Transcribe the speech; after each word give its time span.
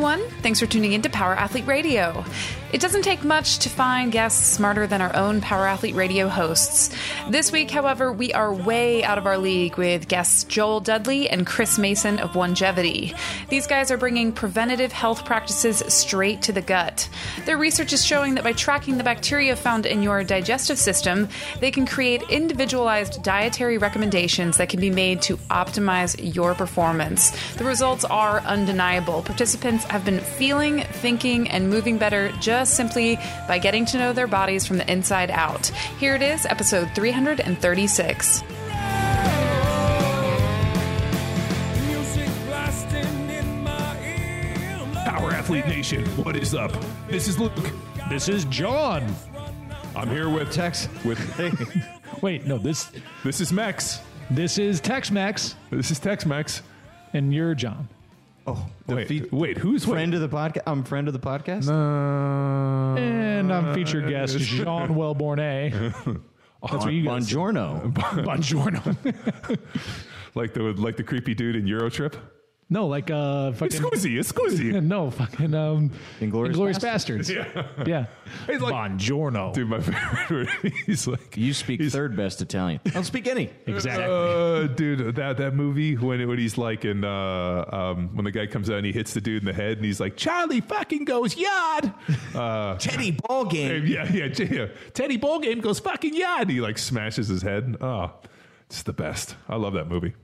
everyone. 0.00 0.30
Thanks 0.40 0.58
for 0.58 0.64
tuning 0.64 0.94
in 0.94 1.02
to 1.02 1.10
Power 1.10 1.34
Athlete 1.34 1.66
Radio. 1.66 2.24
It 2.72 2.80
doesn't 2.80 3.02
take 3.02 3.24
much 3.24 3.58
to 3.58 3.68
find 3.68 4.12
guests 4.12 4.46
smarter 4.46 4.86
than 4.86 5.02
our 5.02 5.14
own 5.16 5.40
Power 5.40 5.66
Athlete 5.66 5.96
Radio 5.96 6.28
hosts. 6.28 6.94
This 7.28 7.50
week, 7.50 7.68
however, 7.68 8.12
we 8.12 8.32
are 8.32 8.54
way 8.54 9.02
out 9.02 9.18
of 9.18 9.26
our 9.26 9.38
league 9.38 9.76
with 9.76 10.06
guests 10.06 10.44
Joel 10.44 10.78
Dudley 10.78 11.28
and 11.28 11.44
Chris 11.44 11.78
Mason 11.80 12.20
of 12.20 12.34
Onegevity. 12.34 13.18
These 13.48 13.66
guys 13.66 13.90
are 13.90 13.96
bringing 13.96 14.30
preventative 14.30 14.92
health 14.92 15.24
practices 15.24 15.82
straight 15.88 16.42
to 16.42 16.52
the 16.52 16.62
gut. 16.62 17.08
Their 17.44 17.58
research 17.58 17.92
is 17.92 18.04
showing 18.06 18.36
that 18.36 18.44
by 18.44 18.52
tracking 18.52 18.98
the 18.98 19.04
bacteria 19.04 19.56
found 19.56 19.84
in 19.84 20.00
your 20.00 20.22
digestive 20.22 20.78
system, 20.78 21.28
they 21.58 21.72
can 21.72 21.86
create 21.86 22.22
individualized 22.30 23.20
dietary 23.24 23.78
recommendations 23.78 24.58
that 24.58 24.68
can 24.68 24.78
be 24.78 24.90
made 24.90 25.22
to 25.22 25.38
optimize 25.48 26.14
your 26.36 26.54
performance. 26.54 27.32
The 27.54 27.64
results 27.64 28.04
are 28.04 28.38
undeniable. 28.42 29.22
Participants 29.22 29.82
have 29.86 30.04
been 30.04 30.20
feeling, 30.20 30.82
thinking, 30.82 31.48
and 31.50 31.68
moving 31.68 31.98
better 31.98 32.30
just 32.38 32.59
simply 32.68 33.18
by 33.48 33.58
getting 33.58 33.84
to 33.86 33.98
know 33.98 34.12
their 34.12 34.26
bodies 34.26 34.66
from 34.66 34.78
the 34.78 34.90
inside 34.90 35.30
out. 35.30 35.66
Here 35.98 36.14
it 36.14 36.22
is, 36.22 36.44
episode 36.46 36.90
336. 36.94 38.42
Power 45.04 45.32
Athlete 45.32 45.66
Nation, 45.66 46.04
what 46.16 46.36
is 46.36 46.54
up? 46.54 46.72
This 47.08 47.28
is 47.28 47.38
Luke. 47.38 47.52
This 48.08 48.28
is 48.28 48.44
John. 48.46 49.04
I'm 49.96 50.08
here 50.08 50.28
with 50.28 50.52
Tex. 50.52 50.88
with 51.04 51.18
Wait, 52.22 52.46
no, 52.46 52.58
this 52.58 52.90
this 53.24 53.40
is 53.40 53.52
Max. 53.52 54.00
this 54.30 54.58
is 54.58 54.80
Tex 54.80 55.10
Mex, 55.10 55.56
This 55.70 55.90
is 55.90 55.98
Tex 55.98 56.24
Mex. 56.24 56.62
and 57.12 57.34
you're 57.34 57.54
John. 57.54 57.88
Oh, 58.46 58.66
the 58.86 58.94
Wait, 58.96 59.08
fe- 59.08 59.28
wait, 59.30 59.58
who's 59.58 59.84
friend 59.84 60.14
of 60.14 60.20
the 60.20 60.28
podcast. 60.28 60.62
I'm 60.66 60.82
friend 60.82 61.06
of 61.08 61.12
the 61.12 61.20
podcast. 61.20 61.68
Uh, 61.68 62.96
And 62.98 63.52
I'm 63.52 63.74
featured 63.74 64.08
guest 64.08 64.38
Sean 64.40 64.94
Wellborn. 64.94 65.38
That's 66.62 66.84
what 66.84 66.92
you 66.92 67.04
guys. 67.04 67.28
Buongiorno. 67.30 67.92
Buongiorno. 68.24 69.58
like 70.34 70.54
the 70.54 70.62
like 70.62 70.96
the 70.96 71.02
creepy 71.02 71.34
dude 71.34 71.56
in 71.56 71.64
Eurotrip. 71.66 72.14
No, 72.72 72.86
like 72.86 73.10
uh, 73.10 73.50
fucking. 73.52 73.80
Scusi, 73.80 74.16
scusi. 74.20 74.80
No, 74.90 75.10
fucking 75.10 75.52
um, 75.54 75.90
Inglourious 76.20 76.78
Basterds. 76.78 77.28
Yeah. 77.28 77.66
Yeah. 77.84 78.06
He's 78.46 78.60
like, 78.60 78.72
Buongiorno. 78.72 79.52
dude, 79.52 79.68
my 79.68 79.80
favorite. 79.80 80.30
word, 80.62 80.72
He's 80.86 81.08
like, 81.08 81.36
You 81.36 81.52
speak 81.52 81.80
he's- 81.80 81.92
third 81.92 82.16
best 82.16 82.40
Italian. 82.40 82.80
I 82.86 82.90
don't 82.90 83.02
speak 83.04 83.26
any. 83.26 83.50
Exactly. 83.66 84.04
Uh, 84.04 84.68
dude, 84.68 85.16
that 85.16 85.36
that 85.38 85.54
movie 85.56 85.96
when 85.96 86.26
when 86.28 86.38
he's 86.38 86.56
like 86.56 86.84
in 86.84 87.04
uh, 87.04 87.64
um, 87.72 88.14
when 88.14 88.24
the 88.24 88.30
guy 88.30 88.46
comes 88.46 88.70
out 88.70 88.76
and 88.76 88.86
he 88.86 88.92
hits 88.92 89.14
the 89.14 89.20
dude 89.20 89.42
in 89.42 89.46
the 89.46 89.52
head 89.52 89.78
and 89.78 89.84
he's 89.84 89.98
like 89.98 90.16
Charlie 90.16 90.60
fucking 90.60 91.04
goes 91.04 91.36
yard. 91.36 91.92
Uh, 92.34 92.76
Teddy 92.76 93.10
ball 93.10 93.46
game. 93.46 93.84
yeah, 93.86 94.08
yeah, 94.12 94.26
yeah. 94.38 94.66
Teddy 94.94 95.16
ball 95.16 95.40
game 95.40 95.60
goes 95.60 95.80
fucking 95.80 96.14
yard. 96.14 96.48
He 96.48 96.60
like 96.60 96.78
smashes 96.78 97.26
his 97.26 97.42
head. 97.42 97.76
Oh, 97.80 98.12
it's 98.66 98.84
the 98.84 98.92
best. 98.92 99.34
I 99.48 99.56
love 99.56 99.72
that 99.72 99.88
movie. 99.88 100.14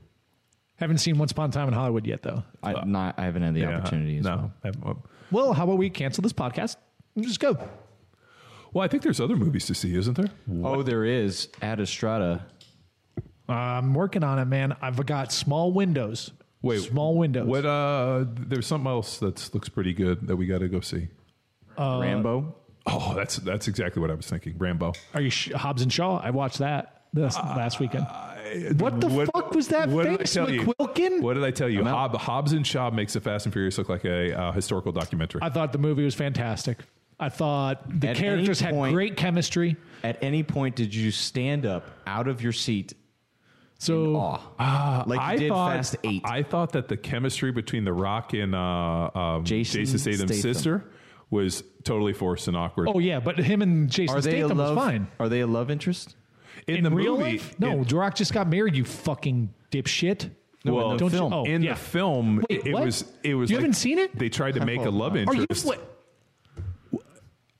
Haven't 0.77 0.99
seen 0.99 1.17
Once 1.17 1.31
Upon 1.31 1.49
a 1.49 1.53
Time 1.53 1.67
in 1.67 1.73
Hollywood 1.73 2.05
yet, 2.05 2.21
though. 2.23 2.43
I, 2.63 2.85
not, 2.85 3.15
I 3.17 3.23
haven't 3.25 3.41
had 3.43 3.53
the 3.55 3.61
Yeah, 3.61 3.77
opportunity. 3.77 4.17
As 4.19 4.25
no. 4.25 4.51
well. 4.81 5.03
Well, 5.31 5.53
how 5.53 5.63
about 5.63 5.77
we 5.77 5.89
cancel 5.89 6.21
this 6.21 6.33
podcast 6.33 6.77
and 7.15 7.25
just 7.25 7.39
go? 7.39 7.57
Well, 8.73 8.83
I 8.85 8.87
think 8.87 9.01
there's 9.03 9.19
other 9.19 9.35
movies 9.35 9.65
to 9.67 9.73
see, 9.73 9.95
isn't 9.97 10.15
there? 10.15 10.29
Oh, 10.63 10.83
there 10.83 11.03
is 11.03 11.49
Ad 11.61 11.79
Astra. 11.81 12.45
I'm 13.49 13.93
working 13.93 14.23
on 14.23 14.39
it, 14.39 14.45
man. 14.45 14.75
I've 14.81 15.03
got 15.05 15.31
small 15.31 15.71
windows. 15.71 16.31
Wait, 16.61 16.81
small 16.81 17.17
windows. 17.17 17.47
What? 17.47 17.65
Uh, 17.65 18.25
there's 18.27 18.67
something 18.67 18.87
else 18.87 19.19
that 19.19 19.53
looks 19.53 19.69
pretty 19.69 19.93
good 19.93 20.27
that 20.27 20.35
we 20.35 20.45
got 20.47 20.59
to 20.59 20.67
go 20.67 20.81
see. 20.81 21.07
Rambo. 21.77 22.55
Oh, 22.85 23.13
that's 23.15 23.37
that's 23.37 23.67
exactly 23.67 24.01
what 24.01 24.11
I 24.11 24.15
was 24.15 24.27
thinking. 24.27 24.57
Rambo. 24.57 24.93
Are 25.13 25.21
you 25.21 25.29
sh- 25.29 25.51
Hobbs 25.53 25.81
and 25.81 25.91
Shaw? 25.91 26.19
I 26.23 26.31
watched 26.31 26.59
that 26.59 27.03
this 27.13 27.35
last 27.37 27.79
weekend. 27.79 28.05
What 28.77 28.99
the 29.01 29.07
What- 29.07 29.29
fuck 29.33 29.51
was 29.53 29.67
that 29.69 29.89
what 29.89 30.03
did 30.03 30.13
I 30.13 30.17
face, 30.17 30.33
tell 30.33 30.49
you? 30.49 30.61
McQuilkin? 30.61 31.21
What 31.21 31.33
did 31.35 31.43
I 31.43 31.51
tell 31.51 31.69
you? 31.69 31.79
I'm. 31.81 31.85
Hob, 31.87 32.15
Hobbs 32.15 32.53
and 32.53 32.65
Shaw 32.65 32.89
makes 32.91 33.13
the 33.13 33.21
Fast 33.21 33.45
and 33.45 33.53
Furious 33.53 33.77
look 33.77 33.89
like 33.89 34.05
a 34.05 34.37
uh, 34.37 34.51
historical 34.51 34.91
documentary. 34.91 35.41
I 35.43 35.49
thought 35.49 35.71
the 35.71 35.77
movie 35.77 36.03
was 36.03 36.15
fantastic. 36.15 36.79
I 37.19 37.29
thought 37.29 37.81
the 37.99 38.09
At 38.09 38.15
characters 38.17 38.61
any 38.61 38.65
had 38.67 38.75
point- 38.75 38.93
great 38.93 39.17
chemistry. 39.17 39.75
At 40.03 40.17
any 40.23 40.43
point 40.43 40.75
did 40.75 40.93
you 40.93 41.09
stand 41.11 41.65
up 41.65 41.89
out 42.05 42.27
of 42.27 42.41
your 42.43 42.51
seat? 42.53 42.93
So 43.79 44.15
Aw. 44.59 45.03
like 45.05 45.19
you 45.19 45.25
I 45.25 45.35
did 45.37 45.49
thought, 45.49 45.75
Fast 45.75 45.95
Eight. 46.03 46.21
I 46.25 46.41
thought 46.43 46.71
that 46.73 46.87
the 46.87 46.97
chemistry 46.97 47.51
between 47.51 47.83
The 47.85 47.93
Rock 47.93 48.33
and 48.33 48.55
uh, 48.55 49.09
um, 49.13 49.43
Jason 49.45 49.81
Jason, 49.81 49.99
Statham's 49.99 50.21
Statham. 50.39 50.53
sister 50.53 50.85
was 51.29 51.63
totally 51.83 52.13
forced 52.13 52.47
and 52.47 52.57
awkward. 52.57 52.89
oh 52.93 52.99
yeah, 52.99 53.19
but 53.19 53.37
him 53.37 53.61
and 53.61 53.89
Jason 53.89 54.17
are 54.17 54.21
they 54.21 54.41
a 54.41 54.45
Statham 54.45 54.57
love? 54.57 54.75
was 54.75 54.85
fine. 54.85 55.07
Are 55.19 55.29
they 55.29 55.41
a 55.41 55.47
love 55.47 55.69
interest? 55.69 56.15
In, 56.67 56.77
In, 56.77 56.83
the 56.83 56.91
real 56.91 57.17
movie, 57.17 57.31
life, 57.33 57.55
no. 57.59 57.71
in- 57.71 57.83
The 57.83 57.95
Rock 57.95 58.15
just 58.15 58.33
got 58.33 58.47
married. 58.49 58.75
You 58.75 58.83
fucking 58.85 59.53
dipshit. 59.71 60.29
well, 60.65 60.91
in 60.91 60.97
the 60.97 60.99
Don't 60.99 61.11
you- 61.13 61.17
film. 61.19 61.33
oh, 61.33 61.43
in 61.45 61.61
yeah. 61.63 61.73
the 61.73 61.79
film, 61.79 62.37
Wait, 62.49 62.59
it, 62.59 62.67
it 62.67 62.73
was 62.73 63.05
it 63.23 63.35
was. 63.35 63.49
You 63.49 63.57
like- 63.57 63.61
haven't 63.63 63.73
seen 63.75 63.99
it? 63.99 64.17
They 64.17 64.29
tried 64.29 64.55
to 64.55 64.65
make 64.65 64.81
a 64.81 64.89
love 64.89 65.15
interest. 65.15 65.29
Are 65.33 65.35
you? 65.35 65.41
interest. 65.43 65.65
What? 65.65 65.96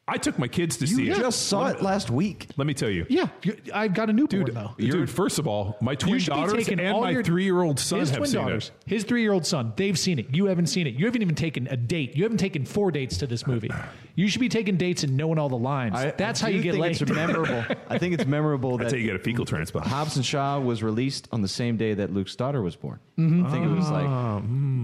I 0.09 0.17
took 0.17 0.39
my 0.39 0.47
kids 0.47 0.77
to 0.77 0.87
see 0.87 1.03
it. 1.03 1.17
You 1.17 1.23
just 1.23 1.47
saw 1.47 1.67
it 1.67 1.81
last 1.81 2.09
week. 2.09 2.47
Let 2.55 2.65
me 2.65 2.73
tell 2.73 2.89
you. 2.89 3.05
Yeah, 3.09 3.27
you- 3.43 3.57
I 3.73 3.89
got 3.89 4.09
a 4.09 4.13
newborn 4.13 4.45
Dude, 4.45 4.55
though. 4.55 4.71
dude, 4.77 5.09
first 5.09 5.37
of 5.37 5.47
all, 5.47 5.75
my 5.81 5.95
twin 5.95 6.13
You 6.13 6.19
should 6.19 6.33
be 6.33 6.39
daughters 6.39 6.67
and 6.69 6.81
my 7.01 7.09
your- 7.11 7.23
three-year-old 7.23 7.77
son 7.79 7.99
his 7.99 8.09
have 8.11 8.19
twin 8.19 8.29
seen 8.29 8.41
daughters, 8.41 8.71
it. 8.85 8.89
his 8.89 9.03
three-year-old 9.03 9.45
son, 9.45 9.73
they've 9.75 9.99
seen 9.99 10.17
it. 10.17 10.33
You 10.33 10.45
haven't 10.45 10.67
seen 10.67 10.87
it. 10.87 10.93
You 10.93 11.05
haven't 11.07 11.21
even 11.21 11.35
taken 11.35 11.67
a 11.67 11.75
date. 11.75 12.15
You 12.15 12.23
haven't 12.23 12.37
taken 12.37 12.63
four 12.65 12.89
dates 12.91 13.17
to 13.17 13.27
this 13.27 13.45
movie. 13.45 13.69
You 14.15 14.29
should 14.29 14.39
be 14.41 14.49
taking 14.49 14.77
dates 14.77 15.03
and 15.03 15.17
knowing 15.17 15.37
all 15.39 15.49
the 15.49 15.57
lines. 15.57 15.95
I- 15.95 16.11
That's 16.11 16.41
I 16.41 16.45
how 16.45 16.51
you 16.51 16.57
do 16.59 16.63
get 16.63 16.71
think 16.71 16.81
laid. 16.83 17.01
It's 17.01 17.11
memorable. 17.11 17.63
I 17.89 17.97
think 17.97 18.13
it's 18.13 18.25
memorable 18.25 18.77
That's 18.77 18.91
that 18.91 18.97
how 18.97 19.01
you 19.01 19.07
get 19.07 19.15
a 19.17 19.19
fecal 19.19 19.43
transplant. 19.45 19.87
Hobbs 19.87 20.15
and 20.15 20.25
Shaw 20.25 20.59
was 20.59 20.81
released 20.83 21.27
on 21.33 21.41
the 21.41 21.47
same 21.49 21.75
day 21.75 21.93
that 21.95 22.13
Luke's 22.13 22.35
daughter 22.35 22.61
was 22.61 22.75
born. 22.77 22.99
Mm-hmm. 23.19 23.45
I 23.45 23.51
think 23.51 23.65
it 23.65 23.69
was 23.75 23.89
like 23.91 24.05
ah, 24.07 24.39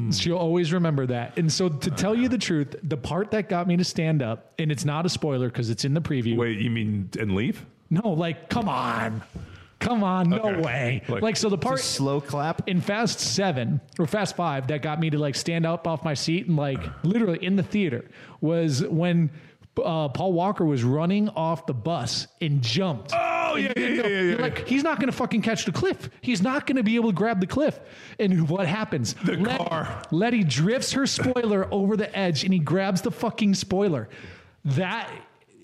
Mm. 0.10 0.22
She'll 0.22 0.38
always 0.38 0.74
remember 0.74 1.06
that. 1.08 1.38
And 1.38 1.52
so, 1.52 1.70
to 1.70 1.92
tell 1.92 2.16
you 2.16 2.28
the 2.28 2.38
truth, 2.38 2.76
the 2.84 2.98
part 2.98 3.32
that 3.32 3.50
got 3.50 3.68
me 3.68 3.78
to 3.78 3.84
stand 3.84 4.22
up, 4.22 4.54
and 4.60 4.72
it's 4.72 4.86
not 4.86 5.06
a 5.06 5.10
spoiler 5.10 5.48
because 5.50 5.70
it's 5.70 5.86
in 5.86 5.94
the 5.94 6.02
preview. 6.02 6.36
Wait, 6.38 6.60
you 6.60 6.70
mean 6.70 7.10
and 7.20 7.36
leave? 7.36 7.66
No, 7.90 8.10
like, 8.10 8.50
come 8.50 8.68
on. 8.70 9.22
Come 9.80 10.02
on. 10.04 10.30
No 10.30 10.38
Okay. 10.38 10.62
way. 10.62 11.02
Like- 11.10 11.22
Like, 11.22 11.36
so 11.36 11.50
the 11.50 11.58
part 11.58 11.80
slow 11.80 12.22
clap. 12.22 12.68
in 12.70 12.80
Fast 12.80 13.20
Seven 13.20 13.82
or 14.00 14.08
Fast 14.08 14.36
Five 14.38 14.68
that 14.68 14.82
got 14.82 15.00
me 15.00 15.10
to 15.10 15.18
like 15.18 15.36
stand 15.36 15.66
up 15.66 15.88
off 15.88 16.06
my 16.06 16.14
seat 16.14 16.48
and 16.48 16.56
like 16.56 16.80
literally 17.04 17.44
in 17.44 17.58
the 17.58 17.64
theater 17.64 18.06
was 18.40 18.82
when 18.88 19.30
uh, 19.82 20.10
Paul 20.10 20.34
Walker 20.34 20.66
was 20.66 20.84
running 20.84 21.30
off 21.30 21.66
the 21.66 21.74
bus 21.74 22.28
and 22.42 22.62
jumped. 22.62 23.12
Oh 23.14 23.56
yeah, 23.56 23.72
yeah, 23.78 23.88
yeah, 23.88 24.08
yeah. 24.08 24.22
Yeah. 24.22 24.36
like 24.42 24.68
he's 24.68 24.84
not 24.84 24.98
going 25.00 25.12
to 25.12 25.16
fucking 25.16 25.42
catch 25.44 25.66
the 25.66 25.72
cliff. 25.72 26.10
He's 26.22 26.42
not 26.42 26.66
going 26.66 26.78
to 26.78 26.84
be 26.84 26.96
able 26.96 27.10
to 27.10 27.16
grab 27.16 27.40
the 27.40 27.48
cliff. 27.48 27.80
And 28.20 28.50
what 28.50 28.66
happens? 28.68 29.14
The 29.26 29.38
Let- 29.38 29.58
car. 29.68 30.02
Letty 30.12 30.44
drifts 30.44 30.92
her 30.94 31.06
spoiler 31.06 31.68
over 31.72 31.96
the 31.98 32.16
edge, 32.18 32.44
and 32.44 32.54
he 32.54 32.60
grabs 32.60 33.02
the 33.02 33.12
fucking 33.12 33.54
spoiler. 33.56 34.10
That 34.66 35.10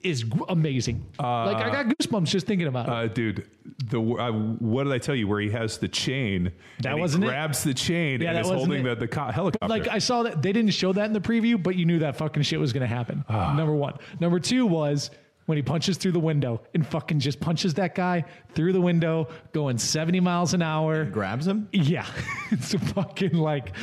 is 0.03 0.23
g- 0.23 0.31
amazing. 0.49 1.05
like 1.19 1.57
I 1.57 1.69
got 1.71 1.85
goosebumps 1.87 2.25
just 2.27 2.47
thinking 2.47 2.67
about 2.67 2.87
it. 2.87 2.91
Uh, 2.91 3.07
dude, 3.07 3.47
the 3.89 3.99
uh, 4.01 4.31
what 4.31 4.83
did 4.85 4.93
I 4.93 4.97
tell 4.97 5.15
you? 5.15 5.27
Where 5.27 5.39
he 5.39 5.49
has 5.51 5.77
the 5.77 5.87
chain, 5.87 6.51
That 6.81 6.91
and 6.93 6.99
wasn't 7.01 7.23
he 7.23 7.29
it? 7.29 7.33
grabs 7.33 7.63
the 7.63 7.73
chain 7.73 8.21
Yeah, 8.21 8.29
and 8.29 8.37
that 8.37 8.41
is 8.41 8.47
wasn't 8.47 8.67
holding 8.71 8.85
it. 8.85 8.89
the, 8.99 9.05
the 9.05 9.07
co- 9.07 9.31
helicopter. 9.31 9.67
Like 9.67 9.87
I 9.87 9.99
saw 9.99 10.23
that 10.23 10.41
they 10.41 10.51
didn't 10.51 10.71
show 10.71 10.93
that 10.93 11.05
in 11.05 11.13
the 11.13 11.19
preview, 11.21 11.61
but 11.61 11.75
you 11.75 11.85
knew 11.85 11.99
that 11.99 12.15
fucking 12.17 12.43
shit 12.43 12.59
was 12.59 12.73
going 12.73 12.81
to 12.81 12.93
happen. 12.95 13.23
Ah. 13.29 13.53
Number 13.53 13.73
one. 13.73 13.95
Number 14.19 14.39
two 14.39 14.65
was 14.65 15.11
when 15.45 15.57
he 15.57 15.61
punches 15.61 15.97
through 15.97 16.11
the 16.11 16.19
window 16.19 16.61
and 16.75 16.85
fucking 16.85 17.19
just 17.19 17.39
punches 17.39 17.73
that 17.73 17.95
guy 17.95 18.23
through 18.53 18.71
the 18.73 18.81
window, 18.81 19.27
going 19.51 19.77
seventy 19.77 20.19
miles 20.19 20.53
an 20.53 20.61
hour. 20.61 21.05
Grabs 21.05 21.47
him. 21.47 21.67
Yeah, 21.71 22.05
it's 22.51 22.73
fucking 22.93 23.33
like 23.33 23.73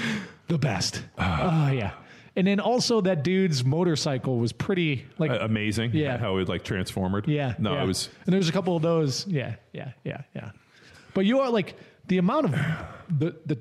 the 0.49 0.59
best. 0.59 1.03
Ah. 1.19 1.69
Oh 1.69 1.73
yeah. 1.73 1.93
And 2.37 2.47
then 2.47 2.61
also 2.61 3.01
that 3.01 3.25
dude's 3.25 3.65
motorcycle 3.65 4.39
was 4.39 4.53
pretty 4.53 5.07
like 5.19 5.31
Uh, 5.31 5.39
amazing. 5.41 5.93
Yeah. 5.95 6.19
how 6.19 6.37
it 6.37 6.49
like 6.49 6.65
transformed. 6.65 7.27
yeah. 7.27 7.55
no, 7.59 7.73
yeah. 7.73 7.83
it 7.83 7.87
was. 7.87 8.11
And 8.27 8.35
there's 8.35 8.49
a 8.49 8.53
couple 8.53 8.77
of 8.77 8.83
those. 8.83 9.27
Yeah, 9.27 9.57
yeah, 9.73 9.93
yeah, 10.05 10.23
yeah. 10.35 10.51
But 11.15 11.25
you 11.25 11.41
are 11.41 11.51
like 11.51 11.77
the 12.09 12.19
amount 12.19 12.47
of 12.47 12.51
the 13.19 13.35
the 13.47 13.59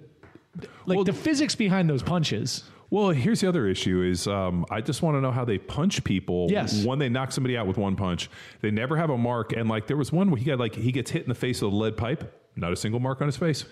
like 0.86 1.06
the 1.06 1.14
physics 1.14 1.56
behind 1.56 1.90
those 1.90 2.04
punches. 2.04 2.64
Well, 2.90 3.10
here's 3.10 3.42
the 3.42 3.48
other 3.50 3.66
issue: 3.68 4.02
is 4.04 4.28
um, 4.28 4.66
I 4.70 4.82
just 4.82 5.02
want 5.02 5.16
to 5.18 5.22
know 5.22 5.32
how 5.32 5.46
they 5.46 5.58
punch 5.58 6.04
people. 6.04 6.48
Yes. 6.50 6.84
when 6.86 7.00
they 7.00 7.10
knock 7.10 7.32
somebody 7.32 7.58
out 7.58 7.68
with 7.68 7.78
one 7.78 7.96
punch, 7.96 8.30
they 8.62 8.72
never 8.72 8.96
have 8.98 9.10
a 9.10 9.18
mark. 9.18 9.54
And 9.54 9.70
like 9.70 9.88
there 9.88 9.98
was 9.98 10.12
one 10.12 10.30
where 10.32 10.38
he 10.38 10.46
got 10.46 10.60
like 10.60 10.76
he 10.76 10.92
gets 10.92 11.12
hit 11.12 11.24
in 11.24 11.30
the 11.30 11.36
face 11.36 11.62
with 11.62 11.72
a 11.74 11.76
lead 11.76 11.96
pipe, 11.98 12.32
not 12.58 12.72
a 12.72 12.76
single 12.76 13.00
mark 13.00 13.22
on 13.22 13.28
his 13.28 13.38
face. 13.38 13.66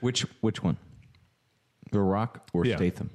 Which 0.00 0.22
which 0.42 0.62
one? 0.62 0.76
The 1.92 2.00
Rock 2.00 2.48
or 2.52 2.66
Yeah. 2.66 2.76
Statham? 2.76 3.10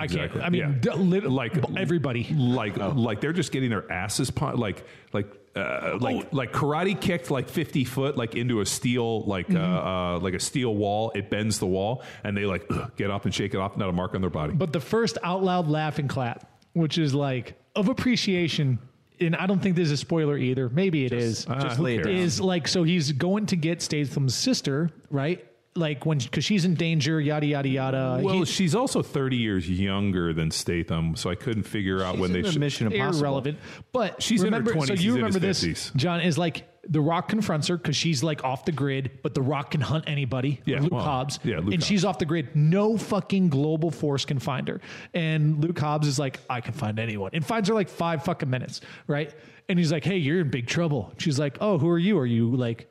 I 0.00 0.04
Exactly. 0.04 0.40
can't. 0.40 0.44
I 0.46 0.48
mean, 0.50 0.60
Yeah. 0.82 0.94
d- 0.94 0.98
lit- 0.98 1.24
Like 1.30 1.52
everybody. 1.76 2.24
like 2.34 2.76
like 2.78 3.20
they're 3.20 3.32
just 3.32 3.52
getting 3.52 3.70
their 3.70 3.90
asses 3.92 4.30
punched. 4.30 4.58
Like 4.58 4.84
like 5.12 5.26
uh, 5.56 5.98
like 6.00 6.32
like 6.32 6.52
karate 6.52 6.98
kicked 7.00 7.28
like 7.30 7.48
50 7.48 7.84
foot 7.84 8.16
like 8.16 8.36
into 8.36 8.60
a 8.60 8.66
steel 8.66 9.22
like 9.22 9.52
uh, 9.52 9.58
uh, 9.58 10.18
like 10.20 10.34
a 10.34 10.38
steel 10.40 10.74
wall 10.76 11.10
it 11.16 11.28
bends 11.28 11.58
the 11.58 11.66
wall 11.66 12.04
and 12.22 12.36
they 12.36 12.44
like 12.46 12.64
ugh, 12.70 12.92
get 12.96 13.10
up 13.10 13.24
and 13.24 13.34
shake 13.34 13.52
it 13.52 13.56
off 13.58 13.76
not 13.76 13.88
a 13.88 13.92
mark 13.92 14.14
on 14.14 14.20
their 14.20 14.30
body 14.30 14.52
But 14.54 14.72
the 14.72 14.78
first 14.80 15.18
out 15.24 15.42
loud 15.42 15.66
laugh 15.68 15.98
and 15.98 16.08
clap, 16.08 16.48
which 16.74 16.98
is 16.98 17.14
like 17.14 17.54
of 17.74 17.88
appreciation, 17.88 18.78
and 19.18 19.34
I 19.34 19.46
don't 19.46 19.58
think 19.60 19.74
this 19.74 19.86
is 19.86 19.92
a 19.92 19.96
spoiler 19.96 20.38
either. 20.38 20.68
Maybe 20.68 21.04
it 21.04 21.12
is. 21.12 21.46
Uh, 21.48 21.60
Just 21.60 21.76
who 21.78 21.82
lay 21.82 21.96
it 21.96 22.04
cares? 22.04 22.16
is 22.36 22.40
like 22.40 22.68
so 22.68 22.84
he's 22.84 23.10
going 23.12 23.46
to 23.46 23.56
get 23.56 23.82
Statham's 23.82 24.36
sister, 24.36 24.90
right? 25.10 25.44
Like 25.80 26.06
when 26.06 26.18
because 26.18 26.44
she's 26.44 26.64
in 26.64 26.74
danger, 26.74 27.20
yada 27.20 27.46
yada 27.46 27.68
yada. 27.68 28.20
well 28.22 28.34
He- 28.40 28.44
she's 28.44 28.74
also 28.76 29.02
30 29.02 29.36
years 29.36 29.68
younger 29.68 30.32
than 30.32 30.50
Statham 30.52 31.16
so 31.16 31.28
I 31.30 31.34
couldn't 31.34 31.64
figure 31.64 32.02
out 32.02 32.18
when 32.18 32.32
they 32.32 32.42
the 32.42 32.52
should 32.52 32.60
Mission 32.60 32.92
Impossible. 32.92 33.18
irrelevant. 33.24 33.58
But 33.92 34.22
She's 34.22 34.42
in 34.42 34.52
her 34.52 34.58
remember, 34.60 34.72
20s, 34.80 34.86
So 34.86 34.94
you 34.94 35.14
remember 35.16 35.38
this, 35.40 35.64
50s. 35.64 35.96
John? 35.96 36.20
Is 36.20 36.38
like 36.38 36.66
the 36.88 37.00
Rock 37.00 37.28
confronts 37.28 37.68
her 37.68 37.76
because 37.76 37.94
she's 37.96 38.22
like 38.22 38.42
off 38.44 38.64
the 38.64 38.72
grid, 38.72 39.10
but 39.22 39.34
the 39.34 39.42
Rock 39.42 39.72
can 39.72 39.80
hunt 39.80 40.04
anybody. 40.06 40.60
Yeah, 40.64 40.80
Luke 40.80 40.92
well, 40.92 41.02
Hobbs. 41.04 41.38
yeah, 41.44 41.56
Luke 41.56 41.64
and 41.66 41.74
Hobbs. 41.74 41.86
she's 41.86 42.04
off 42.04 42.18
the 42.18 42.24
grid. 42.24 42.54
No 42.56 42.96
fucking 42.96 43.48
global 43.48 43.90
force 43.90 44.24
can 44.24 44.38
find 44.38 44.66
her. 44.68 44.80
And 45.14 45.62
Luke 45.62 45.78
Hobbs 45.78 46.06
is 46.06 46.18
like, 46.18 46.40
I 46.48 46.60
can 46.60 46.72
find 46.72 46.98
anyone, 46.98 47.30
and 47.34 47.44
finds 47.44 47.68
her 47.68 47.74
like 47.74 47.88
five 47.88 48.24
fucking 48.24 48.48
minutes, 48.48 48.80
right? 49.06 49.32
And 49.68 49.78
he's 49.78 49.92
like, 49.92 50.04
Hey, 50.04 50.16
you're 50.16 50.40
in 50.40 50.50
big 50.50 50.66
trouble. 50.66 51.12
She's 51.18 51.38
like, 51.38 51.58
Oh, 51.60 51.78
who 51.78 51.88
are 51.88 51.98
you? 51.98 52.18
Are 52.18 52.26
you 52.26 52.54
like? 52.56 52.88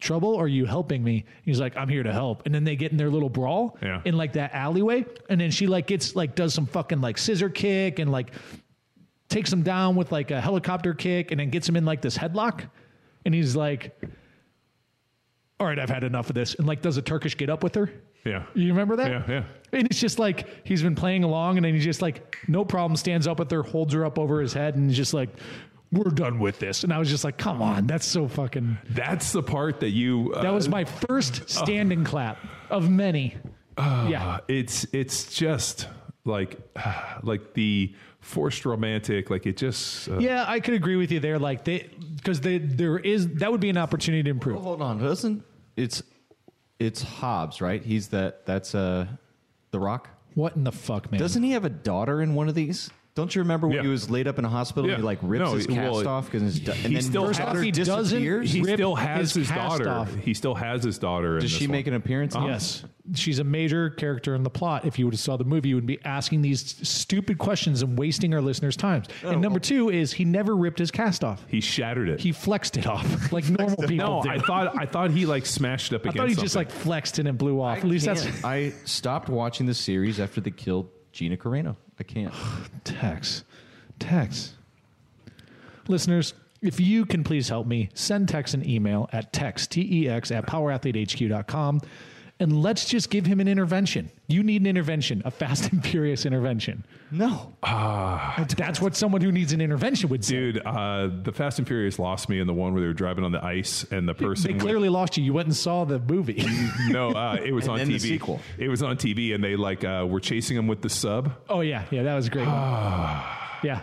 Trouble? 0.00 0.28
Or 0.34 0.44
are 0.44 0.48
you 0.48 0.64
helping 0.64 1.02
me? 1.02 1.24
He's 1.42 1.58
like, 1.60 1.76
I'm 1.76 1.88
here 1.88 2.02
to 2.04 2.12
help. 2.12 2.46
And 2.46 2.54
then 2.54 2.62
they 2.64 2.76
get 2.76 2.92
in 2.92 2.98
their 2.98 3.10
little 3.10 3.28
brawl 3.28 3.76
Yeah. 3.82 4.00
in 4.04 4.16
like 4.16 4.34
that 4.34 4.54
alleyway. 4.54 5.04
And 5.28 5.40
then 5.40 5.50
she 5.50 5.66
like 5.66 5.86
gets 5.88 6.14
like 6.14 6.34
does 6.36 6.54
some 6.54 6.66
fucking 6.66 7.00
like 7.00 7.18
scissor 7.18 7.48
kick 7.48 7.98
and 7.98 8.12
like 8.12 8.30
takes 9.28 9.52
him 9.52 9.62
down 9.62 9.96
with 9.96 10.12
like 10.12 10.30
a 10.30 10.40
helicopter 10.40 10.94
kick 10.94 11.32
and 11.32 11.40
then 11.40 11.50
gets 11.50 11.68
him 11.68 11.74
in 11.76 11.84
like 11.84 12.00
this 12.00 12.16
headlock. 12.16 12.68
And 13.24 13.34
he's 13.34 13.56
like, 13.56 14.00
All 15.58 15.66
right, 15.66 15.78
I've 15.78 15.90
had 15.90 16.04
enough 16.04 16.28
of 16.30 16.34
this. 16.34 16.54
And 16.54 16.66
like 16.66 16.80
does 16.80 16.96
a 16.96 17.02
Turkish 17.02 17.36
get 17.36 17.50
up 17.50 17.64
with 17.64 17.74
her. 17.74 17.90
yeah 18.24 18.44
You 18.54 18.68
remember 18.68 18.94
that? 18.96 19.10
yeah 19.10 19.22
yeah 19.28 19.44
And 19.72 19.86
it's 19.88 19.98
just 20.00 20.20
like 20.20 20.46
he's 20.64 20.82
been 20.82 20.94
playing 20.94 21.24
along 21.24 21.56
and 21.58 21.64
then 21.66 21.74
he 21.74 21.80
just 21.80 22.02
like, 22.02 22.36
no 22.46 22.64
problem, 22.64 22.96
stands 22.96 23.26
up 23.26 23.40
with 23.40 23.50
her, 23.50 23.62
holds 23.64 23.92
her 23.94 24.04
up 24.04 24.18
over 24.18 24.40
his 24.40 24.52
head, 24.52 24.76
and 24.76 24.88
he's 24.88 24.96
just 24.96 25.12
like, 25.12 25.30
We're 25.90 26.10
done 26.10 26.38
with 26.38 26.58
this. 26.58 26.84
And 26.84 26.92
I 26.92 26.98
was 26.98 27.08
just 27.08 27.24
like, 27.24 27.38
come 27.38 27.62
on, 27.62 27.86
that's 27.86 28.06
so 28.06 28.28
fucking 28.28 28.78
that's 28.90 29.32
the 29.32 29.42
part 29.42 29.80
that 29.80 29.90
you 29.90 30.32
uh, 30.34 30.42
that 30.42 30.52
was 30.52 30.68
my 30.68 30.84
first 30.84 31.48
standing 31.48 32.04
clap 32.04 32.38
of 32.70 32.90
many. 32.90 33.36
yeah. 33.78 34.28
Uh, 34.28 34.40
it's 34.48 34.86
it's 34.92 35.34
just 35.34 35.88
like 36.24 36.58
like 37.22 37.54
the 37.54 37.94
forced 38.20 38.66
romantic 38.66 39.30
like 39.30 39.46
it 39.46 39.56
just 39.56 40.08
uh, 40.08 40.18
Yeah, 40.18 40.44
I 40.46 40.60
could 40.60 40.74
agree 40.74 40.96
with 40.96 41.10
you 41.10 41.20
there. 41.20 41.38
Like 41.38 41.64
they, 41.64 41.88
because 42.16 42.40
they, 42.42 42.58
there 42.58 42.98
is 42.98 43.28
that 43.36 43.50
would 43.50 43.60
be 43.60 43.70
an 43.70 43.78
opportunity 43.78 44.24
to 44.24 44.30
improve. 44.30 44.60
Hold 44.60 44.82
on, 44.82 44.98
doesn't 44.98 45.44
it's 45.78 46.02
it's 46.78 47.02
Hobbs, 47.02 47.60
right? 47.60 47.82
He's 47.82 48.08
that 48.08 48.44
that's 48.44 48.74
uh 48.74 49.06
the 49.70 49.78
Rock. 49.78 50.10
What 50.34 50.56
in 50.56 50.64
the 50.64 50.72
fuck, 50.72 51.10
man? 51.10 51.20
Doesn't 51.20 51.42
he 51.42 51.52
have 51.52 51.64
a 51.64 51.70
daughter 51.70 52.20
in 52.20 52.34
one 52.34 52.48
of 52.48 52.54
these? 52.54 52.90
Don't 53.18 53.34
you 53.34 53.42
remember 53.42 53.66
when 53.66 53.76
Yeah. 53.78 53.82
he 53.82 53.88
was 53.88 54.08
laid 54.08 54.28
up 54.28 54.38
in 54.38 54.44
a 54.44 54.48
hospital 54.48 54.86
Yeah. 54.88 54.94
and 54.94 55.02
he 55.02 55.04
like 55.06 55.18
rips 55.22 55.44
No, 55.44 55.54
his 55.56 55.66
he- 55.66 55.74
cast 55.74 55.92
well, 55.92 56.06
off 56.08 56.26
because 56.26 56.42
his 56.42 56.60
da- 56.60 56.72
he 56.72 56.84
and 56.86 56.94
then 56.94 57.02
still 57.02 57.26
First 57.26 57.40
has- 57.40 57.48
off, 57.48 57.52
daughter 57.54 57.62
he 57.64 57.70
doesn't 57.72 57.98
disappears? 58.04 58.52
he 58.52 58.60
rip 58.60 58.74
still 58.76 58.94
has 58.94 59.20
his 59.20 59.34
his, 59.34 59.48
cast 59.48 59.78
daughter 59.78 59.90
off. 59.90 60.14
he 60.14 60.34
still 60.34 60.54
has 60.54 60.84
his 60.84 60.98
daughter 60.98 61.34
in 61.34 61.40
Does 61.42 61.50
this 61.50 61.58
she 61.58 61.66
one. 61.66 61.72
make 61.72 61.86
an 61.88 61.94
appearance? 61.94 62.36
in 62.36 62.44
it? 62.44 62.46
Yes, 62.46 62.84
she's 63.14 63.40
a 63.40 63.44
major 63.44 63.90
character 63.90 64.36
in 64.36 64.44
the 64.44 64.50
plot. 64.50 64.84
If 64.84 65.00
you 65.00 65.06
would 65.06 65.14
have 65.14 65.20
saw 65.20 65.36
the 65.36 65.42
movie, 65.44 65.70
you 65.70 65.74
would 65.74 65.84
be 65.86 65.98
asking 66.04 66.42
these 66.42 66.76
stupid 66.88 67.38
questions 67.38 67.82
and 67.82 67.98
wasting 67.98 68.32
our 68.34 68.40
listeners' 68.40 68.76
times. 68.76 69.06
Oh, 69.24 69.30
and 69.30 69.40
number 69.42 69.56
oh. 69.56 69.60
two 69.60 69.90
is 69.90 70.12
he 70.12 70.24
never 70.24 70.54
ripped 70.56 70.78
his 70.78 70.92
cast 70.92 71.24
off. 71.24 71.44
he 71.48 71.60
shattered 71.60 72.08
it 72.08 72.20
He 72.20 72.30
flexed 72.30 72.76
it 72.76 72.86
off 72.86 73.32
like 73.32 73.50
normal 73.50 73.78
people 73.88 74.06
no 74.06 74.22
do. 74.22 74.28
I 74.30 74.38
thought 74.38 74.78
I 74.80 74.86
thought 74.86 75.10
he 75.10 75.26
like 75.26 75.44
smashed 75.44 75.92
it 75.92 75.96
up 75.96 76.02
I 76.06 76.10
against 76.10 76.16
thought 76.18 76.28
he 76.28 76.34
just 76.36 76.52
something. 76.54 76.72
like 76.72 76.82
flexed 76.84 77.18
it 77.18 77.26
and 77.26 77.36
blew 77.36 77.60
off. 77.60 77.78
At 77.78 77.84
least 77.84 78.06
that's 78.06 78.22
Can't. 78.22 78.44
I 78.44 78.72
stopped 78.84 79.28
watching 79.28 79.66
the 79.66 79.74
series 79.74 80.20
after 80.20 80.40
they 80.40 80.52
killed 80.52 80.88
Gina 81.10 81.36
Carano. 81.36 81.74
I 81.98 82.02
can't. 82.02 82.34
Tex. 82.84 83.44
Tex. 83.98 84.54
Listeners, 85.88 86.34
if 86.60 86.80
you 86.80 87.06
can 87.06 87.24
please 87.24 87.48
help 87.48 87.66
me, 87.66 87.88
send 87.94 88.28
Tex 88.28 88.52
an 88.54 88.68
email 88.68 89.08
at 89.12 89.32
text, 89.32 89.70
T-E-X, 89.72 90.30
at 90.30 90.46
powerathletehq.com, 90.46 91.80
and 92.40 92.62
let's 92.62 92.84
just 92.84 93.10
give 93.10 93.26
him 93.26 93.40
an 93.40 93.48
intervention. 93.48 94.10
You 94.28 94.42
need 94.42 94.60
an 94.60 94.66
intervention, 94.68 95.22
a 95.24 95.30
fast 95.30 95.72
and 95.72 95.84
furious 95.84 96.24
intervention. 96.24 96.84
No. 97.10 97.54
That's 98.56 98.80
what 98.80 98.94
someone 98.94 99.20
who 99.22 99.32
needs 99.32 99.52
an 99.52 99.60
intervention 99.60 100.08
would 100.10 100.24
say. 100.24 100.34
Dude, 100.34 100.62
uh, 100.64 101.08
the 101.22 101.32
Fast 101.32 101.58
and 101.58 101.66
Furious 101.66 101.98
lost 101.98 102.28
me 102.28 102.38
in 102.38 102.46
the 102.46 102.52
one 102.54 102.72
where 102.74 102.80
they 102.82 102.86
were 102.86 102.92
driving 102.92 103.24
on 103.24 103.32
the 103.32 103.44
ice, 103.44 103.84
and 103.90 104.08
the 104.08 104.14
person 104.14 104.48
They 104.48 104.52
with- 104.54 104.62
clearly 104.62 104.88
lost 104.88 105.16
you. 105.16 105.24
You 105.24 105.32
went 105.32 105.46
and 105.48 105.56
saw 105.56 105.84
the 105.84 105.98
movie. 105.98 106.44
no, 106.88 107.10
uh, 107.12 107.38
it 107.44 107.52
was 107.52 107.66
on 107.66 107.78
then 107.78 107.88
TV. 107.88 107.92
the 107.94 107.98
sequel. 107.98 108.40
It 108.58 108.68
was 108.68 108.82
on 108.82 108.96
TV, 108.96 109.34
and 109.34 109.42
they 109.42 109.56
like 109.56 109.84
uh, 109.84 110.06
were 110.08 110.20
chasing 110.20 110.56
him 110.56 110.66
with 110.68 110.82
the 110.82 110.90
sub. 110.90 111.32
oh, 111.48 111.60
yeah. 111.60 111.84
Yeah, 111.90 112.02
that 112.04 112.14
was 112.14 112.26
a 112.26 112.30
great. 112.30 112.46
one. 112.46 112.56
yeah. 113.62 113.80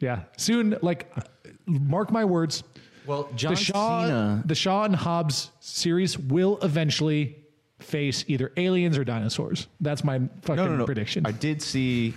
Yeah. 0.00 0.24
Soon, 0.36 0.76
like, 0.82 1.10
mark 1.66 2.10
my 2.10 2.24
words, 2.24 2.62
Well, 3.06 3.30
John 3.36 3.54
the 3.54 3.60
Shaw, 3.60 4.04
Cena. 4.06 4.42
the 4.44 4.54
Shaw 4.54 4.84
and 4.84 4.94
Hobbs 4.96 5.50
series 5.60 6.18
will 6.18 6.58
eventually 6.62 7.36
face 7.78 8.24
either 8.28 8.52
aliens 8.56 8.96
or 8.98 9.04
dinosaurs. 9.04 9.68
That's 9.80 10.02
my 10.04 10.20
fucking 10.42 10.56
no, 10.56 10.68
no, 10.68 10.76
no. 10.78 10.84
prediction. 10.86 11.26
I 11.26 11.32
did 11.32 11.60
see 11.62 12.14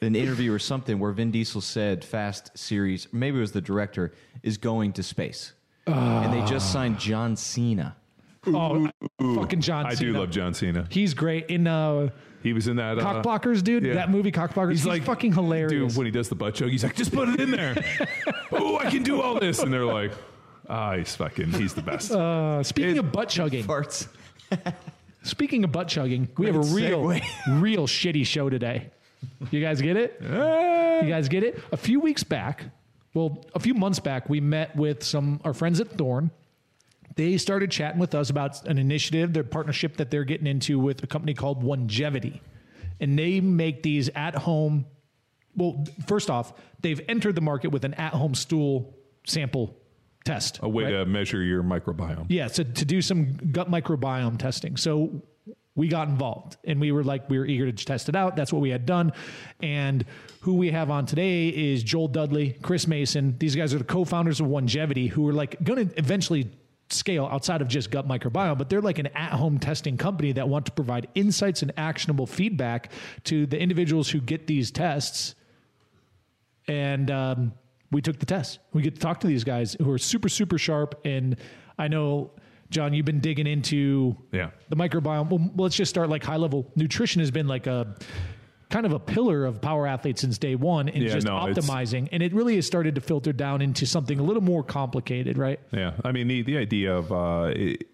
an 0.00 0.14
interview 0.16 0.52
or 0.52 0.58
something 0.58 0.98
where 0.98 1.12
Vin 1.12 1.30
Diesel 1.30 1.60
said 1.60 2.04
Fast 2.04 2.56
series, 2.58 3.08
maybe 3.12 3.38
it 3.38 3.40
was 3.40 3.52
the 3.52 3.60
director, 3.60 4.12
is 4.42 4.58
going 4.58 4.92
to 4.94 5.02
space. 5.02 5.52
and 5.86 6.32
they 6.32 6.44
just 6.44 6.72
signed 6.72 6.98
John 6.98 7.36
Cena. 7.36 7.96
oh, 8.46 8.88
fucking 9.20 9.60
John. 9.62 9.86
I 9.86 9.94
do 9.94 10.12
love 10.12 10.30
John 10.30 10.52
Cena. 10.52 10.86
He's 10.90 11.14
great 11.14 11.46
in 11.46 11.66
uh, 11.66 12.10
He 12.42 12.52
was 12.52 12.68
in 12.68 12.76
that. 12.76 12.98
Uh, 12.98 13.22
Cockblockers, 13.22 13.62
dude. 13.64 13.84
yeah. 13.84 13.94
That 13.94 14.10
movie, 14.10 14.32
Cockblockers. 14.32 14.72
He's, 14.72 14.84
like 14.84 15.02
fucking 15.04 15.32
hilarious. 15.32 15.92
Dude, 15.92 15.96
when 15.96 16.04
he 16.06 16.10
does 16.10 16.28
the 16.28 16.34
butt 16.34 16.54
choke, 16.54 16.68
he's 16.70 16.82
like, 16.84 16.94
just 16.94 17.12
put 17.12 17.28
it 17.30 17.40
in 17.40 17.50
there. 17.50 17.74
oh, 18.52 18.76
I 18.78 18.90
can 18.90 19.02
do 19.02 19.22
all 19.22 19.38
this. 19.40 19.60
And 19.60 19.72
they're 19.72 19.86
like, 19.86 20.12
ah, 20.68 20.96
he's 20.96 21.14
fucking, 21.16 21.52
he's 21.52 21.72
the 21.72 21.80
best. 21.82 22.10
uh, 22.12 22.62
speaking 22.62 22.96
it- 22.96 22.98
of 22.98 23.12
butt 23.12 23.30
chugging, 23.30 23.64
Farts. 23.64 24.08
speaking 25.22 25.64
of 25.64 25.72
butt 25.72 25.88
chugging, 25.88 26.28
we 26.36 26.46
have 26.46 26.56
a 26.56 26.60
real, 26.60 27.02
segue. 27.02 27.60
real 27.60 27.86
shitty 27.86 28.26
show 28.26 28.50
today. 28.50 28.90
You 29.50 29.60
guys 29.60 29.80
get 29.80 29.96
it? 29.96 30.18
You 30.20 31.08
guys 31.08 31.28
get 31.28 31.42
it? 31.42 31.60
A 31.72 31.76
few 31.76 32.00
weeks 32.00 32.24
back, 32.24 32.64
well, 33.14 33.44
a 33.54 33.60
few 33.60 33.74
months 33.74 34.00
back, 34.00 34.28
we 34.28 34.40
met 34.40 34.74
with 34.76 35.02
some 35.02 35.40
our 35.44 35.54
friends 35.54 35.80
at 35.80 35.90
Thorne. 35.96 36.30
They 37.16 37.38
started 37.38 37.70
chatting 37.70 38.00
with 38.00 38.14
us 38.14 38.28
about 38.28 38.66
an 38.66 38.76
initiative, 38.76 39.32
their 39.32 39.44
partnership 39.44 39.98
that 39.98 40.10
they're 40.10 40.24
getting 40.24 40.48
into 40.48 40.80
with 40.80 41.02
a 41.02 41.06
company 41.06 41.32
called 41.32 41.62
Onegevity, 41.62 42.40
and 43.00 43.18
they 43.18 43.40
make 43.40 43.82
these 43.82 44.08
at 44.10 44.34
home. 44.34 44.86
Well, 45.56 45.84
first 46.08 46.28
off, 46.28 46.52
they've 46.80 47.00
entered 47.08 47.36
the 47.36 47.40
market 47.40 47.68
with 47.68 47.84
an 47.84 47.94
at 47.94 48.14
home 48.14 48.34
stool 48.34 48.96
sample 49.24 49.76
test. 50.24 50.58
a 50.62 50.68
way 50.68 50.84
right? 50.84 50.90
to 50.90 51.06
measure 51.06 51.42
your 51.42 51.62
microbiome. 51.62 52.26
Yeah, 52.28 52.48
so 52.48 52.62
to 52.62 52.84
do 52.84 53.02
some 53.02 53.34
gut 53.52 53.70
microbiome 53.70 54.38
testing. 54.38 54.76
So 54.76 55.22
we 55.76 55.88
got 55.88 56.08
involved 56.08 56.56
and 56.64 56.80
we 56.80 56.92
were 56.92 57.02
like, 57.02 57.28
we 57.28 57.38
were 57.38 57.46
eager 57.46 57.70
to 57.70 57.84
test 57.84 58.08
it 58.08 58.16
out. 58.16 58.36
That's 58.36 58.52
what 58.52 58.62
we 58.62 58.70
had 58.70 58.86
done. 58.86 59.12
And 59.62 60.04
who 60.40 60.54
we 60.54 60.70
have 60.70 60.90
on 60.90 61.06
today 61.06 61.48
is 61.48 61.82
Joel 61.82 62.08
Dudley, 62.08 62.56
Chris 62.62 62.86
Mason. 62.86 63.36
These 63.38 63.56
guys 63.56 63.74
are 63.74 63.78
the 63.78 63.84
co 63.84 64.04
founders 64.04 64.40
of 64.40 64.46
Onegevity 64.46 65.08
who 65.08 65.28
are 65.28 65.32
like 65.32 65.62
going 65.62 65.88
to 65.88 65.98
eventually 65.98 66.50
scale 66.90 67.28
outside 67.30 67.60
of 67.60 67.68
just 67.68 67.90
gut 67.90 68.06
microbiome, 68.06 68.56
but 68.56 68.70
they're 68.70 68.82
like 68.82 68.98
an 68.98 69.08
at 69.08 69.32
home 69.32 69.58
testing 69.58 69.96
company 69.96 70.32
that 70.32 70.48
want 70.48 70.66
to 70.66 70.72
provide 70.72 71.08
insights 71.14 71.62
and 71.62 71.72
actionable 71.76 72.26
feedback 72.26 72.92
to 73.24 73.46
the 73.46 73.58
individuals 73.58 74.10
who 74.10 74.20
get 74.20 74.46
these 74.46 74.70
tests 74.70 75.34
and 76.68 77.10
um, 77.10 77.52
we 77.90 78.00
took 78.02 78.18
the 78.18 78.26
test. 78.26 78.58
We 78.72 78.82
get 78.82 78.94
to 78.94 79.00
talk 79.00 79.20
to 79.20 79.26
these 79.26 79.44
guys 79.44 79.76
who 79.80 79.90
are 79.90 79.98
super, 79.98 80.28
super 80.28 80.58
sharp. 80.58 81.00
And 81.04 81.36
I 81.78 81.88
know, 81.88 82.32
John, 82.70 82.92
you've 82.94 83.06
been 83.06 83.20
digging 83.20 83.46
into 83.46 84.16
Yeah. 84.32 84.50
the 84.68 84.76
microbiome. 84.76 85.30
Well, 85.30 85.50
let's 85.56 85.76
just 85.76 85.90
start 85.90 86.08
like 86.08 86.24
high 86.24 86.36
level. 86.38 86.70
Nutrition 86.76 87.20
has 87.20 87.30
been 87.30 87.46
like 87.46 87.66
a 87.66 87.94
kind 88.70 88.86
of 88.86 88.92
a 88.92 88.98
pillar 88.98 89.44
of 89.44 89.60
power 89.60 89.86
athletes 89.86 90.22
since 90.22 90.38
day 90.38 90.56
one 90.56 90.88
and 90.88 91.02
Yeah, 91.04 91.12
just 91.12 91.26
no, 91.26 91.34
optimizing. 91.34 92.08
And 92.10 92.22
it 92.22 92.32
really 92.34 92.56
has 92.56 92.66
started 92.66 92.96
to 92.96 93.00
filter 93.00 93.32
down 93.32 93.62
into 93.62 93.86
something 93.86 94.18
a 94.18 94.22
little 94.22 94.42
more 94.42 94.64
complicated, 94.64 95.38
right? 95.38 95.60
Yeah, 95.72 95.92
I 96.04 96.10
mean 96.10 96.26
the 96.26 96.42
the 96.42 96.56
idea 96.56 96.96
of 96.96 97.12
uh, 97.12 97.52
it, 97.54 97.86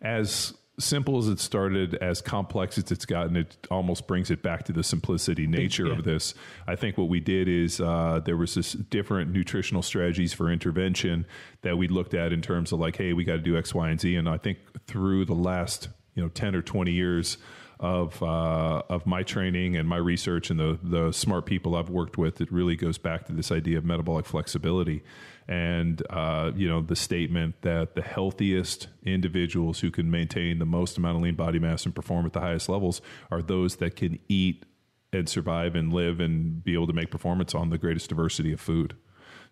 as 0.00 0.54
simple 0.78 1.18
as 1.18 1.28
it 1.28 1.38
started, 1.38 1.94
as 1.96 2.20
complex 2.20 2.78
as 2.78 2.90
it's 2.90 3.04
gotten, 3.04 3.36
it 3.36 3.56
almost 3.70 4.06
brings 4.06 4.30
it 4.30 4.42
back 4.42 4.64
to 4.64 4.72
the 4.72 4.82
simplicity 4.82 5.46
nature 5.46 5.86
yeah. 5.86 5.92
of 5.92 6.04
this. 6.04 6.34
I 6.66 6.76
think 6.76 6.98
what 6.98 7.08
we 7.08 7.20
did 7.20 7.48
is 7.48 7.80
uh, 7.80 8.20
there 8.24 8.36
was 8.36 8.54
this 8.54 8.72
different 8.72 9.32
nutritional 9.32 9.82
strategies 9.82 10.32
for 10.32 10.50
intervention 10.50 11.26
that 11.62 11.78
we 11.78 11.88
looked 11.88 12.14
at 12.14 12.32
in 12.32 12.42
terms 12.42 12.72
of 12.72 12.80
like, 12.80 12.96
hey, 12.96 13.12
we 13.12 13.24
got 13.24 13.34
to 13.34 13.38
do 13.38 13.56
X, 13.56 13.74
Y, 13.74 13.88
and 13.88 14.00
Z, 14.00 14.16
and 14.16 14.28
I 14.28 14.38
think 14.38 14.58
through 14.86 15.24
the 15.26 15.34
last 15.34 15.88
you 16.14 16.22
know 16.22 16.28
ten 16.28 16.54
or 16.54 16.62
twenty 16.62 16.92
years 16.92 17.38
of 17.80 18.22
uh, 18.22 18.82
of 18.88 19.06
my 19.06 19.22
training 19.22 19.76
and 19.76 19.88
my 19.88 19.96
research 19.96 20.50
and 20.50 20.58
the 20.58 20.78
the 20.82 21.12
smart 21.12 21.46
people 21.46 21.76
I've 21.76 21.90
worked 21.90 22.18
with, 22.18 22.40
it 22.40 22.50
really 22.52 22.76
goes 22.76 22.98
back 22.98 23.26
to 23.26 23.32
this 23.32 23.52
idea 23.52 23.78
of 23.78 23.84
metabolic 23.84 24.26
flexibility 24.26 25.02
and 25.46 26.02
uh, 26.10 26.50
you 26.56 26.68
know 26.68 26.80
the 26.80 26.96
statement 26.96 27.54
that 27.62 27.94
the 27.94 28.02
healthiest 28.02 28.88
individuals 29.04 29.80
who 29.80 29.90
can 29.90 30.10
maintain 30.10 30.58
the 30.58 30.66
most 30.66 30.96
amount 30.96 31.16
of 31.16 31.22
lean 31.22 31.34
body 31.34 31.58
mass 31.58 31.84
and 31.84 31.94
perform 31.94 32.24
at 32.26 32.32
the 32.32 32.40
highest 32.40 32.68
levels 32.68 33.00
are 33.30 33.42
those 33.42 33.76
that 33.76 33.96
can 33.96 34.18
eat 34.28 34.64
and 35.12 35.28
survive 35.28 35.74
and 35.74 35.92
live 35.92 36.20
and 36.20 36.64
be 36.64 36.74
able 36.74 36.86
to 36.86 36.92
make 36.92 37.10
performance 37.10 37.54
on 37.54 37.70
the 37.70 37.78
greatest 37.78 38.08
diversity 38.08 38.52
of 38.52 38.60
food. 38.60 38.96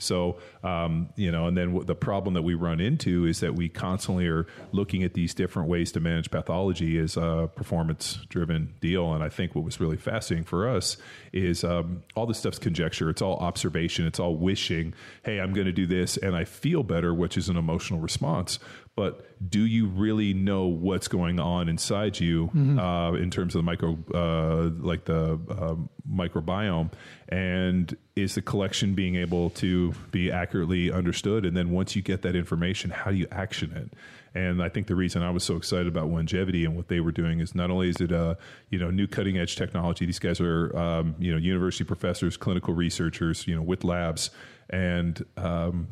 So, 0.03 0.39
um, 0.63 1.09
you 1.17 1.31
know, 1.31 1.47
and 1.47 1.57
then 1.57 1.81
the 1.87 1.95
problem 1.95 2.35
that 2.35 2.43
we 2.43 2.55
run 2.55 2.81
into 2.81 3.25
is 3.25 3.41
that 3.41 3.55
we 3.55 3.69
constantly 3.69 4.27
are 4.27 4.47
looking 4.73 5.03
at 5.03 5.15
these 5.15 5.35
different 5.35 5.69
ways 5.69 5.93
to 5.93 6.01
manage 6.01 6.31
pathology 6.31 6.99
as 6.99 7.17
a 7.17 7.51
performance 7.55 8.19
driven 8.29 8.75
deal. 8.81 9.13
And 9.13 9.23
I 9.23 9.29
think 9.29 9.55
what 9.55 9.65
was 9.65 9.81
really 9.81 9.97
fascinating 9.97 10.45
for 10.45 10.69
us 10.69 10.97
is 11.33 11.65
um, 11.65 12.03
all 12.15 12.27
this 12.27 12.39
stuff's 12.39 12.59
conjecture. 12.59 13.09
It's 13.11 13.23
all 13.23 13.37
observation. 13.39 14.07
It's 14.07 14.21
all 14.21 14.37
wishing, 14.37 14.95
hey, 15.25 15.41
I'm 15.41 15.53
going 15.53 15.67
to 15.67 15.73
do 15.73 15.87
this 15.87 16.17
and 16.17 16.37
I 16.37 16.45
feel 16.45 16.83
better, 16.83 17.15
which 17.15 17.37
is 17.37 17.49
an 17.49 17.57
emotional 17.57 18.01
response 18.01 18.59
but 18.95 19.27
do 19.49 19.65
you 19.65 19.87
really 19.87 20.35
know 20.35 20.67
what's 20.67 21.09
going 21.09 21.41
on 21.41 21.69
inside 21.69 22.21
you 22.21 22.49
mm-hmm. 22.49 22.79
uh, 22.79 23.13
in 23.15 23.31
terms 23.31 23.55
of 23.55 23.61
the 23.61 23.63
micro, 23.63 23.99
uh, 24.13 24.71
like 24.85 25.07
the 25.07 25.41
uh, 25.49 25.77
microbiome, 26.11 26.93
and 27.29 27.97
is 28.17 28.35
the 28.35 28.43
collection 28.43 28.95
being 28.95 29.17
able 29.17 29.51
to 29.51 29.93
be 30.11 30.31
accurately 30.31 30.93
understood? 30.93 31.47
And 31.47 31.57
then 31.57 31.71
once 31.71 31.97
you 31.97 32.03
get 32.03 32.21
that 32.23 32.37
information, 32.37 32.91
how 32.91 33.11
do 33.11 33.17
you 33.17 33.27
action 33.33 33.73
it? 33.73 33.95
And 34.35 34.63
I 34.63 34.69
think 34.69 34.87
the 34.87 34.95
reason 34.95 35.23
I 35.23 35.31
was 35.31 35.45
so 35.45 35.57
excited 35.57 35.87
about 35.87 36.09
Onegevity 36.09 36.65
and 36.65 36.77
what 36.77 36.89
they 36.89 37.01
were 37.01 37.13
doing 37.13 37.41
is 37.41 37.55
not 37.55 37.71
only 37.71 37.89
is 37.89 38.01
it 38.01 38.13
a 38.13 38.37
you 38.71 38.79
know 38.79 38.91
new 38.91 39.07
cutting 39.07 39.39
edge 39.39 39.57
technology. 39.57 40.07
These 40.07 40.19
guys 40.19 40.41
are 40.41 40.77
um, 40.77 41.15
you 41.19 41.33
know 41.33 41.39
university 41.39 41.85
professors, 41.85 42.37
clinical 42.37 42.75
researchers, 42.75 43.47
you 43.47 43.55
know 43.55 43.63
with 43.63 43.85
labs, 43.85 44.31
and 44.71 45.23
um, 45.37 45.89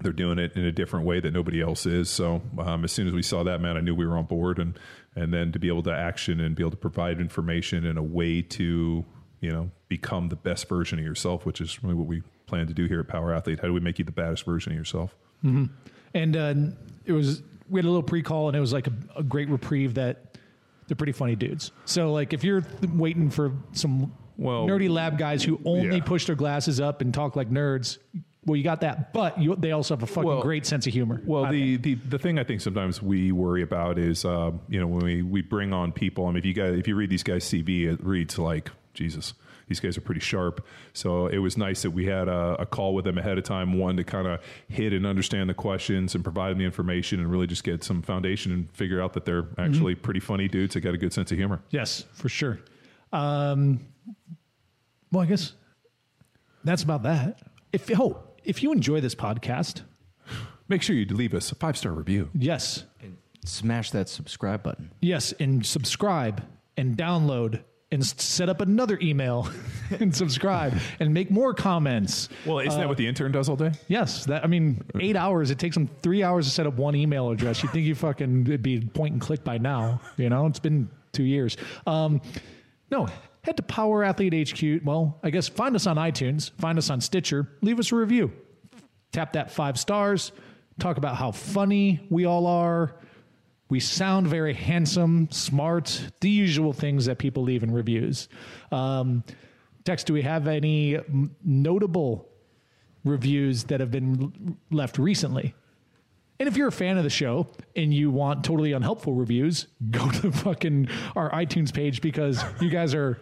they're 0.00 0.12
doing 0.12 0.38
it 0.38 0.56
in 0.56 0.64
a 0.64 0.72
different 0.72 1.06
way 1.06 1.20
that 1.20 1.32
nobody 1.32 1.60
else 1.60 1.86
is. 1.86 2.10
So 2.10 2.42
um, 2.58 2.84
as 2.84 2.92
soon 2.92 3.06
as 3.06 3.14
we 3.14 3.22
saw 3.22 3.44
that, 3.44 3.60
man, 3.60 3.76
I 3.76 3.80
knew 3.80 3.94
we 3.94 4.06
were 4.06 4.18
on 4.18 4.26
board, 4.26 4.58
and 4.58 4.78
and 5.14 5.32
then 5.32 5.52
to 5.52 5.58
be 5.58 5.68
able 5.68 5.82
to 5.84 5.92
action 5.92 6.40
and 6.40 6.54
be 6.54 6.62
able 6.62 6.72
to 6.72 6.76
provide 6.76 7.20
information 7.20 7.86
in 7.86 7.96
a 7.96 8.02
way 8.02 8.42
to 8.42 9.04
you 9.40 9.50
know 9.50 9.70
become 9.88 10.28
the 10.28 10.36
best 10.36 10.68
version 10.68 10.98
of 10.98 11.04
yourself, 11.04 11.46
which 11.46 11.60
is 11.60 11.82
really 11.82 11.94
what 11.94 12.06
we 12.06 12.22
plan 12.46 12.66
to 12.66 12.74
do 12.74 12.84
here 12.84 13.00
at 13.00 13.08
Power 13.08 13.32
Athlete. 13.32 13.60
How 13.60 13.68
do 13.68 13.72
we 13.72 13.80
make 13.80 13.98
you 13.98 14.04
the 14.04 14.12
baddest 14.12 14.44
version 14.44 14.72
of 14.72 14.78
yourself? 14.78 15.16
Mm-hmm. 15.44 15.64
And 16.14 16.36
uh, 16.36 16.54
it 17.04 17.12
was 17.12 17.42
we 17.68 17.78
had 17.78 17.84
a 17.84 17.88
little 17.88 18.02
pre-call, 18.02 18.48
and 18.48 18.56
it 18.56 18.60
was 18.60 18.72
like 18.72 18.86
a, 18.86 18.92
a 19.16 19.22
great 19.22 19.48
reprieve 19.48 19.94
that 19.94 20.36
they're 20.86 20.96
pretty 20.96 21.12
funny 21.12 21.36
dudes. 21.36 21.72
So 21.84 22.12
like 22.12 22.32
if 22.32 22.44
you're 22.44 22.64
waiting 22.92 23.30
for 23.30 23.52
some 23.72 24.12
well, 24.36 24.66
nerdy 24.66 24.90
lab 24.90 25.18
guys 25.18 25.42
who 25.42 25.60
only 25.64 25.96
yeah. 25.96 26.04
push 26.04 26.26
their 26.26 26.36
glasses 26.36 26.80
up 26.80 27.00
and 27.00 27.12
talk 27.12 27.34
like 27.34 27.50
nerds, 27.50 27.98
well, 28.46 28.56
you 28.56 28.62
got 28.62 28.80
that, 28.82 29.12
but 29.12 29.40
you, 29.40 29.56
they 29.56 29.72
also 29.72 29.94
have 29.94 30.02
a 30.04 30.06
fucking 30.06 30.24
well, 30.24 30.40
great 30.40 30.64
sense 30.64 30.86
of 30.86 30.92
humor. 30.92 31.20
Well, 31.26 31.50
the, 31.50 31.76
the 31.78 31.94
the 31.96 32.18
thing 32.18 32.38
I 32.38 32.44
think 32.44 32.60
sometimes 32.60 33.02
we 33.02 33.32
worry 33.32 33.62
about 33.62 33.98
is, 33.98 34.24
uh, 34.24 34.52
you 34.68 34.80
know, 34.80 34.86
when 34.86 35.04
we, 35.04 35.22
we 35.22 35.42
bring 35.42 35.72
on 35.72 35.90
people. 35.90 36.26
I 36.26 36.28
mean, 36.28 36.38
if 36.38 36.46
you 36.46 36.54
guys 36.54 36.78
if 36.78 36.86
you 36.86 36.94
read 36.94 37.10
these 37.10 37.24
guys' 37.24 37.44
CV, 37.44 37.92
it 37.92 38.02
reads 38.04 38.38
like 38.38 38.70
Jesus. 38.94 39.34
These 39.68 39.80
guys 39.80 39.98
are 39.98 40.00
pretty 40.00 40.20
sharp. 40.20 40.64
So 40.92 41.26
it 41.26 41.38
was 41.38 41.56
nice 41.56 41.82
that 41.82 41.90
we 41.90 42.06
had 42.06 42.28
a, 42.28 42.56
a 42.60 42.66
call 42.66 42.94
with 42.94 43.04
them 43.04 43.18
ahead 43.18 43.36
of 43.36 43.42
time, 43.42 43.78
one 43.78 43.96
to 43.96 44.04
kind 44.04 44.28
of 44.28 44.40
hit 44.68 44.92
and 44.92 45.04
understand 45.04 45.50
the 45.50 45.54
questions 45.54 46.14
and 46.14 46.22
provide 46.22 46.50
them 46.50 46.58
the 46.58 46.64
information 46.64 47.18
and 47.18 47.28
really 47.28 47.48
just 47.48 47.64
get 47.64 47.82
some 47.82 48.00
foundation 48.00 48.52
and 48.52 48.70
figure 48.70 49.02
out 49.02 49.12
that 49.14 49.24
they're 49.24 49.48
actually 49.58 49.94
mm-hmm. 49.94 50.02
pretty 50.02 50.20
funny 50.20 50.46
dudes 50.46 50.74
that 50.74 50.82
got 50.82 50.94
a 50.94 50.98
good 50.98 51.12
sense 51.12 51.32
of 51.32 51.38
humor. 51.38 51.60
Yes, 51.70 52.04
for 52.12 52.28
sure. 52.28 52.60
Um, 53.12 53.80
well, 55.10 55.24
I 55.24 55.26
guess 55.26 55.52
that's 56.62 56.84
about 56.84 57.02
that. 57.02 57.40
If 57.72 57.90
oh, 57.98 58.22
if 58.46 58.62
you 58.62 58.72
enjoy 58.72 59.00
this 59.00 59.14
podcast, 59.14 59.82
make 60.68 60.82
sure 60.82 60.96
you 60.96 61.04
leave 61.06 61.34
us 61.34 61.52
a 61.52 61.54
five 61.54 61.76
star 61.76 61.92
review. 61.92 62.30
Yes. 62.34 62.84
And 63.02 63.18
smash 63.44 63.90
that 63.90 64.08
subscribe 64.08 64.62
button. 64.62 64.92
Yes. 65.00 65.32
And 65.32 65.66
subscribe 65.66 66.42
and 66.76 66.96
download 66.96 67.62
and 67.92 68.04
set 68.04 68.48
up 68.48 68.60
another 68.60 68.98
email 69.00 69.48
and 70.00 70.14
subscribe 70.14 70.74
and 70.98 71.12
make 71.12 71.30
more 71.30 71.54
comments. 71.54 72.28
Well, 72.44 72.60
isn't 72.60 72.72
uh, 72.72 72.78
that 72.78 72.88
what 72.88 72.98
the 72.98 73.06
intern 73.06 73.32
does 73.32 73.48
all 73.48 73.56
day? 73.56 73.72
Yes. 73.88 74.26
That 74.26 74.44
I 74.44 74.46
mean, 74.46 74.84
eight 74.98 75.16
hours. 75.16 75.50
It 75.50 75.58
takes 75.58 75.74
them 75.74 75.88
three 76.02 76.22
hours 76.22 76.46
to 76.46 76.52
set 76.52 76.66
up 76.66 76.74
one 76.74 76.94
email 76.94 77.30
address. 77.30 77.62
You 77.62 77.68
think 77.68 77.86
you 77.86 77.94
fucking 77.94 78.42
it'd 78.46 78.62
be 78.62 78.80
point 78.80 79.12
and 79.12 79.20
click 79.20 79.44
by 79.44 79.58
now? 79.58 80.00
You 80.16 80.30
know, 80.30 80.46
it's 80.46 80.60
been 80.60 80.88
two 81.12 81.24
years. 81.24 81.56
Um, 81.86 82.20
no, 82.90 83.08
head 83.46 83.56
to 83.56 83.62
Power 83.62 84.02
Athlete 84.02 84.50
HQ. 84.50 84.84
Well, 84.84 85.20
I 85.22 85.30
guess 85.30 85.48
find 85.48 85.76
us 85.76 85.86
on 85.86 85.96
iTunes, 85.96 86.50
find 86.58 86.76
us 86.78 86.90
on 86.90 87.00
Stitcher, 87.00 87.48
leave 87.62 87.78
us 87.78 87.92
a 87.92 87.96
review. 87.96 88.32
Tap 89.12 89.34
that 89.34 89.52
five 89.52 89.78
stars, 89.78 90.32
talk 90.80 90.98
about 90.98 91.14
how 91.14 91.30
funny 91.30 92.04
we 92.10 92.26
all 92.26 92.46
are. 92.48 92.96
We 93.68 93.78
sound 93.78 94.26
very 94.26 94.52
handsome, 94.52 95.28
smart, 95.30 96.10
the 96.20 96.28
usual 96.28 96.72
things 96.72 97.06
that 97.06 97.18
people 97.18 97.44
leave 97.44 97.62
in 97.62 97.72
reviews. 97.72 98.28
Um, 98.72 99.22
do 99.84 100.12
we 100.12 100.22
have 100.22 100.48
any 100.48 100.98
notable 101.44 102.28
reviews 103.04 103.64
that 103.64 103.78
have 103.78 103.92
been 103.92 104.56
left 104.72 104.98
recently? 104.98 105.54
And 106.40 106.48
if 106.48 106.56
you're 106.56 106.68
a 106.68 106.72
fan 106.72 106.98
of 106.98 107.04
the 107.04 107.10
show 107.10 107.46
and 107.76 107.94
you 107.94 108.10
want 108.10 108.44
totally 108.44 108.72
unhelpful 108.72 109.14
reviews, 109.14 109.68
go 109.90 110.10
to 110.10 110.32
fucking 110.32 110.88
our 111.14 111.30
iTunes 111.30 111.72
page 111.72 112.00
because 112.00 112.42
you 112.60 112.70
guys 112.70 112.92
are 112.92 113.20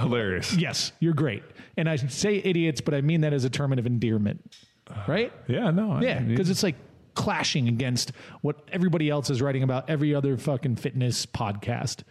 hilarious. 0.00 0.54
Yes, 0.54 0.92
you're 1.00 1.14
great. 1.14 1.42
And 1.76 1.88
I 1.88 1.96
say 1.96 2.36
idiots, 2.36 2.80
but 2.80 2.94
I 2.94 3.00
mean 3.00 3.22
that 3.22 3.32
as 3.32 3.44
a 3.44 3.50
term 3.50 3.72
of 3.72 3.86
endearment, 3.86 4.54
right? 5.08 5.32
Yeah, 5.48 5.70
no. 5.70 6.00
yeah, 6.00 6.20
because 6.20 6.50
it's 6.50 6.62
like 6.62 6.76
clashing 7.14 7.68
against 7.68 8.12
what 8.42 8.56
everybody 8.72 9.08
else 9.08 9.30
is 9.30 9.40
writing 9.40 9.62
about 9.62 9.88
every 9.88 10.14
other 10.14 10.36
fucking 10.36 10.76
fitness 10.76 11.26
podcast. 11.26 12.02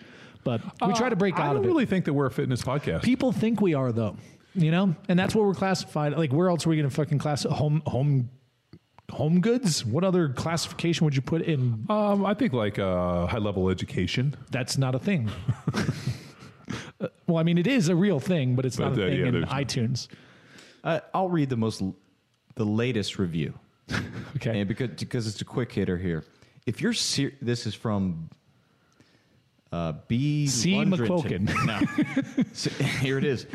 But 0.43 0.61
we 0.85 0.93
try 0.93 1.09
to 1.09 1.15
break 1.15 1.39
uh, 1.39 1.43
out 1.43 1.51
of 1.51 1.57
it. 1.57 1.59
I 1.59 1.61
don't 1.61 1.67
really 1.67 1.85
think 1.85 2.05
that 2.05 2.13
we're 2.13 2.25
a 2.25 2.31
fitness 2.31 2.61
podcast. 2.61 3.03
People 3.03 3.31
think 3.31 3.61
we 3.61 3.73
are 3.73 3.91
though, 3.91 4.17
you 4.53 4.71
know, 4.71 4.95
and 5.07 5.17
that's 5.17 5.33
what 5.33 5.45
we're 5.45 5.53
classified. 5.53 6.13
Like, 6.17 6.33
where 6.33 6.49
else 6.49 6.65
are 6.65 6.69
we 6.69 6.75
going 6.75 6.89
to 6.89 6.93
fucking 6.95 7.19
class 7.19 7.43
home 7.43 7.81
home 7.85 8.29
home 9.11 9.39
goods? 9.39 9.85
What 9.85 10.03
other 10.03 10.29
classification 10.29 11.05
would 11.05 11.15
you 11.15 11.21
put 11.21 11.43
in? 11.43 11.85
Um, 11.89 12.25
I 12.25 12.33
think 12.33 12.51
like 12.51 12.77
uh, 12.79 13.27
high 13.27 13.37
level 13.37 13.69
education. 13.69 14.35
That's 14.51 14.77
not 14.77 14.95
a 14.95 14.99
thing. 14.99 15.29
well, 17.27 17.37
I 17.37 17.43
mean, 17.43 17.57
it 17.57 17.67
is 17.67 17.89
a 17.89 17.95
real 17.95 18.19
thing, 18.19 18.55
but 18.55 18.65
it's 18.65 18.77
but, 18.77 18.89
not 18.89 18.99
a 18.99 19.05
uh, 19.05 19.09
thing 19.09 19.19
yeah, 19.19 19.27
in 19.27 19.43
iTunes. 19.45 20.07
Uh, 20.83 20.99
I'll 21.13 21.29
read 21.29 21.49
the 21.49 21.57
most, 21.57 21.81
the 22.55 22.65
latest 22.65 23.17
review. 23.17 23.53
okay, 24.35 24.59
and 24.59 24.67
because 24.67 24.89
because 24.89 25.27
it's 25.27 25.41
a 25.41 25.45
quick 25.45 25.71
hitter 25.71 25.97
here. 25.97 26.23
If 26.65 26.81
you're 26.81 26.93
ser- 26.93 27.33
this 27.41 27.67
is 27.67 27.75
from 27.75 28.29
uh, 29.73 29.93
B. 30.07 30.47
C. 30.47 30.75
McQuilkin. 30.75 31.49
No. 31.65 32.43
so, 32.53 32.69
here 32.69 33.17
it 33.17 33.23
is. 33.23 33.47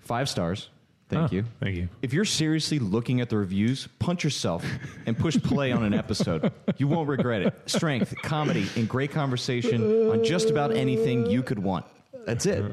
Five 0.00 0.28
stars. 0.28 0.70
Thank 1.08 1.32
oh, 1.32 1.36
you. 1.36 1.44
Thank 1.60 1.76
you. 1.76 1.88
If 2.02 2.12
you're 2.12 2.24
seriously 2.24 2.80
looking 2.80 3.20
at 3.20 3.28
the 3.28 3.36
reviews, 3.36 3.86
punch 4.00 4.24
yourself 4.24 4.64
and 5.04 5.16
push 5.16 5.40
play 5.40 5.70
on 5.70 5.84
an 5.84 5.94
episode. 5.94 6.52
You 6.78 6.88
won't 6.88 7.08
regret 7.08 7.42
it. 7.42 7.54
Strength, 7.66 8.14
comedy, 8.22 8.66
and 8.74 8.88
great 8.88 9.12
conversation 9.12 10.10
on 10.10 10.24
just 10.24 10.50
about 10.50 10.74
anything 10.74 11.30
you 11.30 11.44
could 11.44 11.60
want. 11.60 11.86
That's 12.26 12.44
it. 12.44 12.64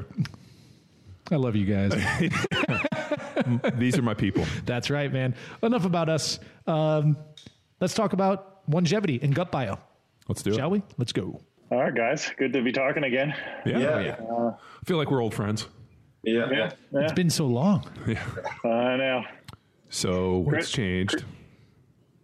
I 1.30 1.36
love 1.36 1.56
you 1.56 1.64
guys. 1.64 1.92
These 3.78 3.96
are 3.98 4.02
my 4.02 4.14
people. 4.14 4.44
That's 4.66 4.90
right, 4.90 5.10
man. 5.12 5.34
Enough 5.62 5.86
about 5.86 6.08
us. 6.08 6.38
Um, 6.66 7.16
let's 7.80 7.94
talk 7.94 8.12
about 8.12 8.68
Onegevity 8.70 9.22
and 9.22 9.34
gut 9.34 9.50
bio. 9.50 9.78
Let's 10.28 10.42
do 10.42 10.52
Shall 10.54 10.68
it. 10.68 10.72
we? 10.72 10.82
Let's 10.98 11.12
go. 11.12 11.40
All 11.70 11.78
right, 11.78 11.94
guys. 11.94 12.30
Good 12.36 12.52
to 12.52 12.62
be 12.62 12.72
talking 12.72 13.04
again. 13.04 13.34
Yeah. 13.64 13.78
Yeah. 13.78 14.00
yeah. 14.00 14.12
Uh, 14.30 14.54
I 14.56 14.84
feel 14.84 14.96
like 14.96 15.10
we're 15.10 15.22
old 15.22 15.34
friends. 15.34 15.66
Yeah. 16.24 16.48
yeah. 16.50 16.70
It's 16.92 17.12
been 17.12 17.30
so 17.30 17.46
long. 17.46 17.84
Yeah. 18.06 18.22
I 18.64 18.96
know. 18.96 19.24
So 19.88 20.38
what's 20.38 20.70
changed? 20.70 21.24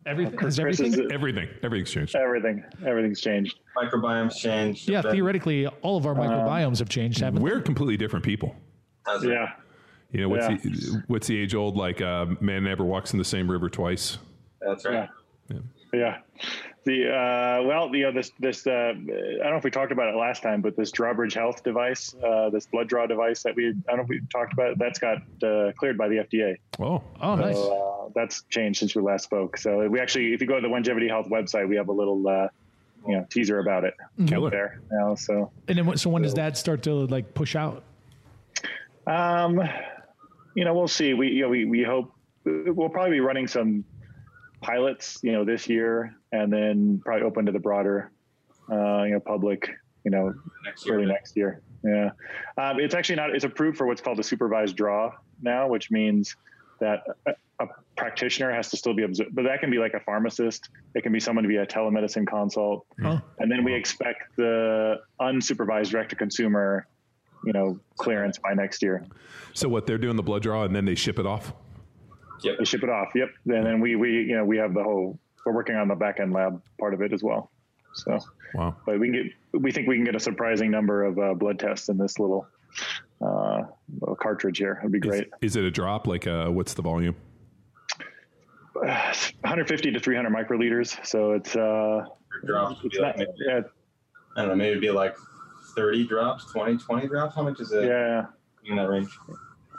Everything. 0.07 0.37
Chris, 0.37 0.59
everything? 0.59 0.93
Is, 0.95 1.01
everything. 1.13 1.49
Everything's 1.63 1.91
changed. 1.91 2.17
Everything. 2.17 2.65
Everything's 2.87 3.21
changed. 3.21 3.61
Microbiome's 3.77 4.37
changed. 4.37 4.89
Yeah, 4.89 5.03
theoretically, 5.03 5.67
all 5.67 5.97
of 5.97 6.07
our 6.07 6.15
microbiomes 6.15 6.79
have 6.79 6.89
changed, 6.89 7.21
haven't 7.21 7.43
We're 7.43 7.59
they? 7.59 7.65
completely 7.65 7.97
different 7.97 8.25
people. 8.25 8.57
Yeah. 9.23 9.53
You 10.13 10.23
know 10.23 10.29
what's 10.29 10.49
yeah. 10.49 10.57
the 10.57 11.03
what's 11.07 11.27
the 11.29 11.39
age 11.39 11.55
old 11.55 11.77
like 11.77 12.01
uh, 12.01 12.27
man 12.41 12.65
never 12.65 12.85
walks 12.85 13.13
in 13.13 13.19
the 13.19 13.25
same 13.25 13.49
river 13.51 13.69
twice. 13.69 14.19
That's 14.61 14.85
right. 14.85 15.09
Yeah. 15.49 15.59
yeah. 15.93 16.01
yeah. 16.01 16.19
The 16.85 17.11
uh, 17.11 17.63
well, 17.65 17.95
you 17.95 18.05
know 18.05 18.13
this 18.13 18.33
this 18.39 18.67
uh, 18.67 18.71
I 18.71 18.95
don't 18.95 19.51
know 19.51 19.57
if 19.57 19.65
we 19.65 19.71
talked 19.71 19.93
about 19.93 20.09
it 20.09 20.17
last 20.17 20.43
time, 20.43 20.63
but 20.63 20.77
this 20.77 20.91
Drawbridge 20.91 21.35
Health 21.35 21.63
device, 21.63 22.15
uh, 22.25 22.49
this 22.49 22.67
blood 22.67 22.89
draw 22.89 23.07
device 23.07 23.43
that 23.43 23.55
we 23.55 23.69
I 23.69 23.73
don't 23.89 23.97
know 23.99 24.03
if 24.03 24.09
we 24.09 24.23
talked 24.33 24.55
about, 24.55 24.73
it, 24.73 24.79
that's 24.79 24.99
got 24.99 25.19
uh, 25.43 25.73
cleared 25.77 25.99
by 25.99 26.09
the 26.09 26.17
FDA. 26.17 26.57
Oh, 26.79 27.03
oh, 27.21 27.35
nice. 27.35 27.55
So, 27.55 28.07
uh, 28.07 28.11
that's 28.15 28.45
changed 28.49 28.79
since 28.79 28.97
we 28.97 29.03
last 29.03 29.25
spoke. 29.25 29.59
So 29.59 29.87
we 29.89 30.01
actually, 30.01 30.33
if 30.33 30.41
you 30.41 30.47
go 30.47 30.59
to 30.59 30.63
the 30.63 30.69
Onegevity 30.69 31.09
Health 31.09 31.29
website, 31.29 31.69
we 31.69 31.77
have 31.77 31.89
a 31.89 31.93
little 31.93 32.27
uh, 32.27 32.49
you 33.07 33.17
know 33.17 33.27
teaser 33.31 33.59
about 33.59 33.85
it 33.85 33.95
Killer. 34.27 34.51
there 34.51 34.81
now. 34.91 35.15
So 35.17 35.51
And 35.69 35.79
then, 35.79 35.97
so 35.99 36.09
when 36.09 36.23
does 36.23 36.35
that 36.35 36.57
start 36.57 36.83
to 36.85 37.07
like 37.07 37.35
push 37.35 37.57
out? 37.57 37.83
Um, 39.07 39.61
you 40.55 40.65
know, 40.65 40.75
we'll 40.75 40.89
see. 40.89 41.13
We 41.13 41.29
you 41.29 41.43
know 41.43 41.49
we 41.51 41.67
we 41.67 41.83
hope 41.83 42.15
we'll 42.45 42.89
probably 42.89 43.13
be 43.13 43.21
running 43.21 43.47
some 43.47 43.85
pilots, 44.61 45.19
you 45.23 45.33
know, 45.33 45.45
this 45.45 45.69
year, 45.69 46.15
and 46.33 46.53
then 46.53 47.01
probably 47.05 47.23
open 47.25 47.47
to 47.47 47.53
the 47.53 47.59
broader, 47.59 48.11
uh, 48.71 49.03
you 49.05 49.13
know, 49.13 49.21
public, 49.21 49.71
you 50.05 50.11
know, 50.11 50.35
Next 50.65 50.87
year. 50.87 50.97
early 50.97 51.07
next 51.07 51.37
year. 51.37 51.61
Yeah, 51.83 52.11
um, 52.59 52.79
it's 52.79 52.95
actually 52.95 53.17
not. 53.17 53.35
It's 53.35 53.45
approved 53.45 53.79
for 53.79 53.87
what's 53.87 54.01
called 54.03 54.19
a 54.21 54.23
supervised 54.23 54.77
draw 54.77 55.13
now, 55.43 55.67
which 55.69 55.91
means 55.91 56.37
that 56.79 57.03
a, 57.27 57.33
a 57.61 57.67
practitioner 57.97 58.51
has 58.53 58.69
to 58.71 58.77
still 58.77 58.93
be 58.95 59.03
observed, 59.03 59.35
but 59.35 59.45
that 59.45 59.61
can 59.61 59.71
be 59.71 59.79
like 59.79 59.95
a 59.95 60.01
pharmacist. 60.01 60.69
It 60.95 61.03
can 61.03 61.13
be 61.13 61.21
someone 61.21 61.43
to 61.43 61.49
be 61.49 61.57
a 61.57 61.67
telemedicine 61.67 62.27
consult, 62.27 62.87
Oh. 63.03 63.21
and 63.39 63.51
then 63.51 63.65
we 63.65 63.73
expect 63.75 64.37
the 64.37 65.01
unsupervised 65.21 65.91
direct 65.91 66.11
to 66.11 66.17
consumer, 66.17 66.87
you 67.45 67.53
know, 67.55 67.79
clearance 67.97 68.39
by 68.39 68.53
next 68.53 68.83
year. 68.83 69.05
So 69.55 69.69
what 69.69 69.87
they're 69.87 69.99
doing 69.99 70.17
the 70.17 70.23
blood 70.23 70.43
draw 70.43 70.65
and 70.65 70.77
then 70.77 70.85
they 70.85 70.95
ship 70.95 71.19
it 71.19 71.27
off. 71.27 71.53
They 72.43 72.65
ship 72.65 72.83
it 72.83 72.91
off. 72.91 73.09
Yep. 73.15 73.29
And 73.47 73.67
then 73.67 73.81
we, 73.81 73.97
we, 73.97 74.11
you 74.13 74.37
know, 74.37 74.45
we 74.45 74.57
have 74.59 74.75
the 74.75 74.83
whole, 74.83 75.19
we're 75.45 75.53
working 75.53 75.77
on 75.77 75.89
the 75.89 75.95
back 75.95 76.21
end 76.21 76.33
lab 76.33 76.63
part 76.79 76.95
of 76.95 77.03
it 77.03 77.13
as 77.13 77.23
well. 77.23 77.51
So, 77.95 78.19
Wow. 78.55 78.77
but 78.87 78.99
we 78.99 79.11
can 79.11 79.13
get, 79.13 79.61
we 79.63 79.73
think 79.73 79.89
we 79.89 79.97
can 79.97 80.05
get 80.05 80.15
a 80.15 80.21
surprising 80.21 80.71
number 80.71 81.05
of 81.05 81.19
uh, 81.19 81.35
blood 81.35 81.59
tests 81.59 81.89
in 81.89 81.99
this 81.99 82.19
little, 82.19 82.47
uh, 83.21 83.63
little 84.01 84.17
cartridge 84.17 84.59
here. 84.59 84.79
It'd 84.81 84.93
be 84.93 85.01
great. 85.01 85.29
is 85.41 85.57
it 85.57 85.65
a 85.65 85.71
drop? 85.71 86.07
Like, 86.07 86.27
uh, 86.27 86.49
what's 86.49 86.75
the 86.75 86.83
volume? 86.83 87.17
150 88.75 89.91
to 89.93 90.01
300 90.01 90.33
microliters. 90.33 91.05
So 91.07 91.33
it's, 91.33 91.55
uh, 91.57 92.07
drops 92.47 92.81
it's 92.85 92.97
be 92.97 93.03
like 93.03 93.19
maybe, 93.19 93.31
yeah, 93.47 93.61
I 94.37 94.41
don't 94.41 94.51
know, 94.51 94.55
maybe 94.55 94.71
it'd 94.71 94.81
be 94.81 94.91
like 94.91 95.15
30 95.75 96.07
drops, 96.07 96.51
20, 96.53 96.79
20 96.79 97.09
drops. 97.09 97.35
How 97.35 97.43
much 97.43 97.61
is 97.61 97.73
it 97.73 97.85
yeah. 97.85 98.27
in 98.65 98.77
that 98.77 98.89
range? 98.89 99.09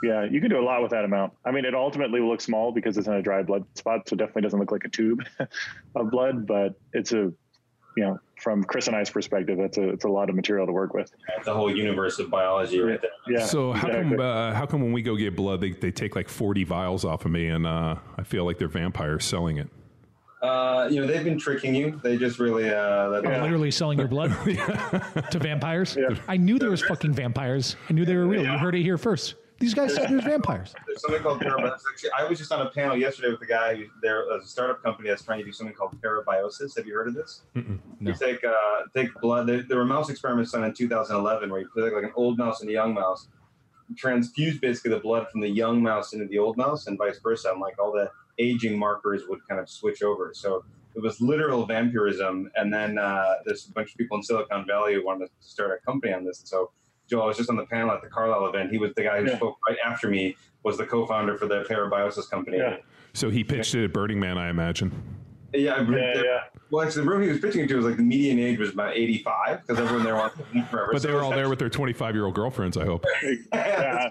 Yeah, 0.02 0.24
you 0.24 0.40
can 0.40 0.50
do 0.50 0.58
a 0.58 0.64
lot 0.64 0.82
with 0.82 0.90
that 0.90 1.04
amount. 1.04 1.32
I 1.44 1.52
mean, 1.52 1.64
it 1.64 1.74
ultimately 1.74 2.20
will 2.20 2.30
look 2.30 2.40
small 2.40 2.72
because 2.72 2.98
it's 2.98 3.06
in 3.06 3.14
a 3.14 3.22
dry 3.22 3.42
blood 3.42 3.64
spot, 3.76 4.08
so 4.08 4.14
it 4.14 4.18
definitely 4.18 4.42
doesn't 4.42 4.58
look 4.58 4.72
like 4.72 4.84
a 4.84 4.88
tube 4.88 5.20
of 5.94 6.10
blood. 6.10 6.46
But 6.46 6.74
it's 6.92 7.12
a, 7.12 7.32
you 7.96 8.04
know, 8.04 8.18
from 8.42 8.64
Chris 8.64 8.88
and 8.88 8.96
I's 8.96 9.10
perspective, 9.10 9.60
it's 9.60 9.78
a 9.78 9.90
it's 9.90 10.04
a 10.04 10.08
lot 10.08 10.28
of 10.28 10.34
material 10.34 10.66
to 10.66 10.72
work 10.72 10.92
with. 10.92 11.12
It's 11.38 11.46
a 11.46 11.54
whole 11.54 11.74
universe 11.74 12.18
of 12.18 12.30
biology 12.30 12.80
right 12.80 13.00
there. 13.00 13.10
Yeah. 13.28 13.46
So 13.46 13.72
how 13.72 13.86
exactly. 13.86 14.16
come 14.16 14.20
uh, 14.20 14.54
how 14.54 14.66
come 14.66 14.82
when 14.82 14.92
we 14.92 15.02
go 15.02 15.14
get 15.14 15.36
blood 15.36 15.60
they, 15.60 15.70
they 15.70 15.92
take 15.92 16.16
like 16.16 16.28
40 16.28 16.64
vials 16.64 17.04
off 17.04 17.24
of 17.24 17.30
me 17.30 17.46
and 17.46 17.66
uh, 17.66 17.96
I 18.18 18.24
feel 18.24 18.44
like 18.44 18.58
they're 18.58 18.68
vampires 18.68 19.24
selling 19.24 19.58
it. 19.58 19.68
Uh, 20.42 20.88
you 20.90 21.00
know, 21.00 21.06
they've 21.06 21.22
been 21.22 21.38
tricking 21.38 21.72
you. 21.72 22.00
They 22.02 22.16
just 22.16 22.40
really, 22.40 22.68
uh, 22.68 23.20
Yeah. 23.22 23.42
Literally 23.42 23.70
selling 23.70 23.96
your 23.96 24.08
blood 24.08 24.30
to 24.44 25.38
vampires. 25.38 25.96
Yeah. 25.96 26.16
I 26.26 26.36
knew 26.36 26.58
there 26.58 26.70
was 26.70 26.82
fucking 26.82 27.12
vampires. 27.12 27.76
I 27.88 27.92
knew 27.92 28.04
they 28.04 28.16
were 28.16 28.26
real. 28.26 28.42
You 28.42 28.58
heard 28.58 28.74
it 28.74 28.82
here 28.82 28.98
first. 28.98 29.36
These 29.62 29.74
guys 29.74 29.94
said 29.94 30.10
there's 30.10 30.24
vampires. 30.24 30.74
There's 30.86 31.00
something 31.00 31.22
called 31.22 31.40
parabiosis. 31.40 31.78
I 32.18 32.24
was 32.24 32.36
just 32.36 32.50
on 32.50 32.66
a 32.66 32.70
panel 32.70 32.96
yesterday 32.96 33.30
with 33.30 33.40
a 33.42 33.46
guy. 33.46 33.76
Who, 33.76 33.84
there 34.02 34.24
was 34.26 34.44
a 34.44 34.48
startup 34.48 34.82
company 34.82 35.08
that's 35.08 35.22
trying 35.22 35.38
to 35.38 35.44
do 35.44 35.52
something 35.52 35.74
called 35.74 35.96
parabiosis. 36.02 36.76
Have 36.76 36.84
you 36.84 36.94
heard 36.94 37.06
of 37.06 37.14
this? 37.14 37.42
You 38.00 38.12
take 38.12 38.42
uh, 38.42 38.52
take 38.92 39.08
blood. 39.20 39.46
There, 39.46 39.62
there 39.62 39.78
were 39.78 39.84
mouse 39.84 40.10
experiments 40.10 40.50
done 40.50 40.64
in 40.64 40.74
2011 40.74 41.48
where 41.48 41.60
you 41.60 41.68
put 41.72 41.84
like 41.94 42.02
an 42.02 42.10
old 42.16 42.38
mouse 42.38 42.60
and 42.60 42.68
a 42.70 42.72
young 42.72 42.92
mouse, 42.92 43.28
transfuse 43.94 44.60
basically 44.60 44.90
the 44.90 45.00
blood 45.00 45.28
from 45.30 45.40
the 45.40 45.48
young 45.48 45.80
mouse 45.80 46.12
into 46.12 46.26
the 46.26 46.38
old 46.38 46.56
mouse, 46.56 46.88
and 46.88 46.98
vice 46.98 47.20
versa. 47.22 47.52
And 47.52 47.60
like 47.60 47.78
all 47.78 47.92
the 47.92 48.10
aging 48.40 48.76
markers 48.76 49.22
would 49.28 49.46
kind 49.48 49.60
of 49.60 49.70
switch 49.70 50.02
over. 50.02 50.32
So 50.34 50.64
it 50.96 51.02
was 51.02 51.20
literal 51.20 51.66
vampirism. 51.66 52.50
And 52.56 52.72
then 52.72 52.98
uh, 52.98 53.34
there's 53.44 53.68
a 53.68 53.72
bunch 53.72 53.92
of 53.92 53.96
people 53.96 54.16
in 54.16 54.24
Silicon 54.24 54.66
Valley 54.66 54.94
who 54.94 55.04
wanted 55.04 55.26
to 55.26 55.32
start 55.40 55.78
a 55.80 55.86
company 55.86 56.12
on 56.12 56.24
this. 56.24 56.40
And 56.40 56.48
so 56.48 56.72
Joe, 57.08 57.22
I 57.22 57.26
was 57.26 57.36
just 57.36 57.50
on 57.50 57.56
the 57.56 57.66
panel 57.66 57.90
at 57.92 58.00
the 58.02 58.08
Carlisle 58.08 58.46
event. 58.48 58.70
He 58.70 58.78
was 58.78 58.92
the 58.94 59.02
guy 59.02 59.20
who 59.20 59.26
Yeah. 59.28 59.36
spoke 59.36 59.58
right 59.68 59.78
after 59.84 60.08
me. 60.08 60.36
Was 60.64 60.78
the 60.78 60.86
co-founder 60.86 61.36
for 61.36 61.46
the 61.46 61.64
Parabiosis 61.64 62.30
company. 62.30 62.58
Yeah. 62.58 62.76
So 63.14 63.28
he 63.30 63.42
pitched 63.42 63.74
it 63.74 63.82
at 63.84 63.92
Burning 63.92 64.20
Man, 64.20 64.38
I 64.38 64.48
imagine. 64.48 64.92
Yeah, 65.52 65.74
I- 65.74 65.80
Yeah, 65.82 66.12
yeah. 66.22 66.38
Well, 66.70 66.86
actually, 66.86 67.04
the 67.04 67.10
room 67.10 67.22
he 67.22 67.28
was 67.28 67.40
pitching 67.40 67.64
it 67.64 67.68
to 67.68 67.76
was 67.76 67.84
like 67.84 67.96
the 67.96 68.02
median 68.02 68.38
age 68.38 68.58
was 68.60 68.70
about 68.70 68.96
85 68.96 69.60
because 69.66 69.78
everyone 69.80 70.04
there 70.04 70.14
wanted 70.14 70.36
to 70.38 70.44
live 70.58 70.68
forever. 70.68 70.90
But 70.92 71.02
they 71.02 71.12
were 71.12 71.22
all 71.22 71.32
there 71.32 71.48
with 71.50 71.58
their 71.58 71.68
25 71.68 72.14
year 72.14 72.24
old 72.24 72.34
girlfriends, 72.36 72.76
I 72.76 72.84
hope. 72.86 73.04
yeah. 73.52 74.10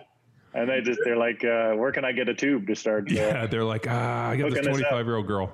And 0.53 0.69
they 0.69 0.81
just 0.81 0.99
they're 1.05 1.15
like, 1.17 1.43
uh, 1.45 1.71
where 1.75 1.93
can 1.93 2.03
I 2.03 2.11
get 2.11 2.27
a 2.27 2.33
tube 2.33 2.67
to 2.67 2.75
start? 2.75 3.09
uh, 3.09 3.13
Yeah, 3.15 3.47
they're 3.47 3.63
like, 3.63 3.87
ah, 3.89 4.29
I 4.29 4.35
got 4.35 4.49
this 4.49 4.57
Hooking 4.59 4.71
us 4.73 4.81
up. 4.81 4.89
25 4.89 5.05
year 5.05 5.15
old 5.15 5.27
girl. 5.27 5.53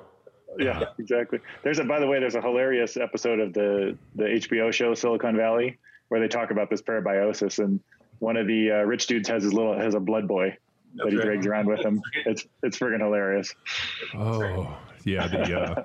yeah, 0.57 0.85
exactly. 0.97 1.39
There's 1.63 1.77
a 1.77 1.83
by 1.83 1.99
the 1.99 2.07
way, 2.07 2.19
there's 2.19 2.33
a 2.35 2.41
hilarious 2.41 2.97
episode 2.97 3.39
of 3.39 3.53
the 3.53 3.95
the 4.15 4.23
HBO 4.23 4.73
show 4.73 4.95
Silicon 4.95 5.37
Valley 5.37 5.77
where 6.09 6.19
they 6.19 6.27
talk 6.27 6.51
about 6.51 6.69
this 6.69 6.81
parabiosis, 6.81 7.63
and 7.63 7.79
one 8.19 8.37
of 8.37 8.47
the 8.47 8.71
uh, 8.71 8.75
rich 8.83 9.07
dudes 9.07 9.29
has 9.29 9.43
his 9.43 9.53
little 9.53 9.77
has 9.77 9.93
a 9.93 9.99
blood 9.99 10.27
boy 10.27 10.55
that 10.95 11.09
he 11.09 11.17
right. 11.17 11.25
drags 11.25 11.45
around 11.45 11.67
with 11.67 11.83
him. 11.83 12.01
It's 12.25 12.45
it's 12.63 12.77
friggin' 12.77 13.01
hilarious. 13.01 13.53
Oh, 14.15 14.77
yeah. 15.03 15.27
The, 15.27 15.59
uh, 15.59 15.83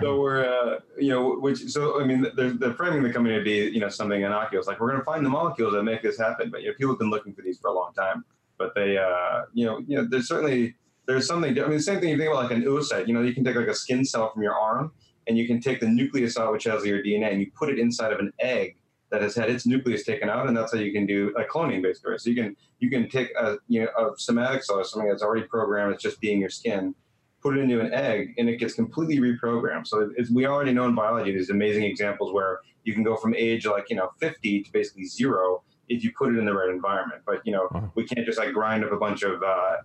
So 0.00 0.20
we're, 0.20 0.44
uh, 0.44 0.80
you 0.98 1.10
know, 1.10 1.36
which 1.36 1.58
so 1.70 2.00
I 2.00 2.04
mean, 2.04 2.26
they're, 2.34 2.50
they're 2.50 2.74
framing 2.74 3.02
the 3.02 3.12
company 3.12 3.38
to 3.38 3.44
be, 3.44 3.70
you 3.72 3.80
know, 3.80 3.88
something 3.88 4.20
innocuous. 4.20 4.66
Like 4.66 4.80
we're 4.80 4.88
going 4.88 5.00
to 5.00 5.04
find 5.04 5.24
the 5.24 5.30
molecules 5.30 5.74
that 5.74 5.82
make 5.84 6.02
this 6.02 6.18
happen. 6.18 6.50
But 6.50 6.62
you 6.62 6.68
know, 6.68 6.74
people 6.74 6.92
have 6.92 6.98
been 6.98 7.10
looking 7.10 7.34
for 7.34 7.42
these 7.42 7.58
for 7.58 7.68
a 7.68 7.72
long 7.72 7.92
time. 7.92 8.24
But 8.58 8.74
they, 8.74 8.98
uh, 8.98 9.42
you 9.54 9.64
know, 9.66 9.78
you 9.86 9.96
know, 9.96 10.06
there's 10.08 10.28
certainly 10.28 10.74
there's 11.06 11.26
something. 11.26 11.58
I 11.58 11.62
mean, 11.62 11.76
the 11.76 11.82
same 11.82 12.00
thing 12.00 12.10
you 12.10 12.18
think 12.18 12.30
about 12.30 12.42
like 12.42 12.52
an 12.52 12.62
oocyte. 12.62 13.06
You 13.06 13.14
know, 13.14 13.22
you 13.22 13.32
can 13.32 13.44
take 13.44 13.56
like 13.56 13.68
a 13.68 13.74
skin 13.74 14.04
cell 14.04 14.32
from 14.32 14.42
your 14.42 14.54
arm, 14.54 14.92
and 15.28 15.38
you 15.38 15.46
can 15.46 15.60
take 15.60 15.80
the 15.80 15.88
nucleus 15.88 16.36
out, 16.36 16.52
which 16.52 16.64
has 16.64 16.84
your 16.84 17.02
DNA, 17.02 17.30
and 17.30 17.40
you 17.40 17.50
put 17.56 17.68
it 17.68 17.78
inside 17.78 18.12
of 18.12 18.18
an 18.18 18.32
egg 18.40 18.76
that 19.10 19.22
has 19.22 19.34
had 19.34 19.50
its 19.50 19.66
nucleus 19.66 20.04
taken 20.04 20.28
out, 20.30 20.46
and 20.46 20.56
that's 20.56 20.72
how 20.72 20.78
you 20.78 20.92
can 20.92 21.06
do 21.06 21.32
like 21.36 21.48
cloning, 21.48 21.82
basically. 21.82 22.16
So 22.18 22.30
you 22.30 22.36
can 22.36 22.56
you 22.78 22.90
can 22.90 23.08
take 23.08 23.28
a 23.38 23.56
you 23.68 23.82
know 23.82 23.88
a 23.98 24.18
somatic 24.18 24.62
cell 24.64 24.78
or 24.78 24.84
something 24.84 25.08
that's 25.08 25.22
already 25.22 25.46
programmed, 25.46 25.94
it's 25.94 26.02
just 26.02 26.20
being 26.20 26.40
your 26.40 26.50
skin, 26.50 26.94
put 27.42 27.56
it 27.56 27.60
into 27.60 27.80
an 27.80 27.92
egg, 27.92 28.34
and 28.38 28.48
it 28.48 28.56
gets 28.58 28.74
completely 28.74 29.18
reprogrammed. 29.18 29.86
So 29.86 30.10
it's, 30.16 30.30
we 30.30 30.46
already 30.46 30.72
know 30.72 30.84
in 30.86 30.94
biology 30.94 31.32
there's 31.32 31.50
amazing 31.50 31.84
examples 31.84 32.32
where 32.32 32.60
you 32.84 32.94
can 32.94 33.02
go 33.02 33.16
from 33.16 33.34
age 33.34 33.66
like 33.66 33.86
you 33.90 33.96
know 33.96 34.10
50 34.18 34.62
to 34.62 34.72
basically 34.72 35.04
zero 35.06 35.62
if 35.88 36.04
you 36.04 36.12
put 36.16 36.32
it 36.32 36.38
in 36.38 36.44
the 36.44 36.54
right 36.54 36.70
environment. 36.70 37.22
But 37.26 37.44
you 37.44 37.52
know 37.52 37.68
Wow. 37.72 37.92
we 37.96 38.04
can't 38.04 38.24
just 38.24 38.38
like 38.38 38.52
grind 38.52 38.84
up 38.84 38.92
a 38.92 38.96
bunch 38.96 39.22
of 39.22 39.42
uh, 39.42 39.76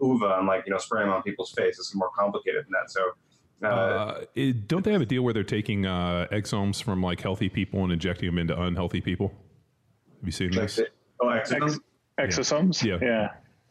uva 0.00 0.36
and 0.38 0.46
like 0.46 0.64
you 0.66 0.72
know 0.72 0.78
spray 0.78 1.02
them 1.02 1.10
on 1.10 1.22
people's 1.22 1.52
face. 1.52 1.78
It's 1.78 1.94
more 1.94 2.10
complicated 2.16 2.64
than 2.66 2.72
that. 2.72 2.90
So. 2.90 3.00
Uh, 3.66 3.68
uh, 3.74 4.24
it- 4.34 4.68
don't 4.68 4.84
they 4.84 4.92
have 4.92 5.02
a 5.02 5.06
deal 5.06 5.22
where 5.22 5.32
they're 5.34 5.42
taking 5.44 5.86
uh, 5.86 6.26
exomes 6.32 6.82
from 6.82 7.02
like 7.02 7.20
healthy 7.20 7.48
people 7.48 7.82
and 7.84 7.92
injecting 7.92 8.26
them 8.26 8.38
into 8.38 8.60
unhealthy 8.60 9.00
people? 9.00 9.28
Have 10.20 10.26
you 10.26 10.32
seen 10.32 10.50
this? 10.50 10.80
oh, 11.20 11.26
exosomes? 11.26 11.78
Ex- 12.18 12.38
exosomes. 12.38 12.82
Yeah. 12.84 12.98
yeah, 13.00 13.28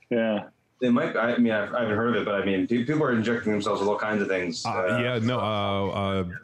yeah. 0.09 0.43
They 0.81 0.89
might. 0.89 1.15
I 1.15 1.37
mean, 1.37 1.53
I've, 1.53 1.73
I 1.73 1.81
haven't 1.83 1.95
heard 1.95 2.09
of 2.13 2.21
it, 2.23 2.25
but 2.25 2.35
I 2.35 2.43
mean, 2.43 2.67
people 2.67 3.01
are 3.03 3.13
injecting 3.13 3.53
themselves 3.53 3.79
with 3.79 3.87
all 3.87 3.97
kinds 3.97 4.21
of 4.21 4.27
things. 4.27 4.65
Uh, 4.65 4.99
yeah, 5.01 5.17
no, 5.19 5.39
uh, 5.39 5.87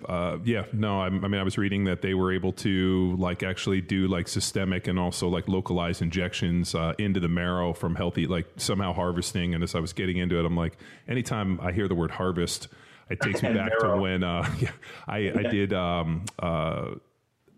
uh, 0.08 0.10
uh, 0.10 0.38
yeah, 0.46 0.64
no. 0.72 1.02
I, 1.02 1.08
I 1.08 1.10
mean, 1.10 1.36
I 1.36 1.44
was 1.44 1.58
reading 1.58 1.84
that 1.86 2.02
they 2.02 2.14
were 2.14 2.32
able 2.32 2.54
to 2.54 3.18
like 3.20 3.44
actually 3.44 3.82
do 3.82 4.08
like 4.08 4.30
systemic 4.30 4.88
and 4.88 4.98
also 4.98 5.28
like 5.28 5.50
localized 5.50 6.02
injections 6.02 6.74
uh, 6.74 6.94
into 6.98 7.20
the 7.20 7.28
marrow 7.28 7.74
from 7.74 7.96
healthy, 7.96 8.28
like 8.28 8.48
somehow 8.56 8.94
harvesting. 8.94 9.54
And 9.54 9.62
as 9.62 9.76
I 9.76 9.80
was 9.82 9.92
getting 9.92 10.16
into 10.16 10.40
it, 10.40 10.46
I'm 10.46 10.56
like, 10.56 10.78
anytime 11.06 11.60
I 11.60 11.74
hear 11.74 11.90
the 11.90 11.96
word 11.96 12.12
harvest, 12.12 12.70
it 13.10 13.20
takes 13.22 13.42
me 13.42 13.54
back 13.54 13.78
to 13.80 13.98
when 13.98 14.24
uh, 14.24 14.50
yeah, 14.60 14.72
I, 15.08 15.32
I 15.36 15.44
did. 15.44 15.74
Um, 15.74 16.26
uh, 16.38 16.92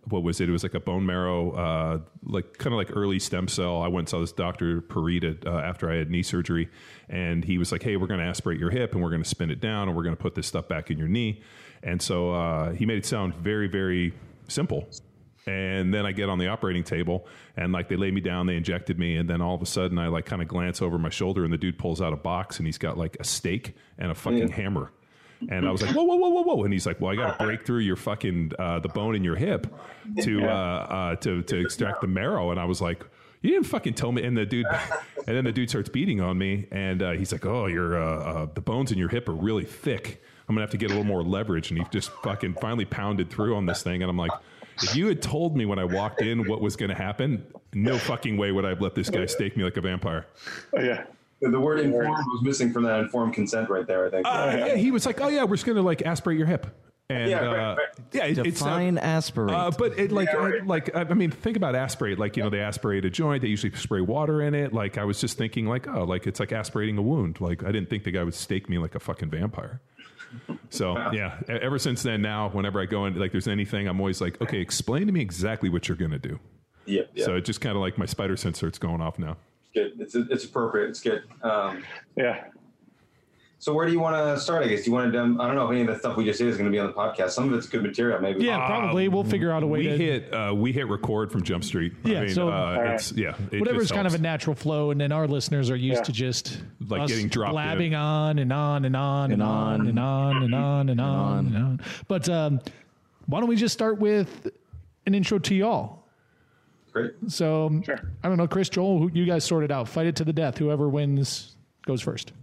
what 0.10 0.24
was 0.24 0.42
it? 0.42 0.50
It 0.50 0.52
was 0.52 0.64
like 0.64 0.74
a 0.74 0.80
bone 0.80 1.06
marrow, 1.06 1.52
uh, 1.52 2.00
like 2.24 2.58
kind 2.58 2.74
of 2.74 2.78
like 2.78 2.96
early 2.96 3.20
stem 3.20 3.48
cell. 3.48 3.82
I 3.82 3.88
went 3.88 4.00
and 4.00 4.10
saw 4.10 4.20
this 4.20 4.32
doctor 4.32 4.82
Parita 4.82 5.46
uh, 5.46 5.60
after 5.60 5.92
I 5.92 5.96
had 5.98 6.10
knee 6.10 6.24
surgery, 6.24 6.70
and 7.08 7.46
he 7.46 7.58
was 7.58 7.72
like, 7.72 7.84
"Hey, 7.84 7.98
we're 7.98 8.08
going 8.08 8.20
to 8.20 8.26
aspirate 8.26 8.60
your 8.60 8.72
hip, 8.72 8.94
and 8.94 9.04
we're 9.04 9.12
going 9.12 9.24
to 9.24 9.30
spin 9.30 9.52
it 9.52 9.60
down, 9.60 9.88
and 9.88 9.96
we're 9.96 10.04
going 10.04 10.16
to 10.16 10.22
put 10.22 10.36
this 10.36 10.48
stuff 10.48 10.68
back 10.68 10.90
in 10.90 10.98
your 10.98 11.08
knee." 11.08 11.42
And 11.84 12.02
so 12.02 12.32
uh, 12.32 12.72
he 12.72 12.86
made 12.86 12.98
it 12.98 13.06
sound 13.06 13.36
very, 13.36 13.68
very 13.68 14.14
simple. 14.48 14.88
And 15.48 15.92
then 15.92 16.06
I 16.06 16.12
get 16.12 16.30
on 16.30 16.38
the 16.38 16.48
operating 16.48 16.84
table, 16.84 17.28
and 17.58 17.72
like 17.72 17.90
they 17.90 17.96
lay 17.96 18.12
me 18.12 18.22
down, 18.22 18.46
they 18.46 18.56
injected 18.56 19.00
me, 19.00 19.18
and 19.18 19.30
then 19.30 19.42
all 19.42 19.56
of 19.56 19.62
a 19.62 19.66
sudden 19.66 19.98
I 19.98 20.08
like 20.08 20.26
kind 20.26 20.42
of 20.42 20.48
glance 20.48 20.82
over 20.82 21.00
my 21.00 21.10
shoulder, 21.10 21.44
and 21.44 21.52
the 21.52 21.58
dude 21.58 21.80
pulls 21.80 22.00
out 22.00 22.14
a 22.14 22.18
box, 22.18 22.58
and 22.58 22.68
he's 22.68 22.78
got 22.78 22.98
like 22.98 23.18
a 23.20 23.24
stake 23.24 23.76
and 23.98 24.12
a 24.12 24.16
fucking 24.16 24.50
hammer. 24.50 24.92
And 25.50 25.68
I 25.68 25.72
was 25.72 25.82
like, 25.82 25.96
whoa, 25.96 26.04
whoa, 26.04 26.16
whoa, 26.16 26.30
whoa, 26.30 26.42
whoa. 26.44 26.64
And 26.64 26.74
he's 26.74 26.86
like, 26.86 27.02
well, 27.02 27.12
I 27.12 27.16
got 27.16 27.38
to 27.40 27.46
break 27.46 27.66
through 27.66 27.80
your 27.80 27.96
fucking, 27.96 28.52
uh, 28.60 28.80
the 28.80 28.90
bone 28.90 29.16
in 29.16 29.24
your 29.24 29.36
hip 29.36 29.68
to, 30.22 30.46
uh, 30.46 30.48
uh, 30.48 31.16
to, 31.18 31.42
to 31.42 31.60
extract 31.60 32.02
the 32.02 32.08
marrow. 32.08 32.52
And 32.52 32.60
I 32.60 32.66
was 32.66 32.82
like, 32.82 33.04
you 33.42 33.52
didn't 33.52 33.66
fucking 33.66 33.96
tell 33.96 34.12
me. 34.12 34.24
And 34.24 34.38
the 34.38 34.46
dude, 34.46 34.68
and 35.28 35.36
then 35.36 35.46
the 35.46 35.52
dude 35.52 35.70
starts 35.70 35.90
beating 35.90 36.22
on 36.22 36.38
me. 36.38 36.68
And 36.72 37.02
uh, 37.02 37.12
he's 37.12 37.32
like, 37.32 37.46
oh, 37.46 37.66
your, 37.66 38.02
uh, 38.02 38.24
uh, 38.24 38.48
the 38.54 38.62
bones 38.62 38.92
in 38.92 38.98
your 38.98 39.10
hip 39.10 39.28
are 39.30 39.34
really 39.34 39.66
thick. 39.66 40.22
I'm 40.48 40.56
going 40.56 40.58
to 40.58 40.62
have 40.62 40.72
to 40.72 40.78
get 40.78 40.88
a 40.92 40.94
little 40.94 41.06
more 41.06 41.24
leverage. 41.24 41.72
And 41.72 41.80
he 41.80 41.86
just 41.92 42.12
fucking 42.24 42.56
finally 42.56 42.86
pounded 42.86 43.30
through 43.30 43.56
on 43.56 43.66
this 43.66 43.82
thing. 43.82 44.04
And 44.04 44.10
I'm 44.10 44.18
like, 44.18 44.32
if 44.84 44.96
you 44.96 45.08
had 45.08 45.22
told 45.22 45.56
me 45.58 45.66
when 45.66 45.80
I 45.80 45.86
walked 45.86 46.22
in 46.22 46.48
what 46.48 46.62
was 46.62 46.76
going 46.76 46.90
to 46.90 46.96
happen, 46.96 47.46
no 47.74 47.98
fucking 47.98 48.38
way 48.38 48.52
would 48.52 48.66
I 48.66 48.70
have 48.70 48.82
let 48.82 48.96
this 48.96 49.10
guy 49.10 49.26
stake 49.26 49.56
me 49.58 49.64
like 49.64 49.78
a 49.78 49.82
vampire. 49.82 50.28
Oh, 50.76 50.82
yeah. 50.82 51.06
The 51.42 51.60
word 51.60 51.80
informed 51.80 52.10
was 52.28 52.42
missing 52.44 52.72
from 52.72 52.84
that 52.84 53.00
informed 53.00 53.34
consent 53.34 53.70
right 53.70 53.86
there. 53.88 54.06
I 54.06 54.10
think. 54.12 54.28
Uh, 54.28 54.56
yeah, 54.68 54.76
he 54.76 54.92
was 54.92 55.06
like, 55.06 55.20
"Oh 55.22 55.28
yeah, 55.28 55.44
we're 55.44 55.56
just 55.56 55.66
gonna 55.66 55.82
like 55.82 56.04
aspirate 56.04 56.38
your 56.38 56.48
hip," 56.48 56.68
And 57.10 57.30
Yeah, 57.30 57.40
right, 57.46 57.60
uh, 57.72 57.76
right. 57.76 57.88
yeah, 58.14 58.26
it, 58.26 58.38
it's 58.38 58.62
not- 58.62 58.68
Define 58.78 58.98
aspirate. 59.00 59.54
uh, 59.56 59.72
but 59.78 59.98
it, 60.00 60.12
like, 60.12 60.30
Yeah, 60.32 60.36
right. 60.38 60.62
uh, 60.62 60.66
like 60.66 60.96
I 60.96 61.04
mean, 61.16 61.32
think 61.32 61.58
about 61.58 61.76
aspirate. 61.76 62.20
Like 62.20 62.38
you 62.38 62.44
know, 62.44 62.50
they 62.50 62.60
aspirate 62.60 63.04
a 63.06 63.10
joint. 63.10 63.42
They 63.42 63.48
usually 63.50 63.74
spray 63.76 64.02
water 64.02 64.42
in 64.42 64.54
it. 64.54 64.72
Like 64.72 64.98
I 64.98 65.04
was 65.04 65.20
just 65.20 65.38
thinking, 65.38 65.66
like, 65.66 65.88
oh, 65.88 66.04
like 66.04 66.28
it's 66.28 66.40
like 66.40 66.52
aspirating 66.52 66.98
a 66.98 67.02
wound. 67.02 67.42
Like 67.42 67.64
I 67.64 67.72
didn't 67.72 67.90
think 67.90 68.04
the 68.04 68.12
guy 68.12 68.24
would 68.24 68.34
stake 68.36 68.70
me 68.70 68.78
like 68.78 68.96
a 68.96 69.00
fucking 69.00 69.30
vampire. 69.30 69.82
So 70.70 70.96
yeah, 71.12 71.40
ever 71.50 71.80
since 71.80 72.04
then, 72.04 72.22
now 72.22 72.50
whenever 72.50 72.80
I 72.80 72.86
go 72.86 73.06
in, 73.06 73.16
like, 73.16 73.32
there's 73.34 73.48
anything, 73.48 73.88
I'm 73.88 74.00
always 74.00 74.22
like, 74.22 74.40
okay, 74.42 74.60
explain 74.62 75.08
to 75.08 75.12
me 75.12 75.20
exactly 75.22 75.70
what 75.70 75.88
you're 75.90 75.98
gonna 75.98 76.20
do. 76.20 76.40
Yeah, 76.86 77.02
yeah. 77.14 77.26
So 77.26 77.36
it 77.36 77.46
just 77.46 77.62
kind 77.62 77.76
of 77.76 77.82
like 77.82 77.98
my 77.98 78.06
spider 78.06 78.38
sensor, 78.38 78.68
it's 78.68 78.80
going 78.80 79.02
off 79.02 79.20
now. 79.20 79.38
Good. 79.74 79.94
It's 80.00 80.16
it's 80.16 80.46
appropriate. 80.46 80.90
It's 80.90 81.02
good. 81.02 81.24
Um, 81.44 81.84
Yeah. 82.16 82.46
so 83.60 83.74
where 83.74 83.86
do 83.86 83.92
you 83.94 84.00
want 84.00 84.16
to 84.16 84.40
start? 84.42 84.64
I 84.64 84.68
guess 84.68 84.84
do 84.84 84.90
you 84.90 84.96
want 84.96 85.14
to. 85.14 85.20
Um, 85.22 85.40
I 85.40 85.46
don't 85.48 85.56
know 85.56 85.66
if 85.66 85.72
any 85.72 85.82
of 85.82 85.88
the 85.88 85.98
stuff 86.00 86.18
we 86.18 86.26
just 86.26 86.40
did 86.40 86.48
is 86.48 86.58
going 86.58 86.66
to 86.66 86.72
be 86.72 86.80
on 86.80 86.88
the 86.88 86.94
podcast. 86.94 87.30
Some 87.32 87.48
of 87.48 87.54
it's 87.54 87.68
good 87.68 87.84
material. 87.84 88.20
Maybe. 88.20 88.44
Yeah, 88.44 88.66
probably. 88.66 89.08
We'll 89.08 89.24
figure 89.24 89.52
out 89.52 89.62
a 89.64 89.68
way 89.68 89.80
We 89.80 89.88
to 89.88 89.98
hit 89.98 90.34
uh, 90.34 90.54
we 90.56 90.72
hit 90.72 90.88
record 90.88 91.32
from 91.32 91.44
Jump 91.44 91.64
Street. 91.64 91.94
Yeah, 92.04 92.20
I 92.22 92.26
mean, 92.26 92.34
so- 92.34 92.50
uh, 92.50 92.92
it's 92.96 93.12
yeah, 93.12 93.36
it 93.52 93.60
whatever's 93.60 93.84
just 93.84 93.94
kind 93.94 94.08
of 94.08 94.14
a 94.14 94.18
natural 94.18 94.56
flow, 94.56 94.92
and 94.92 95.00
then 95.00 95.12
our 95.12 95.28
listeners 95.28 95.70
are 95.70 95.76
used 95.76 95.98
Yeah. 96.00 96.04
to 96.04 96.12
just 96.12 96.62
Like 96.88 97.02
us 97.02 97.10
getting 97.12 97.28
dropped 97.28 97.54
blabbing 97.54 97.92
in. 97.92 97.98
on 98.00 98.40
and 98.40 98.52
on 98.52 98.86
and 98.86 98.96
on 98.96 99.32
and 99.32 99.44
on 99.44 99.88
and 99.88 100.00
on 100.00 100.38
and 100.44 100.56
on 100.56 100.90
and 100.90 101.00
on 101.02 101.46
and 101.48 101.58
on. 101.58 101.82
But 102.08 102.28
um, 102.30 102.60
why 103.28 103.40
don't 103.40 103.48
we 103.50 103.56
just 103.56 103.74
start 103.74 104.00
with 104.00 104.48
an 105.06 105.14
intro 105.14 105.38
to 105.40 105.54
y'all? 105.56 106.01
Great. 106.92 107.14
So 107.28 107.68
um, 107.68 107.84
Sure. 107.84 108.00
I 108.24 108.28
don't 108.28 108.38
know, 108.38 108.48
Chris, 108.48 108.70
Joel, 108.70 109.00
who 109.00 109.12
you 109.14 109.26
guys 109.26 109.44
sort 109.46 109.64
it 109.64 109.72
out. 109.72 109.88
Fight 109.88 110.08
it 110.08 110.16
to 110.18 110.26
the 110.26 110.34
death. 110.34 110.58
Whoever 110.58 110.90
wins 110.90 111.56
goes 111.86 112.02
first. 112.02 112.34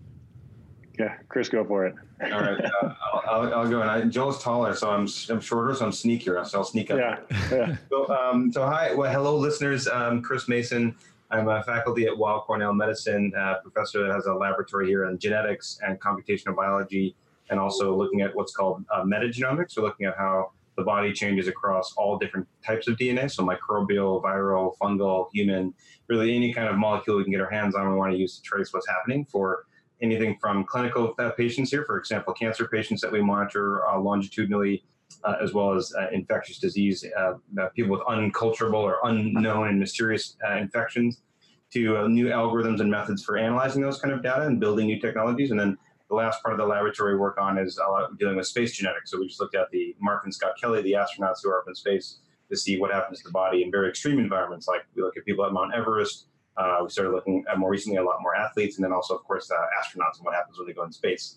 Yeah. 0.98 1.16
Chris, 1.28 1.48
go 1.48 1.64
for 1.64 1.86
it. 1.86 1.94
All 2.22 2.40
right. 2.40 2.64
Uh, 2.64 2.94
I'll, 3.12 3.22
I'll, 3.26 3.54
I'll 3.54 3.68
go. 3.68 3.82
And 3.82 3.90
I, 3.90 4.02
Joel's 4.02 4.42
taller, 4.42 4.74
so 4.74 4.90
I'm 4.90 5.06
I'm 5.30 5.40
shorter, 5.40 5.74
so 5.74 5.84
I'm 5.84 5.92
sneakier. 5.92 6.44
So 6.46 6.58
I'll 6.58 6.64
sneak 6.64 6.90
up. 6.90 6.98
Yeah. 6.98 7.18
Yeah. 7.52 7.76
So, 7.88 8.08
um, 8.08 8.50
so 8.50 8.66
hi, 8.66 8.94
well, 8.94 9.12
hello, 9.12 9.36
listeners. 9.36 9.86
I'm 9.86 10.22
Chris 10.22 10.48
Mason. 10.48 10.96
I'm 11.30 11.46
a 11.48 11.62
faculty 11.62 12.06
at 12.06 12.16
Weill 12.16 12.40
Cornell 12.40 12.72
Medicine, 12.72 13.32
uh, 13.38 13.56
professor 13.62 14.02
that 14.06 14.12
has 14.14 14.26
a 14.26 14.34
laboratory 14.34 14.88
here 14.88 15.04
in 15.04 15.18
genetics 15.18 15.78
and 15.86 16.00
computational 16.00 16.56
biology, 16.56 17.14
and 17.50 17.60
also 17.60 17.94
looking 17.94 18.22
at 18.22 18.34
what's 18.34 18.56
called 18.56 18.82
uh, 18.92 19.02
metagenomics. 19.02 19.76
We're 19.76 19.84
looking 19.84 20.06
at 20.06 20.16
how 20.16 20.52
the 20.78 20.84
body 20.84 21.12
changes 21.12 21.48
across 21.48 21.92
all 21.96 22.16
different 22.16 22.46
types 22.64 22.88
of 22.88 22.96
DNA, 22.96 23.30
so 23.30 23.44
microbial, 23.44 24.22
viral, 24.22 24.72
fungal, 24.80 25.26
human, 25.34 25.74
really 26.08 26.34
any 26.34 26.54
kind 26.54 26.68
of 26.68 26.76
molecule 26.76 27.16
we 27.18 27.24
can 27.24 27.32
get 27.32 27.40
our 27.40 27.50
hands 27.50 27.74
on. 27.74 27.90
We 27.90 27.96
want 27.96 28.12
to 28.12 28.18
use 28.18 28.36
to 28.36 28.42
trace 28.42 28.72
what's 28.72 28.88
happening 28.88 29.26
for 29.26 29.66
anything 30.00 30.38
from 30.40 30.64
clinical 30.64 31.14
uh, 31.18 31.30
patients 31.30 31.70
here, 31.70 31.84
for 31.84 31.98
example, 31.98 32.32
cancer 32.32 32.68
patients 32.68 33.00
that 33.00 33.10
we 33.10 33.20
monitor 33.20 33.86
uh, 33.88 33.98
longitudinally 33.98 34.84
uh, 35.24 35.34
as 35.42 35.52
well 35.52 35.74
as 35.74 35.92
uh, 35.98 36.06
infectious 36.12 36.58
disease, 36.58 37.04
uh, 37.18 37.34
uh, 37.60 37.68
people 37.74 37.90
with 37.90 38.06
unculturable 38.06 38.74
or 38.74 38.98
unknown 39.04 39.68
and 39.68 39.78
mysterious 39.78 40.36
infections, 40.58 41.22
to 41.70 42.08
new 42.08 42.26
algorithms 42.26 42.80
and 42.80 42.90
methods 42.90 43.22
for 43.22 43.36
analyzing 43.36 43.82
those 43.82 44.00
kind 44.00 44.14
of 44.14 44.22
data 44.22 44.46
and 44.46 44.58
building 44.58 44.86
new 44.86 44.98
technologies. 44.98 45.50
And 45.50 45.60
then 45.60 45.76
the 46.08 46.14
last 46.14 46.42
part 46.42 46.54
of 46.54 46.58
the 46.58 46.66
laboratory 46.66 47.16
work 47.16 47.38
on 47.38 47.58
is 47.58 47.78
uh, 47.78 48.06
dealing 48.18 48.36
with 48.36 48.46
space 48.46 48.72
genetics. 48.72 49.10
So 49.10 49.18
we 49.18 49.26
just 49.26 49.40
looked 49.40 49.54
at 49.54 49.70
the 49.70 49.94
Mark 50.00 50.24
and 50.24 50.34
Scott 50.34 50.52
Kelly, 50.60 50.82
the 50.82 50.92
astronauts 50.92 51.40
who 51.42 51.50
are 51.50 51.60
up 51.60 51.64
in 51.68 51.74
space, 51.74 52.18
to 52.50 52.56
see 52.56 52.78
what 52.80 52.90
happens 52.90 53.18
to 53.18 53.24
the 53.24 53.30
body 53.30 53.62
in 53.62 53.70
very 53.70 53.90
extreme 53.90 54.18
environments. 54.18 54.66
Like 54.66 54.82
we 54.94 55.02
look 55.02 55.16
at 55.16 55.24
people 55.24 55.44
at 55.44 55.52
Mount 55.52 55.74
Everest. 55.74 56.26
Uh, 56.56 56.78
we 56.82 56.90
started 56.90 57.12
looking 57.12 57.44
at 57.50 57.58
more 57.58 57.70
recently 57.70 57.98
a 57.98 58.02
lot 58.02 58.16
more 58.20 58.34
athletes, 58.34 58.76
and 58.76 58.84
then 58.84 58.92
also, 58.92 59.14
of 59.14 59.22
course, 59.24 59.50
uh, 59.50 59.54
astronauts 59.54 60.16
and 60.16 60.24
what 60.24 60.34
happens 60.34 60.58
when 60.58 60.66
they 60.66 60.72
go 60.72 60.82
in 60.82 60.90
space. 60.90 61.36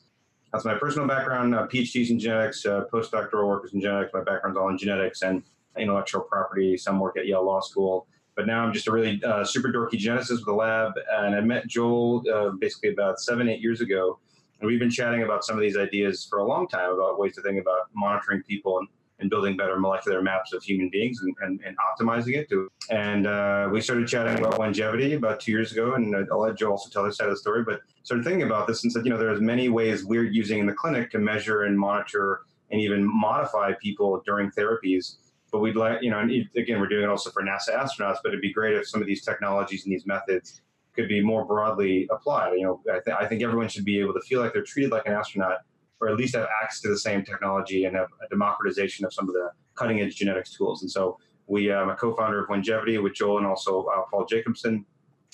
That's 0.51 0.65
my 0.65 0.73
personal 0.73 1.07
background, 1.07 1.53
uh, 1.53 1.67
PhDs 1.67 2.09
in 2.09 2.19
genetics, 2.19 2.65
uh, 2.65 2.85
postdoctoral 2.91 3.47
workers 3.47 3.73
in 3.73 3.81
genetics. 3.81 4.11
My 4.13 4.23
background's 4.23 4.57
all 4.57 4.69
in 4.69 4.77
genetics 4.77 5.21
and 5.21 5.43
intellectual 5.77 6.21
property, 6.21 6.75
some 6.75 6.99
work 6.99 7.17
at 7.17 7.25
Yale 7.27 7.45
Law 7.45 7.61
School. 7.61 8.07
But 8.35 8.47
now 8.47 8.63
I'm 8.63 8.73
just 8.73 8.87
a 8.87 8.91
really 8.91 9.21
uh, 9.23 9.43
super 9.43 9.69
dorky 9.69 9.99
geneticist 9.99 10.39
with 10.39 10.47
a 10.47 10.53
lab. 10.53 10.93
And 11.11 11.35
I 11.35 11.41
met 11.41 11.67
Joel 11.67 12.23
uh, 12.33 12.49
basically 12.59 12.89
about 12.89 13.19
seven, 13.19 13.47
eight 13.47 13.61
years 13.61 13.81
ago. 13.81 14.19
And 14.61 14.67
we've 14.67 14.79
been 14.79 14.91
chatting 14.91 15.23
about 15.23 15.43
some 15.43 15.55
of 15.55 15.61
these 15.61 15.75
ideas 15.75 16.25
for 16.29 16.39
a 16.39 16.45
long 16.45 16.67
time 16.67 16.91
about 16.91 17.19
ways 17.19 17.33
to 17.35 17.41
think 17.41 17.59
about 17.59 17.89
monitoring 17.95 18.43
people 18.43 18.77
and, 18.77 18.87
and 19.19 19.27
building 19.27 19.57
better 19.57 19.79
molecular 19.79 20.21
maps 20.21 20.53
of 20.53 20.63
human 20.63 20.87
beings 20.89 21.19
and, 21.23 21.35
and, 21.41 21.59
and 21.65 21.75
optimizing 21.77 22.35
it. 22.35 22.47
To, 22.49 22.69
and 22.91 23.25
uh, 23.25 23.69
we 23.71 23.81
started 23.81 24.07
chatting 24.07 24.37
about 24.37 24.59
Onegevity 24.59 25.15
about 25.17 25.39
two 25.39 25.51
years 25.51 25.71
ago. 25.71 25.95
And 25.95 26.15
I'll 26.31 26.41
let 26.41 26.57
Joel 26.57 26.73
also 26.73 26.91
tell 26.91 27.03
this 27.03 27.17
side 27.17 27.25
of 27.25 27.31
the 27.31 27.37
story. 27.37 27.63
But 27.63 27.81
started 28.03 28.23
thinking 28.23 28.43
about 28.43 28.67
this 28.67 28.83
and 28.83 28.93
said, 28.93 29.03
you 29.03 29.09
know, 29.09 29.17
there's 29.17 29.41
many 29.41 29.69
ways 29.69 30.05
we're 30.05 30.25
using 30.25 30.59
in 30.59 30.67
the 30.67 30.73
clinic 30.73 31.09
to 31.11 31.17
measure 31.19 31.63
and 31.63 31.77
monitor 31.77 32.41
and 32.69 32.79
even 32.79 33.03
modify 33.03 33.73
people 33.81 34.21
during 34.27 34.51
therapies. 34.51 35.15
But 35.51 35.59
we'd 35.59 35.75
like, 35.75 36.03
you 36.03 36.11
know, 36.11 36.19
and 36.19 36.31
again, 36.55 36.79
we're 36.79 36.87
doing 36.87 37.03
it 37.03 37.09
also 37.09 37.31
for 37.31 37.41
NASA 37.41 37.75
astronauts, 37.75 38.17
but 38.23 38.29
it'd 38.29 38.41
be 38.41 38.53
great 38.53 38.75
if 38.75 38.87
some 38.87 39.01
of 39.01 39.07
these 39.07 39.23
technologies 39.23 39.85
and 39.85 39.91
these 39.91 40.05
methods 40.05 40.61
could 40.95 41.07
be 41.07 41.21
more 41.21 41.45
broadly 41.45 42.07
applied. 42.11 42.53
You 42.53 42.63
know, 42.63 42.81
I, 42.89 42.99
th- 43.03 43.15
I 43.19 43.27
think 43.27 43.43
everyone 43.43 43.67
should 43.67 43.85
be 43.85 43.99
able 43.99 44.13
to 44.13 44.21
feel 44.21 44.41
like 44.41 44.53
they're 44.53 44.63
treated 44.63 44.91
like 44.91 45.05
an 45.05 45.13
astronaut 45.13 45.59
or 45.99 46.09
at 46.09 46.17
least 46.17 46.35
have 46.35 46.47
access 46.63 46.81
to 46.81 46.89
the 46.89 46.97
same 46.97 47.23
technology 47.23 47.85
and 47.85 47.95
have 47.95 48.07
a 48.25 48.27
democratization 48.29 49.05
of 49.05 49.13
some 49.13 49.29
of 49.29 49.33
the 49.33 49.51
cutting 49.75 50.01
edge 50.01 50.15
genetics 50.15 50.55
tools. 50.55 50.81
And 50.81 50.89
so 50.89 51.17
we, 51.47 51.71
I'm 51.71 51.89
a 51.89 51.95
co-founder 51.95 52.43
of 52.43 52.49
Onegevity 52.49 53.01
with 53.01 53.13
Joel 53.13 53.37
and 53.37 53.47
also 53.47 53.83
uh, 53.83 54.01
Paul 54.09 54.25
Jacobson 54.25 54.85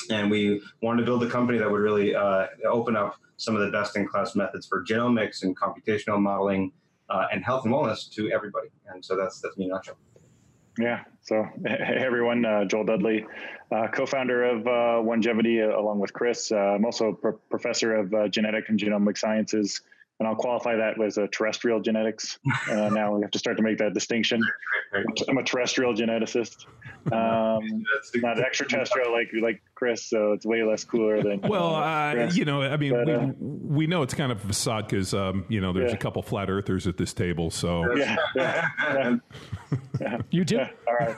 and 0.09 0.31
we 0.31 0.61
wanted 0.81 1.01
to 1.01 1.05
build 1.05 1.23
a 1.23 1.29
company 1.29 1.57
that 1.57 1.69
would 1.69 1.81
really 1.81 2.15
uh, 2.15 2.47
open 2.69 2.95
up 2.95 3.15
some 3.37 3.55
of 3.55 3.61
the 3.61 3.71
best 3.71 3.95
in 3.95 4.07
class 4.07 4.35
methods 4.35 4.67
for 4.67 4.83
genomics 4.83 5.43
and 5.43 5.57
computational 5.57 6.19
modeling 6.19 6.71
uh, 7.09 7.25
and 7.31 7.43
health 7.43 7.65
and 7.65 7.73
wellness 7.73 8.09
to 8.11 8.31
everybody. 8.31 8.69
And 8.87 9.03
so 9.03 9.15
that's 9.15 9.39
that's 9.41 9.57
me 9.57 9.65
in 9.65 9.71
a 9.71 9.75
nutshell. 9.75 9.97
Yeah. 10.77 11.03
So, 11.23 11.45
hey 11.65 11.97
everyone, 11.99 12.45
uh, 12.45 12.65
Joel 12.65 12.85
Dudley, 12.85 13.25
uh, 13.71 13.87
co-founder 13.87 14.43
of 14.43 14.67
uh, 14.67 15.01
Onegevity, 15.03 15.67
uh, 15.67 15.77
along 15.79 15.99
with 15.99 16.13
Chris. 16.13 16.51
Uh, 16.51 16.55
I'm 16.55 16.85
also 16.85 17.09
a 17.09 17.13
pro- 17.13 17.39
professor 17.49 17.95
of 17.95 18.13
uh, 18.13 18.27
genetic 18.27 18.69
and 18.69 18.79
genomic 18.79 19.17
sciences, 19.17 19.81
and 20.19 20.27
I'll 20.27 20.35
qualify 20.35 20.75
that 20.75 20.99
as 21.01 21.17
a 21.17 21.27
terrestrial 21.27 21.79
genetics. 21.79 22.39
Uh, 22.69 22.89
now 22.93 23.15
we 23.15 23.21
have 23.21 23.31
to 23.31 23.39
start 23.39 23.57
to 23.57 23.63
make 23.63 23.77
that 23.77 23.93
distinction. 23.93 24.41
I'm 25.27 25.37
a 25.37 25.43
terrestrial 25.43 25.93
geneticist, 25.93 26.65
um, 27.11 27.83
not 28.15 28.39
extraterrestrial 28.39 29.11
like 29.11 29.29
like 29.41 29.61
Chris. 29.75 30.09
So 30.09 30.31
it's 30.33 30.45
way 30.45 30.63
less 30.63 30.83
cooler 30.83 31.21
than. 31.21 31.41
Well, 31.47 31.75
uh, 31.75 32.29
you 32.33 32.45
know, 32.45 32.61
I 32.61 32.77
mean, 32.77 32.91
But, 32.93 33.07
we, 33.07 33.13
uh, 33.13 33.31
we 33.39 33.87
know 33.87 34.01
it's 34.01 34.13
kind 34.13 34.31
of 34.31 34.43
a 34.43 34.47
facade 34.47 34.87
because, 34.87 35.13
um, 35.13 35.45
you 35.49 35.61
know, 35.61 35.71
there's 35.71 35.91
Yeah. 35.91 35.97
a 35.97 35.99
couple 35.99 36.21
flat 36.21 36.49
earthers 36.49 36.87
at 36.87 36.97
this 36.97 37.13
table. 37.13 37.51
So 37.51 37.95
yeah, 37.95 38.17
yeah, 38.35 38.67
yeah. 40.01 40.17
You 40.31 40.43
too. 40.45 40.55
Yeah, 40.55 40.69
all 40.87 40.95
right. 40.95 41.17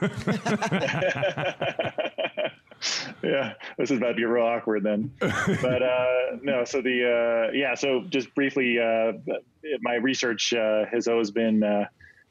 yeah, 3.24 3.54
this 3.78 3.92
is 3.92 3.98
about 3.98 4.14
to 4.14 4.20
get 4.20 4.28
real 4.28 4.46
awkward 4.46 4.84
then. 4.84 5.12
But 5.20 5.84
uh, 5.84 6.06
no, 6.42 6.64
so 6.64 6.82
the 6.82 7.50
uh, 7.50 7.52
yeah, 7.54 7.76
so 7.76 8.04
just 8.10 8.34
briefly, 8.36 8.80
uh, 8.80 9.14
my 9.82 9.96
research 9.96 10.54
uh, 10.54 10.86
has 10.92 11.08
always 11.08 11.32
been 11.32 11.64
uh, 11.64 11.86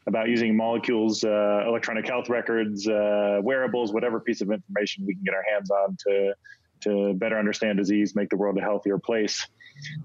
about 0.06 0.28
using 0.28 0.56
molecules, 0.56 1.22
uh, 1.22 1.64
electronic 1.66 2.06
health 2.06 2.28
records, 2.28 2.88
uh, 2.88 3.40
wearables, 3.42 3.92
whatever 3.92 4.20
piece 4.20 4.40
of 4.40 4.50
information 4.50 5.04
we 5.06 5.14
can 5.14 5.22
get 5.22 5.34
our 5.34 5.44
hands 5.52 5.70
on 5.70 5.96
to 6.06 6.34
to 6.80 7.12
better 7.14 7.38
understand 7.38 7.76
disease, 7.76 8.14
make 8.14 8.30
the 8.30 8.36
world 8.36 8.56
a 8.56 8.60
healthier 8.60 8.98
place. 8.98 9.46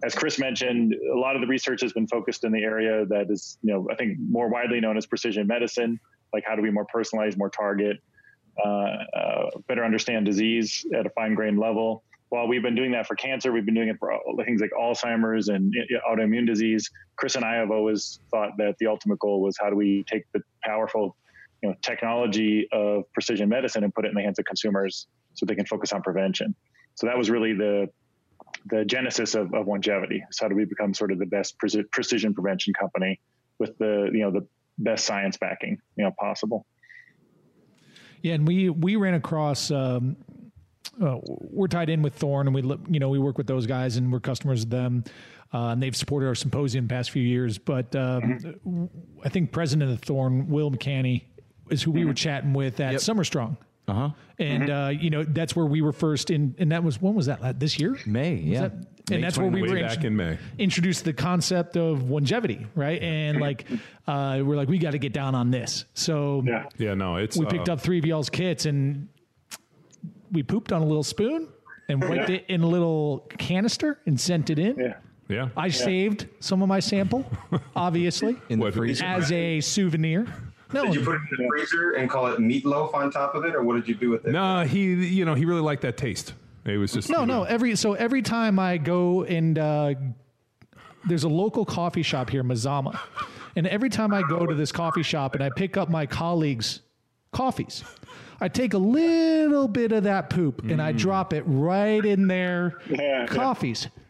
As 0.04 0.14
Chris 0.16 0.40
mentioned, 0.40 0.96
a 1.14 1.18
lot 1.18 1.36
of 1.36 1.42
the 1.42 1.48
research 1.48 1.82
has 1.82 1.94
been 1.94 2.08
focused 2.08 2.44
in 2.44 2.52
the 2.52 2.64
area 2.64 3.06
that 3.06 3.30
is, 3.30 3.58
you 3.62 3.74
know, 3.74 3.88
I 3.92 3.96
think 3.96 4.18
more 4.20 4.50
widely 4.50 4.80
known 4.80 4.98
as 4.98 5.06
precision 5.06 5.48
medicine. 5.48 6.00
Like, 6.34 6.44
how 6.48 6.56
do 6.56 6.64
we 6.64 6.72
more 6.72 6.86
personalize, 6.94 7.38
more 7.38 7.50
target, 7.50 7.98
Uh, 8.64 8.70
uh, 8.70 9.50
better 9.68 9.84
understand 9.84 10.26
disease 10.26 10.86
at 10.94 11.06
a 11.06 11.10
fine 11.12 11.34
grained 11.34 11.60
level? 11.60 12.04
While 12.30 12.48
we've 12.48 12.64
been 12.64 12.76
doing 12.76 12.92
that 12.94 13.06
for 13.06 13.16
cancer, 13.16 13.52
we've 13.52 13.66
been 13.66 13.76
doing 13.76 13.90
it 13.90 13.98
for 14.00 14.20
things 14.44 14.62
like 14.62 14.72
Alzheimer's 14.72 15.50
and 15.50 15.74
uh, 15.78 15.98
uh, 15.98 16.16
autoimmune 16.16 16.48
disease. 16.48 16.90
Chris 17.16 17.36
and 17.36 17.46
I 17.46 17.56
have 17.56 17.70
always 17.72 18.20
thought 18.32 18.58
that 18.58 18.76
the 18.80 18.88
ultimate 18.88 19.20
goal 19.20 19.42
was 19.42 19.56
how 19.60 19.70
do 19.70 19.76
we 19.76 20.04
take 20.08 20.24
the 20.34 20.42
powerful 20.64 21.16
you 21.62 21.70
know, 21.70 21.76
technology 21.82 22.68
of 22.72 23.04
precision 23.14 23.50
medicine 23.50 23.84
and 23.84 23.94
put 23.94 24.06
it 24.06 24.10
in 24.10 24.16
the 24.16 24.22
hands 24.22 24.40
of 24.40 24.46
consumers 24.46 25.08
so 25.36 25.46
they 25.46 25.56
can 25.56 25.66
focus 25.66 25.94
on 25.94 26.02
prevention. 26.02 26.56
So 26.96 27.08
that 27.08 27.18
was 27.18 27.30
really 27.30 27.54
the 27.54 27.90
the 28.68 28.86
genesis 28.86 29.36
of, 29.36 29.54
of 29.54 29.66
Onegevity. 29.66 30.22
So 30.32 30.46
how 30.46 30.50
do 30.50 30.56
we 30.56 30.66
become 30.66 30.94
sort 30.94 31.12
of 31.12 31.20
the 31.20 31.26
best 31.26 31.58
precision 31.58 32.34
prevention 32.34 32.74
company 32.74 33.20
with 33.60 33.78
the 33.78 34.10
you 34.14 34.22
know 34.22 34.32
the 34.32 34.48
best 34.78 35.06
science 35.06 35.38
backing 35.38 35.80
you 35.96 36.04
know 36.04 36.12
possible? 36.20 36.66
Yeah, 38.24 38.34
and 38.36 38.48
we 38.48 38.70
we 38.70 38.96
ran 38.96 39.14
across. 39.14 39.70
Um, 39.70 40.16
uh, 41.02 41.18
we're 41.24 41.68
tied 41.68 41.90
in 41.90 42.02
with 42.02 42.16
Thorne, 42.16 42.48
and 42.48 42.56
we 42.56 42.62
you 42.90 43.00
know 43.00 43.10
we 43.10 43.20
work 43.20 43.38
with 43.38 43.48
those 43.48 43.68
guys, 43.68 43.98
and 43.98 44.12
we're 44.12 44.22
customers 44.22 44.64
of 44.64 44.70
them, 44.70 45.04
uh, 45.54 45.68
and 45.68 45.84
they've 45.84 45.96
supported 45.96 46.28
our 46.28 46.36
symposium 46.36 46.88
the 46.88 46.94
past 46.94 47.12
few 47.12 47.22
years. 47.22 47.58
But 47.58 47.94
um, 47.96 48.90
I 49.24 49.30
think 49.30 49.52
president 49.52 49.92
of 49.92 50.00
Thorne, 50.00 50.48
Will 50.48 50.72
McCanny, 50.72 51.24
is 51.70 51.84
who 51.84 51.92
we 51.92 52.06
were 52.06 52.14
chatting 52.14 52.54
with 52.54 52.80
at 52.80 53.02
Summer 53.02 53.26
Strong, 53.26 53.58
Uh-huh. 53.88 54.10
And 54.40 54.70
uh, 54.70 54.92
you 54.98 55.10
know 55.10 55.24
that's 55.24 55.56
where 55.56 55.66
we 55.66 55.82
were 55.82 55.92
first 55.92 56.32
in, 56.32 56.56
and 56.58 56.72
that 56.72 56.84
was 56.84 57.02
when 57.02 57.16
was 57.16 57.26
that? 57.26 57.60
This 57.60 57.80
year? 57.80 57.98
May, 58.06 58.36
yeah. 58.36 58.62
that- 58.62 58.74
May 59.10 59.16
and 59.16 59.24
that's 59.26 59.38
where 59.38 59.48
we 59.48 59.62
were 59.62 59.74
Way 59.74 59.82
back 59.82 60.06
in 60.06 60.16
May. 60.16 60.38
introduced 60.58 61.04
the 61.04 61.12
concept 61.12 61.76
of 61.76 62.00
Onegevity, 62.04 62.68
right? 62.74 63.02
And 63.02 63.42
like, 63.42 63.66
uh, 64.08 64.40
we're 64.46 64.56
like, 64.56 64.70
we 64.70 64.78
got 64.78 64.92
to 64.92 64.98
get 64.98 65.12
down 65.12 65.36
on 65.36 65.52
this. 65.52 65.84
So 65.94 66.42
Yeah. 66.46 66.70
Yeah, 66.78 66.94
no, 66.94 67.18
it's 67.18 67.36
we 67.36 67.46
picked 67.46 67.68
uh, 67.68 67.74
up 67.74 67.82
three 67.82 68.00
of 68.00 68.06
y'all's 68.06 68.30
kits 68.30 68.66
and 68.66 69.10
we 70.32 70.42
pooped 70.42 70.72
on 70.72 70.82
a 70.82 70.86
little 70.86 71.04
spoon 71.04 71.50
and 71.90 72.02
wiped 72.02 72.30
it 72.30 72.46
in 72.48 72.62
a 72.62 72.68
little 72.68 73.30
canister 73.38 74.00
and 74.06 74.18
sent 74.18 74.50
it 74.50 74.58
in. 74.58 74.78
Yeah. 74.80 74.94
Yeah, 75.30 75.50
I 75.58 75.68
saved 75.70 76.28
some 76.40 76.62
of 76.62 76.68
my 76.70 76.80
sample, 76.80 77.26
obviously, 77.76 78.38
in 78.50 78.60
the 78.60 78.72
freezer. 78.72 79.04
as 79.06 79.32
a 79.32 79.60
souvenir. 79.62 80.28
No, 80.74 80.86
Did 80.86 80.96
you 80.96 81.04
put 81.04 81.16
it 81.16 81.22
in 81.38 81.44
the 81.44 81.48
freezer 81.50 81.92
and 81.92 82.10
call 82.10 82.28
it 82.28 82.40
meatloaf 82.40 82.94
on 82.94 83.12
top 83.12 83.36
of 83.36 83.46
it, 83.46 83.56
or 83.56 83.64
what 83.64 83.76
did 83.76 83.88
you 83.88 83.96
do 83.96 84.10
with 84.10 84.26
it? 84.26 84.32
no, 84.32 84.64
he, 84.64 84.94
you 84.94 85.24
know, 85.26 85.36
he 85.36 85.46
really 85.46 85.62
liked 85.62 85.84
that 85.84 85.98
taste. 85.98 86.34
It 86.66 86.78
was 86.78 86.94
just 86.94 87.10
no, 87.10 87.22
you 87.22 87.26
no. 87.26 87.44
Every 87.44 87.76
so 87.76 87.94
every 87.94 88.22
time 88.22 88.58
I 88.58 88.78
go 88.78 89.24
and 89.24 89.60
uh, 89.60 89.96
there's 91.06 91.26
a 91.26 91.30
local 91.30 91.66
coffee 91.66 92.04
shop 92.04 92.30
here, 92.30 92.44
Mazama, 92.44 92.98
and 93.56 93.68
every 93.68 93.90
time 93.90 94.14
I 94.14 94.24
go 94.28 94.46
to 94.46 94.56
this 94.56 94.72
coffee 94.72 95.04
shop 95.04 95.36
and 95.36 95.44
I 95.44 95.50
pick 95.50 95.76
up 95.76 95.90
my 95.90 96.06
colleagues' 96.06 96.82
coffees, 97.34 97.84
I 98.40 98.48
take 98.48 98.74
a 98.74 98.78
little 98.78 99.68
bit 99.68 99.92
of 99.92 100.04
that 100.06 100.30
poop 100.30 100.64
and 100.64 100.82
I 100.82 100.94
drop 100.94 101.34
it 101.34 101.44
right 101.46 102.04
in 102.04 102.28
their 102.28 102.80
Yeah, 102.90 103.26
yeah. 103.26 103.26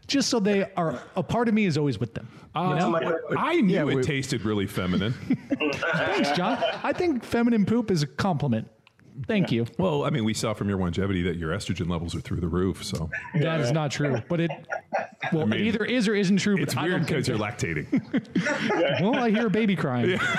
Coffees, 0.04 0.08
just 0.08 0.30
so 0.30 0.40
they 0.40 0.72
are 0.76 1.02
a 1.16 1.24
part 1.24 1.48
of 1.48 1.54
me 1.54 1.66
is 1.66 1.78
always 1.78 2.00
with 2.00 2.14
them. 2.14 2.28
you 2.56 2.62
uh, 2.62 2.76
know? 2.90 3.20
I 3.38 3.62
knew 3.62 3.74
Yeah, 3.76 3.82
it 3.82 3.96
we- 3.96 4.04
tasted 4.04 4.46
really 4.46 4.68
feminine. 4.68 5.14
Thanks, 5.74 6.32
John. 6.32 6.58
I 6.84 6.94
think 6.94 7.24
feminine 7.24 7.66
poop 7.66 7.92
is 7.92 8.04
a 8.04 8.08
compliment. 8.08 8.68
Thank 9.28 9.52
you. 9.52 9.66
well, 9.78 10.04
I 10.06 10.10
mean, 10.10 10.24
we 10.26 10.34
saw 10.34 10.54
from 10.54 10.70
your 10.70 10.78
Onegevity 10.78 11.24
that 11.26 11.38
your 11.38 11.52
estrogen 11.52 11.90
levels 11.90 12.16
are 12.16 12.22
through 12.22 12.40
the 12.42 12.48
roof. 12.48 12.84
So 12.84 13.10
That 13.36 13.60
is 13.62 13.72
not 13.72 13.92
true, 13.92 14.22
but 14.28 14.40
it 14.40 14.52
well 15.34 15.46
mean, 15.48 15.62
it 15.62 15.68
either 15.68 15.86
is 15.86 16.08
or 16.08 16.16
isn't 16.16 16.38
true. 16.38 16.58
it's 16.58 16.74
but 16.74 16.82
I 16.84 16.88
weird 16.88 17.06
because 17.06 17.28
you're 17.28 17.38
lactating. 17.38 17.88
Well, 19.02 19.16
I 19.16 19.30
hear 19.32 19.48
a 19.48 19.50
baby 19.50 19.76
crying. 19.76 20.20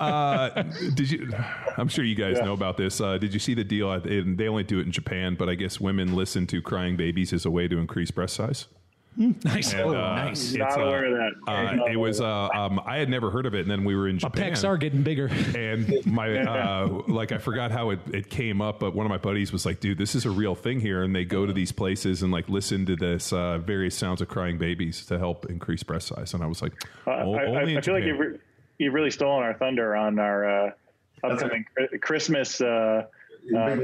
Uh, 0.00 0.62
did 0.94 1.10
you? 1.10 1.28
I'm 1.76 1.88
sure 1.88 2.04
you 2.04 2.14
guys 2.14 2.40
know 2.40 2.52
about 2.52 2.76
this. 2.76 3.00
Uh, 3.00 3.18
did 3.18 3.34
you 3.34 3.40
see 3.40 3.54
the 3.54 3.64
deal? 3.64 3.90
And 3.90 4.38
they 4.38 4.46
only 4.46 4.62
do 4.62 4.78
it 4.78 4.86
in 4.86 4.92
Japan, 4.92 5.34
but 5.34 5.48
I 5.48 5.56
guess 5.56 5.80
women 5.80 6.14
listen 6.14 6.46
to 6.48 6.62
crying 6.62 6.96
babies 6.96 7.32
as 7.32 7.44
a 7.44 7.50
way 7.50 7.66
to 7.66 7.78
increase 7.78 8.10
breast 8.12 8.34
size. 8.34 8.66
Nice. 9.18 9.72
And, 9.72 9.82
uh, 9.82 10.14
nice. 10.14 10.50
it's, 10.50 10.56
Not 10.56 10.78
uh, 10.78 10.84
aware 10.84 11.04
of 11.06 11.34
that. 11.46 11.52
Uh, 11.52 11.84
it 11.90 11.96
was. 11.96 12.20
Uh, 12.20 12.48
um, 12.54 12.80
I 12.86 12.98
had 12.98 13.08
never 13.08 13.30
heard 13.30 13.46
of 13.46 13.54
it, 13.54 13.62
and 13.62 13.70
then 13.70 13.84
we 13.84 13.96
were 13.96 14.06
in 14.08 14.14
My 14.16 14.20
Japan. 14.20 14.52
pecs 14.52 14.66
are 14.66 14.76
getting 14.76 15.02
bigger. 15.02 15.26
and 15.56 16.06
my 16.06 16.38
uh, 16.38 16.86
like 17.08 17.32
I 17.32 17.38
forgot 17.38 17.72
how 17.72 17.90
it, 17.90 17.98
it 18.12 18.30
came 18.30 18.62
up, 18.62 18.78
but 18.78 18.94
one 18.94 19.04
of 19.04 19.10
my 19.10 19.18
buddies 19.18 19.52
was 19.52 19.66
like, 19.66 19.80
"Dude, 19.80 19.98
this 19.98 20.14
is 20.14 20.24
a 20.24 20.30
real 20.30 20.54
thing 20.54 20.78
here." 20.78 21.02
And 21.02 21.14
they 21.16 21.24
go 21.24 21.46
to 21.46 21.52
these 21.52 21.72
places 21.72 22.22
and 22.22 22.30
like 22.30 22.48
listen 22.48 22.86
to 22.86 22.94
this 22.94 23.32
uh, 23.32 23.58
various 23.58 23.96
sounds 23.96 24.20
of 24.20 24.28
crying 24.28 24.56
babies 24.56 25.04
to 25.06 25.18
help 25.18 25.46
increase 25.46 25.82
breast 25.82 26.06
size. 26.06 26.32
And 26.34 26.42
I 26.44 26.46
was 26.46 26.62
like, 26.62 26.74
Uh, 27.06 27.10
"O- 27.10 27.34
I, 27.34 27.42
I, 27.42 27.62
in 27.64 27.76
I 27.78 27.80
feel 27.80 27.94
like 27.94 28.04
you've, 28.04 28.18
re- 28.20 28.38
you've 28.78 28.94
really 28.94 29.10
stolen 29.10 29.42
our 29.42 29.54
thunder 29.54 29.96
on 29.96 30.20
our 30.20 30.66
uh, 30.68 30.70
upcoming 31.24 31.64
Chri- 31.76 32.00
Christmas 32.00 32.60
uh, 32.60 33.06
uh, 33.56 33.76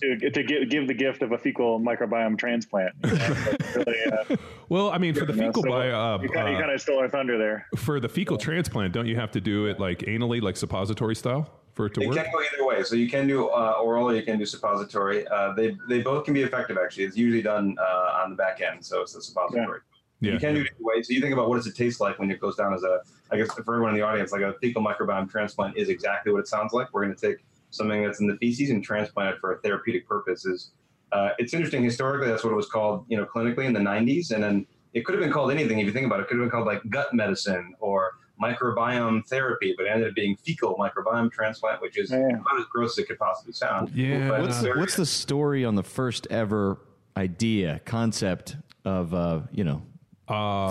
to, 0.00 0.30
to 0.30 0.42
give, 0.42 0.68
give 0.68 0.88
the 0.88 0.94
gift 0.94 1.22
of 1.22 1.32
a 1.32 1.38
fecal 1.38 1.80
microbiome 1.80 2.38
transplant. 2.38 2.94
You 3.04 3.12
know, 3.14 3.36
really, 3.76 3.96
uh, 4.12 4.36
well, 4.68 4.90
I 4.90 4.98
mean, 4.98 5.14
for 5.14 5.24
the 5.24 5.32
you 5.32 5.40
know, 5.40 5.46
fecal 5.48 5.62
so 5.62 5.72
uh, 5.72 6.18
you 6.22 6.28
kind 6.30 6.62
uh, 6.62 6.72
of 6.72 6.80
stole 6.80 6.98
our 6.98 7.08
thunder 7.08 7.38
there. 7.38 7.66
for 7.76 8.00
the 8.00 8.08
fecal 8.08 8.36
transplant, 8.36 8.92
don't 8.92 9.06
you 9.06 9.16
have 9.16 9.30
to 9.32 9.40
do 9.40 9.66
it 9.66 9.78
like 9.80 10.00
anally, 10.00 10.40
like 10.40 10.56
suppository 10.56 11.14
style, 11.16 11.50
for 11.74 11.86
it 11.86 11.94
to 11.94 12.02
It 12.02 12.08
work? 12.08 12.16
can 12.16 12.26
go 12.32 12.40
either 12.40 12.66
way. 12.66 12.82
So 12.82 12.94
you 12.96 13.08
can 13.08 13.26
do 13.26 13.48
uh, 13.48 13.78
oral, 13.82 14.10
or 14.10 14.14
you 14.14 14.22
can 14.22 14.38
do 14.38 14.46
suppository. 14.46 15.26
Uh, 15.28 15.52
they 15.54 15.76
they 15.88 16.00
both 16.00 16.24
can 16.24 16.34
be 16.34 16.42
effective. 16.42 16.78
Actually, 16.82 17.04
it's 17.04 17.16
usually 17.16 17.42
done 17.42 17.76
uh, 17.80 18.20
on 18.22 18.30
the 18.30 18.36
back 18.36 18.60
end, 18.60 18.84
so 18.84 19.02
it's 19.02 19.14
a 19.14 19.22
suppository. 19.22 19.80
Yeah. 20.20 20.34
You 20.34 20.38
can 20.38 20.54
do 20.54 20.60
it 20.60 20.68
either 20.76 20.84
way. 20.84 21.02
So 21.02 21.12
you 21.12 21.20
think 21.20 21.32
about 21.32 21.48
what 21.48 21.56
does 21.56 21.66
it 21.66 21.74
taste 21.74 22.00
like 22.00 22.18
when 22.20 22.30
it 22.30 22.40
goes 22.40 22.56
down 22.56 22.72
as 22.74 22.84
a. 22.84 23.00
I 23.30 23.36
guess 23.38 23.52
for 23.54 23.60
everyone 23.62 23.90
in 23.90 23.96
the 23.96 24.02
audience, 24.02 24.30
like 24.30 24.42
a 24.42 24.52
fecal 24.60 24.82
microbiome 24.84 25.28
transplant 25.30 25.76
is 25.76 25.88
exactly 25.88 26.32
what 26.32 26.40
it 26.40 26.48
sounds 26.48 26.72
like. 26.74 26.92
We're 26.92 27.04
going 27.04 27.16
to 27.16 27.28
take 27.28 27.38
something 27.72 28.02
that's 28.04 28.20
in 28.20 28.26
the 28.28 28.36
feces 28.36 28.70
and 28.70 28.82
transplanted 28.84 29.40
for 29.40 29.52
a 29.52 29.58
therapeutic 29.60 30.06
purposes. 30.06 30.70
Uh, 31.10 31.30
it's 31.38 31.52
interesting. 31.52 31.82
Historically, 31.84 32.28
that's 32.28 32.44
what 32.44 32.52
it 32.52 32.56
was 32.56 32.68
called. 32.68 33.04
You 33.08 33.16
know, 33.18 33.26
clinically 33.26 33.64
in 33.64 33.72
the 33.72 33.80
'90s, 33.80 34.30
and 34.30 34.42
then 34.42 34.66
it 34.94 35.04
could 35.04 35.14
have 35.14 35.22
been 35.22 35.32
called 35.32 35.50
anything 35.50 35.78
if 35.80 35.86
you 35.86 35.92
think 35.92 36.06
about 36.06 36.20
it. 36.20 36.22
It 36.22 36.28
could 36.28 36.38
have 36.38 36.44
been 36.44 36.50
called 36.50 36.66
like 36.66 36.80
gut 36.88 37.12
medicine 37.12 37.74
or 37.80 38.12
microbiome 38.42 39.26
therapy, 39.28 39.74
but 39.76 39.86
it 39.86 39.90
ended 39.90 40.08
up 40.08 40.14
being 40.14 40.36
fecal 40.36 40.74
microbiome 40.76 41.30
transplant, 41.30 41.80
which 41.82 41.98
is 41.98 42.10
Yeah. 42.10 42.28
about 42.28 42.58
as 42.58 42.64
gross 42.72 42.92
as 42.92 43.04
it 43.04 43.08
could 43.08 43.18
possibly 43.18 43.52
sound. 43.52 43.90
Yeah. 43.94 44.28
But 44.28 44.40
What's 44.42 44.60
the, 44.62 44.72
what's 44.72 44.96
the 44.96 45.06
story 45.06 45.64
on 45.64 45.74
the 45.76 45.82
first 45.82 46.26
ever 46.30 46.78
idea, 47.16 47.80
concept 47.84 48.56
of, 48.84 49.14
uh, 49.14 49.40
you 49.52 49.64
know, 49.64 49.82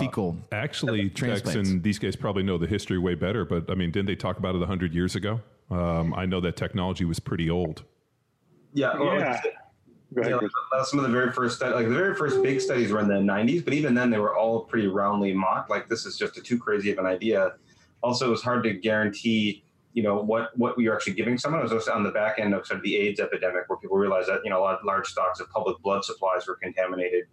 fecal? 0.00 0.36
Actually, 0.50 1.04
Tex 1.08 1.14
Transplants. 1.20 1.70
and 1.70 1.82
these 1.82 1.98
guys 1.98 2.14
probably 2.16 2.42
know 2.42 2.58
the 2.58 2.66
history 2.66 2.98
way 2.98 3.14
better. 3.14 3.44
But 3.44 3.70
I 3.70 3.74
mean, 3.74 3.90
didn't 3.90 4.06
they 4.06 4.16
talk 4.16 4.38
about 4.38 4.54
it 4.54 4.62
hundred 4.66 4.92
years 4.92 5.14
ago? 5.16 5.40
Um, 5.72 6.12
I 6.14 6.26
know 6.26 6.40
that 6.40 6.56
technology 6.56 7.04
was 7.04 7.18
pretty 7.18 7.48
old. 7.48 7.84
yeah, 8.74 8.98
well, 8.98 9.18
Yeah. 9.18 9.40
Go 10.14 10.28
Yeah, 10.28 10.36
like, 10.36 10.84
some 10.84 10.98
of 10.98 11.06
the 11.06 11.10
very 11.10 11.32
first, 11.32 11.56
stu- 11.56 11.70
like 11.70 11.88
the 11.88 11.94
very 11.94 12.14
first 12.14 12.42
big 12.42 12.60
studies 12.60 12.92
were 12.92 13.00
in 13.00 13.08
the 13.08 13.14
90s, 13.14 13.64
but 13.64 13.72
even 13.72 13.94
then 13.94 14.10
they 14.10 14.18
were 14.18 14.36
all 14.36 14.60
pretty 14.60 14.86
roundly 14.86 15.32
mocked. 15.32 15.70
Like 15.70 15.88
this 15.88 16.04
is 16.04 16.18
just 16.18 16.36
a 16.36 16.42
too 16.42 16.58
crazy 16.58 16.90
of 16.92 16.98
an 16.98 17.06
idea. 17.06 17.54
Also, 18.02 18.26
it 18.26 18.30
was 18.30 18.42
hard 18.42 18.62
to 18.64 18.74
guarantee, 18.74 19.64
you 19.94 20.02
know, 20.02 20.16
what 20.16 20.56
what 20.58 20.76
we 20.76 20.86
were 20.86 20.94
actually 20.94 21.14
giving 21.14 21.38
someone. 21.38 21.60
It 21.60 21.64
was 21.64 21.72
also 21.72 21.92
on 21.92 22.02
the 22.02 22.10
back 22.10 22.38
end 22.38 22.52
of 22.52 22.66
sort 22.66 22.78
of 22.78 22.84
the 22.84 22.96
AIDS 22.96 23.20
epidemic, 23.20 23.68
where 23.68 23.78
people 23.78 23.96
realized 23.96 24.28
that 24.28 24.40
you 24.44 24.50
know 24.50 24.58
a 24.58 24.64
lot 24.64 24.74
of 24.78 24.84
large 24.84 25.06
stocks 25.06 25.40
of 25.40 25.48
public 25.48 25.78
blood 25.78 26.04
supplies 26.04 26.46
were 26.46 26.56
contaminated, 26.56 27.24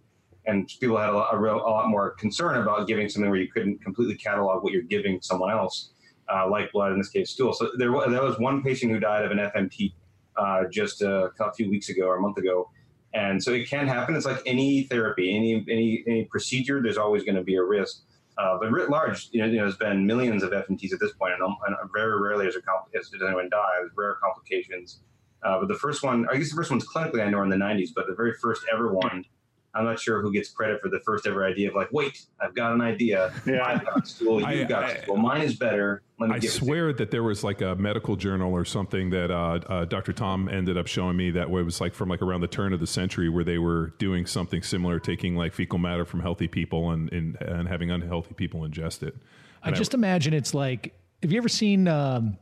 and 0.46 0.72
people 0.80 0.98
had 0.98 1.10
a 1.10 1.14
lot, 1.14 1.34
a, 1.34 1.38
real, 1.38 1.56
a 1.56 1.70
lot 1.70 1.90
more 1.90 2.12
concern 2.12 2.62
about 2.62 2.88
giving 2.88 3.10
something 3.10 3.30
where 3.30 3.40
you 3.40 3.52
couldn't 3.52 3.84
completely 3.84 4.16
catalog 4.16 4.64
what 4.64 4.72
you're 4.72 4.84
giving 4.84 5.20
someone 5.22 5.52
else, 5.52 5.92
uh, 6.34 6.50
like 6.50 6.72
blood 6.72 6.92
in 6.92 6.98
this 6.98 7.10
case, 7.10 7.32
stool. 7.32 7.54
So 7.54 7.72
there, 7.78 7.92
wa- 7.92 8.08
there 8.08 8.24
was 8.24 8.38
one 8.40 8.62
patient 8.64 8.92
who 8.92 9.00
died 9.00 9.26
of 9.26 9.32
an 9.32 9.38
FMT 9.38 9.94
uh, 10.38 10.64
just 10.72 11.02
a, 11.02 11.30
a 11.40 11.54
few 11.54 11.70
weeks 11.70 11.90
ago 11.90 12.06
or 12.08 12.18
a 12.18 12.22
month 12.22 12.38
ago. 12.38 12.70
And 13.14 13.42
so 13.42 13.52
it 13.52 13.68
can 13.68 13.88
happen. 13.88 14.16
It's 14.16 14.26
like 14.26 14.42
any 14.46 14.84
therapy, 14.84 15.36
any 15.36 15.66
any 15.68 16.04
any 16.08 16.26
procedure. 16.26 16.80
There's 16.82 16.98
always 16.98 17.24
going 17.24 17.36
to 17.36 17.44
be 17.44 17.56
a 17.56 17.64
risk. 17.64 18.04
Uh, 18.38 18.58
but 18.58 18.72
writ 18.72 18.90
large, 18.90 19.30
you 19.32 19.42
know, 19.42 19.48
you 19.48 19.58
know, 19.58 19.64
there's 19.64 19.78
been 19.78 20.06
millions 20.06 20.44
of 20.44 20.52
FMTs 20.52 20.94
at 20.94 21.00
this 21.00 21.12
point, 21.14 21.34
and, 21.34 21.42
um, 21.44 21.58
and 21.68 21.76
very 21.94 22.22
rarely 22.22 22.48
a 22.48 22.52
compl- 22.52 22.90
does 22.94 23.12
anyone 23.22 23.50
die. 23.50 23.68
There's 23.80 23.92
rare 23.98 24.16
complications. 24.24 25.02
Uh, 25.44 25.60
but 25.60 25.68
the 25.68 25.76
first 25.76 26.04
one, 26.04 26.26
I 26.32 26.38
guess 26.38 26.50
the 26.50 26.56
first 26.56 26.70
one's 26.72 26.86
clinically 26.88 27.22
I 27.22 27.30
know 27.30 27.42
in 27.42 27.50
the 27.50 27.58
90s, 27.58 27.90
but 27.94 28.08
the 28.08 28.16
very 28.16 28.34
first 28.42 28.64
ever 28.72 28.94
one, 28.94 29.26
I'm 29.76 29.86
not 29.86 30.00
sure 30.00 30.22
who 30.22 30.32
gets 30.34 30.50
credit 30.50 30.82
for 30.82 30.90
the 30.90 31.00
first 31.02 31.28
ever 31.28 31.46
idea 31.46 31.70
of 31.70 31.76
like, 31.76 31.90
wait, 31.92 32.26
I've 32.42 32.56
got 32.56 32.74
an 32.74 32.82
idea. 32.82 33.32
Yeah. 33.46 33.64
I've 33.66 33.86
got 33.86 34.04
a 34.04 34.06
stool. 34.06 34.42
You've 34.52 34.68
got 34.68 34.84
I- 34.84 34.92
a 34.92 35.04
stool. 35.04 35.18
Mine 35.18 35.42
is 35.42 35.56
better. 35.56 36.02
Let 36.20 36.30
me 36.32 36.36
I 36.36 36.40
give 36.40 36.50
it 36.50 36.54
swear 36.54 36.92
that 36.94 37.12
there 37.12 37.24
was 37.24 37.44
like 37.44 37.62
a 37.62 37.76
medical 37.76 38.16
journal 38.16 38.52
or 38.54 38.66
something 38.66 39.10
that 39.12 39.32
uh, 39.32 39.60
uh, 39.68 39.86
Dr. 39.86 40.12
Tom 40.12 40.50
ended 40.50 40.78
up 40.78 40.88
showing 40.88 41.16
me 41.16 41.32
that 41.32 41.50
was 41.50 41.80
like 41.80 41.94
from 41.94 42.10
like 42.10 42.22
around 42.22 42.42
the 42.42 42.48
turn 42.48 42.74
of 42.74 42.80
the 42.80 42.88
century 42.88 43.30
where 43.30 43.44
they 43.44 43.58
were 43.58 43.94
doing 44.00 44.26
something 44.26 44.62
similar, 44.62 45.00
taking 45.00 45.36
like 45.36 45.54
fecal 45.54 45.78
matter 45.80 46.04
from 46.04 46.20
healthy 46.20 46.48
people 46.48 46.92
and 46.92 47.12
and, 47.14 47.42
and 47.42 47.68
having 47.70 47.90
unhealthy 47.92 48.34
people 48.34 48.62
ingest 48.62 49.02
it. 49.04 49.16
I 49.64 49.68
And 49.68 49.76
just 49.78 49.94
imagine 49.94 50.34
it's 50.34 50.54
like, 50.54 50.94
have 51.22 51.32
you 51.32 51.38
ever 51.38 51.50
seen 51.50 51.88
um, 51.88 52.38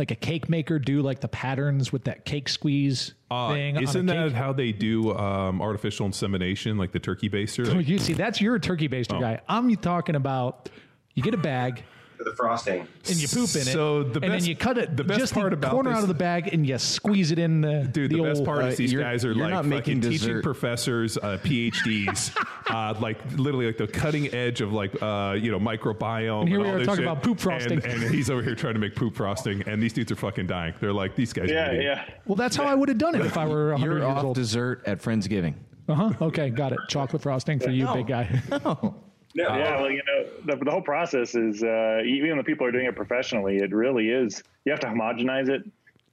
like 0.00 0.10
a 0.10 0.16
cake 0.16 0.48
maker 0.48 0.80
do 0.80 1.00
like 1.02 1.20
the 1.20 1.28
patterns 1.28 1.92
with 1.92 2.04
that 2.04 2.24
cake 2.24 2.48
squeeze 2.48 3.14
uh, 3.30 3.52
thing? 3.52 3.76
isn't 3.80 4.06
that 4.06 4.32
how 4.32 4.52
they 4.52 4.72
do 4.72 5.16
um, 5.16 5.62
artificial 5.62 6.06
insemination, 6.06 6.76
like 6.76 6.90
the 6.90 6.98
turkey 6.98 7.30
baster? 7.30 7.68
Oh, 7.68 7.74
Like, 7.76 7.86
you 7.86 7.98
see, 7.98 8.14
that's 8.14 8.40
your 8.40 8.58
turkey 8.58 8.88
baster 8.88 9.16
Oh. 9.16 9.20
guy. 9.20 9.40
I'm 9.48 9.76
talking 9.76 10.16
about 10.16 10.68
you 11.14 11.22
get 11.22 11.34
a 11.34 11.38
bag 11.38 11.84
For 12.20 12.24
the 12.24 12.36
frosting. 12.36 12.86
and 13.08 13.16
you 13.16 13.26
poop 13.28 13.48
in 13.54 13.62
it. 13.62 13.72
So 13.72 14.02
the 14.02 14.20
and 14.20 14.32
best- 14.32 14.40
then 14.42 14.44
you 14.44 14.54
cut 14.54 14.76
it 14.76 14.94
the 14.94 15.04
best 15.04 15.08
part 15.08 15.16
about 15.16 15.18
just 15.20 15.34
part 15.34 15.50
the 15.52 15.56
about 15.56 15.70
corner 15.72 15.88
this- 15.90 15.96
out 15.96 16.02
of 16.02 16.08
the 16.08 16.14
bag 16.14 16.52
and 16.52 16.66
you 16.66 16.76
squeeze 16.76 17.30
it 17.30 17.38
in 17.38 17.62
the 17.62 17.88
Dude, 17.90 18.10
the, 18.10 18.16
the, 18.18 18.22
best 18.24 18.38
old- 18.40 18.46
part 18.46 18.62
uh, 18.64 18.66
is 18.66 18.76
these 18.76 18.92
guys 18.92 19.24
are 19.24 19.34
like 19.34 19.48
not 19.48 19.64
fucking 19.64 19.70
making 19.70 20.00
teaching 20.02 20.42
professors, 20.42 21.16
uh, 21.16 21.38
PhDs, 21.42 22.36
uh, 22.68 22.94
like 23.00 23.16
literally 23.38 23.64
like 23.66 23.78
the 23.78 23.86
cutting 23.86 24.34
edge 24.34 24.60
of 24.60 24.70
like 24.74 25.00
uh, 25.02 25.34
you 25.40 25.50
know 25.50 25.58
microbiome. 25.58 26.40
And 26.40 26.48
here 26.50 26.58
and 26.58 26.64
we 26.66 26.68
all 26.70 26.74
are 26.76 26.78
this 26.80 26.86
talking 26.86 27.04
shit. 27.04 27.10
about 27.10 27.22
poop 27.22 27.40
frosting. 27.40 27.82
and, 27.82 28.02
and 28.04 28.14
he's 28.14 28.28
over 28.28 28.42
here 28.42 28.54
trying 28.54 28.74
to 28.74 28.80
make 28.80 28.94
poop 28.94 29.14
frosting, 29.16 29.62
and 29.62 29.82
these 29.82 29.94
dudes 29.94 30.12
are 30.12 30.16
fucking 30.16 30.46
dying. 30.46 30.74
They're 30.78 30.92
like 30.92 31.16
these 31.16 31.32
guys. 31.32 31.48
Yeah, 31.50 31.70
idiots. 31.72 31.84
yeah. 32.08 32.14
Well, 32.26 32.36
that's 32.36 32.54
how 32.54 32.64
I 32.64 32.74
would 32.74 32.90
have 32.90 32.98
done 32.98 33.14
it 33.14 33.24
if 33.24 33.38
I 33.38 33.46
were 33.46 33.70
100 33.70 33.84
You're 33.94 33.98
years 34.02 34.08
off 34.14 34.24
old. 34.24 34.34
dessert 34.36 34.82
at 34.84 35.00
Friendsgiving. 35.00 35.54
Uh 35.88 35.94
huh. 35.94 36.12
Okay, 36.20 36.50
got 36.50 36.72
it. 36.72 36.78
Chocolate 36.88 37.22
frosting 37.22 37.58
for 37.58 37.70
you, 37.70 37.88
big 37.94 38.06
guy. 38.06 38.28
No, 38.50 38.94
Yeah, 39.34 39.80
well, 39.80 39.90
you 39.90 40.02
know, 40.06 40.26
the, 40.44 40.64
the 40.64 40.70
whole 40.70 40.82
process 40.82 41.34
is 41.34 41.62
uh, 41.62 42.00
even 42.04 42.30
when 42.30 42.38
the 42.38 42.44
people 42.44 42.66
are 42.66 42.72
doing 42.72 42.86
it 42.86 42.96
professionally, 42.96 43.58
it 43.58 43.72
really 43.72 44.08
is. 44.08 44.42
You 44.64 44.72
have 44.72 44.80
to 44.80 44.88
homogenize 44.88 45.48
it, 45.48 45.62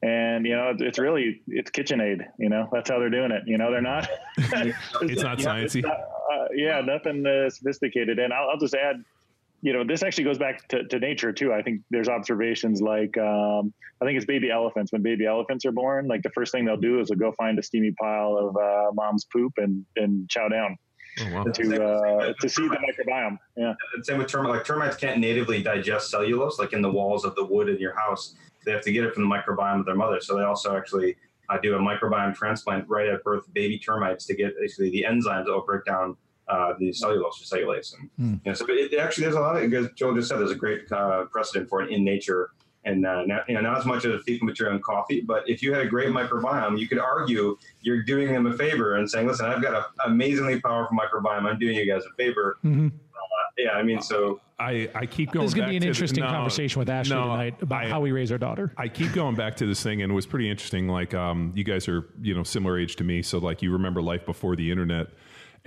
and 0.03 0.45
you 0.45 0.55
know, 0.55 0.69
it's, 0.69 0.81
it's 0.81 0.99
really 0.99 1.41
it's 1.47 1.71
KitchenAid. 1.71 2.27
You 2.37 2.49
know, 2.49 2.69
that's 2.71 2.89
how 2.89 2.99
they're 2.99 3.09
doing 3.09 3.31
it. 3.31 3.43
You 3.47 3.57
know, 3.57 3.71
they're 3.71 3.81
not. 3.81 4.07
It's 4.37 5.23
not 5.23 5.39
sciencey. 5.39 5.81
not, 5.81 5.99
uh, 6.31 6.47
yeah, 6.53 6.81
nothing 6.81 7.25
uh, 7.25 7.49
sophisticated. 7.49 8.19
And 8.19 8.33
I'll, 8.33 8.49
I'll 8.49 8.59
just 8.59 8.75
add, 8.75 9.03
you 9.61 9.73
know, 9.73 9.83
this 9.83 10.03
actually 10.03 10.25
goes 10.25 10.37
back 10.37 10.67
to, 10.69 10.83
to 10.83 10.99
nature 10.99 11.31
too. 11.33 11.53
I 11.53 11.61
think 11.61 11.81
there's 11.89 12.09
observations 12.09 12.81
like, 12.81 13.17
um, 13.17 13.73
I 14.01 14.05
think 14.05 14.17
it's 14.17 14.25
baby 14.25 14.51
elephants. 14.51 14.91
When 14.91 15.01
baby 15.01 15.25
elephants 15.25 15.65
are 15.65 15.71
born, 15.71 16.07
like 16.07 16.21
the 16.21 16.29
first 16.29 16.51
thing 16.51 16.65
they'll 16.65 16.77
do 16.77 16.99
is 16.99 17.09
they'll 17.09 17.17
go 17.17 17.31
find 17.31 17.57
a 17.57 17.63
steamy 17.63 17.91
pile 17.91 18.37
of 18.37 18.55
uh, 18.55 18.91
mom's 18.93 19.25
poop 19.25 19.53
and, 19.57 19.85
and 19.95 20.29
chow 20.29 20.47
down. 20.47 20.77
Oh, 21.19 21.33
wow. 21.33 21.43
To 21.43 21.83
uh, 21.83 22.33
to 22.39 22.49
see 22.49 22.67
the 22.67 22.75
microbiome, 22.75 23.37
yeah. 23.55 23.73
And 23.95 24.05
same 24.05 24.19
with 24.19 24.27
termites. 24.27 24.57
Like 24.57 24.65
termites 24.65 24.95
can't 24.97 25.19
natively 25.19 25.63
digest 25.63 26.11
cellulose, 26.11 26.59
like 26.59 26.73
in 26.73 26.81
the 26.81 26.91
walls 26.91 27.25
of 27.25 27.35
the 27.35 27.43
wood 27.43 27.69
in 27.69 27.79
your 27.79 27.95
house. 27.95 28.35
They 28.65 28.71
have 28.71 28.83
to 28.83 28.91
get 28.91 29.03
it 29.05 29.13
from 29.13 29.27
the 29.27 29.35
microbiome 29.35 29.79
of 29.79 29.85
their 29.85 29.95
mother. 29.95 30.19
So 30.21 30.35
they 30.37 30.43
also 30.43 30.75
actually 30.75 31.15
uh, 31.49 31.57
do 31.57 31.75
a 31.75 31.79
microbiome 31.79 32.35
transplant 32.35 32.87
right 32.87 33.07
at 33.07 33.23
birth, 33.23 33.51
baby 33.53 33.79
termites, 33.79 34.25
to 34.25 34.35
get 34.35 34.53
basically 34.59 34.89
the 34.91 35.05
enzymes 35.07 35.45
that 35.45 35.51
will 35.51 35.65
break 35.65 35.85
down 35.85 36.17
uh, 36.47 36.73
the 36.79 36.93
cellulose 36.93 37.41
or 37.41 37.57
cellulase. 37.57 37.93
And 37.97 38.09
mm. 38.19 38.45
you 38.45 38.51
know, 38.51 38.53
so 38.53 38.65
it, 38.69 38.93
it, 38.93 38.99
actually 38.99 39.23
there's 39.23 39.35
a 39.35 39.39
lot 39.39 39.61
of 39.61 39.69
because 39.69 39.89
Joel 39.95 40.15
just 40.15 40.29
said 40.29 40.39
there's 40.39 40.51
a 40.51 40.55
great 40.55 40.91
uh, 40.91 41.25
precedent 41.25 41.69
for 41.69 41.81
it 41.81 41.91
in 41.91 42.03
nature. 42.03 42.51
And 42.87 43.05
uh, 43.05 43.25
not, 43.25 43.49
you 43.49 43.55
know, 43.55 43.61
not 43.61 43.77
as 43.77 43.85
much 43.85 44.05
as 44.05 44.23
fecal 44.23 44.45
material 44.45 44.75
in 44.75 44.81
coffee, 44.81 45.19
but 45.19 45.43
if 45.47 45.61
you 45.61 45.73
had 45.73 45.81
a 45.81 45.89
great 45.89 46.07
microbiome, 46.07 46.79
you 46.79 46.87
could 46.87 46.99
argue 46.99 47.57
you're 47.81 48.01
doing 48.03 48.31
them 48.31 48.45
a 48.45 48.53
favor 48.53 48.95
and 48.95 49.09
saying, 49.09 49.27
"Listen, 49.27 49.47
I've 49.47 49.61
got 49.61 49.75
an 49.75 49.83
amazingly 50.05 50.61
powerful 50.61 50.97
microbiome. 50.97 51.43
I'm 51.43 51.59
doing 51.59 51.75
you 51.75 51.85
guys 51.85 52.03
a 52.05 52.15
favor." 52.15 52.57
Mm-hmm. 52.63 52.87
Uh, 52.87 53.19
yeah, 53.57 53.71
I 53.71 53.83
mean, 53.83 54.01
so 54.01 54.39
I, 54.57 54.89
I 54.95 55.05
keep 55.05 55.31
going. 55.31 55.45
This 55.45 55.51
is 55.51 55.55
going 55.55 55.67
to 55.67 55.71
be 55.71 55.77
an 55.77 55.83
interesting 55.83 56.23
the, 56.23 56.27
no, 56.27 56.33
conversation 56.33 56.79
with 56.79 56.89
Ashley 56.89 57.15
no, 57.15 57.23
tonight 57.23 57.61
about 57.61 57.85
I, 57.85 57.89
how 57.89 57.99
we 57.99 58.13
raise 58.13 58.31
our 58.31 58.37
daughter. 58.37 58.73
I 58.77 58.87
keep 58.87 59.11
going 59.11 59.35
back 59.35 59.57
to 59.57 59.65
this 59.65 59.83
thing, 59.83 60.01
and 60.01 60.09
it 60.09 60.15
was 60.15 60.25
pretty 60.25 60.49
interesting. 60.49 60.87
Like, 60.87 61.13
um, 61.13 61.51
you 61.55 61.65
guys 61.65 61.89
are 61.89 62.07
you 62.21 62.33
know 62.33 62.43
similar 62.43 62.79
age 62.79 62.95
to 62.97 63.03
me, 63.03 63.21
so 63.21 63.37
like 63.37 63.61
you 63.61 63.73
remember 63.73 64.01
life 64.01 64.25
before 64.25 64.55
the 64.55 64.71
internet 64.71 65.07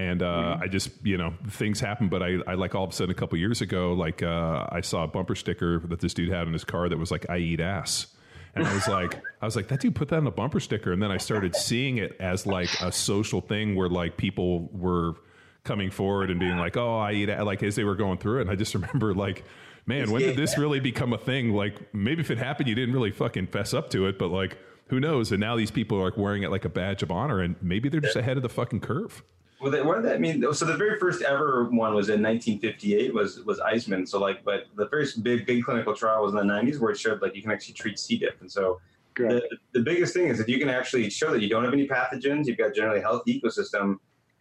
and 0.00 0.22
uh, 0.22 0.26
mm-hmm. 0.26 0.62
I 0.62 0.66
just 0.66 0.90
you 1.02 1.18
know 1.18 1.34
things 1.48 1.78
happen. 1.78 2.08
But 2.08 2.22
I, 2.22 2.38
I 2.46 2.54
like 2.54 2.74
all 2.74 2.84
of 2.84 2.90
a 2.90 2.92
sudden 2.92 3.10
a 3.10 3.14
couple 3.14 3.36
years 3.38 3.60
ago, 3.60 3.92
like 3.92 4.22
uh, 4.22 4.66
I 4.72 4.80
saw 4.80 5.04
a 5.04 5.06
bumper 5.06 5.34
sticker 5.34 5.78
that 5.80 6.00
this 6.00 6.14
dude 6.14 6.30
had 6.30 6.46
in 6.46 6.54
his 6.54 6.64
car 6.64 6.88
that 6.88 6.98
was 6.98 7.10
like 7.10 7.28
"I 7.28 7.36
eat 7.36 7.60
ass." 7.60 8.06
And 8.54 8.66
I 8.66 8.74
was 8.74 8.88
like, 8.88 9.14
I 9.40 9.44
was 9.44 9.54
like, 9.54 9.68
that 9.68 9.80
dude 9.80 9.94
put 9.94 10.08
that 10.08 10.16
on 10.16 10.26
a 10.26 10.30
bumper 10.30 10.58
sticker. 10.58 10.90
And 10.92 11.02
then 11.02 11.12
I 11.12 11.18
started 11.18 11.54
seeing 11.54 11.98
it 11.98 12.16
as 12.18 12.46
like 12.46 12.70
a 12.80 12.90
social 12.90 13.40
thing 13.40 13.76
where 13.76 13.88
like 13.88 14.16
people 14.16 14.70
were 14.72 15.14
coming 15.62 15.90
forward 15.90 16.30
and 16.30 16.40
being 16.40 16.56
like, 16.56 16.76
oh, 16.76 16.98
I 16.98 17.12
eat 17.12 17.28
ass, 17.28 17.44
like 17.44 17.62
as 17.62 17.76
they 17.76 17.84
were 17.84 17.94
going 17.94 18.18
through 18.18 18.38
it. 18.38 18.40
And 18.42 18.50
I 18.50 18.56
just 18.56 18.74
remember 18.80 19.14
like, 19.14 19.44
man, 19.86 20.10
when 20.10 20.22
did 20.22 20.36
this 20.36 20.58
really 20.58 20.80
become 20.80 21.12
a 21.12 21.18
thing? 21.18 21.52
Like 21.52 21.94
maybe 21.94 22.22
if 22.22 22.30
it 22.30 22.38
happened, 22.38 22.68
you 22.68 22.74
didn't 22.74 22.94
really 22.94 23.12
fucking 23.12 23.48
fess 23.48 23.74
up 23.74 23.90
to 23.90 24.06
it, 24.06 24.18
but 24.18 24.30
like, 24.30 24.58
who 24.88 24.98
knows? 24.98 25.30
And 25.30 25.40
now 25.40 25.56
these 25.56 25.70
people 25.70 25.98
are 25.98 26.04
like 26.04 26.16
wearing 26.16 26.42
it 26.42 26.50
like 26.50 26.64
a 26.64 26.68
badge 26.68 27.04
of 27.04 27.12
honor 27.12 27.40
and 27.40 27.54
maybe 27.62 27.88
they're 27.88 28.00
just 28.00 28.16
ahead 28.16 28.36
of 28.36 28.42
the 28.42 28.48
fucking 28.48 28.80
curve. 28.80 29.22
Well, 29.60 29.70
they, 29.70 29.82
what 29.82 29.96
did 29.96 30.04
that 30.06 30.20
mean? 30.20 30.42
So 30.54 30.64
the 30.64 30.76
very 30.76 30.98
first 30.98 31.22
ever 31.22 31.64
one 31.64 31.94
was 31.94 32.08
in 32.08 32.22
1958. 32.22 33.12
Was 33.12 33.40
was 33.44 33.60
Eiseman? 33.60 34.08
So 34.08 34.18
like, 34.18 34.42
but 34.42 34.66
the 34.74 34.88
first 34.88 35.22
big 35.22 35.46
big 35.46 35.64
clinical 35.64 35.94
trial 35.94 36.22
was 36.22 36.32
in 36.32 36.38
the 36.38 36.52
90s, 36.52 36.80
where 36.80 36.92
it 36.92 36.98
showed 36.98 37.20
like 37.20 37.36
you 37.36 37.42
can 37.42 37.50
actually 37.50 37.74
treat 37.74 37.98
C. 37.98 38.16
diff. 38.16 38.40
And 38.40 38.50
so 38.50 38.80
the, 39.28 39.58
the 39.74 39.80
biggest 39.80 40.14
thing 40.14 40.28
is 40.28 40.40
if 40.40 40.48
you 40.48 40.58
can 40.58 40.70
actually 40.70 41.10
show 41.10 41.30
that 41.30 41.42
you 41.42 41.48
don't 41.50 41.64
have 41.64 41.74
any 41.74 41.86
pathogens, 41.86 42.46
you've 42.46 42.56
got 42.56 42.74
generally 42.74 43.00
a 43.00 43.02
healthy 43.02 43.38
ecosystem. 43.38 43.96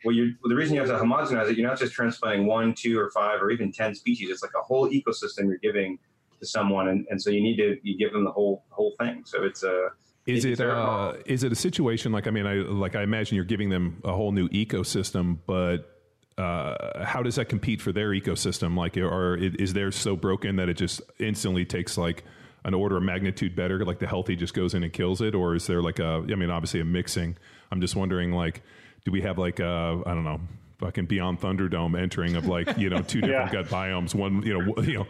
Well, 0.06 0.16
you 0.16 0.36
well, 0.42 0.50
the 0.50 0.56
reason 0.56 0.76
you 0.76 0.82
have 0.82 0.90
to 0.90 0.96
homogenize 0.96 1.50
it, 1.50 1.58
you're 1.58 1.68
not 1.68 1.78
just 1.78 1.92
transplanting 1.92 2.46
one, 2.46 2.74
two, 2.74 2.98
or 2.98 3.12
five, 3.12 3.42
or 3.42 3.52
even 3.52 3.74
ten 3.74 3.94
species. 3.94 4.30
It's 4.30 4.42
like 4.42 4.54
a 4.58 4.64
whole 4.64 4.90
ecosystem 4.90 5.48
you're 5.48 5.58
giving 5.58 6.00
to 6.40 6.46
someone, 6.46 6.88
and, 6.88 7.06
and 7.10 7.22
so 7.22 7.30
you 7.30 7.42
need 7.42 7.58
to 7.58 7.78
you 7.84 7.98
give 7.98 8.14
them 8.14 8.24
the 8.24 8.32
whole 8.32 8.64
whole 8.70 8.96
thing. 9.00 9.24
So 9.26 9.44
it's 9.44 9.64
a 9.64 9.88
uh, 9.88 9.90
is 10.30 10.46
it 10.46 10.62
uh, 10.62 11.14
is 11.26 11.44
it 11.44 11.52
a 11.52 11.56
situation 11.56 12.12
like 12.12 12.28
I 12.28 12.32
mean 12.32 12.46
I 12.46 12.56
like 12.56 12.96
I 12.96 13.04
imagine 13.04 13.36
you're 13.36 13.46
giving 13.46 13.70
them 13.70 14.02
a 14.04 14.14
whole 14.14 14.32
new 14.32 14.50
ecosystem, 14.50 15.38
but 15.46 16.00
uh, 16.40 17.04
how 17.04 17.22
does 17.22 17.36
that 17.36 17.50
compete 17.50 17.82
for 17.82 17.92
their 17.92 18.12
ecosystem? 18.12 18.78
Like, 18.78 18.96
or 18.96 19.36
is 19.36 19.74
theirs 19.74 19.98
so 19.98 20.16
broken 20.16 20.56
that 20.56 20.70
it 20.70 20.76
just 20.76 21.02
instantly 21.20 21.66
takes 21.66 21.98
like 21.98 22.24
an 22.64 22.74
order 22.74 22.96
of 22.96 23.04
magnitude 23.04 23.58
better? 23.58 23.84
Like 23.84 24.00
the 24.00 24.08
healthy 24.08 24.38
just 24.38 24.54
goes 24.54 24.74
in 24.74 24.84
and 24.84 24.94
kills 24.94 25.20
it, 25.20 25.36
or 25.36 25.54
is 25.54 25.68
there 25.68 25.82
like 25.82 26.00
a? 26.00 26.26
I 26.30 26.36
mean, 26.36 26.50
obviously 26.50 26.80
a 26.80 26.86
mixing. 26.86 27.38
I'm 27.72 27.82
just 27.82 27.96
wondering, 27.98 28.32
like, 28.32 28.62
do 29.04 29.12
we 29.12 29.22
have 29.22 29.38
like 29.38 29.60
I 29.60 30.02
don't 30.06 30.24
know 30.24 30.40
fucking 30.80 31.08
beyond 31.08 31.42
Thunderdome 31.42 32.02
entering 32.02 32.38
of 32.38 32.46
like 32.46 32.78
you 32.78 32.90
know 32.90 33.02
two 33.02 33.20
different 33.22 33.52
yeah. 33.52 33.62
gut 33.62 33.70
biomes, 33.70 34.16
one 34.16 34.42
you 34.44 34.58
know 34.58 34.82
you 34.82 35.00
know 35.00 35.08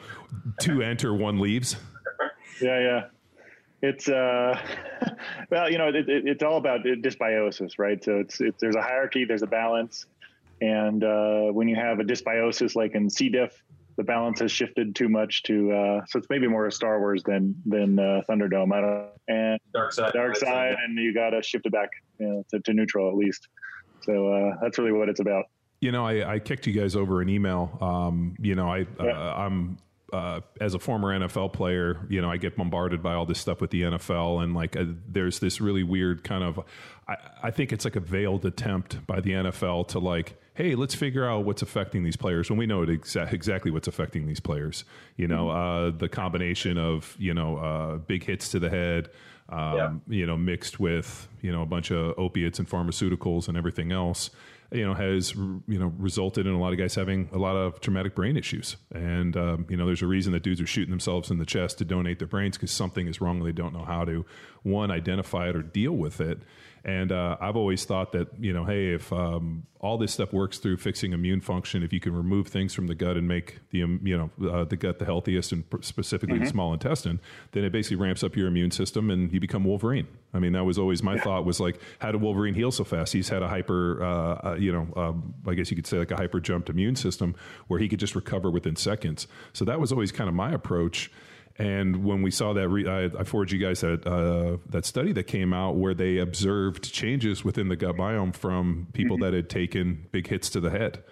two 0.60 0.82
enter, 0.82 1.13
one 1.13 1.39
leaves. 1.39 1.75
Yeah, 2.60 2.79
yeah 2.79 3.01
it's 3.81 4.09
uh, 4.09 4.59
well, 5.51 5.71
you 5.71 5.77
know, 5.77 5.87
it, 5.87 5.95
it, 5.95 6.27
it's 6.27 6.43
all 6.43 6.57
about 6.57 6.81
dysbiosis, 6.83 7.73
right? 7.77 8.03
So 8.03 8.19
it's, 8.19 8.41
it's 8.41 8.59
there's 8.59 8.75
a 8.75 8.81
hierarchy, 8.81 9.25
there's 9.25 9.43
a 9.43 9.47
balance, 9.47 10.05
and 10.61 11.03
uh, 11.03 11.51
when 11.51 11.67
you 11.67 11.75
have 11.75 11.99
a 11.99 12.03
dysbiosis 12.03 12.75
like 12.75 12.95
in 12.95 13.09
C. 13.09 13.29
diff, 13.29 13.61
the 13.97 14.03
balance 14.03 14.39
has 14.39 14.51
shifted 14.51 14.95
too 14.95 15.09
much 15.09 15.43
to 15.43 15.71
uh, 15.71 16.05
so 16.07 16.19
it's 16.19 16.27
maybe 16.29 16.47
more 16.47 16.67
a 16.67 16.71
Star 16.71 16.99
Wars 16.99 17.21
than 17.25 17.55
than 17.65 17.99
uh, 17.99 18.21
Thunderdome. 18.29 18.73
I 18.73 18.81
don't 18.81 19.09
and 19.27 19.59
dark 19.73 19.93
side, 19.93 20.13
dark 20.13 20.35
side, 20.35 20.75
and 20.83 20.97
you 20.97 21.13
got 21.13 21.31
to 21.31 21.43
shift 21.43 21.65
it 21.65 21.71
back 21.71 21.89
you 22.19 22.27
know, 22.27 22.45
to, 22.51 22.59
to 22.61 22.73
neutral 22.73 23.09
at 23.09 23.15
least. 23.15 23.47
So 24.01 24.33
uh, 24.33 24.55
that's 24.61 24.77
really 24.77 24.91
what 24.91 25.09
it's 25.09 25.19
about. 25.19 25.45
You 25.81 25.91
know, 25.91 26.05
I, 26.05 26.33
I 26.33 26.39
kicked 26.39 26.67
you 26.67 26.73
guys 26.73 26.95
over 26.95 27.21
an 27.21 27.29
email. 27.29 27.77
Um, 27.79 28.35
you 28.39 28.55
know, 28.55 28.69
I 28.69 28.79
yeah. 28.99 29.11
uh, 29.11 29.33
I'm 29.37 29.77
uh, 30.13 30.41
as 30.60 30.74
a 30.74 30.80
former 30.80 31.17
NFL 31.17 31.54
player, 31.54 32.06
you 32.10 32.22
know, 32.22 32.30
I 32.30 32.38
get 32.38 32.56
bombarded 32.56 33.02
by 33.02 33.13
all 33.13 33.26
this 33.26 33.39
stuff 33.39 33.62
with 33.62 33.72
the 33.72 33.84
NFL, 33.84 34.43
and 34.43 34.54
like, 34.54 34.76
uh, 34.76 34.86
there's 35.08 35.39
this 35.39 35.62
really 35.62 35.84
weird 35.84 36.24
kind 36.24 36.43
of, 36.43 36.60
I, 37.08 37.17
I, 37.43 37.52
think 37.52 37.72
it's 37.72 37.86
like 37.86 37.95
a 37.95 38.00
veiled 38.00 38.45
attempt 38.45 39.06
by 39.08 39.22
the 39.22 39.32
NFL 39.32 39.89
to 39.89 40.00
like, 40.00 40.39
hey, 40.54 40.76
let's 40.76 40.95
figure 40.95 41.28
out 41.28 41.45
what's 41.45 41.62
affecting 41.62 42.04
these 42.04 42.17
players 42.17 42.50
when 42.50 42.58
we 42.58 42.65
know 42.65 42.86
exa- 42.86 43.32
exactly 43.32 43.72
what's 43.72 43.88
affecting 43.88 44.28
these 44.28 44.39
players. 44.39 44.84
You 45.15 45.28
know, 45.28 45.48
mm-hmm. 45.48 45.95
uh, 45.95 45.98
the 45.98 46.10
combination 46.10 46.78
of 46.78 47.15
you 47.19 47.34
know 47.34 47.58
uh, 47.58 47.98
big 47.98 48.24
hits 48.24 48.50
to 48.50 48.60
the 48.60 48.69
head, 48.69 49.10
um, 49.50 49.76
yeah. 49.76 49.91
you 50.08 50.26
know, 50.26 50.38
mixed 50.38 50.80
with 50.80 51.28
you 51.41 51.52
know 51.52 51.62
a 51.62 51.65
bunch 51.65 51.91
of 51.91 52.17
opiates 52.17 52.60
and 52.60 52.69
pharmaceuticals 52.69 53.48
and 53.48 53.58
everything 53.58 53.91
else 53.91 54.30
you 54.71 54.86
know 54.86 54.93
has 54.93 55.34
you 55.34 55.79
know 55.79 55.93
resulted 55.97 56.45
in 56.45 56.53
a 56.53 56.60
lot 56.60 56.73
of 56.73 56.79
guys 56.79 56.95
having 56.95 57.29
a 57.34 57.38
lot 57.38 57.55
of 57.55 57.79
traumatic 57.82 58.15
brain 58.15 58.38
issues. 58.38 58.77
And 58.93 59.36
um, 59.36 59.65
you 59.69 59.77
know 59.77 59.86
there's 59.86 60.01
a 60.01 60.08
reason 60.08 60.34
that 60.34 60.43
dudes 60.43 60.62
are 60.62 60.67
shooting 60.67 60.91
themselves 60.91 61.32
in 61.32 61.38
the 61.38 61.45
chest 61.45 61.77
to 61.79 61.86
donate 61.86 62.19
their 62.19 62.27
brains 62.27 62.58
because 62.58 62.71
something 62.71 63.08
is 63.08 63.21
wrong 63.21 63.43
they 63.43 63.51
don't 63.51 63.73
know 63.73 63.86
how 63.86 64.05
to 64.05 64.25
one 64.63 64.91
identify 64.91 65.49
it 65.49 65.55
or 65.55 65.62
deal 65.62 65.93
with 65.93 66.19
it 66.21 66.39
and 66.83 67.11
uh, 67.11 67.37
I've 67.39 67.55
always 67.55 67.85
thought 67.85 68.11
that 68.13 68.27
you 68.39 68.53
know, 68.53 68.65
hey, 68.65 68.93
if 68.93 69.11
um, 69.11 69.63
all 69.79 69.97
this 69.97 70.13
stuff 70.13 70.33
works 70.33 70.57
through 70.57 70.77
fixing 70.77 71.13
immune 71.13 71.41
function, 71.41 71.83
if 71.83 71.93
you 71.93 71.99
can 71.99 72.13
remove 72.13 72.47
things 72.47 72.73
from 72.73 72.87
the 72.87 72.95
gut 72.95 73.17
and 73.17 73.27
make 73.27 73.59
the 73.71 73.83
um, 73.83 73.99
you 74.03 74.17
know 74.17 74.49
uh, 74.49 74.63
the 74.65 74.75
gut 74.75 74.99
the 74.99 75.05
healthiest 75.05 75.51
and 75.51 75.63
specifically 75.81 76.35
mm-hmm. 76.35 76.45
the 76.45 76.49
small 76.49 76.73
intestine, 76.73 77.19
then 77.51 77.63
it 77.63 77.71
basically 77.71 77.97
ramps 77.97 78.23
up 78.23 78.35
your 78.35 78.47
immune 78.47 78.71
system 78.71 79.09
and 79.09 79.31
you 79.31 79.39
become 79.39 79.63
Wolverine. 79.63 80.07
I 80.33 80.39
mean, 80.39 80.53
that 80.53 80.63
was 80.63 80.77
always 80.77 81.01
my 81.01 81.15
yeah. 81.15 81.21
thought 81.21 81.45
was 81.45 81.59
like, 81.59 81.79
how 81.99 82.11
did 82.11 82.21
Wolverine 82.21 82.53
heal 82.53 82.71
so 82.71 82.83
fast? 82.83 83.13
He's 83.13 83.29
had 83.29 83.41
a 83.41 83.47
hyper, 83.47 84.03
uh, 84.03 84.49
uh 84.51 84.55
you 84.59 84.71
know, 84.71 84.87
um, 84.95 85.33
I 85.47 85.53
guess 85.53 85.71
you 85.71 85.75
could 85.75 85.87
say 85.87 85.97
like 85.97 86.11
a 86.11 86.17
hyper 86.17 86.39
jumped 86.39 86.69
immune 86.69 86.95
system 86.95 87.35
where 87.67 87.79
he 87.79 87.87
could 87.87 87.99
just 87.99 88.15
recover 88.15 88.51
within 88.51 88.75
seconds. 88.75 89.27
So 89.53 89.65
that 89.65 89.79
was 89.79 89.91
always 89.91 90.11
kind 90.11 90.29
of 90.29 90.35
my 90.35 90.51
approach. 90.51 91.11
And 91.60 92.06
when 92.06 92.22
we 92.22 92.32
saw 92.32 92.54
that, 92.54 92.69
re- 92.69 92.88
I, 92.88 93.19
I, 93.19 93.26
forwarded 93.26 93.52
you 93.52 93.60
guys 93.60 93.82
that 93.82 94.08
uh, 94.08 94.58
that 94.69 94.86
study 94.86 95.12
that 95.12 95.26
came 95.26 95.54
out 95.54 95.76
where 95.76 95.93
they 95.93 96.17
observed 96.17 96.93
changes 96.93 97.43
within 97.43 97.67
the 97.67 97.76
gut 97.76 97.98
biome 97.98 98.34
from 98.34 98.88
people 98.93 99.17
mm-hmm. 99.17 99.26
that 99.26 99.34
had 99.34 99.50
taken 99.50 100.08
big 100.13 100.28
hits 100.28 100.50
to 100.52 100.62
the 100.62 100.69
head. 100.69 101.04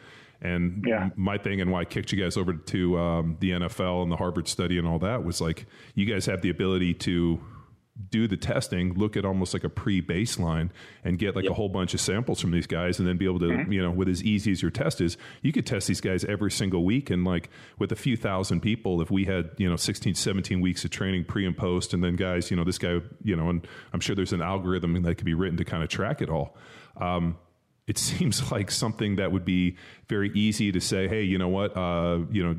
And 0.41 0.85
yeah. 0.87 1.09
my 1.17 1.37
thing 1.37 1.59
and 1.59 1.69
why 1.69 1.81
I 1.81 1.85
kicked 1.85 2.13
you 2.13 2.23
guys 2.23 2.37
over 2.37 2.53
to 2.53 2.97
um, 2.97 3.37
the 3.41 3.51
NFL 3.51 4.03
and 4.03 4.11
the 4.11 4.15
Harvard 4.15 4.47
study 4.47 4.77
and 4.77 4.87
all 4.87 4.99
that 4.99 5.25
was 5.25 5.41
like 5.41 5.65
you 5.95 6.05
guys 6.05 6.27
have 6.27 6.41
the 6.41 6.49
ability 6.49 6.93
to 6.93 7.41
do 8.09 8.27
the 8.27 8.37
testing, 8.37 8.93
look 8.93 9.17
at 9.17 9.25
almost 9.25 9.53
like 9.53 9.63
a 9.63 9.69
pre 9.69 10.01
baseline 10.01 10.69
and 11.03 11.17
get 11.17 11.35
like 11.35 11.45
yep. 11.45 11.51
a 11.51 11.55
whole 11.55 11.69
bunch 11.69 11.93
of 11.93 12.01
samples 12.01 12.39
from 12.39 12.51
these 12.51 12.67
guys 12.67 12.99
and 12.99 13.07
then 13.07 13.17
be 13.17 13.25
able 13.25 13.39
to, 13.39 13.47
mm-hmm. 13.47 13.71
you 13.71 13.81
know, 13.81 13.91
with 13.91 14.07
as 14.07 14.23
easy 14.23 14.51
as 14.51 14.61
your 14.61 14.71
test 14.71 15.01
is, 15.01 15.17
you 15.41 15.51
could 15.51 15.65
test 15.65 15.87
these 15.87 16.01
guys 16.01 16.23
every 16.25 16.51
single 16.51 16.85
week. 16.85 17.09
And 17.09 17.25
like 17.25 17.49
with 17.79 17.91
a 17.91 17.95
few 17.95 18.15
thousand 18.15 18.61
people, 18.61 19.01
if 19.01 19.09
we 19.09 19.25
had, 19.25 19.51
you 19.57 19.69
know, 19.69 19.75
16, 19.75 20.15
17 20.15 20.61
weeks 20.61 20.85
of 20.85 20.91
training 20.91 21.25
pre 21.25 21.45
and 21.45 21.57
post, 21.57 21.93
and 21.93 22.03
then 22.03 22.15
guys, 22.15 22.51
you 22.51 22.57
know, 22.57 22.63
this 22.63 22.77
guy, 22.77 22.99
you 23.23 23.35
know, 23.35 23.49
and 23.49 23.67
I'm 23.93 23.99
sure 23.99 24.15
there's 24.15 24.33
an 24.33 24.41
algorithm 24.41 25.01
that 25.01 25.15
could 25.15 25.25
be 25.25 25.33
written 25.33 25.57
to 25.57 25.65
kind 25.65 25.83
of 25.83 25.89
track 25.89 26.21
it 26.21 26.29
all. 26.29 26.55
Um, 26.97 27.37
it 27.87 27.97
seems 27.97 28.51
like 28.51 28.69
something 28.69 29.15
that 29.15 29.31
would 29.31 29.45
be 29.45 29.77
very 30.07 30.29
easy 30.33 30.71
to 30.71 30.81
say, 30.81 31.07
hey, 31.07 31.23
you 31.23 31.37
know 31.37 31.47
what, 31.47 31.75
uh, 31.75 32.19
you 32.29 32.43
know, 32.43 32.55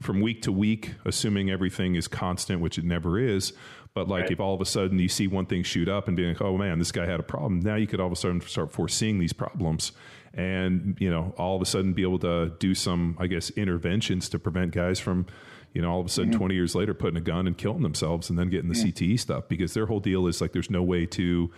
from 0.00 0.20
week 0.20 0.42
to 0.42 0.52
week, 0.52 0.94
assuming 1.04 1.50
everything 1.50 1.94
is 1.94 2.08
constant, 2.08 2.60
which 2.60 2.78
it 2.78 2.84
never 2.84 3.18
is, 3.18 3.52
but 3.94 4.08
like 4.08 4.22
right. 4.22 4.30
if 4.30 4.40
all 4.40 4.54
of 4.54 4.60
a 4.60 4.64
sudden 4.64 4.98
you 4.98 5.08
see 5.08 5.26
one 5.26 5.46
thing 5.46 5.62
shoot 5.62 5.88
up 5.88 6.08
and 6.08 6.16
being 6.16 6.30
like, 6.30 6.40
oh 6.40 6.56
man, 6.56 6.78
this 6.78 6.92
guy 6.92 7.06
had 7.06 7.20
a 7.20 7.22
problem, 7.22 7.60
now 7.60 7.74
you 7.74 7.86
could 7.86 8.00
all 8.00 8.06
of 8.06 8.12
a 8.12 8.16
sudden 8.16 8.40
start 8.40 8.72
foreseeing 8.72 9.18
these 9.18 9.32
problems 9.32 9.92
and, 10.34 10.96
you 10.98 11.10
know, 11.10 11.34
all 11.36 11.56
of 11.56 11.62
a 11.62 11.66
sudden 11.66 11.92
be 11.92 12.02
able 12.02 12.18
to 12.20 12.52
do 12.58 12.74
some, 12.74 13.16
I 13.20 13.26
guess, 13.26 13.50
interventions 13.50 14.30
to 14.30 14.38
prevent 14.38 14.72
guys 14.72 14.98
from, 14.98 15.26
you 15.74 15.82
know, 15.82 15.90
all 15.90 16.00
of 16.00 16.06
a 16.06 16.08
sudden 16.08 16.30
mm-hmm. 16.30 16.38
20 16.38 16.54
years 16.54 16.74
later 16.74 16.94
putting 16.94 17.18
a 17.18 17.22
gun 17.22 17.46
and 17.46 17.56
killing 17.56 17.82
themselves 17.82 18.30
and 18.30 18.38
then 18.38 18.48
getting 18.48 18.70
the 18.70 18.74
CTE 18.74 19.20
stuff 19.20 19.44
because 19.48 19.74
their 19.74 19.86
whole 19.86 20.00
deal 20.00 20.26
is 20.26 20.40
like 20.40 20.52
there's 20.52 20.70
no 20.70 20.82
way 20.82 21.06
to, 21.06 21.50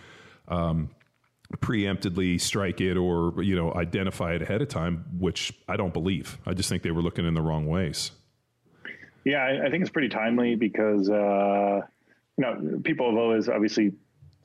um, 0.47 0.89
preemptively 1.57 2.41
strike 2.41 2.81
it 2.81 2.97
or 2.97 3.41
you 3.43 3.55
know 3.55 3.71
identify 3.75 4.33
it 4.33 4.41
ahead 4.41 4.63
of 4.63 4.67
time 4.67 5.05
which 5.19 5.53
i 5.69 5.77
don't 5.77 5.93
believe 5.93 6.39
i 6.47 6.55
just 6.55 6.67
think 6.69 6.81
they 6.81 6.89
were 6.89 7.03
looking 7.03 7.23
in 7.23 7.35
the 7.35 7.41
wrong 7.41 7.67
ways 7.67 8.11
Yeah, 9.25 9.39
I, 9.39 9.65
I 9.65 9.69
think 9.71 9.81
it's 9.81 9.91
pretty 9.91 10.09
timely 10.09 10.55
because 10.55 11.09
uh, 11.09 11.81
you 12.37 12.43
know 12.43 12.79
people 12.83 13.09
have 13.09 13.17
always 13.17 13.49
obviously 13.49 13.93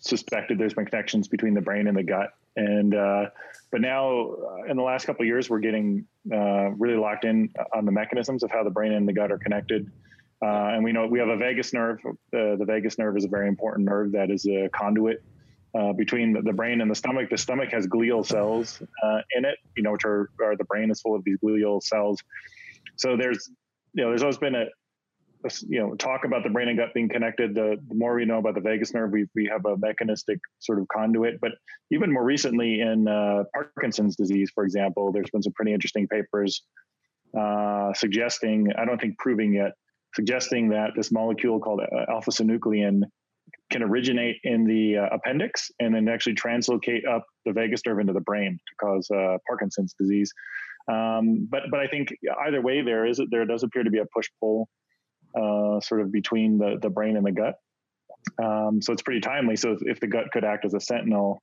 suspected 0.01 0.59
there's 0.59 0.74
been 0.74 0.86
connections 0.86 1.28
between 1.28 1.55
the 1.55 1.61
brain 1.61 1.86
and 1.86 1.97
the 1.97 2.03
gut, 2.03 2.30
and 2.57 2.95
uh, 2.95 3.26
but 3.70 3.80
now 3.80 4.30
uh, 4.30 4.64
in 4.68 4.76
the 4.76 4.82
last 4.82 5.07
couple 5.07 5.24
years 5.24 5.51
we're 5.51 5.61
getting 5.61 6.07
uh, 6.32 6.70
really 6.70 6.97
locked 6.97 7.24
in 7.24 7.49
on 7.74 7.84
the 7.84 7.93
mechanisms 7.93 8.43
of 8.43 8.51
how 8.51 8.64
the 8.64 8.70
brain 8.70 8.93
and 8.93 9.07
the 9.07 9.12
gut 9.12 9.30
are 9.30 9.38
connected. 9.38 9.91
Uh, 10.43 10.72
and 10.72 10.82
we 10.82 10.91
know 10.91 11.07
we 11.07 11.18
have 11.18 11.28
a 11.28 11.36
vagus 11.36 11.72
nerve. 11.74 12.01
The 12.32 12.64
vagus 12.66 12.99
nerve 12.99 13.16
is 13.16 13.24
a 13.24 13.28
very 13.28 13.47
important 13.47 13.86
nerve 13.86 14.12
that 14.12 14.30
is 14.30 14.47
a 14.47 14.70
conduit 14.70 15.22
uh, 15.74 15.93
between 15.93 16.32
the, 16.32 16.41
the, 16.41 16.53
brain 16.53 16.80
and 16.80 16.91
the 16.91 16.95
stomach. 16.95 17.28
The 17.28 17.36
stomach 17.36 17.70
has 17.72 17.86
glial 17.86 18.24
cells 18.24 18.80
in 19.36 19.45
it, 19.45 19.59
you 19.76 19.82
know, 19.82 19.93
which 19.93 20.07
are, 20.07 20.30
are, 20.43 20.57
the 20.57 20.64
brain 20.64 20.91
is 20.91 21.03
full 21.03 21.14
of 21.14 21.22
these 21.24 21.36
glial 21.45 21.82
cells. 21.82 22.22
So 22.97 23.18
there's, 23.18 23.51
you 23.93 24.03
know, 24.03 24.09
there's 24.09 24.22
always 24.22 24.38
been 24.38 24.55
a 24.55 24.64
you 25.68 25.80
know, 25.80 25.95
talk 25.95 26.24
about 26.24 26.43
the 26.43 26.51
brain 26.51 26.68
and 26.68 26.78
gut 26.78 26.93
being 26.95 27.09
connected. 27.09 27.55
The, 27.55 27.76
the, 27.88 27.95
more 27.95 28.14
we 28.14 28.24
know 28.24 28.38
about 28.38 28.55
the 28.55 28.61
vagus 28.61 28.93
nerve, 28.93 29.11
we 29.11 29.26
we 29.34 29.47
have 29.47 29.64
a 29.64 29.76
mechanistic 29.76 30.38
sort 30.59 30.78
of 30.78 30.88
conduit. 30.88 31.41
But 31.41 31.53
even 31.91 32.12
more 32.12 32.24
recently 32.24 32.80
in 32.80 33.09
uh, 33.09 33.45
Parkinson's 33.55 34.16
disease, 34.16 34.51
for 34.55 34.64
example, 34.64 35.12
there's 35.12 35.30
been 35.30 35.43
some 35.43 35.53
pretty 35.53 35.72
interesting 35.72 36.07
papers 36.09 36.62
uh, 37.38 37.93
suggesting, 37.95 38.72
I 38.76 38.84
don't 38.84 39.01
think 39.01 39.18
proving 39.18 39.55
yet, 39.55 39.72
suggesting 40.14 40.68
that 40.70 40.91
this 40.97 41.12
molecule 41.12 41.61
called 41.61 41.80
uh, 41.80 42.11
alpha 42.11 42.30
synuclein 42.30 43.03
can 43.70 43.82
originate 43.82 44.36
in 44.45 44.64
the 44.64 44.99
uh, 44.99 45.14
appendix 45.14 45.70
and 45.80 45.95
then 45.95 46.09
actually 46.09 46.34
translocate 46.34 47.07
up 47.07 47.24
the 47.47 47.53
vagus 47.53 47.80
nerve 47.86 48.01
into 48.01 48.12
the 48.12 48.20
brain 48.20 48.59
to 48.68 48.86
cause 48.86 49.09
uh, 49.11 49.38
Parkinson's 49.47 49.95
disease. 49.99 50.32
Um, 50.88 51.47
but 51.49 51.62
but 51.70 51.78
I 51.78 51.86
think 51.86 52.12
either 52.47 52.61
way, 52.61 52.82
there 52.82 53.07
is 53.07 53.20
there 53.30 53.45
does 53.45 53.62
appear 53.62 53.84
to 53.84 53.91
be 53.91 53.99
a 53.99 54.07
push 54.12 54.28
pull 54.41 54.68
uh, 55.35 55.81
sort 55.81 56.01
of 56.01 56.12
between 56.12 56.59
the 56.59 56.78
the 56.81 56.91
brain 56.91 57.16
and 57.16 57.26
the 57.26 57.33
gut. 57.33 57.55
Um, 58.43 58.83
so 58.83 58.93
it's 58.93 59.03
pretty 59.03 59.20
timely. 59.20 59.57
So 59.57 59.72
if, 59.72 59.78
if 59.83 60.01
the 60.01 60.07
gut 60.07 60.31
could 60.33 60.45
act 60.45 60.64
as 60.64 60.74
a 60.74 60.81
sentinel 60.81 61.43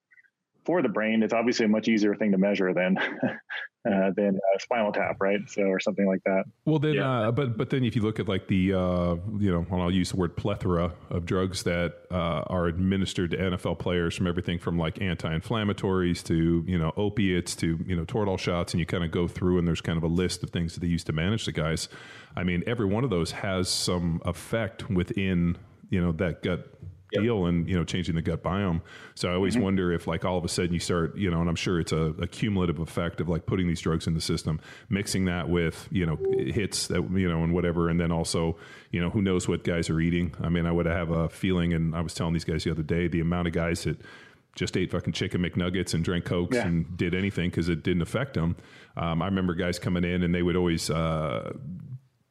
for 0.68 0.82
the 0.82 0.90
brain, 0.90 1.24
it's 1.24 1.34
obviously 1.34 1.66
a 1.66 1.70
much 1.70 1.88
easier 1.88 2.14
thing 2.14 2.34
to 2.34 2.38
measure 2.38 2.74
than 2.74 2.98
uh, 3.90 4.12
than 4.18 4.38
spinal 4.60 4.92
tap, 4.92 5.16
right? 5.22 5.40
So 5.48 5.64
or 5.64 5.80
something 5.80 6.06
like 6.06 6.22
that. 6.26 6.44
Well, 6.66 6.78
then, 6.78 6.96
yeah. 6.96 7.30
uh, 7.30 7.32
but 7.32 7.58
but 7.58 7.70
then 7.70 7.86
if 7.86 7.96
you 7.96 8.02
look 8.02 8.20
at 8.20 8.28
like 8.28 8.50
the 8.50 8.74
uh, 8.74 9.16
you 9.40 9.50
know, 9.50 9.66
I'll 9.72 9.90
use 9.90 10.12
the 10.12 10.18
word 10.18 10.36
plethora 10.36 10.92
of 11.10 11.26
drugs 11.26 11.64
that 11.64 11.96
uh, 12.12 12.44
are 12.48 12.68
administered 12.68 13.32
to 13.32 13.38
NFL 13.38 13.80
players, 13.80 14.14
from 14.14 14.28
everything 14.28 14.60
from 14.60 14.78
like 14.78 15.02
anti-inflammatories 15.02 16.22
to 16.26 16.66
you 16.68 16.78
know 16.78 16.92
opiates 16.98 17.56
to 17.58 17.80
you 17.88 17.96
know 17.96 18.04
Toradol 18.04 18.38
shots, 18.38 18.74
and 18.74 18.82
you 18.82 18.86
kind 18.86 19.06
of 19.06 19.12
go 19.12 19.26
through 19.26 19.60
and 19.60 19.66
there's 19.66 19.82
kind 19.82 19.98
of 19.98 20.04
a 20.04 20.08
list 20.08 20.44
of 20.44 20.50
things 20.50 20.74
that 20.74 20.82
they 20.82 20.88
use 20.88 21.06
to 21.06 21.14
manage 21.14 21.46
the 21.46 21.54
guys. 21.54 21.88
I 22.36 22.44
mean, 22.44 22.62
every 22.68 22.86
one 22.86 23.06
of 23.06 23.10
those 23.10 23.32
has 23.32 23.70
some 23.70 24.22
effect 24.26 24.90
within 24.90 25.58
you 25.90 26.02
know 26.02 26.12
that 26.12 26.44
gut 26.44 26.68
yep. 27.12 27.24
deal 27.24 27.46
and 27.46 27.68
you 27.68 27.76
know 27.76 27.84
changing 27.84 28.16
the 28.16 28.22
gut 28.22 28.44
biome. 28.44 28.82
So 29.16 29.30
I 29.30 29.34
always 29.34 29.56
mm-hmm. 29.56 29.64
wonder 29.64 29.92
if 29.92 30.08
like 30.08 30.26
all 30.26 30.38
of 30.38 30.46
a 30.46 30.48
sudden 30.48 30.74
you 30.74 30.80
start 30.80 31.16
you 31.18 31.32
know, 31.32 31.40
and 31.40 31.50
I'm 31.50 31.56
sure 31.56 31.80
it's 31.80 31.92
a, 31.92 32.14
a, 32.22 32.28
cumulative 32.28 32.80
effect 32.80 33.22
of 33.22 33.30
like 33.30 33.46
putting 33.46 33.68
these 33.68 33.82
drugs 33.82 34.08
in 34.08 34.14
the 34.14 34.22
system, 34.22 34.60
mixing 34.90 35.26
that 35.26 35.50
with 35.50 35.88
you 35.92 36.06
know 36.06 36.18
hits 36.38 36.88
that 36.88 37.10
you 37.12 37.30
know 37.30 37.44
and 37.44 37.54
whatever, 37.54 37.90
and 37.90 38.00
then 38.00 38.12
also 38.12 38.58
you 38.92 39.02
know 39.02 39.10
who 39.10 39.22
knows 39.22 39.48
what 39.48 39.64
guys 39.64 39.90
are 39.90 40.00
eating. 40.00 40.34
I 40.42 40.50
mean, 40.50 40.66
I 40.66 40.72
would 40.72 40.86
have 40.86 41.12
a 41.12 41.30
feeling, 41.30 41.74
and 41.74 41.96
I 41.96 42.02
was 42.02 42.14
telling 42.14 42.34
these 42.34 42.46
guys 42.46 42.64
the 42.64 42.72
other 42.72 42.84
day 42.84 43.08
the 43.08 43.22
amount 43.22 43.48
of 43.48 43.54
guys 43.54 43.84
that 43.84 43.98
just 44.56 44.76
ate 44.76 44.92
fucking 44.92 45.14
chicken 45.14 45.42
McNuggets 45.42 45.94
and 45.94 46.04
drank 46.04 46.26
cokes 46.26 46.56
yeah. 46.56 46.66
and 46.66 46.98
did 46.98 47.14
anything 47.14 47.50
because 47.50 47.70
it 47.70 47.84
didn't 47.84 48.02
affect 48.02 48.34
them. 48.34 48.56
Um, 48.96 49.22
I 49.22 49.26
remember 49.26 49.54
guys 49.54 49.78
coming 49.78 50.04
in 50.04 50.24
and 50.24 50.34
they 50.34 50.44
would 50.44 50.56
always. 50.56 50.90
Uh, 50.90 51.54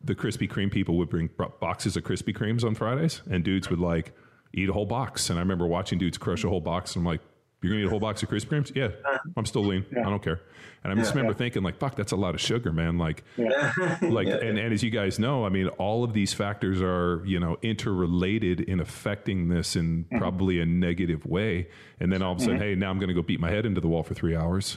the 0.02 0.14
Krispy 0.14 0.48
Kreme 0.48 0.70
people 0.70 0.96
would 0.98 1.08
bring 1.08 1.28
boxes 1.60 1.96
of 1.96 2.04
Krispy 2.04 2.32
Kremes 2.32 2.62
on 2.62 2.76
Fridays, 2.76 3.22
and 3.28 3.42
dudes 3.42 3.68
would 3.70 3.80
like 3.80 4.12
eat 4.56 4.68
a 4.68 4.72
whole 4.72 4.86
box. 4.86 5.30
And 5.30 5.38
I 5.38 5.42
remember 5.42 5.66
watching 5.66 5.98
dudes 5.98 6.18
crush 6.18 6.42
a 6.42 6.48
whole 6.48 6.60
box. 6.60 6.96
And 6.96 7.02
I'm 7.02 7.06
like, 7.06 7.20
you're 7.62 7.72
gonna 7.72 7.84
eat 7.84 7.86
a 7.86 7.90
whole 7.90 8.00
box 8.00 8.22
of 8.22 8.28
Krispy 8.28 8.46
Kremes? 8.46 8.74
Yeah, 8.74 8.88
I'm 9.36 9.46
still 9.46 9.64
lean. 9.64 9.86
Yeah. 9.90 10.06
I 10.06 10.10
don't 10.10 10.22
care. 10.22 10.40
And 10.84 10.92
I 10.92 10.96
just 10.96 11.08
yeah, 11.08 11.18
remember 11.18 11.32
yeah. 11.32 11.38
thinking, 11.38 11.62
like, 11.62 11.78
fuck, 11.78 11.96
that's 11.96 12.12
a 12.12 12.16
lot 12.16 12.34
of 12.34 12.40
sugar, 12.40 12.72
man. 12.72 12.98
Like, 12.98 13.24
like, 13.36 14.28
and, 14.28 14.58
and 14.58 14.72
as 14.72 14.82
you 14.82 14.90
guys 14.90 15.18
know, 15.18 15.44
I 15.44 15.48
mean, 15.48 15.68
all 15.68 16.04
of 16.04 16.12
these 16.12 16.32
factors 16.32 16.80
are, 16.80 17.22
you 17.24 17.40
know, 17.40 17.56
interrelated 17.62 18.60
in 18.60 18.78
affecting 18.78 19.48
this 19.48 19.74
in 19.74 20.04
mm-hmm. 20.04 20.18
probably 20.18 20.60
a 20.60 20.66
negative 20.66 21.26
way. 21.26 21.68
And 21.98 22.12
then 22.12 22.22
all 22.22 22.32
of 22.32 22.38
a 22.38 22.40
sudden, 22.42 22.56
mm-hmm. 22.56 22.64
hey, 22.68 22.74
now 22.74 22.90
I'm 22.90 22.98
gonna 22.98 23.14
go 23.14 23.22
beat 23.22 23.40
my 23.40 23.50
head 23.50 23.66
into 23.66 23.80
the 23.80 23.88
wall 23.88 24.02
for 24.02 24.14
three 24.14 24.36
hours. 24.36 24.76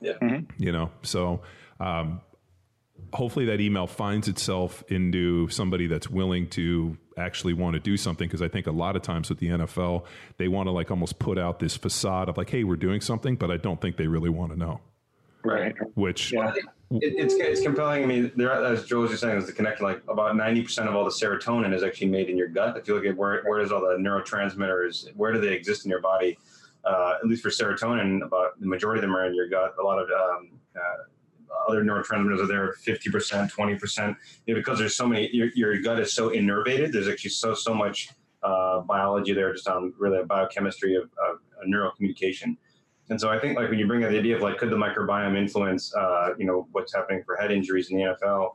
Yeah. 0.00 0.12
Mm-hmm. 0.22 0.62
You 0.62 0.72
know, 0.72 0.90
so 1.02 1.40
um, 1.80 2.20
hopefully 3.12 3.46
that 3.46 3.60
email 3.60 3.86
finds 3.86 4.28
itself 4.28 4.84
into 4.88 5.48
somebody 5.48 5.86
that's 5.86 6.08
willing 6.08 6.48
to 6.50 6.96
actually 7.20 7.52
want 7.52 7.74
to 7.74 7.80
do 7.80 7.96
something 7.96 8.26
because 8.26 8.42
I 8.42 8.48
think 8.48 8.66
a 8.66 8.72
lot 8.72 8.96
of 8.96 9.02
times 9.02 9.28
with 9.28 9.38
the 9.38 9.48
NFL 9.48 10.04
they 10.38 10.48
want 10.48 10.66
to 10.66 10.70
like 10.72 10.90
almost 10.90 11.18
put 11.18 11.38
out 11.38 11.58
this 11.58 11.76
facade 11.76 12.28
of 12.28 12.36
like 12.36 12.50
hey 12.50 12.64
we're 12.64 12.76
doing 12.76 13.00
something 13.00 13.36
but 13.36 13.50
I 13.50 13.56
don't 13.56 13.80
think 13.80 13.96
they 13.96 14.06
really 14.06 14.30
want 14.30 14.52
to 14.52 14.58
know 14.58 14.80
right 15.44 15.74
which 15.94 16.32
yeah. 16.32 16.52
It, 16.92 17.14
it's 17.16 17.34
it's 17.34 17.60
compelling. 17.60 18.02
I 18.02 18.06
mean, 18.06 18.32
there, 18.34 18.50
as 18.50 18.84
Joe 18.84 19.00
was 19.00 19.10
just 19.10 19.22
saying, 19.22 19.38
is 19.38 19.46
the 19.46 19.52
connection. 19.52 19.86
Like 19.86 20.02
about 20.08 20.34
ninety 20.34 20.60
percent 20.62 20.88
of 20.88 20.96
all 20.96 21.04
the 21.04 21.10
serotonin 21.10 21.72
is 21.72 21.84
actually 21.84 22.08
made 22.08 22.28
in 22.28 22.36
your 22.36 22.48
gut. 22.48 22.76
If 22.76 22.88
you 22.88 22.94
look 22.96 23.04
at 23.04 23.16
where 23.16 23.44
where 23.44 23.60
does 23.60 23.70
all 23.70 23.80
the 23.80 23.96
neurotransmitters, 23.96 25.14
where 25.14 25.32
do 25.32 25.40
they 25.40 25.52
exist 25.52 25.84
in 25.84 25.90
your 25.90 26.00
body? 26.00 26.36
Uh, 26.84 27.14
at 27.22 27.28
least 27.28 27.42
for 27.42 27.50
serotonin, 27.50 28.24
about 28.24 28.58
the 28.58 28.66
majority 28.66 28.98
of 28.98 29.02
them 29.02 29.14
are 29.14 29.24
in 29.26 29.34
your 29.34 29.48
gut. 29.48 29.74
A 29.78 29.82
lot 29.82 30.00
of 30.00 30.08
um, 30.10 30.50
uh, 30.74 31.04
other 31.68 31.82
neurotransmitters 31.82 32.42
are 32.42 32.46
there 32.46 32.74
50%, 32.84 33.50
20%. 33.52 34.16
You 34.46 34.54
know, 34.54 34.60
because 34.60 34.78
there's 34.78 34.96
so 34.96 35.06
many, 35.06 35.30
your, 35.32 35.48
your 35.54 35.80
gut 35.80 36.00
is 36.00 36.12
so 36.12 36.30
innervated. 36.30 36.92
There's 36.92 37.08
actually 37.08 37.30
so, 37.30 37.54
so 37.54 37.74
much 37.74 38.08
uh, 38.42 38.80
biology 38.80 39.32
there 39.32 39.52
just 39.52 39.68
on 39.68 39.92
really 39.98 40.24
biochemistry 40.24 40.94
of, 40.94 41.04
of 41.04 41.38
neurocommunication. 41.68 42.56
And 43.10 43.20
so 43.20 43.28
I 43.28 43.38
think 43.38 43.56
like 43.56 43.68
when 43.68 43.78
you 43.78 43.86
bring 43.86 44.04
up 44.04 44.10
the 44.10 44.18
idea 44.18 44.36
of 44.36 44.42
like, 44.42 44.58
could 44.58 44.70
the 44.70 44.76
microbiome 44.76 45.36
influence, 45.36 45.94
uh, 45.94 46.30
you 46.38 46.46
know, 46.46 46.68
what's 46.72 46.94
happening 46.94 47.22
for 47.24 47.36
head 47.36 47.50
injuries 47.50 47.90
in 47.90 47.98
the 47.98 48.04
NFL? 48.04 48.52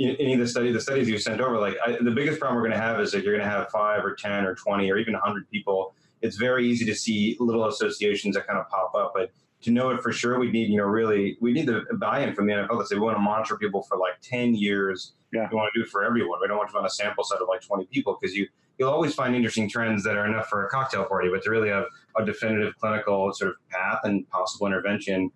any 0.00 0.32
of 0.32 0.40
the 0.40 0.48
study, 0.48 0.72
the 0.72 0.80
studies 0.80 1.08
you 1.08 1.18
sent 1.18 1.40
over, 1.40 1.58
like 1.58 1.76
I, 1.84 1.98
the 2.00 2.10
biggest 2.10 2.40
problem 2.40 2.56
we're 2.56 2.66
going 2.66 2.78
to 2.78 2.82
have 2.82 3.00
is 3.00 3.12
that 3.12 3.22
you're 3.22 3.36
going 3.36 3.46
to 3.46 3.50
have 3.50 3.68
five 3.68 4.02
or 4.04 4.14
10 4.14 4.46
or 4.46 4.54
20 4.54 4.90
or 4.90 4.96
even 4.96 5.12
100 5.12 5.50
people. 5.50 5.94
It's 6.22 6.36
very 6.36 6.66
easy 6.66 6.86
to 6.86 6.94
see 6.94 7.36
little 7.38 7.66
associations 7.66 8.34
that 8.34 8.46
kind 8.46 8.58
of 8.58 8.68
pop 8.68 8.94
up, 8.94 9.12
but 9.14 9.30
to 9.62 9.70
know 9.70 9.90
it 9.90 10.02
for 10.02 10.12
sure, 10.12 10.38
we 10.38 10.50
need, 10.50 10.70
you 10.70 10.78
know, 10.78 10.84
really, 10.84 11.36
we 11.40 11.52
need 11.52 11.66
the 11.66 11.84
buy-in 11.98 12.34
from 12.34 12.46
the 12.46 12.54
NFL 12.54 12.78
that 12.78 12.88
say 12.88 12.94
we 12.96 13.02
want 13.02 13.16
to 13.16 13.22
monitor 13.22 13.56
people 13.56 13.82
for 13.82 13.98
like 13.98 14.20
10 14.22 14.54
years. 14.54 15.12
Yeah. 15.32 15.48
We 15.50 15.56
want 15.56 15.70
to 15.72 15.80
do 15.80 15.84
it 15.84 15.90
for 15.90 16.02
everyone. 16.02 16.38
We 16.40 16.48
don't 16.48 16.56
want 16.56 16.70
to 16.70 16.76
run 16.76 16.86
a 16.86 16.90
sample 16.90 17.24
set 17.24 17.40
of 17.40 17.48
like 17.48 17.60
20 17.60 17.84
people 17.86 18.16
because 18.20 18.34
you, 18.34 18.48
you'll 18.78 18.90
always 18.90 19.14
find 19.14 19.34
interesting 19.36 19.68
trends 19.68 20.02
that 20.04 20.16
are 20.16 20.26
enough 20.26 20.48
for 20.48 20.66
a 20.66 20.70
cocktail 20.70 21.04
party, 21.04 21.28
but 21.30 21.42
to 21.42 21.50
really 21.50 21.68
have 21.68 21.84
a 22.16 22.24
definitive 22.24 22.74
clinical 22.78 23.32
sort 23.34 23.50
of 23.50 23.56
path 23.70 24.00
and 24.04 24.28
possible 24.30 24.66
intervention, 24.66 25.30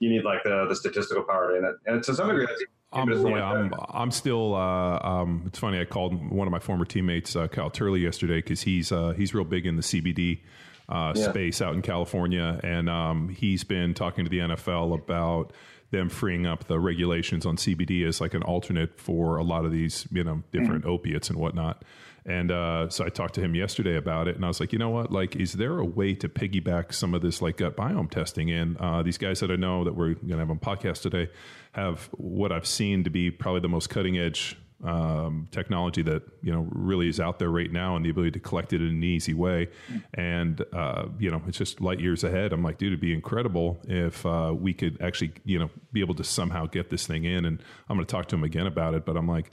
you 0.00 0.10
need 0.10 0.24
like 0.24 0.42
the, 0.42 0.66
the 0.68 0.74
statistical 0.74 1.22
power 1.22 1.56
in 1.56 1.64
it. 1.64 1.74
And 1.86 2.02
to 2.02 2.14
some 2.14 2.28
degree, 2.28 2.46
that's 2.46 2.62
I'm, 2.90 3.10
yeah, 3.10 3.44
I'm, 3.44 3.72
I'm 3.90 4.10
still. 4.10 4.54
Uh, 4.54 4.98
um, 5.00 5.42
it's 5.46 5.58
funny. 5.58 5.78
I 5.78 5.84
called 5.84 6.30
one 6.30 6.48
of 6.48 6.52
my 6.52 6.58
former 6.58 6.86
teammates, 6.86 7.36
uh, 7.36 7.46
Kyle 7.46 7.68
Turley, 7.68 8.00
yesterday 8.00 8.36
because 8.36 8.62
he's 8.62 8.90
uh, 8.90 9.10
he's 9.10 9.34
real 9.34 9.44
big 9.44 9.66
in 9.66 9.76
the 9.76 9.82
CBD 9.82 10.40
uh, 10.88 11.12
yeah. 11.14 11.30
space 11.30 11.60
out 11.60 11.74
in 11.74 11.82
California, 11.82 12.58
and 12.62 12.88
um, 12.88 13.28
he's 13.28 13.64
been 13.64 13.94
talking 13.94 14.24
to 14.24 14.30
the 14.30 14.38
NFL 14.38 14.94
about 14.94 15.52
them 15.90 16.08
freeing 16.08 16.46
up 16.46 16.64
the 16.64 16.78
regulations 16.78 17.46
on 17.46 17.56
CBD 17.56 18.06
as 18.06 18.20
like 18.20 18.34
an 18.34 18.42
alternate 18.42 19.00
for 19.00 19.36
a 19.36 19.42
lot 19.42 19.64
of 19.64 19.72
these, 19.72 20.06
you 20.10 20.22
know, 20.22 20.42
different 20.52 20.82
mm-hmm. 20.82 20.90
opiates 20.90 21.30
and 21.30 21.38
whatnot. 21.38 21.82
And 22.26 22.50
uh, 22.50 22.90
so 22.90 23.06
I 23.06 23.08
talked 23.08 23.34
to 23.36 23.40
him 23.40 23.54
yesterday 23.54 23.96
about 23.96 24.28
it, 24.28 24.36
and 24.36 24.44
I 24.44 24.48
was 24.48 24.60
like, 24.60 24.72
you 24.72 24.78
know 24.78 24.90
what? 24.90 25.10
Like, 25.10 25.34
is 25.36 25.54
there 25.54 25.78
a 25.78 25.84
way 25.84 26.14
to 26.16 26.28
piggyback 26.28 26.92
some 26.92 27.14
of 27.14 27.22
this 27.22 27.40
like 27.40 27.56
gut 27.56 27.74
biome 27.74 28.10
testing 28.10 28.50
in? 28.50 28.76
Uh, 28.78 29.02
these 29.02 29.16
guys 29.16 29.40
that 29.40 29.50
I 29.50 29.56
know 29.56 29.84
that 29.84 29.94
we're 29.94 30.12
going 30.14 30.28
to 30.28 30.36
have 30.36 30.50
on 30.50 30.58
podcast 30.58 31.00
today 31.00 31.30
have 31.72 32.10
what 32.12 32.52
I've 32.52 32.66
seen 32.66 33.04
to 33.04 33.10
be 33.10 33.30
probably 33.30 33.60
the 33.60 33.68
most 33.68 33.88
cutting 33.88 34.18
edge 34.18 34.58
um, 34.84 35.48
technology 35.50 36.02
that 36.02 36.22
you 36.40 36.52
know 36.52 36.68
really 36.70 37.08
is 37.08 37.18
out 37.18 37.38
there 37.38 37.50
right 37.50 37.72
now 37.72 37.96
and 37.96 38.04
the 38.04 38.10
ability 38.10 38.30
to 38.30 38.40
collect 38.40 38.72
it 38.72 38.80
in 38.80 38.88
an 38.88 39.02
easy 39.02 39.34
way 39.34 39.68
and 40.14 40.64
uh, 40.72 41.06
you 41.18 41.30
know 41.30 41.42
it's 41.48 41.58
just 41.58 41.80
light 41.80 41.98
years 41.98 42.22
ahead 42.22 42.52
i'm 42.52 42.62
like 42.62 42.78
dude 42.78 42.88
it'd 42.88 43.00
be 43.00 43.12
incredible 43.12 43.78
if 43.88 44.24
uh, 44.24 44.54
we 44.56 44.72
could 44.72 44.96
actually 45.02 45.32
you 45.44 45.58
know 45.58 45.68
be 45.92 46.00
able 46.00 46.14
to 46.14 46.22
somehow 46.22 46.64
get 46.66 46.90
this 46.90 47.06
thing 47.06 47.24
in 47.24 47.44
and 47.44 47.60
i'm 47.88 47.96
going 47.96 48.06
to 48.06 48.10
talk 48.10 48.26
to 48.26 48.36
him 48.36 48.44
again 48.44 48.66
about 48.66 48.94
it 48.94 49.04
but 49.04 49.16
i'm 49.16 49.26
like 49.26 49.50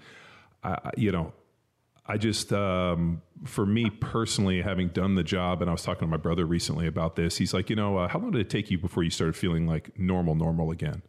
I, 0.63 0.91
you 0.95 1.11
know 1.11 1.33
I 2.07 2.17
just, 2.17 2.53
um, 2.53 3.21
for 3.45 3.65
me 3.65 3.89
personally, 3.89 4.61
having 4.61 4.89
done 4.89 5.15
the 5.15 5.23
job, 5.23 5.61
and 5.61 5.69
I 5.69 5.73
was 5.73 5.81
talking 5.81 6.01
to 6.01 6.07
my 6.07 6.17
brother 6.17 6.45
recently 6.45 6.85
about 6.85 7.15
this. 7.15 7.37
He's 7.37 7.51
like, 7.51 7.69
you 7.69 7.75
know, 7.75 7.97
uh, 7.97 8.07
how 8.07 8.19
long 8.19 8.31
did 8.31 8.41
it 8.41 8.49
take 8.49 8.69
you 8.69 8.77
before 8.77 9.01
you 9.01 9.09
started 9.09 9.35
feeling 9.35 9.65
like 9.65 9.97
normal, 9.97 10.35
normal 10.35 10.69
again? 10.69 11.01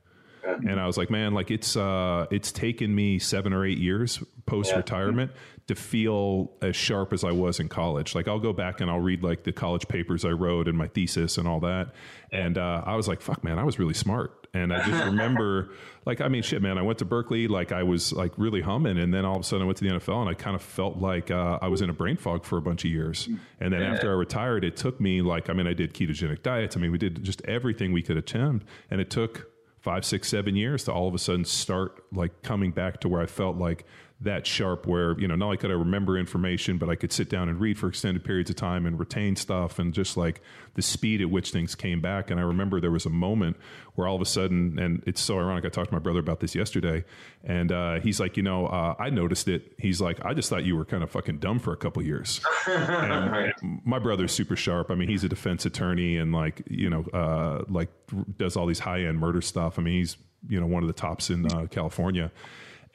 And 0.46 0.80
I 0.80 0.86
was 0.86 0.96
like, 0.96 1.10
man, 1.10 1.34
like 1.34 1.50
it's 1.50 1.76
uh, 1.76 2.26
it's 2.30 2.52
taken 2.52 2.94
me 2.94 3.18
seven 3.18 3.52
or 3.52 3.64
eight 3.64 3.78
years 3.78 4.22
post 4.46 4.74
retirement 4.74 5.32
to 5.66 5.74
feel 5.74 6.52
as 6.62 6.76
sharp 6.76 7.12
as 7.12 7.24
I 7.24 7.32
was 7.32 7.58
in 7.58 7.68
college. 7.68 8.14
Like 8.14 8.28
I'll 8.28 8.38
go 8.38 8.52
back 8.52 8.80
and 8.80 8.90
I'll 8.90 9.00
read 9.00 9.22
like 9.22 9.42
the 9.42 9.52
college 9.52 9.88
papers 9.88 10.24
I 10.24 10.30
wrote 10.30 10.68
and 10.68 10.78
my 10.78 10.86
thesis 10.86 11.38
and 11.38 11.48
all 11.48 11.60
that. 11.60 11.92
And 12.30 12.56
uh, 12.56 12.82
I 12.86 12.94
was 12.94 13.08
like, 13.08 13.20
fuck, 13.20 13.42
man, 13.42 13.58
I 13.58 13.64
was 13.64 13.78
really 13.78 13.94
smart. 13.94 14.46
And 14.54 14.72
I 14.72 14.86
just 14.86 15.04
remember, 15.04 15.70
like, 16.06 16.20
I 16.20 16.28
mean, 16.28 16.42
shit, 16.42 16.62
man, 16.62 16.78
I 16.78 16.82
went 16.82 16.98
to 17.00 17.04
Berkeley, 17.04 17.46
like 17.48 17.72
I 17.72 17.82
was 17.82 18.12
like 18.12 18.32
really 18.38 18.62
humming, 18.62 18.96
and 18.96 19.12
then 19.12 19.24
all 19.24 19.34
of 19.34 19.40
a 19.40 19.44
sudden 19.44 19.64
I 19.64 19.66
went 19.66 19.78
to 19.78 19.84
the 19.84 19.90
NFL, 19.90 20.20
and 20.20 20.30
I 20.30 20.34
kind 20.34 20.56
of 20.56 20.62
felt 20.62 20.96
like 20.96 21.30
uh, 21.30 21.58
I 21.60 21.68
was 21.68 21.82
in 21.82 21.90
a 21.90 21.92
brain 21.92 22.16
fog 22.16 22.44
for 22.44 22.56
a 22.56 22.62
bunch 22.62 22.84
of 22.84 22.90
years. 22.90 23.28
And 23.60 23.72
then 23.72 23.82
after 23.82 24.10
I 24.10 24.14
retired, 24.14 24.64
it 24.64 24.76
took 24.76 25.00
me 25.00 25.20
like, 25.20 25.50
I 25.50 25.52
mean, 25.52 25.66
I 25.66 25.74
did 25.74 25.92
ketogenic 25.92 26.42
diets. 26.42 26.76
I 26.76 26.80
mean, 26.80 26.92
we 26.92 26.98
did 26.98 27.22
just 27.22 27.42
everything 27.44 27.92
we 27.92 28.02
could 28.02 28.16
attempt, 28.16 28.66
and 28.90 29.00
it 29.00 29.10
took 29.10 29.50
five, 29.86 30.04
six, 30.04 30.28
seven 30.28 30.56
years 30.56 30.82
to 30.82 30.92
all 30.92 31.06
of 31.06 31.14
a 31.14 31.18
sudden 31.18 31.44
start 31.44 32.02
like 32.12 32.42
coming 32.42 32.72
back 32.72 32.98
to 32.98 33.08
where 33.08 33.22
I 33.22 33.26
felt 33.26 33.56
like 33.56 33.86
that 34.20 34.46
sharp 34.46 34.86
where 34.86 35.18
you 35.20 35.28
know 35.28 35.36
not 35.36 35.44
only 35.46 35.56
could 35.58 35.70
I 35.70 35.74
remember 35.74 36.16
information, 36.16 36.78
but 36.78 36.88
I 36.88 36.94
could 36.94 37.12
sit 37.12 37.28
down 37.28 37.50
and 37.50 37.60
read 37.60 37.78
for 37.78 37.88
extended 37.88 38.24
periods 38.24 38.48
of 38.48 38.56
time 38.56 38.86
and 38.86 38.98
retain 38.98 39.36
stuff, 39.36 39.78
and 39.78 39.92
just 39.92 40.16
like 40.16 40.40
the 40.74 40.80
speed 40.80 41.20
at 41.20 41.28
which 41.28 41.52
things 41.52 41.74
came 41.74 42.00
back. 42.00 42.30
And 42.30 42.40
I 42.40 42.42
remember 42.42 42.80
there 42.80 42.90
was 42.90 43.04
a 43.04 43.10
moment 43.10 43.58
where 43.94 44.08
all 44.08 44.16
of 44.16 44.22
a 44.22 44.26
sudden, 44.26 44.78
and 44.78 45.02
it's 45.06 45.20
so 45.20 45.38
ironic. 45.38 45.66
I 45.66 45.68
talked 45.68 45.88
to 45.90 45.94
my 45.94 46.00
brother 46.00 46.20
about 46.20 46.40
this 46.40 46.54
yesterday, 46.54 47.04
and 47.44 47.70
uh, 47.70 48.00
he's 48.00 48.18
like, 48.18 48.38
you 48.38 48.42
know, 48.42 48.66
uh, 48.66 48.94
I 48.98 49.10
noticed 49.10 49.48
it. 49.48 49.74
He's 49.78 50.00
like, 50.00 50.24
I 50.24 50.32
just 50.32 50.48
thought 50.48 50.64
you 50.64 50.76
were 50.76 50.86
kind 50.86 51.02
of 51.02 51.10
fucking 51.10 51.38
dumb 51.38 51.58
for 51.58 51.74
a 51.74 51.76
couple 51.76 52.02
years. 52.02 52.40
and 52.66 53.52
my 53.84 53.98
brother's 53.98 54.32
super 54.32 54.56
sharp. 54.56 54.90
I 54.90 54.94
mean, 54.94 55.08
he's 55.08 55.24
a 55.24 55.28
defense 55.28 55.66
attorney 55.66 56.16
and 56.16 56.32
like 56.32 56.62
you 56.70 56.88
know, 56.88 57.04
uh, 57.12 57.64
like 57.68 57.90
does 58.38 58.56
all 58.56 58.64
these 58.64 58.80
high 58.80 59.02
end 59.02 59.18
murder 59.18 59.42
stuff. 59.42 59.78
I 59.78 59.82
mean, 59.82 59.98
he's 59.98 60.16
you 60.48 60.58
know 60.58 60.66
one 60.66 60.82
of 60.82 60.86
the 60.86 60.94
tops 60.94 61.28
in 61.28 61.44
uh, 61.52 61.66
California 61.66 62.30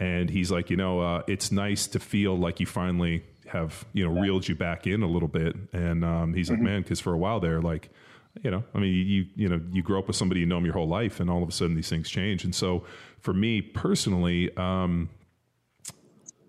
and 0.01 0.31
he's 0.31 0.51
like, 0.51 0.71
you 0.71 0.77
know, 0.77 0.99
uh, 0.99 1.21
it's 1.27 1.51
nice 1.51 1.85
to 1.85 1.99
feel 1.99 2.35
like 2.35 2.59
you 2.59 2.65
finally 2.65 3.23
have, 3.45 3.85
you 3.93 4.03
know, 4.03 4.19
reeled 4.19 4.47
you 4.47 4.55
back 4.55 4.87
in 4.87 5.03
a 5.03 5.07
little 5.07 5.27
bit. 5.27 5.55
And 5.73 6.03
um, 6.03 6.33
he's 6.33 6.49
like, 6.49 6.59
man, 6.59 6.81
because 6.81 6.99
for 6.99 7.13
a 7.13 7.17
while 7.19 7.39
there, 7.39 7.61
like, 7.61 7.91
you 8.41 8.49
know, 8.49 8.63
I 8.73 8.79
mean, 8.79 8.93
you 8.95 9.27
you 9.35 9.47
know, 9.47 9.61
you 9.71 9.83
grow 9.83 9.99
up 9.99 10.07
with 10.07 10.15
somebody 10.15 10.39
you 10.39 10.47
know 10.47 10.55
them 10.55 10.65
your 10.65 10.73
whole 10.73 10.87
life, 10.87 11.19
and 11.19 11.29
all 11.29 11.43
of 11.43 11.49
a 11.49 11.51
sudden 11.51 11.75
these 11.75 11.89
things 11.89 12.09
change. 12.09 12.43
And 12.43 12.55
so, 12.55 12.83
for 13.19 13.33
me 13.33 13.61
personally, 13.61 14.49
um, 14.57 15.09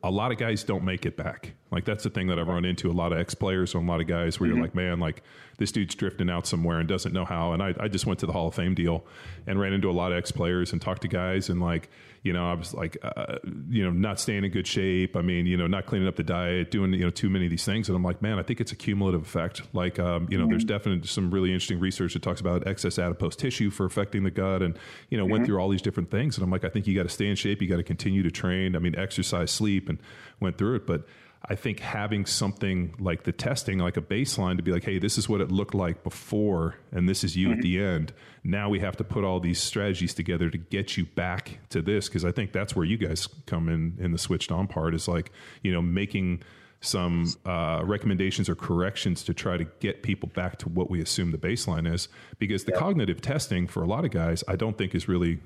a 0.03 0.11
lot 0.11 0.33
of 0.33 0.39
guys 0.39 0.65
don't 0.65 0.85
make 0.85 1.05
it 1.05 1.19
back. 1.19 1.53
Like 1.73 1.87
that's 1.87 2.05
the 2.05 2.11
thing 2.11 2.27
that 2.27 2.39
I've 2.39 2.49
run 2.49 2.67
into 2.67 2.91
a 2.91 2.93
lot 2.93 3.13
of 3.13 3.19
ex 3.19 3.35
players 3.35 3.75
and 3.75 3.89
a 3.89 3.91
lot 3.91 4.03
of 4.03 4.07
guys 4.07 4.39
where 4.39 4.49
you're 4.49 4.61
like, 4.61 4.75
man, 4.75 5.01
like 5.01 5.23
this 5.57 5.73
dude's 5.73 5.95
drifting 5.95 6.29
out 6.29 6.47
somewhere 6.47 6.79
and 6.79 6.87
doesn't 6.87 7.13
know 7.13 7.25
how. 7.25 7.53
And 7.53 7.63
I, 7.63 7.75
I 7.81 7.89
just 7.89 8.05
went 8.05 8.21
to 8.21 8.27
the 8.27 8.33
Hall 8.33 8.49
of 8.49 8.55
Fame 8.55 8.75
deal 8.75 9.05
and 9.47 9.59
ran 9.59 9.73
into 9.73 9.91
a 9.91 9.93
lot 9.93 10.13
of 10.13 10.19
ex 10.19 10.31
players 10.31 10.73
and 10.73 10.83
talked 10.83 11.03
to 11.03 11.09
guys 11.09 11.49
and 11.49 11.63
like, 11.63 11.89
you 12.23 12.33
know, 12.33 12.49
I 12.49 12.55
was 12.55 12.73
like, 12.73 12.99
uh, 13.03 13.39
you 13.69 13.83
know, 13.83 13.91
not 13.91 14.21
staying 14.21 14.45
in 14.45 14.51
good 14.53 14.67
shape. 14.67 15.17
I 15.17 15.23
mean, 15.23 15.47
you 15.47 15.57
know, 15.57 15.67
not 15.67 15.87
cleaning 15.87 16.07
up 16.07 16.15
the 16.15 16.23
diet, 16.23 16.71
doing, 16.71 16.93
you 16.93 17.01
know, 17.01 17.11
too 17.11 17.29
many 17.29 17.47
of 17.47 17.51
these 17.51 17.65
things. 17.65 17.89
And 17.89 17.97
I'm 17.97 18.05
like, 18.05 18.23
man, 18.23 18.39
I 18.39 18.43
think 18.43 18.61
it's 18.61 18.71
a 18.71 18.77
cumulative 18.77 19.23
effect. 19.23 19.63
Like, 19.73 19.99
um, 19.99 20.29
you 20.31 20.39
know, 20.39 20.47
there's 20.47 20.65
definitely 20.65 21.09
some 21.09 21.33
really 21.33 21.49
interesting 21.53 21.81
research 21.81 22.13
that 22.13 22.23
talks 22.23 22.41
about 22.41 22.67
excess 22.67 22.99
adipose 22.99 23.35
tissue 23.35 23.71
for 23.71 23.87
affecting 23.87 24.23
the 24.23 24.31
gut 24.31 24.63
and, 24.63 24.79
you 25.09 25.19
know, 25.19 25.25
went 25.25 25.47
through 25.47 25.59
all 25.59 25.69
these 25.69 25.83
different 25.83 26.11
things. 26.11 26.37
And 26.37 26.45
I'm 26.45 26.51
like, 26.51 26.65
I 26.65 26.69
think 26.69 26.87
you 26.87 26.95
got 26.95 27.05
to 27.05 27.09
stay 27.09 27.27
in 27.27 27.35
shape. 27.35 27.61
You 27.61 27.69
got 27.69 27.79
to 27.79 27.83
continue 27.83 28.23
to 28.23 28.31
train. 28.31 28.77
I 28.77 28.79
mean, 28.79 28.95
exercise, 28.95 29.51
sleep, 29.51 29.89
and 29.89 29.99
went 30.39 30.59
through 30.59 30.77
it. 30.77 30.87
But 30.87 31.07
I 31.45 31.57
think 31.57 31.81
having 31.81 32.25
something 32.25 32.95
like 32.99 33.25
the 33.25 33.33
testing, 33.33 33.79
like 33.79 33.97
a 33.97 34.03
baseline 34.03 34.57
to 34.57 34.63
be 34.63 34.71
like, 34.71 34.85
hey, 34.85 34.99
this 34.99 35.19
is 35.19 35.29
what 35.29 35.41
it 35.41 35.51
looked 35.51 35.75
like 35.75 36.05
before, 36.05 36.77
and 36.93 37.09
this 37.09 37.25
is 37.25 37.37
you 37.37 37.53
at 37.53 37.61
the 37.63 37.81
end. 37.81 38.13
Now 38.45 38.69
we 38.69 38.81
have 38.81 38.97
to 38.99 39.05
put 39.05 39.25
all 39.25 39.41
these 39.41 39.61
strategies 39.61 40.15
together 40.15 40.51
to 40.51 40.59
get 40.59 40.97
you 40.97 41.05
back 41.05 41.59
to 41.71 41.83
this. 41.83 42.09
Cause 42.09 42.25
I 42.25 42.33
think 42.33 42.53
that's 42.53 42.77
where 42.77 42.85
you 42.85 42.97
guys 42.97 43.27
come 43.47 43.69
in 43.69 43.97
in 43.99 44.13
the 44.13 44.19
switched 44.19 44.53
on 44.53 44.69
part 44.69 44.95
is 44.95 45.09
like, 45.09 45.33
you 45.63 45.73
know, 45.73 45.83
making 45.83 46.43
some 46.83 47.33
uh, 47.47 47.81
recommendations 47.85 48.49
or 48.49 48.57
corrections 48.57 49.23
to 49.23 49.33
try 49.33 49.57
to 49.57 49.65
get 49.79 50.03
people 50.03 50.29
back 50.35 50.59
to 50.59 50.69
what 50.69 50.91
we 50.91 51.01
assume 51.01 51.31
the 51.31 51.39
baseline 51.39 51.93
is. 51.93 52.09
Because 52.39 52.65
the 52.65 52.73
cognitive 52.73 53.21
testing 53.21 53.69
for 53.69 53.83
a 53.85 53.87
lot 53.87 54.05
of 54.05 54.11
guys, 54.11 54.43
I 54.49 54.57
don't 54.57 54.77
think 54.77 54.95
is 54.95 55.07
really, 55.07 55.39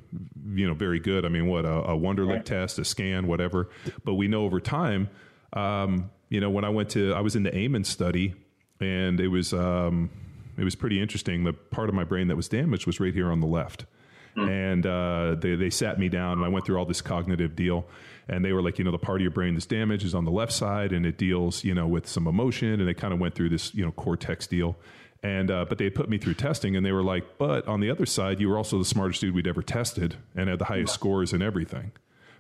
you 0.47 0.67
know, 0.67 0.73
very 0.73 0.99
good. 0.99 1.27
I 1.27 1.29
mean, 1.29 1.47
what 1.47 1.67
a, 1.67 1.75
a 1.83 1.97
Wonderlic 1.97 2.45
test, 2.45 2.79
a 2.79 2.85
scan, 2.87 3.27
whatever. 3.27 3.69
But 4.03 4.15
we 4.15 4.29
know 4.29 4.45
over 4.45 4.61
time, 4.61 5.11
um, 5.53 6.11
you 6.29 6.41
know, 6.41 6.51
when 6.51 6.65
I 6.65 6.69
went 6.69 6.91
to, 6.91 7.15
I 7.15 7.21
was 7.21 7.37
in 7.37 7.43
the 7.43 7.57
Amen 7.57 7.85
study, 7.85 8.35
and 8.81 9.21
it 9.21 9.29
was 9.29 9.53
um, 9.53 10.11
it 10.59 10.65
was 10.65 10.75
pretty 10.75 11.01
interesting. 11.01 11.45
The 11.45 11.53
part 11.53 11.89
of 11.89 11.95
my 11.95 12.05
brain 12.05 12.29
that 12.29 12.37
was 12.37 12.49
damaged 12.49 12.87
was 12.87 13.01
right 13.01 13.15
here 13.15 13.31
on 13.31 13.41
the 13.41 13.47
left. 13.47 13.87
And 14.37 14.85
uh, 14.85 15.37
they, 15.39 15.55
they 15.55 15.71
sat 15.71 15.99
me 15.99 16.09
down 16.09 16.33
and 16.33 16.45
I 16.45 16.49
went 16.49 16.67
through 16.67 16.77
all 16.77 16.85
this 16.85 17.01
cognitive 17.01 17.57
deal. 17.57 17.87
And 18.29 18.45
they 18.45 18.53
were 18.53 18.61
like, 18.61 18.79
you 18.79 18.85
know, 18.85 18.91
the 18.91 18.99
part 18.99 19.19
of 19.19 19.23
your 19.23 19.31
brain 19.31 19.55
that's 19.55 19.67
damaged 19.67 20.05
is 20.05 20.15
on 20.15 20.25
the 20.25 20.31
left 20.31 20.53
side 20.53 20.93
and 20.93 21.07
it 21.07 21.17
deals, 21.17 21.65
you 21.65 21.75
know, 21.75 21.87
with 21.87 22.07
some 22.07 22.27
emotion. 22.27 22.81
And 22.81 22.87
they 22.87 22.95
kind 22.95 23.15
of 23.15 23.21
went 23.21 23.35
through 23.35 23.49
this, 23.51 23.75
you 23.75 23.85
know, 23.85 23.93
cortex 23.93 24.47
deal. 24.47 24.77
And, 25.23 25.51
uh, 25.51 25.65
but 25.67 25.79
they 25.79 25.85
had 25.85 25.95
put 25.95 26.11
me 26.11 26.19
through 26.19 26.35
testing 26.35 26.77
and 26.77 26.85
they 26.85 26.93
were 26.93 27.03
like, 27.03 27.39
but 27.39 27.67
on 27.67 27.81
the 27.81 27.91
other 27.91 28.05
side, 28.05 28.41
you 28.41 28.49
were 28.49 28.59
also 28.59 28.79
the 28.79 28.85
smartest 28.85 29.23
dude 29.23 29.35
we'd 29.35 29.47
ever 29.47 29.63
tested 29.63 30.17
and 30.35 30.51
had 30.51 30.59
the 30.59 30.67
highest 30.67 30.93
scores 30.93 31.33
and 31.33 31.43
everything 31.43 31.93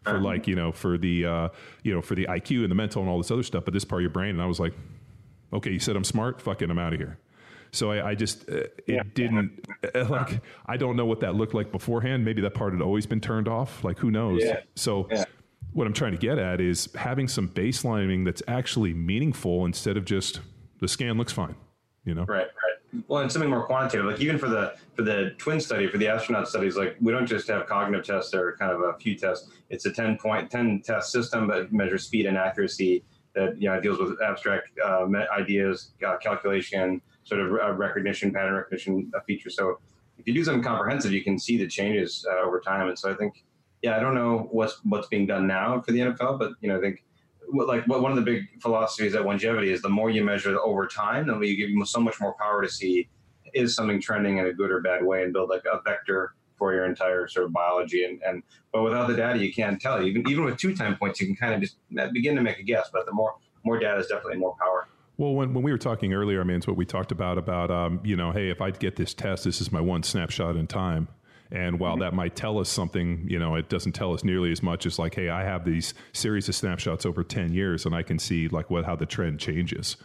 for 0.07 0.19
like, 0.21 0.47
you 0.47 0.55
know, 0.55 0.73
for 0.73 0.97
the, 0.99 1.27
uh, 1.27 1.49
you 1.83 1.93
know, 1.95 2.01
for 2.03 2.15
the 2.15 2.27
IQ 2.27 2.63
and 2.63 2.71
the 2.71 2.75
mental 2.75 3.03
and 3.03 3.11
all 3.11 3.19
this 3.19 3.31
other 3.31 3.43
stuff. 3.43 3.65
But 3.65 3.75
this 3.75 3.85
part 3.85 4.01
of 4.01 4.03
your 4.03 4.11
brain. 4.11 4.31
And 4.31 4.43
I 4.43 4.47
was 4.47 4.59
like, 4.61 4.73
okay, 5.53 5.71
you 5.71 5.79
said 5.79 5.97
I'm 5.97 6.05
smart. 6.05 6.41
Fucking. 6.41 6.71
I'm 6.71 6.79
out 6.79 6.93
of 6.93 6.99
here. 6.99 7.19
So 7.73 7.91
I, 7.91 8.11
I 8.11 8.15
just 8.15 8.49
uh, 8.49 8.55
it 8.57 8.85
Yeah. 8.87 9.03
didn't 9.15 9.65
uh, 9.95 10.07
like 10.09 10.41
I 10.67 10.77
don't 10.77 10.97
know 10.97 11.05
what 11.07 11.21
that 11.21 11.35
looked 11.35 11.53
like 11.55 11.71
beforehand. 11.73 12.25
Maybe 12.25 12.41
that 12.43 12.55
part 12.55 12.73
had 12.73 12.81
always 12.83 13.07
been 13.07 13.21
turned 13.21 13.49
off. 13.49 13.85
Like 13.85 13.99
who 13.99 14.11
knows? 14.11 14.43
Yeah. 14.43 14.61
So 14.77 15.09
Yeah. 15.11 15.25
what 15.73 15.87
I'm 15.87 15.93
trying 15.93 16.13
to 16.13 16.19
get 16.19 16.39
at 16.39 16.61
is 16.61 16.89
having 16.95 17.29
some 17.29 17.49
baselining 17.49 18.25
that's 18.25 18.43
actually 18.49 18.95
meaningful 18.95 19.67
instead 19.67 19.97
of 19.97 20.05
just 20.05 20.41
the 20.81 20.89
scan 20.89 21.19
looks 21.19 21.33
fine. 21.33 21.57
You 22.05 22.15
know? 22.15 22.25
Right, 22.25 22.47
right. 22.47 22.66
Well, 23.09 23.23
and 23.23 23.31
something 23.31 23.51
more 23.51 23.67
quantitative, 23.67 24.07
like 24.07 24.21
even 24.21 24.39
for 24.39 24.49
the 24.49 24.75
for 24.95 25.03
the 25.03 25.35
twin 25.39 25.61
study, 25.61 25.89
for 25.89 25.99
the 25.99 26.09
astronaut 26.09 26.49
studies, 26.49 26.77
like 26.77 26.97
we 27.01 27.13
don't 27.13 27.27
just 27.27 27.49
have 27.49 27.67
cognitive 27.67 28.07
tests 28.07 28.33
or 28.35 28.57
kind 28.59 28.73
of 28.73 28.81
a 28.81 28.95
few 28.99 29.17
tests. 29.17 29.51
It's 29.71 29.87
a 29.87 29.93
ten 29.93 30.17
point 30.19 30.51
ten 30.51 30.83
test 30.85 31.11
system 31.11 31.49
that 31.49 31.73
measures 31.73 32.05
speed 32.05 32.27
and 32.27 32.37
accuracy. 32.37 33.05
That 33.35 33.61
you 33.61 33.69
know 33.69 33.79
deals 33.81 33.99
with 33.99 34.21
abstract 34.23 34.71
uh, 34.83 35.07
ideas, 35.37 35.93
uh, 36.07 36.17
calculation, 36.19 37.03
sort 37.25 37.41
of 37.41 37.53
uh, 37.53 37.73
recognition, 37.73 38.33
pattern 38.33 38.55
recognition 38.55 39.11
uh, 39.15 39.21
features. 39.27 39.57
So 39.57 39.79
if 40.19 40.27
you 40.27 40.33
do 40.33 40.45
something 40.45 40.63
comprehensive, 40.63 41.13
you 41.13 41.23
can 41.23 41.39
see 41.39 41.57
the 41.59 41.67
changes 41.67 42.27
uh, 42.31 42.47
over 42.47 42.61
time. 42.61 42.89
And 42.89 42.99
so 42.99 43.11
I 43.11 43.15
think, 43.15 43.45
yeah, 43.83 43.97
I 43.97 44.01
don't 44.01 44.15
know 44.15 44.49
what's 44.51 44.81
what's 44.85 45.09
being 45.09 45.27
done 45.27 45.47
now 45.47 45.81
for 45.81 45.93
the 45.93 45.99
NFL, 46.01 46.39
but 46.39 46.53
you 46.61 46.69
know, 46.69 46.79
I 46.79 46.81
think 46.81 47.05
like 47.53 47.87
one 47.87 48.11
of 48.11 48.17
the 48.17 48.23
big 48.23 48.45
philosophies 48.61 49.15
at 49.15 49.23
Onegevity 49.23 49.69
is 49.69 49.83
the 49.83 49.89
more 49.89 50.11
you 50.11 50.25
measure 50.25 50.59
over 50.61 50.87
time, 50.87 51.27
the 51.27 51.35
more 51.35 51.45
you 51.45 51.57
give 51.57 51.71
you 51.71 51.85
so 51.85 52.01
much 52.01 52.21
more 52.21 52.35
power 52.39 52.63
to 52.63 52.69
see 52.69 53.09
is 53.55 53.75
something 53.75 54.01
trending 54.01 54.39
in 54.39 54.47
a 54.47 54.53
good 54.53 54.71
or 54.71 54.81
bad 54.81 55.05
way 55.05 55.23
and 55.23 55.33
build 55.33 55.49
like 55.49 55.65
a 55.73 55.81
vector 55.83 56.35
for 56.57 56.73
your 56.73 56.87
entire 56.87 57.29
sort 57.29 57.47
of 57.47 57.53
biology 57.53 58.05
and, 58.05 58.21
and 58.23 58.43
but 58.73 58.83
without 58.83 59.09
the 59.09 59.15
data 59.15 59.39
you 59.39 59.53
can't 59.53 59.81
tell 59.81 60.03
even 60.03 60.27
even 60.29 60.45
with 60.45 60.57
two 60.57 60.75
time 60.75 60.97
points 60.97 61.21
you 61.21 61.27
can 61.27 61.37
kind 61.37 61.55
of 61.55 61.61
just 61.61 61.77
begin 62.13 62.35
to 62.35 62.43
make 62.43 62.59
a 62.59 62.63
guess 62.63 62.89
but 62.93 63.05
the 63.07 63.13
more 63.13 63.35
more 63.65 63.79
data 63.79 63.99
is 64.01 64.07
definitely 64.07 64.39
more 64.39 64.55
power 64.59 64.89
Well, 65.19 65.35
when, 65.35 65.55
when 65.55 65.63
we 65.63 65.73
were 65.73 65.79
talking 65.79 66.13
earlier, 66.13 66.41
I 66.41 66.45
mean, 66.45 66.59
it's 66.59 66.67
what 66.67 66.77
we 66.77 66.85
talked 66.85 67.11
about 67.11 67.39
about 67.39 67.71
um, 67.71 68.01
you 68.05 68.17
know, 68.17 68.33
hey, 68.33 68.51
if 68.51 68.61
I 68.61 68.71
get 68.71 68.97
this 68.97 69.15
test, 69.15 69.45
this 69.45 69.61
is 69.61 69.73
my 69.73 69.81
one 69.81 70.03
snapshot 70.03 70.57
in 70.57 70.67
time. 70.67 71.09
And 71.51 71.79
while 71.79 71.97
that 71.99 72.13
might 72.13 72.35
tell 72.35 72.59
us 72.59 72.69
something, 72.69 73.25
you 73.29 73.39
know, 73.39 73.55
it 73.55 73.69
doesn't 73.69 73.93
tell 73.93 74.13
us 74.13 74.25
nearly 74.25 74.51
as 74.51 74.63
much 74.63 74.85
as 74.85 74.99
like, 74.99 75.15
hey, 75.15 75.29
I 75.29 75.45
have 75.45 75.65
these 75.65 75.95
series 76.13 76.49
of 76.49 76.55
snapshots 76.55 77.07
over 77.07 77.23
ten 77.23 77.53
years, 77.53 77.87
and 77.87 77.95
I 77.95 78.03
can 78.03 78.19
see 78.19 78.49
like 78.49 78.71
what 78.71 78.85
how 78.85 78.97
the 78.97 79.07
trend 79.07 79.39
changes. 79.39 79.97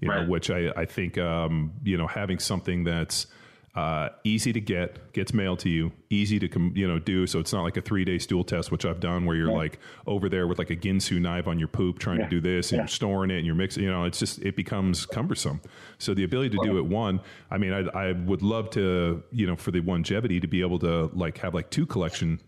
You 0.00 0.08
know, 0.08 0.24
which 0.26 0.50
I 0.50 0.70
I 0.76 0.84
think 0.84 1.16
um, 1.16 1.72
you 1.84 1.96
know 1.96 2.06
having 2.06 2.38
something 2.38 2.84
that's 2.84 3.26
uh, 3.74 4.10
easy 4.22 4.52
to 4.52 4.60
get, 4.60 5.12
gets 5.14 5.32
mailed 5.32 5.58
to 5.60 5.70
you, 5.70 5.92
easy 6.10 6.38
to 6.38 6.46
com- 6.46 6.72
you 6.76 6.86
know 6.86 6.98
do. 6.98 7.26
So 7.26 7.38
it's 7.38 7.52
not 7.54 7.62
like 7.62 7.76
a 7.78 7.80
three 7.80 8.04
day 8.04 8.18
stool 8.18 8.44
test, 8.44 8.70
which 8.70 8.84
I've 8.84 9.00
done, 9.00 9.24
where 9.24 9.34
you're 9.34 9.50
like 9.50 9.78
over 10.06 10.28
there 10.28 10.46
with 10.46 10.58
like 10.58 10.68
a 10.70 10.76
Ginsu 10.76 11.18
knife 11.20 11.46
on 11.48 11.58
your 11.58 11.68
poop 11.68 11.98
trying 11.98 12.18
to 12.18 12.26
do 12.28 12.40
this, 12.40 12.70
and 12.72 12.76
Yeah. 12.78 12.82
you're 12.82 12.88
storing 12.88 13.30
it 13.30 13.38
and 13.38 13.46
you're 13.46 13.54
mixing. 13.54 13.82
You 13.84 13.90
know, 13.90 14.04
it's 14.04 14.18
just 14.18 14.40
it 14.40 14.56
becomes 14.56 15.06
cumbersome. 15.06 15.62
So 15.98 16.12
the 16.12 16.22
ability 16.24 16.50
to 16.50 16.58
do 16.62 16.76
it 16.76 16.84
one, 16.84 17.20
I 17.50 17.56
mean, 17.56 17.72
I, 17.72 18.08
I 18.08 18.12
would 18.12 18.42
love 18.42 18.68
to 18.70 19.22
you 19.32 19.46
know 19.46 19.56
for 19.56 19.70
the 19.70 19.80
Onegevity 19.80 20.40
to 20.42 20.46
be 20.46 20.60
able 20.60 20.78
to 20.80 21.10
like 21.14 21.38
have 21.38 21.54
like 21.54 21.70
two 21.70 21.86
collection 21.86 22.40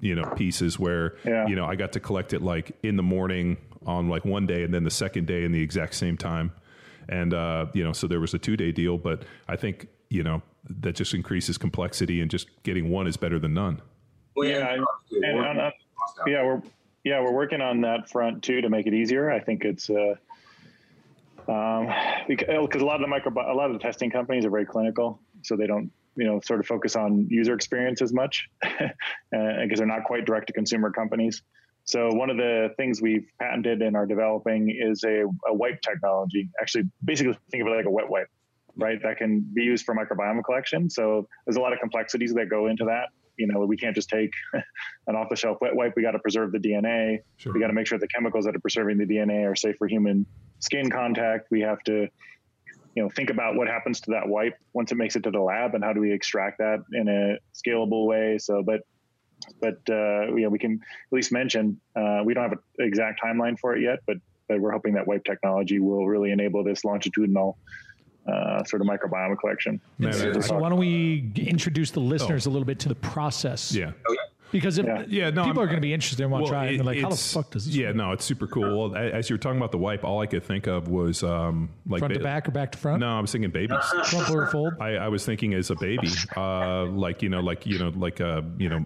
you 0.00 0.16
know 0.16 0.24
pieces 0.36 0.76
where 0.76 1.14
Yeah. 1.24 1.46
you 1.46 1.54
know 1.54 1.66
I 1.66 1.76
got 1.76 1.92
to 1.92 2.00
collect 2.00 2.32
it 2.32 2.42
like 2.42 2.72
in 2.82 2.96
the 2.96 3.02
morning 3.04 3.58
on 3.86 4.08
like 4.08 4.24
one 4.24 4.44
day 4.44 4.64
and 4.64 4.74
then 4.74 4.82
the 4.82 4.90
second 4.90 5.26
day 5.28 5.44
in 5.44 5.52
the 5.52 5.62
exact 5.62 5.94
same 5.94 6.16
time 6.16 6.50
and 7.08 7.32
uh 7.32 7.66
you 7.74 7.84
know 7.84 7.92
so 7.92 8.08
there 8.08 8.18
was 8.18 8.34
a 8.34 8.38
two 8.38 8.56
day 8.56 8.72
deal 8.72 8.98
but 8.98 9.22
I 9.46 9.54
think 9.56 9.86
you 10.10 10.24
know 10.24 10.42
that 10.68 10.94
just 10.94 11.14
increases 11.14 11.58
complexity 11.58 12.20
and 12.20 12.30
just 12.30 12.48
getting 12.62 12.90
one 12.90 13.06
is 13.06 13.16
better 13.16 13.38
than 13.38 13.54
none 13.54 13.80
well, 14.36 14.48
Yeah, 14.48 14.74
and- 14.74 14.84
and 15.24 15.38
on- 15.38 15.60
on- 15.60 15.72
yeah, 16.26 16.42
we're 16.44 16.62
yeah 17.04 17.20
we're 17.20 17.32
working 17.32 17.60
on 17.60 17.80
that 17.82 18.08
front 18.10 18.42
too 18.42 18.60
to 18.60 18.68
make 18.68 18.86
it 18.86 18.94
easier. 18.94 19.30
I 19.30 19.38
think 19.40 19.64
it's 19.64 19.88
uh, 19.90 20.14
um, 21.48 21.88
because 22.26 22.80
a 22.82 22.84
lot 22.84 22.96
of 22.96 23.00
the 23.02 23.06
micro 23.06 23.32
a 23.32 23.54
lot 23.54 23.66
of 23.70 23.74
the 23.74 23.78
testing 23.78 24.10
companies 24.10 24.44
are 24.44 24.50
very 24.50 24.64
clinical, 24.66 25.20
so 25.42 25.56
they 25.56 25.66
don't 25.66 25.90
you 26.16 26.24
know 26.26 26.40
sort 26.40 26.60
of 26.60 26.66
focus 26.66 26.96
on 26.96 27.26
user 27.28 27.54
experience 27.54 28.00
as 28.02 28.12
much 28.12 28.48
because 28.62 28.90
uh, 29.34 29.76
they're 29.76 29.86
not 29.86 30.04
quite 30.04 30.24
direct 30.24 30.46
to 30.48 30.52
consumer 30.52 30.90
companies. 30.90 31.42
So 31.86 32.08
one 32.14 32.30
of 32.30 32.38
the 32.38 32.70
things 32.78 33.02
we've 33.02 33.26
patented 33.38 33.82
and 33.82 33.94
are 33.94 34.06
developing 34.06 34.70
is 34.70 35.04
a, 35.04 35.24
a 35.46 35.52
wipe 35.54 35.82
technology. 35.82 36.48
Actually, 36.60 36.84
basically 37.04 37.36
think 37.50 37.60
of 37.62 37.66
it 37.68 37.76
like 37.76 37.84
a 37.84 37.90
wet 37.90 38.08
wipe, 38.08 38.28
right? 38.76 39.00
That 39.02 39.18
can 39.18 39.40
be 39.40 39.62
used 39.62 39.84
for 39.84 39.94
microbiome 39.94 40.42
collection. 40.44 40.90
So 40.90 41.28
there's 41.46 41.56
a 41.56 41.60
lot 41.60 41.72
of 41.72 41.80
complexities 41.80 42.34
that 42.34 42.48
go 42.48 42.66
into 42.66 42.84
that. 42.84 43.08
You 43.36 43.48
know, 43.48 43.60
we 43.66 43.76
can't 43.76 43.94
just 43.94 44.08
take 44.08 44.30
an 45.06 45.16
off-the-shelf 45.16 45.58
wet 45.60 45.74
wipe. 45.74 45.94
We 45.96 46.02
got 46.02 46.12
to 46.12 46.18
preserve 46.18 46.52
the 46.52 46.58
DNA. 46.58 47.18
Sure. 47.36 47.52
We 47.52 47.60
got 47.60 47.68
to 47.68 47.72
make 47.72 47.86
sure 47.86 47.98
the 47.98 48.08
chemicals 48.08 48.44
that 48.44 48.54
are 48.54 48.60
preserving 48.60 48.98
the 48.98 49.06
DNA 49.06 49.50
are 49.50 49.56
safe 49.56 49.76
for 49.76 49.88
human 49.88 50.26
skin 50.60 50.90
contact. 50.90 51.48
We 51.50 51.60
have 51.62 51.82
to, 51.84 52.08
you 52.94 53.02
know, 53.02 53.10
think 53.16 53.30
about 53.30 53.56
what 53.56 53.66
happens 53.66 54.00
to 54.02 54.12
that 54.12 54.28
wipe 54.28 54.56
once 54.72 54.92
it 54.92 54.96
makes 54.96 55.16
it 55.16 55.24
to 55.24 55.30
the 55.30 55.40
lab, 55.40 55.74
and 55.74 55.82
how 55.82 55.92
do 55.92 56.00
we 56.00 56.12
extract 56.12 56.58
that 56.58 56.84
in 56.92 57.08
a 57.08 57.38
scalable 57.54 58.06
way. 58.06 58.38
So, 58.38 58.62
but 58.62 58.82
but 59.60 59.78
uh, 59.90 60.26
you 60.34 60.42
know, 60.42 60.48
we 60.48 60.58
can 60.58 60.74
at 60.74 61.12
least 61.12 61.32
mention 61.32 61.80
uh, 61.96 62.20
we 62.24 62.34
don't 62.34 62.44
have 62.44 62.52
an 62.52 62.58
exact 62.78 63.20
timeline 63.20 63.58
for 63.58 63.76
it 63.76 63.82
yet, 63.82 63.98
but 64.06 64.18
but 64.48 64.60
we're 64.60 64.72
hoping 64.72 64.94
that 64.94 65.06
wipe 65.06 65.24
technology 65.24 65.80
will 65.80 66.06
really 66.06 66.30
enable 66.30 66.62
this 66.62 66.84
longitudinal 66.84 67.58
uh, 68.26 68.64
sort 68.64 68.82
of 68.82 68.88
microbiome 68.88 69.38
collection. 69.38 69.80
Man, 69.98 70.42
so 70.42 70.58
why 70.58 70.68
don't 70.68 70.78
we 70.78 71.32
introduce 71.36 71.90
the 71.90 72.00
listeners 72.00 72.46
oh. 72.46 72.50
a 72.50 72.52
little 72.52 72.66
bit 72.66 72.78
to 72.80 72.88
the 72.88 72.94
process? 72.94 73.72
Yeah. 73.72 73.92
Oh, 74.08 74.12
yeah. 74.12 74.20
Because 74.54 74.78
if, 74.78 74.86
yeah. 74.86 75.04
yeah, 75.08 75.30
no, 75.30 75.46
people 75.46 75.62
I'm, 75.62 75.64
are 75.64 75.66
going 75.66 75.78
to 75.78 75.82
be 75.82 75.92
interested 75.92 76.22
and 76.22 76.30
want 76.30 76.46
to 76.46 76.52
well, 76.52 76.60
try 76.60 76.70
it, 76.70 76.76
and 76.76 76.84
like, 76.84 77.00
how 77.00 77.08
the 77.08 77.16
fuck 77.16 77.50
does 77.50 77.66
this? 77.66 77.74
Yeah, 77.74 77.88
work? 77.88 77.96
no, 77.96 78.12
it's 78.12 78.24
super 78.24 78.46
cool. 78.46 78.90
Well, 78.90 78.96
as 78.96 79.28
you 79.28 79.34
were 79.34 79.38
talking 79.38 79.56
about 79.56 79.72
the 79.72 79.78
wipe, 79.78 80.04
all 80.04 80.20
I 80.20 80.26
could 80.26 80.44
think 80.44 80.68
of 80.68 80.86
was 80.86 81.24
um, 81.24 81.70
like 81.88 81.98
front 81.98 82.14
ba- 82.14 82.20
to 82.20 82.24
back 82.24 82.46
or 82.46 82.52
back 82.52 82.70
to 82.70 82.78
front. 82.78 83.00
No, 83.00 83.18
I 83.18 83.20
was 83.20 83.32
thinking 83.32 83.50
babies. 83.50 83.84
front 84.04 84.30
or 84.30 84.46
fold. 84.46 84.74
I, 84.80 84.90
I, 84.94 85.08
was 85.08 85.26
thinking 85.26 85.54
as 85.54 85.70
a 85.70 85.74
baby, 85.74 86.06
uh, 86.36 86.84
like 86.84 87.20
you 87.20 87.30
know, 87.30 87.40
like 87.40 87.66
you 87.66 87.80
know, 87.80 87.88
like 87.96 88.20
uh, 88.20 88.42
you 88.56 88.68
know, 88.68 88.84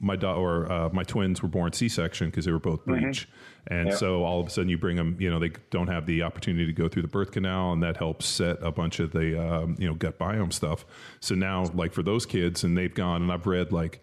my 0.00 0.16
da- 0.16 0.36
or 0.36 0.70
uh, 0.70 0.88
my 0.90 1.02
twins 1.02 1.42
were 1.42 1.48
born 1.48 1.72
C-section 1.72 2.30
because 2.30 2.44
they 2.44 2.52
were 2.52 2.58
both 2.58 2.80
mm-hmm. 2.80 3.02
breech. 3.02 3.22
Mm-hmm. 3.22 3.74
And 3.74 3.88
yep. 3.88 3.98
so 3.98 4.24
all 4.24 4.40
of 4.40 4.46
a 4.46 4.50
sudden 4.50 4.68
you 4.68 4.78
bring 4.78 4.96
them, 4.96 5.16
you 5.18 5.28
know, 5.28 5.40
they 5.40 5.50
don't 5.70 5.88
have 5.88 6.06
the 6.06 6.22
opportunity 6.22 6.66
to 6.66 6.72
go 6.72 6.88
through 6.88 7.02
the 7.02 7.08
birth 7.08 7.32
canal, 7.32 7.72
and 7.72 7.82
that 7.82 7.96
helps 7.96 8.26
set 8.26 8.58
a 8.62 8.70
bunch 8.70 9.00
of 9.00 9.12
the, 9.12 9.40
um, 9.40 9.76
you 9.78 9.88
know, 9.88 9.94
gut 9.94 10.18
biome 10.18 10.52
stuff. 10.52 10.84
So 11.20 11.34
now, 11.34 11.64
like 11.74 11.92
for 11.92 12.02
those 12.02 12.26
kids, 12.26 12.62
and 12.62 12.76
they've 12.78 12.94
gone, 12.94 13.22
and 13.22 13.32
I've 13.32 13.46
read 13.46 13.72
like 13.72 14.00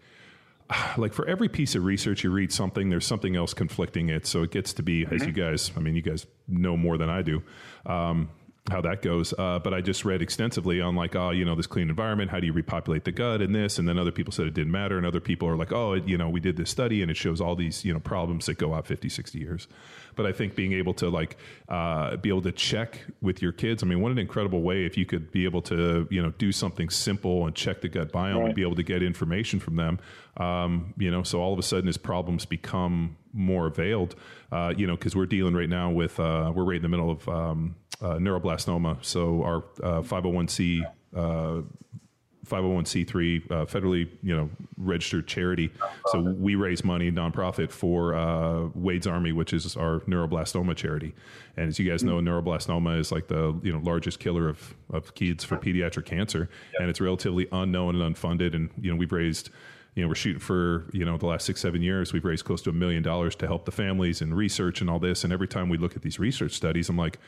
like 0.96 1.12
for 1.12 1.26
every 1.26 1.48
piece 1.48 1.74
of 1.74 1.84
research 1.84 2.24
you 2.24 2.30
read 2.30 2.52
something 2.52 2.88
there's 2.88 3.06
something 3.06 3.36
else 3.36 3.54
conflicting 3.54 4.08
it 4.08 4.26
so 4.26 4.42
it 4.42 4.50
gets 4.50 4.72
to 4.72 4.82
be 4.82 5.04
mm-hmm. 5.04 5.14
as 5.14 5.26
you 5.26 5.32
guys 5.32 5.70
i 5.76 5.80
mean 5.80 5.94
you 5.94 6.02
guys 6.02 6.26
know 6.48 6.76
more 6.76 6.96
than 6.96 7.10
i 7.10 7.22
do 7.22 7.42
um, 7.86 8.28
how 8.70 8.80
that 8.80 9.02
goes. 9.02 9.34
Uh, 9.36 9.58
but 9.58 9.74
I 9.74 9.82
just 9.82 10.06
read 10.06 10.22
extensively 10.22 10.80
on 10.80 10.96
like, 10.96 11.14
oh, 11.14 11.30
you 11.30 11.44
know, 11.44 11.54
this 11.54 11.66
clean 11.66 11.90
environment. 11.90 12.30
How 12.30 12.40
do 12.40 12.46
you 12.46 12.52
repopulate 12.54 13.04
the 13.04 13.12
gut 13.12 13.42
and 13.42 13.54
this? 13.54 13.78
And 13.78 13.86
then 13.86 13.98
other 13.98 14.10
people 14.10 14.32
said 14.32 14.46
it 14.46 14.54
didn't 14.54 14.72
matter. 14.72 14.96
And 14.96 15.06
other 15.06 15.20
people 15.20 15.46
are 15.48 15.56
like, 15.56 15.70
oh, 15.70 15.92
it, 15.92 16.08
you 16.08 16.16
know, 16.16 16.30
we 16.30 16.40
did 16.40 16.56
this 16.56 16.70
study 16.70 17.02
and 17.02 17.10
it 17.10 17.16
shows 17.16 17.42
all 17.42 17.56
these, 17.56 17.84
you 17.84 17.92
know, 17.92 18.00
problems 18.00 18.46
that 18.46 18.56
go 18.56 18.72
out 18.72 18.86
50, 18.86 19.10
60 19.10 19.38
years. 19.38 19.68
But 20.16 20.24
I 20.24 20.32
think 20.32 20.54
being 20.54 20.72
able 20.72 20.94
to 20.94 21.10
like 21.10 21.36
uh, 21.68 22.16
be 22.16 22.30
able 22.30 22.42
to 22.42 22.52
check 22.52 23.04
with 23.20 23.42
your 23.42 23.52
kids. 23.52 23.82
I 23.82 23.86
mean, 23.86 24.00
what 24.00 24.12
an 24.12 24.18
incredible 24.18 24.62
way 24.62 24.86
if 24.86 24.96
you 24.96 25.04
could 25.04 25.30
be 25.30 25.44
able 25.44 25.60
to, 25.62 26.08
you 26.10 26.22
know, 26.22 26.30
do 26.30 26.50
something 26.50 26.88
simple 26.88 27.46
and 27.46 27.54
check 27.54 27.82
the 27.82 27.88
gut 27.88 28.12
biome 28.12 28.36
right. 28.36 28.46
and 28.46 28.54
be 28.54 28.62
able 28.62 28.76
to 28.76 28.82
get 28.82 29.02
information 29.02 29.60
from 29.60 29.76
them. 29.76 29.98
Um, 30.38 30.94
you 30.96 31.10
know, 31.10 31.22
so 31.22 31.40
all 31.40 31.52
of 31.52 31.58
a 31.58 31.62
sudden 31.62 31.86
his 31.86 31.98
problems 31.98 32.46
become 32.46 33.16
more 33.34 33.68
veiled, 33.68 34.14
Uh, 34.52 34.72
you 34.76 34.86
know, 34.86 34.96
because 34.96 35.16
we're 35.16 35.26
dealing 35.26 35.54
right 35.54 35.68
now 35.68 35.90
with 35.90 36.18
uh, 36.20 36.52
we're 36.54 36.64
right 36.64 36.76
in 36.76 36.82
the 36.82 36.88
middle 36.88 37.10
of 37.10 37.28
um, 37.28 37.74
neuroblastoma. 38.00 39.04
So 39.04 39.42
our 39.42 39.62
501c. 40.02 40.82
Uh, 41.14 41.62
501c3 42.44 43.50
uh, 43.50 43.54
uh, 43.54 43.64
federally 43.64 44.08
you 44.22 44.36
know 44.36 44.50
registered 44.76 45.26
charity 45.26 45.70
so 46.06 46.20
we 46.20 46.54
raise 46.54 46.84
money 46.84 47.10
nonprofit 47.10 47.70
for 47.70 48.14
uh, 48.14 48.68
wade's 48.74 49.06
army 49.06 49.32
which 49.32 49.52
is 49.52 49.76
our 49.76 50.00
neuroblastoma 50.00 50.76
charity 50.76 51.14
and 51.56 51.68
as 51.68 51.78
you 51.78 51.88
guys 51.88 52.04
know 52.04 52.16
neuroblastoma 52.16 52.98
is 52.98 53.10
like 53.10 53.28
the 53.28 53.58
you 53.62 53.72
know 53.72 53.78
largest 53.78 54.20
killer 54.20 54.48
of, 54.48 54.74
of 54.90 55.14
kids 55.14 55.42
for 55.44 55.56
pediatric 55.56 56.04
cancer 56.04 56.48
and 56.78 56.88
it's 56.88 57.00
relatively 57.00 57.48
unknown 57.52 58.00
and 58.00 58.14
unfunded 58.14 58.54
and 58.54 58.70
you 58.80 58.90
know 58.90 58.96
we've 58.96 59.12
raised 59.12 59.50
you 59.94 60.02
know, 60.02 60.08
we're 60.08 60.16
shooting 60.16 60.40
for, 60.40 60.86
you 60.92 61.04
know, 61.04 61.16
the 61.16 61.26
last 61.26 61.46
six, 61.46 61.60
seven 61.60 61.80
years, 61.80 62.12
we've 62.12 62.24
raised 62.24 62.44
close 62.44 62.60
to 62.62 62.70
a 62.70 62.72
million 62.72 63.00
dollars 63.00 63.36
to 63.36 63.46
help 63.46 63.64
the 63.64 63.70
families 63.70 64.20
and 64.20 64.36
research 64.36 64.80
and 64.80 64.90
all 64.90 64.98
this. 64.98 65.22
And 65.22 65.32
every 65.32 65.46
time 65.46 65.68
we 65.68 65.78
look 65.78 65.94
at 65.94 66.02
these 66.02 66.18
research 66.18 66.50
studies, 66.50 66.88
I'm 66.88 66.96
like, 66.96 67.20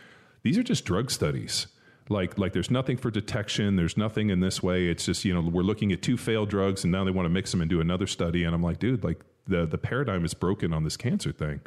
these 0.46 0.56
are 0.56 0.62
just 0.62 0.84
drug 0.84 1.10
studies. 1.10 1.66
Like, 2.08 2.38
like 2.38 2.52
there's 2.52 2.70
nothing 2.70 2.98
for 2.98 3.10
detection. 3.10 3.74
There's 3.74 3.96
nothing 3.96 4.30
in 4.30 4.38
this 4.38 4.62
way. 4.62 4.86
It's 4.86 5.04
just, 5.04 5.24
you 5.24 5.34
know, 5.34 5.40
we're 5.40 5.62
looking 5.62 5.90
at 5.90 6.02
two 6.02 6.16
failed 6.16 6.50
drugs 6.50 6.84
and 6.84 6.92
now 6.92 7.02
they 7.02 7.10
want 7.10 7.26
to 7.26 7.30
mix 7.30 7.50
them 7.50 7.60
and 7.60 7.68
do 7.68 7.80
another 7.80 8.06
study. 8.06 8.44
And 8.44 8.54
I'm 8.54 8.62
like, 8.62 8.78
dude, 8.78 9.02
like 9.02 9.24
the, 9.48 9.66
the 9.66 9.76
paradigm 9.76 10.24
is 10.24 10.34
broken 10.34 10.72
on 10.72 10.84
this 10.84 10.96
cancer 10.96 11.32
thing. 11.32 11.62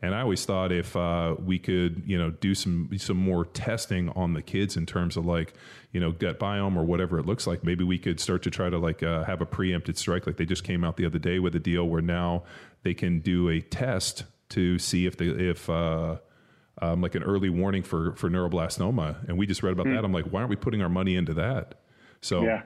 And 0.00 0.14
I 0.14 0.20
always 0.20 0.44
thought 0.44 0.70
if 0.70 0.94
uh, 0.94 1.34
we 1.44 1.58
could, 1.58 2.04
you 2.06 2.16
know, 2.16 2.30
do 2.30 2.54
some 2.54 2.88
some 2.98 3.16
more 3.16 3.46
testing 3.46 4.08
on 4.10 4.32
the 4.32 4.42
kids 4.42 4.76
in 4.76 4.86
terms 4.86 5.16
of 5.16 5.26
like, 5.26 5.52
you 5.90 5.98
know, 5.98 6.12
gut 6.12 6.38
biome 6.38 6.76
or 6.76 6.84
whatever 6.84 7.18
it 7.18 7.26
looks 7.26 7.48
like, 7.48 7.64
maybe 7.64 7.82
we 7.82 7.98
could 7.98 8.20
start 8.20 8.44
to 8.44 8.50
try 8.50 8.70
to 8.70 8.78
like 8.78 9.02
uh, 9.02 9.24
have 9.24 9.42
a 9.42 9.46
preempted 9.46 9.98
strike. 9.98 10.26
Like 10.26 10.36
they 10.36 10.46
just 10.46 10.62
came 10.62 10.84
out 10.84 10.96
the 10.96 11.04
other 11.04 11.18
day 11.18 11.40
with 11.40 11.56
a 11.56 11.60
deal 11.60 11.86
where 11.86 12.00
now 12.00 12.44
they 12.84 12.94
can 12.94 13.18
do 13.18 13.48
a 13.48 13.60
test 13.60 14.22
to 14.50 14.78
see 14.78 15.04
if 15.04 15.16
the 15.16 15.50
if 15.50 15.68
uh, 15.68 16.16
um, 16.80 17.00
like 17.00 17.14
an 17.14 17.22
early 17.22 17.48
warning 17.48 17.82
for 17.82 18.14
for 18.16 18.30
neuroblastoma. 18.30 19.28
And 19.28 19.38
we 19.38 19.46
just 19.46 19.62
read 19.62 19.72
about 19.72 19.86
mm. 19.86 19.94
that. 19.94 20.04
I'm 20.04 20.12
like, 20.12 20.26
why 20.26 20.40
aren't 20.40 20.50
we 20.50 20.56
putting 20.56 20.82
our 20.82 20.88
money 20.88 21.16
into 21.16 21.34
that? 21.34 21.74
So 22.20 22.42
yeah. 22.42 22.62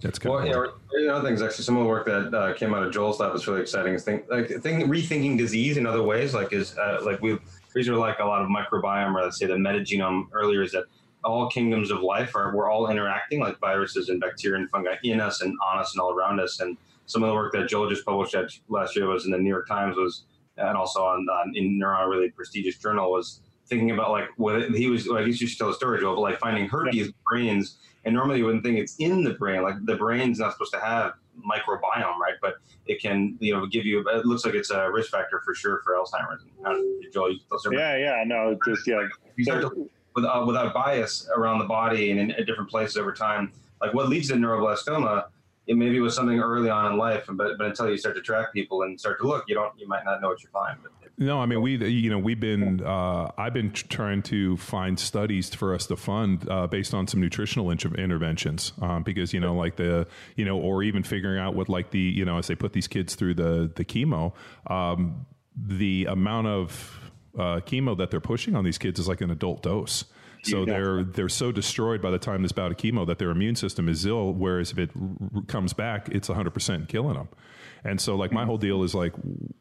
That's 0.00 0.18
kind 0.18 0.32
well, 0.32 0.42
of 0.42 0.72
yeah. 0.92 1.06
The 1.06 1.14
other 1.14 1.28
things, 1.28 1.42
actually, 1.42 1.64
some 1.64 1.76
of 1.76 1.82
the 1.82 1.88
work 1.88 2.06
that 2.06 2.32
uh, 2.32 2.54
came 2.54 2.72
out 2.72 2.84
of 2.84 2.92
Joel's 2.92 3.18
lab 3.18 3.32
was 3.32 3.46
really 3.48 3.62
exciting. 3.62 3.94
Is 3.94 4.04
think 4.04 4.26
like 4.30 4.48
think 4.48 4.84
rethinking 4.84 5.36
disease 5.36 5.76
in 5.76 5.86
other 5.86 6.04
ways, 6.04 6.34
like 6.34 6.52
is 6.52 6.76
uh, 6.78 7.00
like 7.02 7.20
we 7.20 7.36
these 7.74 7.88
are 7.88 7.96
like 7.96 8.20
a 8.20 8.24
lot 8.24 8.42
of 8.42 8.48
microbiome, 8.48 9.14
or 9.14 9.22
let's 9.22 9.38
say 9.38 9.46
the 9.46 9.54
metagenome 9.54 10.28
earlier, 10.32 10.62
is 10.62 10.70
that 10.72 10.84
all 11.24 11.48
kingdoms 11.48 11.90
of 11.90 12.00
life 12.00 12.36
are 12.36 12.54
we're 12.54 12.70
all 12.70 12.88
interacting, 12.90 13.40
like 13.40 13.58
viruses 13.58 14.08
and 14.08 14.20
bacteria 14.20 14.60
and 14.60 14.70
fungi 14.70 14.94
in 15.02 15.20
us 15.20 15.42
and 15.42 15.56
on 15.66 15.78
us 15.78 15.94
and 15.94 16.00
all 16.00 16.12
around 16.12 16.38
us. 16.38 16.60
And 16.60 16.76
some 17.06 17.24
of 17.24 17.28
the 17.28 17.34
work 17.34 17.52
that 17.54 17.68
Joel 17.68 17.88
just 17.88 18.04
published 18.04 18.36
last 18.68 18.94
year 18.94 19.08
was 19.08 19.24
in 19.24 19.32
the 19.32 19.38
New 19.38 19.48
York 19.48 19.66
Times 19.66 19.96
was, 19.96 20.24
and 20.58 20.76
also 20.76 21.00
on, 21.04 21.26
on 21.28 21.52
in 21.56 21.80
Neuron, 21.80 22.04
a 22.04 22.08
really 22.08 22.30
prestigious 22.30 22.76
journal, 22.76 23.10
was 23.10 23.40
thinking 23.66 23.90
about 23.90 24.10
like 24.10 24.28
what 24.36 24.70
he 24.70 24.88
was. 24.88 25.08
Well, 25.08 25.18
I 25.18 25.24
guess 25.24 25.40
you 25.40 25.46
should 25.46 25.58
tell 25.58 25.70
a 25.70 25.74
story, 25.74 26.00
Joel, 26.00 26.16
but 26.16 26.22
like 26.22 26.38
finding 26.38 26.68
herpes 26.68 27.12
brains 27.30 27.78
and 28.04 28.14
normally 28.14 28.38
you 28.38 28.46
wouldn't 28.46 28.64
think 28.64 28.78
it's 28.78 28.96
in 28.96 29.22
the 29.22 29.34
brain. 29.34 29.62
Like 29.62 29.74
the 29.84 29.96
brain's 29.96 30.38
not 30.38 30.52
supposed 30.52 30.72
to 30.72 30.80
have 30.80 31.12
microbiome, 31.38 32.18
right? 32.18 32.34
But 32.40 32.54
it 32.86 33.02
can, 33.02 33.36
you 33.38 33.52
know, 33.54 33.66
give 33.66 33.84
you. 33.84 34.02
It 34.08 34.24
looks 34.24 34.44
like 34.44 34.54
it's 34.54 34.70
a 34.70 34.90
risk 34.90 35.10
factor 35.10 35.42
for 35.44 35.54
sure 35.54 35.82
for 35.84 35.94
Alzheimer's. 35.94 36.44
Joel, 37.12 37.36
yeah, 37.70 37.96
yeah, 37.96 38.24
no, 38.26 38.58
just 38.64 38.86
yeah. 38.86 39.06
You 39.36 39.44
start 39.44 39.60
to, 39.62 39.90
with, 40.14 40.24
uh, 40.24 40.44
without 40.46 40.72
bias 40.72 41.28
around 41.36 41.58
the 41.58 41.66
body 41.66 42.10
and 42.10 42.18
in, 42.18 42.30
in 42.30 42.46
different 42.46 42.70
places 42.70 42.96
over 42.96 43.12
time, 43.12 43.52
like 43.80 43.92
what 43.94 44.08
leads 44.08 44.28
to 44.28 44.34
neuroblastoma 44.34 45.26
it 45.68 45.76
maybe 45.76 46.00
was 46.00 46.14
something 46.14 46.40
early 46.40 46.70
on 46.70 46.90
in 46.90 46.98
life, 46.98 47.26
but 47.28 47.58
but 47.58 47.66
until 47.66 47.90
you 47.90 47.98
start 47.98 48.16
to 48.16 48.22
track 48.22 48.52
people 48.54 48.82
and 48.82 48.98
start 48.98 49.20
to 49.20 49.26
look, 49.26 49.44
you 49.46 49.54
don't 49.54 49.78
you 49.78 49.86
might 49.86 50.04
not 50.04 50.20
know 50.22 50.28
what 50.28 50.42
you 50.42 50.48
find. 50.48 50.78
But 50.82 50.92
no, 51.18 51.40
I 51.40 51.46
mean 51.46 51.60
we 51.60 51.76
you 51.76 52.08
know 52.08 52.18
we've 52.18 52.40
been 52.40 52.82
uh, 52.82 53.30
I've 53.36 53.52
been 53.52 53.72
trying 53.72 54.22
to 54.24 54.56
find 54.56 54.98
studies 54.98 55.54
for 55.54 55.74
us 55.74 55.86
to 55.86 55.96
fund 55.96 56.48
uh, 56.48 56.66
based 56.66 56.94
on 56.94 57.06
some 57.06 57.20
nutritional 57.20 57.70
inter- 57.70 57.94
interventions 57.94 58.72
um, 58.80 59.02
because 59.02 59.34
you 59.34 59.40
know 59.40 59.54
like 59.54 59.76
the 59.76 60.06
you 60.36 60.46
know 60.46 60.58
or 60.58 60.82
even 60.82 61.02
figuring 61.02 61.38
out 61.38 61.54
what 61.54 61.68
like 61.68 61.90
the 61.90 62.00
you 62.00 62.24
know 62.24 62.38
as 62.38 62.46
they 62.46 62.54
put 62.54 62.72
these 62.72 62.88
kids 62.88 63.14
through 63.14 63.34
the 63.34 63.70
the 63.76 63.84
chemo 63.84 64.32
um, 64.68 65.26
the 65.54 66.06
amount 66.06 66.46
of 66.46 66.98
uh, 67.36 67.60
chemo 67.60 67.96
that 67.98 68.10
they're 68.10 68.20
pushing 68.20 68.56
on 68.56 68.64
these 68.64 68.78
kids 68.78 68.98
is 68.98 69.06
like 69.06 69.20
an 69.20 69.30
adult 69.30 69.62
dose. 69.62 70.04
So 70.42 70.60
yeah. 70.60 70.64
they're 70.66 71.04
they're 71.04 71.28
so 71.28 71.52
destroyed 71.52 72.00
by 72.00 72.10
the 72.10 72.18
time 72.18 72.42
this 72.42 72.52
bout 72.52 72.70
of 72.70 72.76
chemo 72.76 73.06
that 73.06 73.18
their 73.18 73.30
immune 73.30 73.56
system 73.56 73.88
is 73.88 74.06
ill. 74.06 74.32
Whereas 74.32 74.70
if 74.70 74.78
it 74.78 74.90
r- 75.34 75.42
comes 75.42 75.72
back, 75.72 76.08
it's 76.10 76.28
100 76.28 76.50
percent 76.50 76.88
killing 76.88 77.14
them. 77.14 77.28
And 77.84 78.00
so, 78.00 78.16
like, 78.16 78.32
my 78.32 78.44
whole 78.44 78.58
deal 78.58 78.82
is 78.82 78.94
like, 78.94 79.12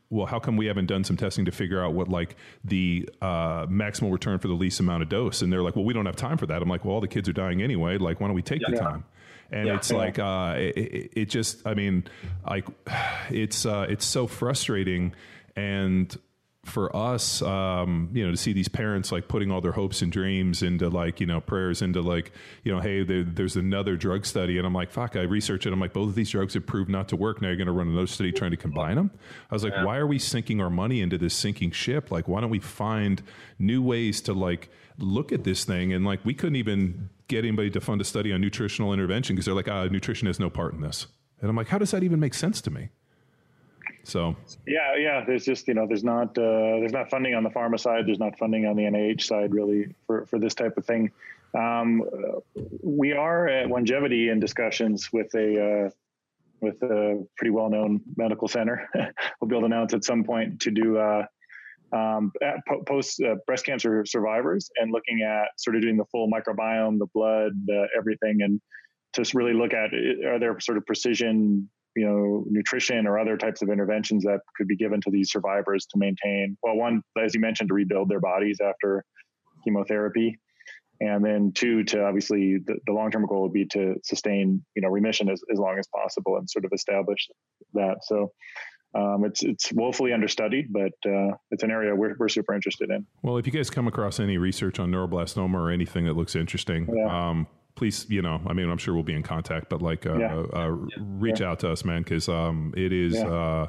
well, 0.09 0.25
how 0.25 0.39
come 0.39 0.57
we 0.57 0.65
haven't 0.65 0.87
done 0.87 1.03
some 1.03 1.17
testing 1.17 1.45
to 1.45 1.51
figure 1.51 1.83
out 1.83 1.93
what 1.93 2.07
like 2.07 2.35
the 2.63 3.07
uh, 3.21 3.65
maximal 3.67 4.11
return 4.11 4.39
for 4.39 4.47
the 4.47 4.53
least 4.53 4.79
amount 4.79 5.03
of 5.03 5.09
dose? 5.09 5.41
And 5.41 5.51
they're 5.51 5.61
like, 5.61 5.75
well, 5.75 5.85
we 5.85 5.93
don't 5.93 6.05
have 6.05 6.15
time 6.15 6.37
for 6.37 6.47
that. 6.47 6.61
I'm 6.61 6.69
like, 6.69 6.85
well, 6.85 6.95
all 6.95 7.01
the 7.01 7.07
kids 7.07 7.29
are 7.29 7.33
dying 7.33 7.61
anyway. 7.61 7.97
Like, 7.97 8.19
why 8.19 8.27
don't 8.27 8.35
we 8.35 8.41
take 8.41 8.61
yeah, 8.61 8.71
the 8.71 8.77
time? 8.77 9.05
And 9.51 9.67
yeah, 9.67 9.75
it's 9.75 9.91
like, 9.91 10.19
uh, 10.19 10.55
it, 10.57 11.11
it, 11.13 11.25
just, 11.29 11.65
I 11.65 11.73
mean, 11.73 12.05
like, 12.45 12.67
it's 13.29 13.65
uh, 13.65 13.85
it's 13.89 14.05
so 14.05 14.27
frustrating 14.27 15.13
and 15.55 16.15
for 16.67 16.95
us, 16.95 17.41
um, 17.41 18.09
you 18.13 18.25
know, 18.25 18.31
to 18.31 18.37
see 18.37 18.53
these 18.53 18.67
parents 18.67 19.11
like 19.11 19.27
putting 19.27 19.51
all 19.51 19.61
their 19.61 19.71
hopes 19.71 20.01
and 20.01 20.11
dreams 20.11 20.61
into 20.61 20.89
like, 20.89 21.19
you 21.19 21.25
know, 21.25 21.39
prayers 21.39 21.81
into 21.81 22.01
like, 22.01 22.31
you 22.63 22.73
know, 22.73 22.79
hey, 22.79 23.03
there, 23.03 23.23
there's 23.23 23.55
another 23.55 23.95
drug 23.95 24.25
study. 24.25 24.57
And 24.57 24.67
I'm 24.67 24.73
like, 24.73 24.91
fuck, 24.91 25.15
I 25.15 25.21
researched 25.21 25.65
it. 25.65 25.73
I'm 25.73 25.79
like, 25.79 25.93
both 25.93 26.09
of 26.09 26.15
these 26.15 26.29
drugs 26.29 26.53
have 26.53 26.65
proved 26.65 26.89
not 26.89 27.07
to 27.09 27.15
work. 27.15 27.41
Now 27.41 27.47
you're 27.47 27.57
going 27.57 27.67
to 27.67 27.73
run 27.73 27.87
another 27.87 28.07
study 28.07 28.31
trying 28.31 28.51
to 28.51 28.57
combine 28.57 28.95
them. 28.95 29.11
I 29.49 29.55
was 29.55 29.63
like, 29.63 29.73
why 29.83 29.97
are 29.97 30.07
we 30.07 30.19
sinking 30.19 30.61
our 30.61 30.69
money 30.69 31.01
into 31.01 31.17
this 31.17 31.33
sinking 31.33 31.71
ship? 31.71 32.11
Like, 32.11 32.27
why 32.27 32.41
don't 32.41 32.49
we 32.49 32.59
find 32.59 33.21
new 33.57 33.81
ways 33.81 34.21
to 34.21 34.33
like 34.33 34.69
look 34.97 35.31
at 35.31 35.43
this 35.43 35.63
thing? 35.63 35.93
And 35.93 36.05
like, 36.05 36.23
we 36.25 36.33
couldn't 36.33 36.57
even 36.57 37.09
get 37.27 37.45
anybody 37.45 37.69
to 37.71 37.81
fund 37.81 38.01
a 38.01 38.05
study 38.05 38.31
on 38.31 38.41
nutritional 38.41 38.93
intervention 38.93 39.35
because 39.35 39.45
they're 39.45 39.55
like, 39.55 39.67
ah, 39.67 39.85
nutrition 39.85 40.27
has 40.27 40.39
no 40.39 40.49
part 40.49 40.73
in 40.73 40.81
this. 40.81 41.07
And 41.41 41.49
I'm 41.49 41.55
like, 41.55 41.67
how 41.67 41.77
does 41.77 41.91
that 41.91 42.03
even 42.03 42.19
make 42.19 42.33
sense 42.33 42.61
to 42.61 42.71
me? 42.71 42.89
So 44.07 44.37
Yeah, 44.65 44.95
yeah. 44.97 45.25
There's 45.25 45.43
just 45.43 45.67
you 45.67 45.73
know 45.73 45.85
there's 45.85 46.03
not 46.03 46.29
uh, 46.37 46.79
there's 46.79 46.93
not 46.93 47.09
funding 47.09 47.35
on 47.35 47.43
the 47.43 47.49
pharma 47.49 47.79
side. 47.79 48.07
There's 48.07 48.19
not 48.19 48.37
funding 48.37 48.65
on 48.65 48.77
the 48.77 48.83
NIH 48.83 49.23
side 49.23 49.53
really 49.53 49.93
for 50.05 50.25
for 50.25 50.39
this 50.39 50.55
type 50.55 50.77
of 50.77 50.85
thing. 50.85 51.11
Um, 51.53 52.03
we 52.81 53.11
are 53.11 53.47
at 53.47 53.67
Onegevity 53.67 54.31
in 54.31 54.39
discussions 54.39 55.11
with 55.11 55.33
a 55.35 55.87
uh, 55.87 55.89
with 56.61 56.81
a 56.83 57.25
pretty 57.35 57.51
well 57.51 57.69
known 57.69 58.01
medical 58.15 58.47
center. 58.47 58.89
we'll 58.95 59.49
be 59.49 59.55
able 59.55 59.61
to 59.67 59.75
announce 59.75 59.93
at 59.93 60.05
some 60.05 60.23
point 60.23 60.61
to 60.61 60.71
do. 60.71 60.97
Uh, 60.97 61.25
um, 61.93 62.33
po- 62.67 62.83
post 62.85 63.21
uh, 63.21 63.35
breast 63.45 63.65
cancer 63.65 64.05
survivors 64.05 64.69
and 64.75 64.91
looking 64.91 65.21
at 65.21 65.47
sort 65.57 65.77
of 65.77 65.81
doing 65.81 65.95
the 65.95 66.03
full 66.11 66.29
microbiome, 66.29 66.99
the 66.99 67.05
blood, 67.13 67.53
uh, 67.71 67.85
everything, 67.97 68.41
and 68.41 68.59
just 69.15 69.33
really 69.33 69.53
look 69.53 69.73
at 69.73 69.91
uh, 69.93 70.27
are 70.27 70.39
there 70.39 70.59
sort 70.59 70.77
of 70.77 70.85
precision 70.85 71.69
you 71.97 72.05
know 72.05 72.45
nutrition 72.47 73.07
or 73.07 73.17
other 73.19 73.35
types 73.37 73.61
of 73.61 73.69
interventions 73.69 74.23
that 74.23 74.39
could 74.55 74.67
be 74.67 74.75
given 74.77 75.01
to 75.01 75.09
these 75.11 75.31
survivors 75.31 75.85
to 75.87 75.97
maintain 75.97 76.55
well 76.63 76.75
one 76.75 77.01
as 77.21 77.33
you 77.33 77.41
mentioned 77.41 77.67
to 77.67 77.73
rebuild 77.73 78.07
their 78.07 78.19
bodies 78.19 78.59
after 78.63 79.03
chemotherapy 79.63 80.37
and 81.01 81.23
then 81.25 81.51
two 81.53 81.83
to 81.83 82.03
obviously 82.03 82.57
the, 82.65 82.75
the 82.85 82.93
long-term 82.93 83.25
goal 83.25 83.41
would 83.43 83.53
be 83.53 83.65
to 83.65 83.95
sustain 84.03 84.63
you 84.75 84.81
know 84.81 84.89
remission 84.89 85.27
as, 85.29 85.41
as 85.51 85.57
long 85.59 85.77
as 85.79 85.87
possible 85.87 86.37
and 86.37 86.49
sort 86.49 86.65
of 86.65 86.71
establish 86.73 87.27
that 87.73 87.97
so 88.03 88.31
um, 88.95 89.25
it's 89.25 89.43
it's 89.43 89.71
woefully 89.73 90.13
understudied, 90.13 90.71
but 90.71 90.93
uh, 91.05 91.35
it's 91.51 91.61
an 91.61 91.69
area 91.71 91.93
we're, 91.93 92.15
we're 92.17 92.29
super 92.29 92.53
interested 92.55 92.89
in. 92.89 93.05
Well, 93.21 93.37
if 93.37 93.45
you 93.45 93.51
guys 93.51 93.69
come 93.69 93.85
across 93.85 94.17
any 94.17 94.37
research 94.37 94.79
on 94.79 94.89
neuroblastoma 94.91 95.53
or 95.55 95.69
anything 95.71 96.05
that 96.05 96.13
looks 96.15 96.37
interesting, 96.37 96.87
Yeah. 96.91 97.29
um, 97.29 97.47
please, 97.77 98.05
you 98.09 98.21
know, 98.21 98.41
I 98.45 98.53
mean, 98.53 98.69
I'm 98.69 98.77
sure 98.77 98.93
we'll 98.93 99.03
be 99.03 99.13
in 99.13 99.23
contact, 99.23 99.69
but 99.69 99.81
like, 99.81 100.05
uh, 100.05 100.17
Yeah. 100.17 100.35
uh, 100.53 100.75
reach 100.97 101.39
out 101.41 101.59
to 101.59 101.71
us, 101.71 101.85
man, 101.85 102.01
because 102.03 102.27
um, 102.27 102.73
it 102.75 102.91
is 102.91 103.13
Yeah. 103.13 103.27
uh, 103.27 103.67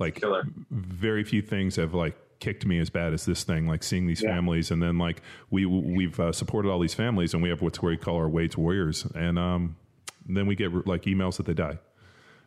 like 0.00 0.16
killer. 0.16 0.42
very 0.70 1.22
few 1.22 1.42
things 1.42 1.76
have 1.76 1.94
like 1.94 2.16
kicked 2.40 2.66
me 2.66 2.78
as 2.80 2.90
bad 2.90 3.12
as 3.12 3.24
this 3.26 3.44
thing. 3.44 3.68
Like 3.68 3.82
seeing 3.84 4.06
these 4.06 4.22
Yeah. 4.22 4.30
families, 4.34 4.70
and 4.72 4.82
then 4.82 4.98
like 4.98 5.22
we 5.50 5.66
we've 5.66 6.18
uh, 6.18 6.32
supported 6.32 6.70
all 6.70 6.80
these 6.80 6.94
families, 6.94 7.32
and 7.34 7.42
we 7.42 7.48
have 7.50 7.62
what's 7.62 7.80
where 7.80 7.90
we 7.90 7.96
call 7.96 8.16
our 8.16 8.28
Wade's 8.28 8.56
Warriors, 8.56 9.06
and 9.14 9.38
um, 9.38 9.76
then 10.26 10.46
we 10.46 10.56
get 10.56 10.86
like 10.86 11.02
emails 11.04 11.36
that 11.36 11.46
they 11.46 11.54
die. 11.54 11.78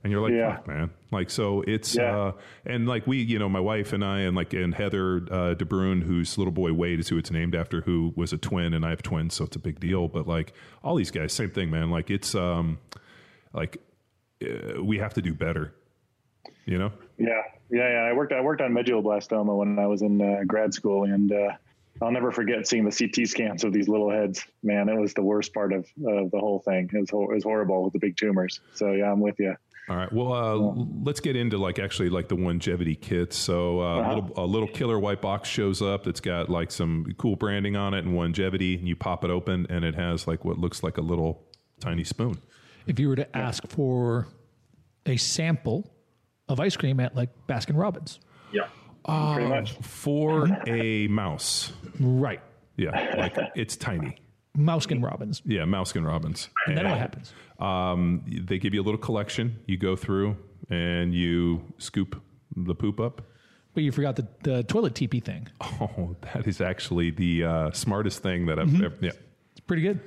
And 0.03 0.11
you're 0.11 0.21
like, 0.21 0.33
Yeah. 0.33 0.55
fuck, 0.57 0.67
man. 0.67 0.89
Like, 1.11 1.29
so 1.29 1.61
it's, 1.67 1.95
Yeah. 1.95 2.17
uh, 2.17 2.31
and 2.65 2.87
like 2.87 3.07
we, 3.07 3.17
you 3.17 3.39
know, 3.39 3.49
my 3.49 3.59
wife 3.59 3.93
and 3.93 4.03
I, 4.05 4.19
and 4.21 4.35
like, 4.35 4.53
and 4.53 4.73
Heather 4.73 5.17
uh, 5.31 5.55
DeBrune, 5.55 6.03
whose 6.03 6.37
little 6.37 6.53
boy 6.53 6.71
Wade 6.73 6.99
is 6.99 7.09
who 7.09 7.17
it's 7.17 7.31
named 7.31 7.55
after, 7.55 7.81
who 7.81 8.13
was 8.15 8.31
a 8.31 8.37
twin, 8.37 8.73
and 8.73 8.85
I 8.85 8.89
have 8.91 9.01
twins, 9.01 9.33
so 9.35 9.43
it's 9.45 9.55
a 9.55 9.59
big 9.59 9.79
deal. 9.79 10.07
But 10.07 10.27
like, 10.27 10.53
all 10.83 10.95
these 10.95 11.11
guys, 11.11 11.33
same 11.33 11.49
thing, 11.49 11.69
man. 11.69 11.89
Like, 11.89 12.09
it's, 12.11 12.35
um, 12.35 12.77
like, 13.53 13.77
uh, 14.43 14.83
we 14.83 14.99
have 14.99 15.13
to 15.15 15.21
do 15.21 15.33
better, 15.33 15.73
you 16.65 16.77
know? 16.77 16.91
Yeah, 17.17 17.41
yeah, 17.71 17.89
yeah. 17.91 18.01
I 18.09 18.13
worked 18.13 18.31
I 18.33 18.41
worked 18.41 18.61
on 18.61 18.71
medulloblastoma 18.73 19.57
when 19.57 19.79
I 19.79 19.87
was 19.87 20.03
in 20.03 20.21
uh, 20.21 20.43
grad 20.45 20.73
school, 20.75 21.05
and 21.05 21.31
uh, 21.31 21.49
I'll 22.01 22.11
never 22.11 22.31
forget 22.31 22.67
seeing 22.67 22.85
the 22.87 22.91
CT 22.91 23.27
scans 23.27 23.63
of 23.63 23.73
these 23.73 23.87
little 23.89 24.11
heads. 24.11 24.45
Man, 24.61 24.87
it 24.87 24.95
was 24.99 25.15
the 25.15 25.23
worst 25.23 25.51
part 25.55 25.73
of 25.73 25.79
of 26.05 26.29
the 26.29 26.37
whole 26.39 26.59
thing. 26.59 26.87
It 26.93 26.99
was, 26.99 27.09
it 27.09 27.33
was 27.33 27.43
horrible 27.43 27.83
with 27.83 27.93
the 27.93 27.99
big 27.99 28.15
tumors. 28.15 28.61
So 28.75 28.91
yeah, 28.91 29.11
I'm 29.11 29.19
with 29.19 29.39
you. 29.39 29.55
All 29.89 29.95
right. 29.95 30.11
Well, 30.11 30.33
uh, 30.33 30.55
let's 31.03 31.19
get 31.21 31.35
into 31.37 31.57
like 31.57 31.79
actually 31.79 32.09
like 32.09 32.27
the 32.27 32.35
Onegevity 32.35 32.99
kits. 32.99 33.37
So 33.37 33.79
uh, 33.81 33.95
a, 33.95 34.07
little, 34.15 34.31
a 34.35 34.45
little 34.45 34.67
killer 34.67 34.99
white 34.99 35.21
box 35.21 35.47
shows 35.47 35.81
up 35.81 36.03
that's 36.03 36.19
got 36.19 36.49
like 36.49 36.71
some 36.71 37.05
cool 37.17 37.35
branding 37.37 37.77
on 37.77 37.93
it 37.93 38.03
and 38.03 38.13
Onegevity. 38.13 38.77
And 38.77 38.87
you 38.87 38.95
pop 38.97 39.23
it 39.23 39.29
open 39.31 39.65
and 39.69 39.85
it 39.85 39.95
has 39.95 40.27
like 40.27 40.43
what 40.43 40.57
looks 40.57 40.83
like 40.83 40.97
a 40.97 41.01
little 41.01 41.45
tiny 41.79 42.03
spoon. 42.03 42.37
If 42.85 42.99
you 42.99 43.07
were 43.07 43.15
to 43.15 43.37
ask 43.37 43.65
for 43.67 44.27
a 45.05 45.15
sample 45.15 45.89
of 46.49 46.59
ice 46.59 46.75
cream 46.75 46.99
at 46.99 47.15
like 47.15 47.29
Baskin 47.47 47.77
Robbins, 47.77 48.19
Yeah. 48.51 48.67
Pretty 49.05 49.47
much. 49.47 49.71
for 49.81 50.49
a 50.67 51.07
mouse. 51.07 51.71
right? 51.99 52.41
Yeah, 52.75 53.15
like 53.17 53.37
it's 53.55 53.77
tiny. 53.77 54.17
Mouskin 54.57 55.03
Robbins. 55.03 55.41
Yeah, 55.45 55.61
Mouskin 55.63 56.05
Robbins. 56.05 56.49
And 56.65 56.77
then 56.77 56.89
what 56.89 56.97
happens? 56.97 57.33
Um, 57.59 58.23
they 58.27 58.57
give 58.57 58.73
you 58.73 58.81
a 58.81 58.85
little 58.85 58.99
collection. 58.99 59.59
You 59.65 59.77
go 59.77 59.95
through 59.95 60.37
and 60.69 61.13
you 61.13 61.61
scoop 61.77 62.21
the 62.55 62.75
poop 62.75 62.99
up. 62.99 63.21
But 63.73 63.83
you 63.83 63.91
forgot 63.91 64.15
the, 64.15 64.27
the 64.41 64.63
toilet 64.63 64.95
teepee 64.95 65.19
thing. 65.19 65.47
Oh, 65.79 66.15
that 66.33 66.47
is 66.47 66.59
actually 66.59 67.11
the 67.11 67.43
uh, 67.43 67.71
smartest 67.71 68.23
thing 68.23 68.47
that 68.47 68.57
I've 68.57 68.73
ever. 68.81 68.95
Yeah. 68.99 69.11
It's 69.51 69.59
pretty 69.59 69.83
good. 69.83 69.99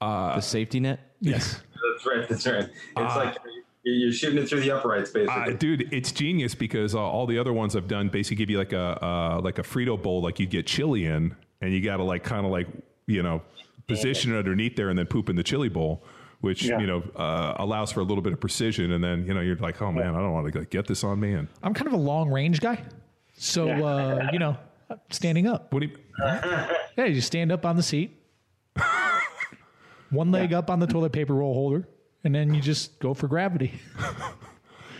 the 0.00 0.40
safety 0.40 0.80
net. 0.80 1.00
Yes. 1.20 1.62
That's 1.94 2.06
right. 2.06 2.28
That's 2.28 2.46
right. 2.46 2.68
It's 2.96 3.16
like 3.16 3.36
you're 3.84 3.94
you're 3.94 4.12
shooting 4.12 4.38
it 4.42 4.48
through 4.48 4.60
the 4.60 4.70
uprights, 4.70 5.10
basically. 5.10 5.54
Uh, 5.54 5.56
dude, 5.56 5.92
it's 5.92 6.12
genius 6.12 6.54
because 6.54 6.94
uh, 6.94 7.00
all 7.00 7.26
the 7.26 7.38
other 7.38 7.52
ones 7.52 7.74
I've 7.74 7.88
done 7.88 8.08
basically 8.08 8.36
give 8.36 8.50
you 8.50 8.58
like 8.58 8.72
a 8.72 9.02
uh, 9.04 9.40
like 9.42 9.58
a 9.58 9.62
Frito 9.62 10.00
bowl, 10.00 10.20
like 10.22 10.38
you 10.38 10.46
get 10.46 10.66
chili 10.66 11.06
in, 11.06 11.34
and 11.60 11.72
you 11.72 11.80
got 11.80 11.96
to 11.96 12.04
like 12.04 12.22
kind 12.24 12.44
of 12.44 12.52
like 12.52 12.66
you 13.06 13.22
know 13.22 13.42
position 13.88 14.32
it 14.34 14.38
underneath 14.38 14.76
there 14.76 14.90
and 14.90 14.98
then 14.98 15.06
poop 15.06 15.28
in 15.28 15.36
the 15.36 15.42
chili 15.42 15.68
bowl, 15.68 16.04
which 16.40 16.62
Yeah. 16.64 16.78
you 16.78 16.86
know 16.86 17.02
uh, 17.16 17.54
allows 17.56 17.90
for 17.90 18.00
a 18.00 18.04
little 18.04 18.22
bit 18.22 18.32
of 18.32 18.40
precision. 18.40 18.92
And 18.92 19.02
then 19.02 19.26
you 19.26 19.34
know 19.34 19.40
you're 19.40 19.56
like, 19.56 19.82
oh 19.82 19.90
man, 19.90 20.14
I 20.14 20.18
don't 20.18 20.32
want 20.32 20.52
to 20.52 20.58
like, 20.60 20.70
get 20.70 20.86
this 20.86 21.02
on 21.02 21.18
me. 21.18 21.32
And 21.32 21.48
I'm 21.62 21.74
kind 21.74 21.88
of 21.88 21.94
a 21.94 21.96
long 21.96 22.30
range 22.30 22.60
guy. 22.60 22.82
So, 23.40 23.68
uh, 23.70 24.28
you 24.32 24.38
know, 24.38 24.56
standing 25.10 25.46
up. 25.46 25.72
what 25.72 25.80
do 25.80 25.86
you? 25.86 25.96
Yeah, 26.96 27.04
you 27.04 27.14
just 27.14 27.28
stand 27.28 27.52
up 27.52 27.64
on 27.64 27.76
the 27.76 27.82
seat, 27.84 28.10
one 30.10 30.32
leg 30.32 30.52
up 30.52 30.68
on 30.70 30.80
the 30.80 30.86
toilet 30.88 31.12
paper 31.12 31.32
roll 31.34 31.54
holder, 31.54 31.86
and 32.24 32.34
then 32.34 32.52
you 32.52 32.60
just 32.60 32.98
go 32.98 33.14
for 33.14 33.28
gravity. 33.28 33.72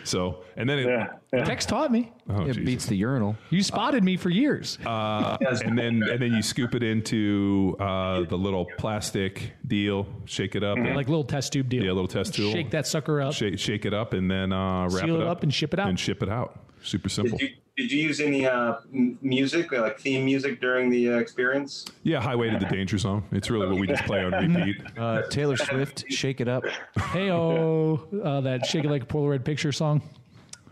So 0.09 0.43
and 0.57 0.69
then 0.69 0.79
it, 0.81 0.87
Yeah, 0.87 1.07
yeah. 1.33 1.45
Tex 1.45 1.67
taught 1.67 1.93
me. 1.93 2.11
oh, 2.31 2.43
It 2.43 2.47
Jesus. 2.49 2.65
beats 2.65 2.87
the 2.87 2.97
urinal. 2.97 3.37
You 3.51 3.63
spotted 3.63 4.03
me 4.03 4.17
for 4.17 4.31
years. 4.31 4.79
Yes. 4.85 5.61
and 5.61 5.79
then 5.79 6.03
and 6.03 6.21
then 6.21 6.33
you 6.33 6.43
scoop 6.43 6.75
it 6.75 6.83
into 6.83 7.77
uh, 7.79 8.23
the 8.23 8.37
little 8.39 8.67
plastic 8.79 9.53
deal, 9.67 10.07
shake 10.25 10.55
it 10.57 10.65
up, 10.65 10.79
like 10.79 11.09
little 11.09 11.25
test 11.25 11.53
tube 11.53 11.69
deal. 11.69 11.85
yeah, 11.85 11.91
a 11.91 11.93
little 11.93 12.09
test 12.09 12.35
tube. 12.35 12.53
Shake 12.53 12.71
that 12.71 12.87
sucker 12.87 13.21
up. 13.21 13.35
shake, 13.35 13.59
shake 13.59 13.85
it 13.85 13.93
up, 13.95 14.13
and 14.15 14.31
then 14.31 14.53
uh, 14.53 14.85
wrap 14.91 15.05
Seal 15.05 15.17
it 15.17 15.21
it 15.21 15.27
up, 15.27 15.39
up 15.39 15.43
and 15.43 15.53
ship 15.53 15.73
it 15.75 15.81
out. 15.81 15.89
And 15.89 15.99
ship 16.01 16.23
it 16.23 16.29
out. 16.29 16.59
Super 16.83 17.09
simple. 17.09 17.37
Did 17.39 17.51
you, 17.51 17.57
did 17.79 17.93
you 17.93 18.03
use 18.03 18.21
any 18.21 18.45
uh, 18.45 18.75
music, 19.23 19.71
like 19.71 20.01
theme 20.01 20.25
music, 20.25 20.61
during 20.61 20.91
the 20.91 21.13
uh, 21.15 21.19
experience? 21.19 21.85
Yeah, 22.03 22.21
Highway 22.21 22.51
to 22.51 22.59
the 22.59 22.67
Danger 22.67 22.99
Zone. 22.99 23.23
It's 23.31 23.51
really 23.51 23.69
what 23.69 23.79
we 23.79 23.87
just 23.87 24.03
play 24.05 24.25
on 24.25 24.33
repeat. 24.55 24.77
Uh, 24.99 25.23
Taylor 25.31 25.57
Swift, 25.57 26.05
shake 26.11 26.41
it 26.41 26.49
up. 26.49 26.65
Hey 27.13 27.31
oh, 27.31 28.01
uh, 28.23 28.41
that 28.41 28.67
shake 28.67 28.85
it 28.85 28.91
like 28.91 29.05
a 29.05 29.07
Polaroid 29.07 29.45
picture 29.45 29.71
song. 29.71 30.03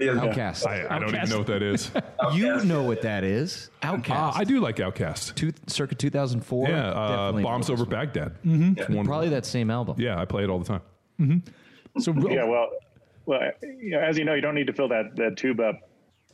Yeah. 0.01 0.09
OutKast. 0.15 0.67
I, 0.67 0.85
I 0.95 0.99
don't 0.99 1.09
even 1.11 1.21
OutKast. 1.21 1.31
know 1.31 1.39
what 1.39 1.47
that 1.47 1.63
is. 1.63 1.91
You 2.35 2.65
know 2.65 2.83
what 2.83 3.03
that 3.03 3.23
is. 3.23 3.71
uh, 3.83 3.95
OutKast. 3.95 4.33
I 4.37 4.43
do 4.45 4.59
like 4.61 4.77
OutKast. 4.77 5.37
Two, 5.37 5.53
circa 5.69 5.95
2004. 5.95 6.69
Yeah, 6.69 6.89
uh, 6.91 7.09
Definitely 7.09 7.43
Bombs 7.45 7.69
know 7.69 7.73
Over 7.75 7.85
this 7.85 7.93
one. 7.93 8.07
Baghdad. 8.07 8.89
One- 8.97 9.07
Probably 9.07 9.29
that 9.29 9.47
same 9.47 9.71
album. 9.71 9.95
Yeah, 10.01 10.21
I 10.21 10.25
play 10.25 10.43
it 10.43 10.51
all 10.51 10.59
the 10.59 10.65
time. 10.67 11.43
So 12.01 12.13
Yeah, 12.29 12.45
well, 12.47 12.71
well, 13.27 13.41
you 13.63 13.91
know, 13.93 14.01
as 14.01 14.19
you 14.19 14.25
know, 14.25 14.35
you 14.35 14.41
don't 14.43 14.55
need 14.57 14.67
to 14.67 14.73
fill 14.73 14.89
that 14.89 15.15
that 15.17 15.37
tube 15.37 15.61
up 15.61 15.86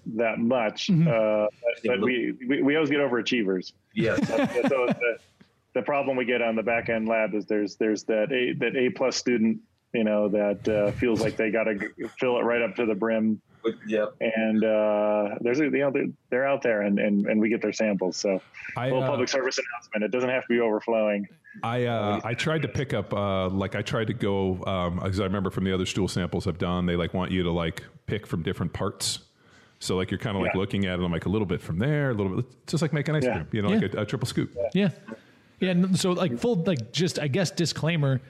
that 0.07 0.39
much. 0.39 0.89
Mm-hmm. 0.89 1.09
Uh, 1.09 1.47
but 1.85 2.01
we, 2.01 2.35
we 2.47 2.63
we 2.63 2.77
always 2.77 2.91
get 2.91 3.01
overachievers. 3.01 3.73
Yes. 3.95 4.27
so 4.29 4.87
the, 4.87 5.19
the 5.75 5.83
problem 5.83 6.17
we 6.17 6.25
get 6.25 6.43
on 6.43 6.57
the 6.57 6.63
back 6.63 6.89
end 6.89 7.09
lab 7.09 7.35
is 7.35 7.47
there's 7.47 7.77
there's 7.77 8.05
that 8.05 8.33
a 8.33 8.53
that 8.59 8.77
a 8.77 8.91
plus 8.91 9.17
student 9.17 9.61
you 9.93 10.05
know 10.05 10.29
that 10.29 10.69
uh, 10.69 10.91
feels 10.93 11.21
like 11.21 11.37
they 11.37 11.51
got 11.51 11.65
to 11.65 11.79
fill 12.19 12.39
it 12.39 12.43
right 12.43 12.63
up 12.63 12.77
to 12.77 12.87
the 12.87 12.95
brim 12.95 13.41
yep. 13.87 14.15
and 14.21 14.65
uh, 14.65 15.37
there's 15.41 15.61
a, 15.61 15.65
you 15.65 15.71
know 15.71 15.91
they're, 15.91 16.07
they're 16.31 16.47
out 16.47 16.63
there 16.63 16.83
and, 16.83 16.99
and 16.99 17.27
and 17.27 17.41
we 17.41 17.49
get 17.49 17.61
their 17.61 17.73
samples 17.73 18.17
so 18.17 18.41
I, 18.77 18.87
little 18.87 19.03
uh, 19.03 19.09
public 19.09 19.29
service 19.29 19.59
announcement 19.59 20.05
it 20.05 20.11
doesn't 20.11 20.31
have 20.31 20.43
to 20.43 20.49
be 20.49 20.61
overflowing 20.61 21.29
I 21.63 21.85
uh, 21.85 22.21
I 22.25 22.33
tried 22.33 22.63
to 22.63 22.69
pick 22.69 22.95
up 22.95 23.13
uh, 23.13 23.51
like 23.51 23.75
I 23.75 23.83
tried 23.83 24.07
to 24.07 24.15
go 24.15 24.55
because 24.95 25.21
I 25.21 25.25
remember 25.25 25.51
from 25.51 25.65
the 25.65 25.73
other 25.73 25.87
stool 25.87 26.09
samples 26.09 26.47
I've 26.47 26.59
done 26.59 26.87
they 26.87 26.97
like 26.97 27.13
want 27.13 27.31
you 27.31 27.43
to 27.43 27.51
like 27.51 27.85
pick 28.07 28.27
from 28.27 28.43
different 28.43 28.73
parts. 28.73 29.21
So 29.83 29.97
like 29.97 30.11
you're 30.13 30.19
kind 30.19 30.37
of 30.37 30.43
like 30.45 30.55
looking 30.55 30.87
at 30.87 30.99
it, 31.01 31.03
I'm 31.03 31.11
like 31.11 31.27
a 31.27 31.29
little 31.29 31.47
bit 31.47 31.61
from 31.61 31.79
there, 31.79 32.11
a 32.11 32.15
little 32.15 32.37
bit, 32.37 32.45
just 32.69 32.83
like 32.83 32.93
making 32.93 33.17
ice 33.17 33.25
Yeah. 33.25 33.33
cream, 33.35 33.47
you 33.51 33.63
know, 33.63 33.71
Yeah. 33.73 33.79
like 33.81 33.95
a, 33.95 34.01
a 34.03 34.07
triple 34.07 34.29
scoop. 34.29 34.57
Yeah. 34.75 34.91
Yeah. 35.59 35.71
and 35.71 35.99
So, 35.99 36.13
like, 36.13 36.39
full, 36.39 36.55
like, 36.57 36.93
just, 36.93 37.19
I 37.19 37.27
guess, 37.29 37.51
disclaimer 37.51 38.21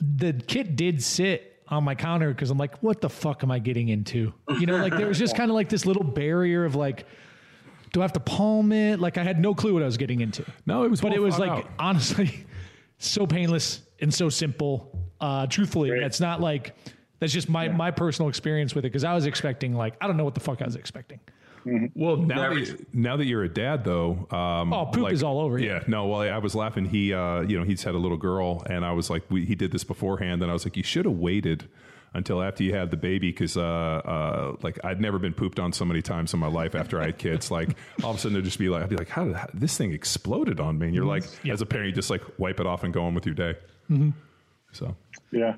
the 0.00 0.32
kit 0.32 0.76
did 0.76 1.02
sit 1.02 1.62
on 1.68 1.82
my 1.84 1.94
counter 1.94 2.28
because 2.28 2.50
I'm 2.50 2.58
like, 2.58 2.80
what 2.82 3.00
the 3.00 3.08
fuck 3.08 3.42
am 3.42 3.50
I 3.50 3.58
getting 3.58 3.88
into? 3.88 4.32
You 4.60 4.66
know, 4.66 4.76
like, 4.76 4.96
there 4.96 5.06
was 5.08 5.18
just 5.18 5.36
kind 5.40 5.50
of 5.50 5.54
like 5.54 5.68
this 5.68 5.84
little 5.86 6.04
barrier 6.04 6.64
of 6.64 6.74
like, 6.76 7.06
do 7.92 8.00
I 8.00 8.04
have 8.04 8.12
to 8.14 8.20
palm 8.20 8.70
it? 8.72 9.00
Like 9.00 9.18
I 9.18 9.22
had 9.24 9.40
no 9.40 9.54
clue 9.54 9.72
what 9.74 9.82
I 9.82 9.86
was 9.86 9.96
getting 9.96 10.20
into. 10.20 10.44
No, 10.66 10.82
it 10.84 10.90
was 10.90 11.00
but 11.00 11.10
well 11.10 11.16
it 11.18 11.22
was 11.22 11.38
like 11.38 11.50
out. 11.50 11.70
honestly 11.78 12.44
so 12.98 13.26
painless 13.26 13.82
and 14.00 14.12
so 14.12 14.28
simple. 14.28 15.10
Uh, 15.20 15.46
truthfully, 15.46 15.88
Great. 15.90 16.00
that's 16.00 16.18
not 16.20 16.40
like 16.40 16.74
that's 17.24 17.32
just 17.32 17.48
my 17.48 17.68
my 17.68 17.90
personal 17.90 18.28
experience 18.28 18.74
with 18.74 18.84
it 18.84 18.92
because 18.92 19.04
I 19.04 19.14
was 19.14 19.24
expecting 19.24 19.74
like 19.74 19.94
I 20.00 20.06
don't 20.06 20.18
know 20.18 20.24
what 20.24 20.34
the 20.34 20.40
fuck 20.40 20.60
I 20.60 20.66
was 20.66 20.76
expecting. 20.76 21.20
Well, 21.94 22.18
now 22.18 22.42
Never- 22.50 22.60
that, 22.60 22.94
now 22.94 23.16
that 23.16 23.24
you're 23.24 23.44
a 23.44 23.48
dad, 23.48 23.84
though, 23.84 24.26
um, 24.30 24.70
Oh, 24.70 24.84
poop 24.84 25.10
is 25.10 25.22
all 25.22 25.40
over 25.40 25.58
you. 25.58 25.68
Yeah, 25.70 25.82
no. 25.86 26.06
Well, 26.08 26.20
I 26.20 26.36
was 26.36 26.54
laughing. 26.54 26.84
He, 26.84 27.14
uh, 27.14 27.40
you 27.40 27.58
know, 27.58 27.64
he's 27.64 27.82
had 27.82 27.94
a 27.94 27.98
little 27.98 28.18
girl, 28.18 28.62
and 28.68 28.84
I 28.84 28.92
was 28.92 29.08
like, 29.08 29.22
we, 29.30 29.46
he 29.46 29.54
did 29.54 29.72
this 29.72 29.82
beforehand, 29.82 30.42
and 30.42 30.50
I 30.50 30.52
was 30.52 30.66
like, 30.66 30.76
you 30.76 30.82
should 30.82 31.06
have 31.06 31.14
waited 31.14 31.66
until 32.12 32.42
after 32.42 32.62
you 32.64 32.74
had 32.74 32.90
the 32.90 32.98
baby, 32.98 33.30
because, 33.30 33.56
uh, 33.56 33.62
uh, 33.62 34.56
like, 34.62 34.78
I'd 34.84 35.00
never 35.00 35.18
been 35.18 35.32
pooped 35.32 35.58
on 35.58 35.72
so 35.72 35.86
many 35.86 36.02
times 36.02 36.34
in 36.34 36.38
my 36.38 36.48
life 36.48 36.74
after 36.74 37.00
I 37.00 37.06
had 37.06 37.16
kids. 37.16 37.50
Like, 37.50 37.70
all 38.02 38.10
of 38.10 38.16
a 38.16 38.20
sudden, 38.20 38.34
there'd 38.34 38.44
just 38.44 38.58
be 38.58 38.68
like, 38.68 38.82
I'd 38.82 38.90
be 38.90 38.96
like, 38.96 39.08
how 39.08 39.24
did 39.24 39.34
how, 39.34 39.46
this 39.54 39.74
thing 39.78 39.94
exploded 39.94 40.60
on 40.60 40.78
me? 40.78 40.88
And 40.88 40.94
you're 40.94 41.06
like, 41.06 41.24
as 41.48 41.62
a 41.62 41.66
parent, 41.66 41.88
you 41.88 41.94
just 41.94 42.10
like 42.10 42.20
wipe 42.38 42.60
it 42.60 42.66
off 42.66 42.84
and 42.84 42.92
go 42.92 43.04
on 43.06 43.14
with 43.14 43.24
your 43.24 43.34
day. 43.34 43.54
So. 44.72 44.94
Yeah, 45.32 45.56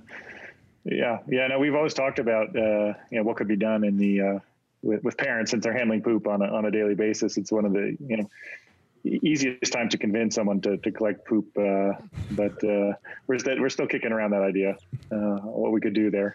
yeah, 0.87 1.19
yeah. 1.29 1.49
No, 1.49 1.59
we've 1.59 1.75
always 1.75 1.95
talked 1.95 2.19
about 2.19 2.57
uh, 2.57 2.95
you 3.11 3.19
know 3.19 3.23
what 3.23 3.37
could 3.37 3.49
be 3.49 3.57
done 3.57 3.85
in 3.85 3.97
the 3.97 4.21
uh, 4.21 4.39
with, 4.83 5.03
with 5.03 5.17
parents 5.17 5.51
since 5.51 5.65
they're 5.65 5.77
handling 5.77 6.03
poop 6.03 6.27
on 6.27 6.43
a, 6.43 6.47
on 6.47 6.65
a 6.65 6.71
daily 6.71 6.95
basis. 6.95 7.37
It's 7.37 7.51
one 7.51 7.65
of 7.65 7.73
the 7.73 7.97
you 8.07 8.17
know 8.17 8.31
easiest 9.05 9.73
time 9.73 9.89
to 9.89 9.99
convince 9.99 10.35
someone 10.35 10.61
to, 10.61 10.77
to 10.79 10.91
collect 10.91 11.27
poop, 11.27 11.47
uh, 11.59 11.93
but 12.33 12.63
uh, 12.65 12.93
we're 13.27 13.39
still 13.39 13.61
we're 13.61 13.69
still 13.69 13.87
kicking 13.87 14.13
around 14.13 14.31
that 14.31 14.43
idea. 14.43 14.77
Uh, 15.11 15.39
what 15.41 15.73
we 15.73 15.81
could 15.81 15.95
do 15.95 16.11
there. 16.11 16.35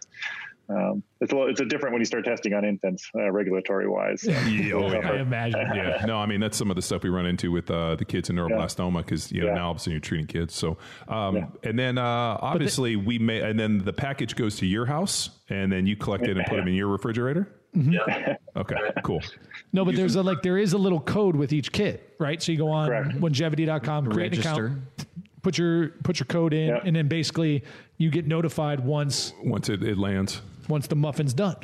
Um, 0.71 1.03
it's 1.19 1.31
a 1.31 1.35
little, 1.35 1.49
it's 1.49 1.59
a 1.59 1.65
different 1.65 1.93
when 1.93 2.01
you 2.01 2.05
start 2.05 2.23
testing 2.25 2.53
on 2.53 2.63
infants, 2.63 3.09
uh, 3.15 3.29
regulatory 3.31 3.87
wise. 3.89 4.23
Yeah, 4.23 4.73
oh, 4.73 4.91
yeah. 4.91 5.09
I 5.11 5.17
imagine. 5.19 5.59
yeah, 5.75 6.03
no, 6.07 6.17
I 6.17 6.25
mean 6.25 6.39
that's 6.39 6.57
some 6.57 6.69
of 6.69 6.75
the 6.75 6.81
stuff 6.81 7.03
we 7.03 7.09
run 7.09 7.25
into 7.25 7.51
with 7.51 7.69
uh, 7.69 7.95
the 7.95 8.05
kids 8.05 8.29
in 8.29 8.35
neuroblastoma 8.37 8.99
because 9.05 9.31
you 9.31 9.41
know 9.41 9.47
Yeah. 9.47 9.53
now 9.55 9.69
obviously 9.71 9.91
you're 9.93 9.99
treating 10.01 10.27
kids. 10.27 10.53
So, 10.55 10.77
um, 11.07 11.51
and 11.63 11.77
then 11.77 11.97
uh, 11.97 12.37
obviously 12.41 12.95
we 12.95 13.19
may, 13.19 13.41
and 13.41 13.59
then 13.59 13.79
the 13.79 13.93
package 13.93 14.35
goes 14.35 14.55
to 14.57 14.65
your 14.65 14.85
house, 14.85 15.29
and 15.49 15.71
then 15.71 15.85
you 15.85 15.95
collect 15.95 16.25
it 16.27 16.37
and 16.37 16.45
put 16.47 16.55
them 16.55 16.67
in 16.67 16.73
your 16.75 16.87
refrigerator. 16.87 17.49
Yeah. 17.73 18.35
Okay, 18.55 18.75
cool. 19.03 19.21
No, 19.71 19.85
but 19.85 19.95
there's 19.95 20.15
a 20.15 20.23
like 20.23 20.41
there 20.41 20.57
is 20.57 20.73
a 20.73 20.77
little 20.77 20.99
code 20.99 21.35
with 21.35 21.53
each 21.53 21.71
kit, 21.71 22.15
right? 22.19 22.41
So 22.41 22.51
you 22.51 22.57
go 22.57 22.69
on 22.69 22.87
Correct. 22.89 23.09
onegevity.com, 23.21 24.11
create 24.11 24.33
an 24.33 24.39
account, 24.41 24.81
put 25.41 25.57
your 25.57 25.89
put 26.03 26.19
your 26.19 26.25
code 26.27 26.53
in, 26.53 26.67
Yeah. 26.69 26.81
and 26.83 26.93
then 26.95 27.07
basically 27.07 27.63
you 27.97 28.09
get 28.09 28.27
notified 28.27 28.81
once 28.81 29.33
Once 29.43 29.69
it, 29.69 29.83
it 29.83 29.97
lands, 29.97 30.41
once 30.69 30.87
the 30.87 30.95
muffin's 30.95 31.33
done. 31.33 31.55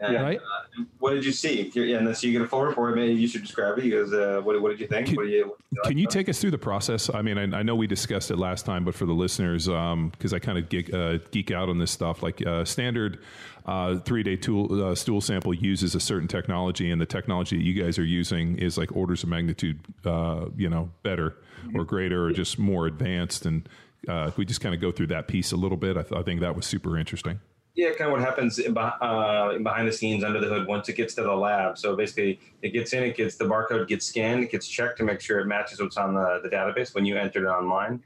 And, 0.00 0.16
Right. 0.16 0.38
uh, 0.40 0.82
what 0.98 1.12
did 1.12 1.24
you 1.24 1.30
see? 1.30 1.70
Yeah, 1.76 1.98
and 1.98 2.16
so 2.16 2.26
you 2.26 2.32
get 2.32 2.42
a 2.42 2.46
full 2.48 2.62
report. 2.62 2.96
Maybe 2.96 3.14
you 3.14 3.28
should 3.28 3.42
describe 3.42 3.78
it. 3.78 3.84
He 3.84 3.90
goes, 3.90 4.12
uh, 4.12 4.40
what, 4.42 4.60
what 4.60 4.70
did 4.70 4.80
you 4.80 4.88
think? 4.88 5.06
Can- 5.06 5.14
what 5.14 5.26
do 5.26 5.30
you, 5.30 5.46
what 5.46 5.58
do 5.58 5.64
you 5.70 5.80
Can 5.82 5.90
like 5.90 5.96
you 5.98 6.04
about 6.06 6.12
it? 6.14 6.18
take 6.18 6.28
us 6.28 6.40
through 6.40 6.50
the 6.50 6.58
process? 6.58 7.08
I 7.14 7.22
mean, 7.22 7.38
I, 7.38 7.58
I 7.58 7.62
know 7.62 7.76
we 7.76 7.86
discussed 7.86 8.32
it 8.32 8.36
last 8.36 8.66
time, 8.66 8.84
but 8.84 8.96
for 8.96 9.06
the 9.06 9.12
listeners, 9.12 9.66
because 9.66 10.32
I 10.32 10.40
kind 10.40 10.58
of 10.58 10.68
geek, 10.68 10.92
uh, 10.92 11.18
geek 11.30 11.52
out 11.52 11.68
on 11.68 11.78
this 11.78 11.92
stuff, 11.92 12.20
like 12.20 12.44
uh, 12.44 12.64
standard 12.64 13.20
uh, 13.64 13.98
three 14.00 14.24
day 14.24 14.34
tool, 14.34 14.82
uh, 14.90 14.96
stool 14.96 15.20
sample 15.20 15.54
uses 15.54 15.94
a 15.94 16.00
certain 16.00 16.26
technology, 16.26 16.90
and 16.90 17.00
the 17.00 17.06
technology 17.06 17.56
that 17.56 17.62
you 17.62 17.80
guys 17.80 17.96
are 17.96 18.04
using 18.04 18.58
is 18.58 18.76
like 18.76 18.90
orders 18.96 19.22
of 19.22 19.28
magnitude, 19.28 19.78
uh, 20.04 20.46
you 20.56 20.68
know, 20.68 20.90
better 21.04 21.36
or 21.76 21.84
greater 21.84 22.24
or 22.24 22.32
just 22.32 22.58
more 22.58 22.88
advanced. 22.88 23.46
And 23.46 23.68
uh, 24.08 24.24
if 24.26 24.36
we 24.36 24.44
just 24.44 24.60
kind 24.60 24.74
of 24.74 24.80
go 24.80 24.90
through 24.90 25.06
that 25.08 25.28
piece 25.28 25.52
a 25.52 25.56
little 25.56 25.76
bit, 25.78 25.96
I, 25.96 26.02
th- 26.02 26.18
I 26.20 26.24
think 26.24 26.40
that 26.40 26.56
was 26.56 26.66
super 26.66 26.98
interesting. 26.98 27.38
Yeah, 27.74 27.90
kind 27.90 28.08
of 28.08 28.12
what 28.12 28.20
happens 28.20 28.58
in 28.58 28.76
uh, 28.76 29.58
behind 29.62 29.88
the 29.88 29.92
scenes 29.92 30.24
under 30.24 30.40
the 30.40 30.46
hood 30.46 30.66
once 30.66 30.90
it 30.90 30.96
gets 30.96 31.14
to 31.14 31.22
the 31.22 31.32
lab. 31.32 31.78
So 31.78 31.96
basically, 31.96 32.38
it 32.60 32.70
gets 32.70 32.92
in, 32.92 33.02
it 33.02 33.16
gets 33.16 33.36
the 33.36 33.46
barcode 33.46 33.88
gets 33.88 34.04
scanned, 34.04 34.44
it 34.44 34.50
gets 34.50 34.68
checked 34.68 34.98
to 34.98 35.04
make 35.04 35.20
sure 35.20 35.40
it 35.40 35.46
matches 35.46 35.80
what's 35.80 35.96
on 35.96 36.12
the, 36.12 36.40
the 36.42 36.50
database 36.50 36.94
when 36.94 37.06
you 37.06 37.16
enter 37.16 37.46
it 37.46 37.48
online. 37.48 38.02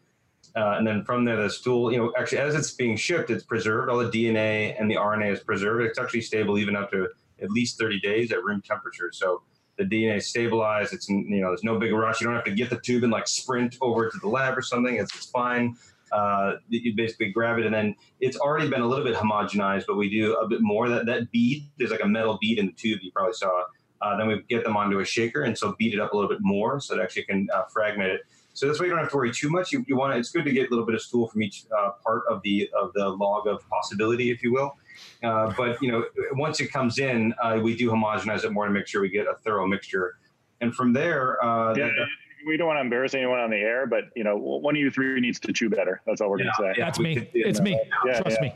Uh, 0.54 0.76
and 0.78 0.86
then 0.86 1.04
from 1.04 1.24
there, 1.24 1.36
the 1.36 1.50
stool, 1.50 1.90
you 1.90 1.98
know, 1.98 2.12
actually 2.16 2.38
as 2.38 2.54
it's 2.54 2.70
being 2.70 2.96
shipped, 2.96 3.28
it's 3.28 3.44
preserved. 3.44 3.90
All 3.90 3.98
the 3.98 4.08
DNA 4.08 4.80
and 4.80 4.90
the 4.90 4.94
RNA 4.94 5.32
is 5.32 5.40
preserved. 5.40 5.84
It's 5.84 5.98
actually 5.98 6.22
stable 6.22 6.58
even 6.58 6.76
up 6.76 6.90
to 6.92 7.08
at 7.42 7.50
least 7.50 7.78
30 7.78 8.00
days 8.00 8.32
at 8.32 8.42
room 8.44 8.62
temperature. 8.62 9.10
So 9.12 9.42
the 9.76 9.84
DNA 9.84 10.16
is 10.18 10.28
stabilized. 10.28 10.94
It's, 10.94 11.08
you 11.08 11.40
know, 11.40 11.48
there's 11.48 11.64
no 11.64 11.78
big 11.78 11.92
rush. 11.92 12.20
You 12.20 12.26
don't 12.26 12.36
have 12.36 12.44
to 12.44 12.54
get 12.54 12.70
the 12.70 12.80
tube 12.80 13.02
and 13.02 13.12
like 13.12 13.28
sprint 13.28 13.76
over 13.82 14.08
to 14.08 14.18
the 14.18 14.28
lab 14.28 14.56
or 14.56 14.62
something. 14.62 14.96
It's, 14.96 15.14
it's 15.14 15.26
fine. 15.26 15.76
Uh, 16.12 16.54
you 16.68 16.94
basically 16.94 17.30
grab 17.30 17.58
it 17.58 17.66
and 17.66 17.74
then 17.74 17.94
it's 18.20 18.36
already 18.36 18.68
been 18.68 18.80
a 18.80 18.86
little 18.86 19.04
bit 19.04 19.14
homogenized, 19.16 19.84
but 19.86 19.96
we 19.96 20.08
do 20.08 20.34
a 20.34 20.46
bit 20.46 20.60
more. 20.60 20.88
That 20.88 21.06
that 21.06 21.30
bead, 21.32 21.68
there's 21.78 21.90
like 21.90 22.02
a 22.02 22.08
metal 22.08 22.38
bead 22.40 22.58
in 22.58 22.66
the 22.66 22.72
tube. 22.72 23.00
You 23.02 23.10
probably 23.12 23.34
saw. 23.34 23.64
Uh, 24.02 24.16
then 24.16 24.28
we 24.28 24.42
get 24.48 24.62
them 24.62 24.76
onto 24.76 24.98
a 25.00 25.04
shaker, 25.04 25.42
and 25.44 25.56
so 25.56 25.74
beat 25.78 25.94
it 25.94 26.00
up 26.00 26.12
a 26.12 26.16
little 26.16 26.28
bit 26.28 26.38
more, 26.42 26.78
so 26.80 26.94
it 26.94 27.02
actually 27.02 27.24
can 27.24 27.48
uh, 27.52 27.62
fragment 27.72 28.10
it. 28.10 28.20
So 28.52 28.68
this 28.68 28.78
way, 28.78 28.86
you 28.86 28.90
don't 28.90 29.00
have 29.00 29.10
to 29.10 29.16
worry 29.16 29.32
too 29.32 29.50
much. 29.50 29.72
You, 29.72 29.84
you 29.88 29.96
want 29.96 30.12
to, 30.14 30.18
it's 30.18 30.30
good 30.30 30.44
to 30.44 30.52
get 30.52 30.68
a 30.68 30.70
little 30.70 30.86
bit 30.86 30.94
of 30.94 31.02
stool 31.02 31.28
from 31.28 31.42
each 31.42 31.64
uh, 31.76 31.90
part 32.04 32.22
of 32.30 32.40
the 32.42 32.70
of 32.78 32.92
the 32.94 33.08
log 33.08 33.46
of 33.46 33.66
possibility, 33.68 34.30
if 34.30 34.42
you 34.42 34.52
will. 34.52 34.76
Uh, 35.22 35.52
but 35.56 35.80
you 35.82 35.90
know, 35.90 36.04
once 36.32 36.60
it 36.60 36.70
comes 36.72 36.98
in, 36.98 37.34
uh, 37.42 37.58
we 37.62 37.74
do 37.76 37.90
homogenize 37.90 38.44
it 38.44 38.52
more 38.52 38.66
to 38.66 38.70
make 38.72 38.86
sure 38.86 39.00
we 39.02 39.08
get 39.08 39.26
a 39.26 39.34
thorough 39.44 39.66
mixture. 39.66 40.16
And 40.60 40.74
from 40.74 40.92
there, 40.92 41.42
uh, 41.44 41.74
Yeah, 41.76 41.86
the- 41.86 42.06
we 42.46 42.56
don't 42.56 42.66
want 42.68 42.76
to 42.78 42.80
embarrass 42.82 43.12
anyone 43.14 43.38
on 43.40 43.50
the 43.50 43.56
air, 43.56 43.86
but 43.86 44.04
you 44.14 44.24
know, 44.24 44.36
one 44.36 44.74
of 44.76 44.80
you 44.80 44.90
three 44.90 45.20
needs 45.20 45.38
to 45.40 45.52
chew 45.52 45.68
better. 45.68 46.00
That's 46.06 46.20
all 46.20 46.30
we're 46.30 46.38
Yeah, 46.40 46.50
going 46.58 46.70
to 46.70 46.74
say. 46.74 46.78
yeah. 46.80 46.84
That's 46.86 46.98
me. 46.98 47.14
could 47.16 47.28
It's 47.34 47.58
that. 47.58 47.64
me. 47.64 47.80
Yeah, 48.06 48.20
Trust 48.20 48.38
yeah. 48.40 48.48
me. 48.48 48.54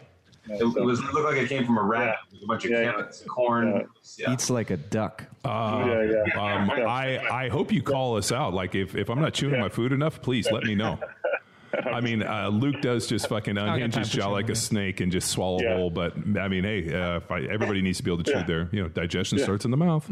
it, 0.55 0.62
it 0.62 0.84
was 0.84 1.01
it 1.01 1.12
looked 1.12 1.26
like 1.26 1.36
it 1.36 1.49
came 1.49 1.66
from 1.66 1.76
a 1.78 1.82
rat. 1.82 2.16
It 2.28 2.34
was 2.34 2.43
a 2.43 2.47
bunch 2.47 2.64
of 2.64 2.70
Yeah. 2.70 2.84
carrots, 2.93 3.22
corn. 3.28 3.86
Yeah. 4.16 4.32
Eats 4.32 4.49
like 4.51 4.70
a 4.70 4.76
duck. 4.76 5.24
Uh, 5.45 5.84
Yeah, 5.86 6.22
yeah. 6.26 6.41
Um, 6.41 6.70
I, 6.88 7.18
I 7.30 7.49
hope 7.49 7.72
you 7.72 7.82
call 7.82 8.16
us 8.16 8.32
out. 8.32 8.55
Like 8.55 8.74
if, 8.74 8.95
if 8.95 9.11
I'm 9.11 9.20
not 9.20 9.34
chewing 9.34 9.61
my 9.61 9.68
food 9.68 9.93
enough, 9.93 10.22
please 10.22 10.49
let 10.51 10.62
me 10.64 10.74
know. 10.74 10.99
I 11.84 12.01
mean, 12.01 12.22
uh, 12.22 12.49
Luke 12.49 12.80
does 12.82 13.07
just 13.07 13.28
fucking 13.28 13.57
unhinge 13.57 13.95
his 13.95 14.09
jaw 14.09 14.28
like 14.30 14.49
a 14.51 14.57
snake 14.57 15.01
and 15.01 15.12
just 15.12 15.30
swallow 15.30 15.61
Yeah. 15.62 15.76
whole. 15.76 15.91
But 15.91 16.14
I 16.38 16.49
mean, 16.49 16.64
hey, 16.64 16.93
uh, 16.93 17.18
if 17.18 17.30
I, 17.30 17.43
everybody 17.43 17.80
needs 17.80 17.99
to 17.99 18.05
be 18.05 18.11
able 18.12 18.24
to 18.24 18.30
chew 18.32 18.38
Yeah. 18.38 18.45
their, 18.47 18.68
you 18.72 18.82
know, 18.82 18.88
digestion 18.88 19.38
starts 19.38 19.64
in 19.64 19.70
the 19.70 19.76
mouth. 19.76 20.09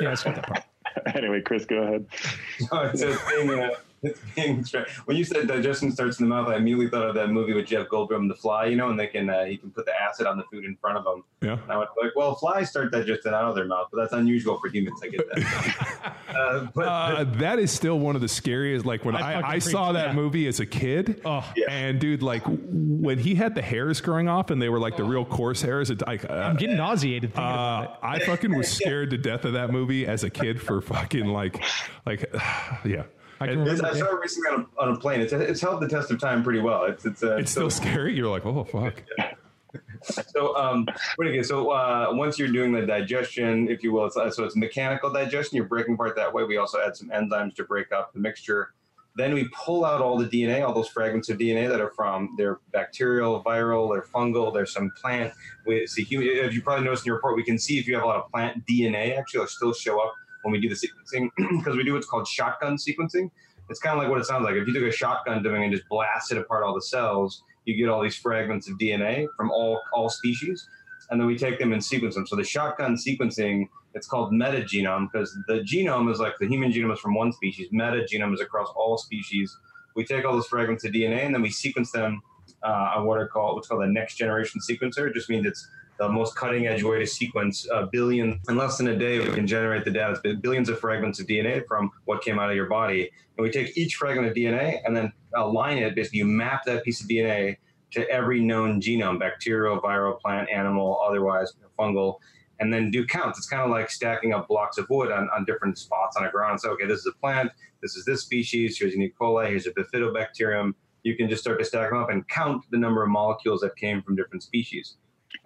Yeah, 0.00 0.10
I 0.12 0.14
skipped 0.14 0.36
that 0.36 0.46
part. 0.46 0.64
Anyway, 1.14 1.40
Chris, 1.40 1.64
go 1.64 1.82
ahead. 1.82 2.06
No, 2.72 2.82
it's, 2.92 3.02
it's 3.02 3.30
being, 3.30 3.50
uh, 3.50 3.70
it's 4.02 4.20
being 4.36 4.64
stra- 4.64 4.86
when 5.06 5.16
you 5.16 5.24
said 5.24 5.46
digestion 5.48 5.90
starts 5.92 6.20
in 6.20 6.28
the 6.28 6.34
mouth, 6.34 6.48
I 6.48 6.56
immediately 6.56 6.88
thought 6.88 7.08
of 7.08 7.14
that 7.16 7.30
movie 7.30 7.52
with 7.54 7.66
Jeff 7.66 7.88
Goldblum, 7.88 8.28
The 8.28 8.34
Fly. 8.34 8.66
You 8.66 8.76
know, 8.76 8.90
and 8.90 8.98
they 8.98 9.06
can 9.06 9.28
uh, 9.30 9.44
he 9.44 9.56
can 9.56 9.70
put 9.70 9.86
the 9.86 9.92
acid 10.00 10.26
on 10.26 10.36
the 10.38 10.44
food 10.44 10.64
in 10.64 10.76
front 10.76 10.98
of 10.98 11.04
them. 11.04 11.24
Yeah. 11.40 11.58
And 11.62 11.72
I 11.72 11.76
went 11.78 11.90
like, 12.02 12.14
well, 12.16 12.34
flies 12.34 12.70
start 12.70 12.92
digesting 12.92 13.32
out 13.32 13.44
of 13.44 13.54
their 13.54 13.64
mouth, 13.66 13.88
but 13.92 13.98
that's 14.00 14.12
unusual 14.12 14.58
for 14.58 14.68
humans. 14.68 15.00
I 15.02 15.08
get 15.08 15.28
that. 15.34 16.16
uh, 16.28 16.66
but 16.74 16.86
Uh, 16.88 17.24
that 17.38 17.58
is 17.58 17.70
still 17.72 17.98
one 17.98 18.14
of 18.16 18.20
the 18.22 18.28
scariest. 18.28 18.84
Like 18.86 19.04
when 19.04 19.16
I 19.16 19.40
I, 19.40 19.48
I, 19.54 19.58
saw 19.58 19.92
that 19.92 20.08
yeah. 20.08 20.12
movie 20.14 20.46
as 20.48 20.60
a 20.60 20.66
kid, 20.66 21.20
Oh. 21.24 21.44
and 21.68 21.98
dude, 22.00 22.22
like 22.22 22.42
when 22.46 23.18
he 23.18 23.34
had 23.34 23.54
the 23.54 23.62
hairs 23.62 24.00
growing 24.00 24.28
off 24.28 24.50
and 24.50 24.60
they 24.60 24.68
were 24.68 24.78
like 24.80 24.96
the 24.96 25.04
real 25.04 25.24
coarse 25.24 25.60
hairs, 25.62 25.90
it, 25.90 26.06
like, 26.06 26.28
uh, 26.28 26.32
I'm 26.34 26.56
getting 26.56 26.76
nauseated 26.76 27.30
thinking 27.34 27.44
about 27.44 27.80
Uh, 27.80 27.90
it. 27.92 27.98
I 28.02 28.18
fucking 28.26 28.56
was 28.56 28.68
scared 28.78 29.10
to 29.10 29.18
death 29.18 29.44
of 29.44 29.52
that 29.54 29.70
movie 29.70 30.06
as 30.06 30.24
a 30.24 30.30
kid 30.30 30.60
for 30.60 30.80
fucking 30.80 31.26
like, 31.26 31.62
like, 32.06 32.24
yeah. 32.84 33.04
I 33.40 33.46
can 33.46 33.60
it's, 33.60 33.80
remember. 33.80 33.86
I 33.86 33.98
saw 33.98 34.16
it 34.16 34.20
recently 34.20 34.50
on 34.50 34.66
a, 34.78 34.82
on 34.82 34.94
a 34.94 34.96
plane. 34.98 35.20
It's, 35.20 35.32
it's 35.32 35.60
held 35.60 35.80
the 35.80 35.88
test 35.88 36.10
of 36.10 36.20
time 36.20 36.42
pretty 36.42 36.60
well. 36.60 36.84
It's 36.84 37.04
it's, 37.04 37.22
uh, 37.22 37.36
it's 37.36 37.50
still 37.50 37.70
scary. 37.70 38.14
You're 38.16 38.28
like, 38.28 38.46
oh 38.46 38.64
fuck. 38.64 39.02
So, 40.02 40.56
um, 40.56 40.86
again, 41.20 41.44
so 41.44 41.70
uh, 41.70 42.08
once 42.12 42.38
you're 42.38 42.52
doing 42.52 42.72
the 42.72 42.86
digestion, 42.86 43.68
if 43.68 43.82
you 43.82 43.92
will, 43.92 44.06
it's, 44.06 44.14
so 44.14 44.44
it's 44.44 44.56
mechanical 44.56 45.12
digestion. 45.12 45.56
You're 45.56 45.66
breaking 45.66 45.94
apart 45.94 46.16
that 46.16 46.32
way. 46.32 46.44
We 46.44 46.56
also 46.56 46.78
add 46.80 46.96
some 46.96 47.10
enzymes 47.10 47.54
to 47.56 47.64
break 47.64 47.92
up 47.92 48.12
the 48.12 48.20
mixture. 48.20 48.72
Then 49.16 49.34
we 49.34 49.48
pull 49.48 49.84
out 49.84 50.00
all 50.00 50.16
the 50.16 50.26
DNA, 50.26 50.66
all 50.66 50.72
those 50.72 50.88
fragments 50.88 51.28
of 51.28 51.38
DNA 51.38 51.68
that 51.68 51.80
are 51.80 51.90
from 51.90 52.34
their 52.38 52.60
bacterial, 52.72 53.42
viral, 53.42 53.92
they're 53.92 54.02
fungal, 54.02 54.54
there's 54.54 54.72
some 54.72 54.92
plant. 55.00 55.34
We 55.66 55.86
see, 55.88 56.04
human, 56.04 56.28
as 56.38 56.54
you 56.54 56.62
probably 56.62 56.84
noticed 56.84 57.02
in 57.02 57.06
your 57.06 57.16
report, 57.16 57.34
we 57.34 57.42
can 57.42 57.58
see 57.58 57.78
if 57.78 57.88
you 57.88 57.94
have 57.94 58.04
a 58.04 58.06
lot 58.06 58.16
of 58.16 58.30
plant 58.30 58.64
DNA 58.64 59.18
actually 59.18 59.40
will 59.40 59.48
still 59.48 59.72
show 59.72 60.00
up 60.00 60.14
when 60.42 60.52
we 60.52 60.60
do 60.60 60.68
the 60.68 60.74
sequencing 60.74 61.30
because 61.58 61.76
we 61.76 61.84
do 61.84 61.94
what's 61.94 62.06
called 62.06 62.26
shotgun 62.26 62.76
sequencing. 62.76 63.30
It's 63.70 63.80
kind 63.80 63.96
of 63.96 64.02
like 64.02 64.10
what 64.10 64.20
it 64.20 64.24
sounds 64.24 64.44
like. 64.44 64.54
If 64.54 64.66
you 64.66 64.72
took 64.72 64.82
a 64.82 64.92
shotgun 64.92 65.42
doing 65.42 65.62
and 65.62 65.72
just 65.72 65.86
blasted 65.88 66.38
apart 66.38 66.64
all 66.64 66.74
the 66.74 66.82
cells, 66.82 67.42
you 67.64 67.76
get 67.76 67.90
all 67.90 68.02
these 68.02 68.16
fragments 68.16 68.68
of 68.68 68.78
DNA 68.78 69.26
from 69.36 69.50
all 69.50 69.80
all 69.92 70.08
species, 70.08 70.66
and 71.10 71.20
then 71.20 71.26
we 71.26 71.36
take 71.36 71.58
them 71.58 71.72
and 71.72 71.84
sequence 71.84 72.14
them. 72.14 72.26
So 72.26 72.34
the 72.36 72.44
shotgun 72.44 72.96
sequencing, 72.96 73.68
it's 73.94 74.06
called 74.06 74.32
metagenome 74.32 75.08
because 75.12 75.36
the 75.48 75.60
genome 75.60 76.10
is 76.10 76.18
like 76.18 76.34
the 76.40 76.48
human 76.48 76.72
genome 76.72 76.94
is 76.94 77.00
from 77.00 77.14
one 77.14 77.32
species. 77.32 77.68
Metagenome 77.72 78.32
is 78.32 78.40
across 78.40 78.68
all 78.74 78.96
species. 78.96 79.54
We 79.94 80.04
take 80.04 80.24
all 80.24 80.32
those 80.32 80.46
fragments 80.46 80.84
of 80.84 80.92
DNA 80.92 81.26
and 81.26 81.34
then 81.34 81.42
we 81.42 81.50
sequence 81.50 81.92
them 81.92 82.22
uh, 82.62 82.94
on 82.96 83.04
what 83.04 83.18
are 83.18 83.28
called 83.28 83.56
what's 83.56 83.68
called 83.68 83.82
a 83.82 83.88
next 83.88 84.16
generation 84.16 84.60
sequencer. 84.60 85.08
It 85.08 85.14
just 85.14 85.28
means 85.28 85.46
it's 85.46 85.68
the 85.98 86.08
most 86.08 86.36
cutting 86.36 86.66
edge 86.66 86.82
way 86.82 86.98
to 86.98 87.06
sequence 87.06 87.68
uh, 87.70 87.86
billions 87.86 88.36
in 88.48 88.56
less 88.56 88.78
than 88.78 88.88
a 88.88 88.96
day. 88.96 89.18
We 89.18 89.32
can 89.34 89.46
generate 89.46 89.84
the 89.84 89.90
data, 89.90 90.20
It's 90.24 90.40
billions 90.40 90.68
of 90.68 90.78
fragments 90.78 91.20
of 91.20 91.26
DNA 91.26 91.66
from 91.66 91.90
what 92.04 92.22
came 92.22 92.38
out 92.38 92.50
of 92.50 92.56
your 92.56 92.68
body, 92.68 93.10
and 93.36 93.44
we 93.44 93.50
take 93.50 93.76
each 93.76 93.96
fragment 93.96 94.28
of 94.28 94.34
DNA 94.34 94.78
and 94.84 94.96
then 94.96 95.12
align 95.34 95.78
it. 95.78 95.94
Basically, 95.94 96.20
you 96.20 96.26
map 96.26 96.64
that 96.66 96.84
piece 96.84 97.00
of 97.00 97.08
DNA 97.08 97.56
to 97.92 98.08
every 98.10 98.40
known 98.40 98.80
genome: 98.80 99.18
bacterial, 99.18 99.80
viral, 99.80 100.20
plant, 100.20 100.48
animal, 100.50 101.00
otherwise 101.04 101.52
fungal. 101.78 102.18
and 102.60 102.72
then 102.72 102.90
do 102.90 103.06
counts. 103.06 103.38
It's 103.38 103.48
kind 103.48 103.62
of 103.62 103.70
like 103.70 103.88
stacking 103.88 104.32
up 104.32 104.48
blocks 104.48 104.78
of 104.78 104.90
wood 104.90 105.12
on, 105.12 105.28
on 105.34 105.44
different 105.44 105.78
spots 105.78 106.16
on 106.16 106.24
a 106.24 106.30
ground 106.30 106.60
So, 106.60 106.70
okay, 106.70 106.86
this 106.86 106.98
is 106.98 107.06
a 107.06 107.16
plant, 107.20 107.52
this 107.82 107.94
is 107.94 108.04
this 108.04 108.22
species, 108.22 108.76
here's 108.76 108.96
E. 108.96 109.12
coli, 109.20 109.50
here's 109.50 109.66
a 109.66 109.70
bifidobacterium. 109.70 110.74
You 111.04 111.16
can 111.16 111.28
just 111.28 111.40
start 111.40 111.60
to 111.60 111.64
stack 111.64 111.90
them 111.90 112.00
up 112.00 112.10
and 112.10 112.26
count 112.28 112.64
the 112.72 112.78
number 112.78 113.04
of 113.04 113.10
molecules 113.10 113.60
that 113.60 113.76
came 113.76 114.02
from 114.02 114.16
different 114.16 114.42
species. 114.42 114.96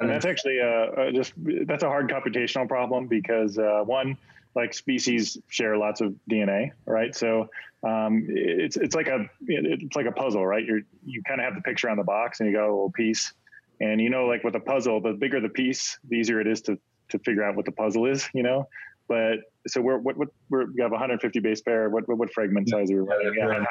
And, 0.03 0.11
that's 0.11 0.27
actually 0.27 0.59
a 0.59 1.13
just 1.13 1.33
that's 1.67 1.83
a 1.83 1.89
hard 1.89 2.11
computational 2.11 2.69
problem 2.69 3.07
because 3.07 3.59
uh, 3.59 3.83
one, 3.85 4.17
like 4.55 4.75
species 4.75 5.39
share 5.49 5.77
lots 5.77 6.01
of 6.01 6.15
DNA, 6.31 6.73
right? 6.87 7.15
So 7.15 7.49
um, 7.83 8.27
it's 8.29 8.77
it's 8.77 8.95
like 8.95 9.09
a 9.09 9.27
it's 9.47 9.97
like 9.97 10.07
a 10.07 10.13
puzzle, 10.13 10.47
right? 10.47 10.65
You 10.65 10.85
you 11.05 11.23
kind 11.23 11.41
of 11.41 11.45
have 11.45 11.55
the 11.55 11.63
picture 11.63 11.89
on 11.89 11.97
the 11.97 12.05
box 12.05 12.41
and 12.41 12.49
you 12.49 12.55
got 12.55 12.65
a 12.65 12.73
little 12.73 12.93
piece, 12.93 13.33
and 13.81 14.01
you 14.01 14.11
know, 14.11 14.27
like 14.27 14.45
with 14.45 14.55
a 14.55 14.61
puzzle, 14.61 15.01
the 15.01 15.13
bigger 15.13 15.41
the 15.41 15.49
piece, 15.49 15.99
the 16.09 16.17
easier 16.17 16.41
it 16.41 16.47
is 16.47 16.61
to 16.63 16.79
to 17.11 17.19
figure 17.21 17.43
out 17.43 17.57
what 17.57 17.65
the 17.65 17.73
puzzle 17.73 18.07
is, 18.07 18.29
you 18.35 18.43
know. 18.43 18.69
But 19.09 19.41
so 19.67 19.81
we're 19.81 19.99
what 19.99 20.17
what 20.17 20.29
we're, 20.49 20.67
we 20.73 20.81
have 20.81 20.93
150 20.93 21.41
base 21.41 21.61
pair. 21.61 21.91
What 21.91 22.07
what, 22.09 22.19
what 22.19 22.33
fragment 22.33 22.69
size 22.69 22.91
are 22.91 22.95
we 22.95 23.01
running? 23.01 23.35
Yeah, 23.37 23.65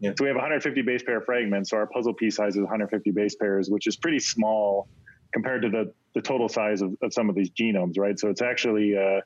yeah. 0.00 0.12
So 0.18 0.24
we 0.24 0.28
have 0.28 0.36
150 0.36 0.82
base 0.82 1.02
pair 1.02 1.20
fragments. 1.20 1.70
So 1.70 1.76
our 1.76 1.86
puzzle 1.86 2.12
piece 2.14 2.36
size 2.36 2.56
is 2.56 2.62
150 2.62 3.10
base 3.12 3.36
pairs, 3.36 3.70
which 3.70 3.86
is 3.86 3.96
pretty 3.96 4.18
small 4.18 4.88
compared 5.34 5.60
to 5.62 5.68
the 5.68 5.92
the 6.14 6.22
total 6.22 6.48
size 6.48 6.80
of, 6.80 6.94
of 7.02 7.12
some 7.12 7.28
of 7.28 7.34
these 7.34 7.50
genomes, 7.50 7.98
right? 7.98 8.18
So 8.18 8.30
it's 8.30 8.40
actually 8.40 8.96
uh, 8.96 9.20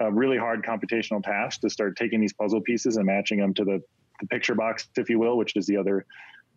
a 0.00 0.10
really 0.10 0.38
hard 0.38 0.64
computational 0.64 1.22
task 1.22 1.60
to 1.60 1.70
start 1.70 1.96
taking 1.96 2.20
these 2.20 2.32
puzzle 2.32 2.62
pieces 2.62 2.96
and 2.96 3.04
matching 3.04 3.38
them 3.38 3.52
to 3.54 3.64
the, 3.64 3.82
the 4.20 4.26
picture 4.28 4.54
box, 4.54 4.88
if 4.96 5.10
you 5.10 5.18
will, 5.18 5.36
which 5.36 5.54
is 5.54 5.66
the 5.66 5.76
other 5.76 6.06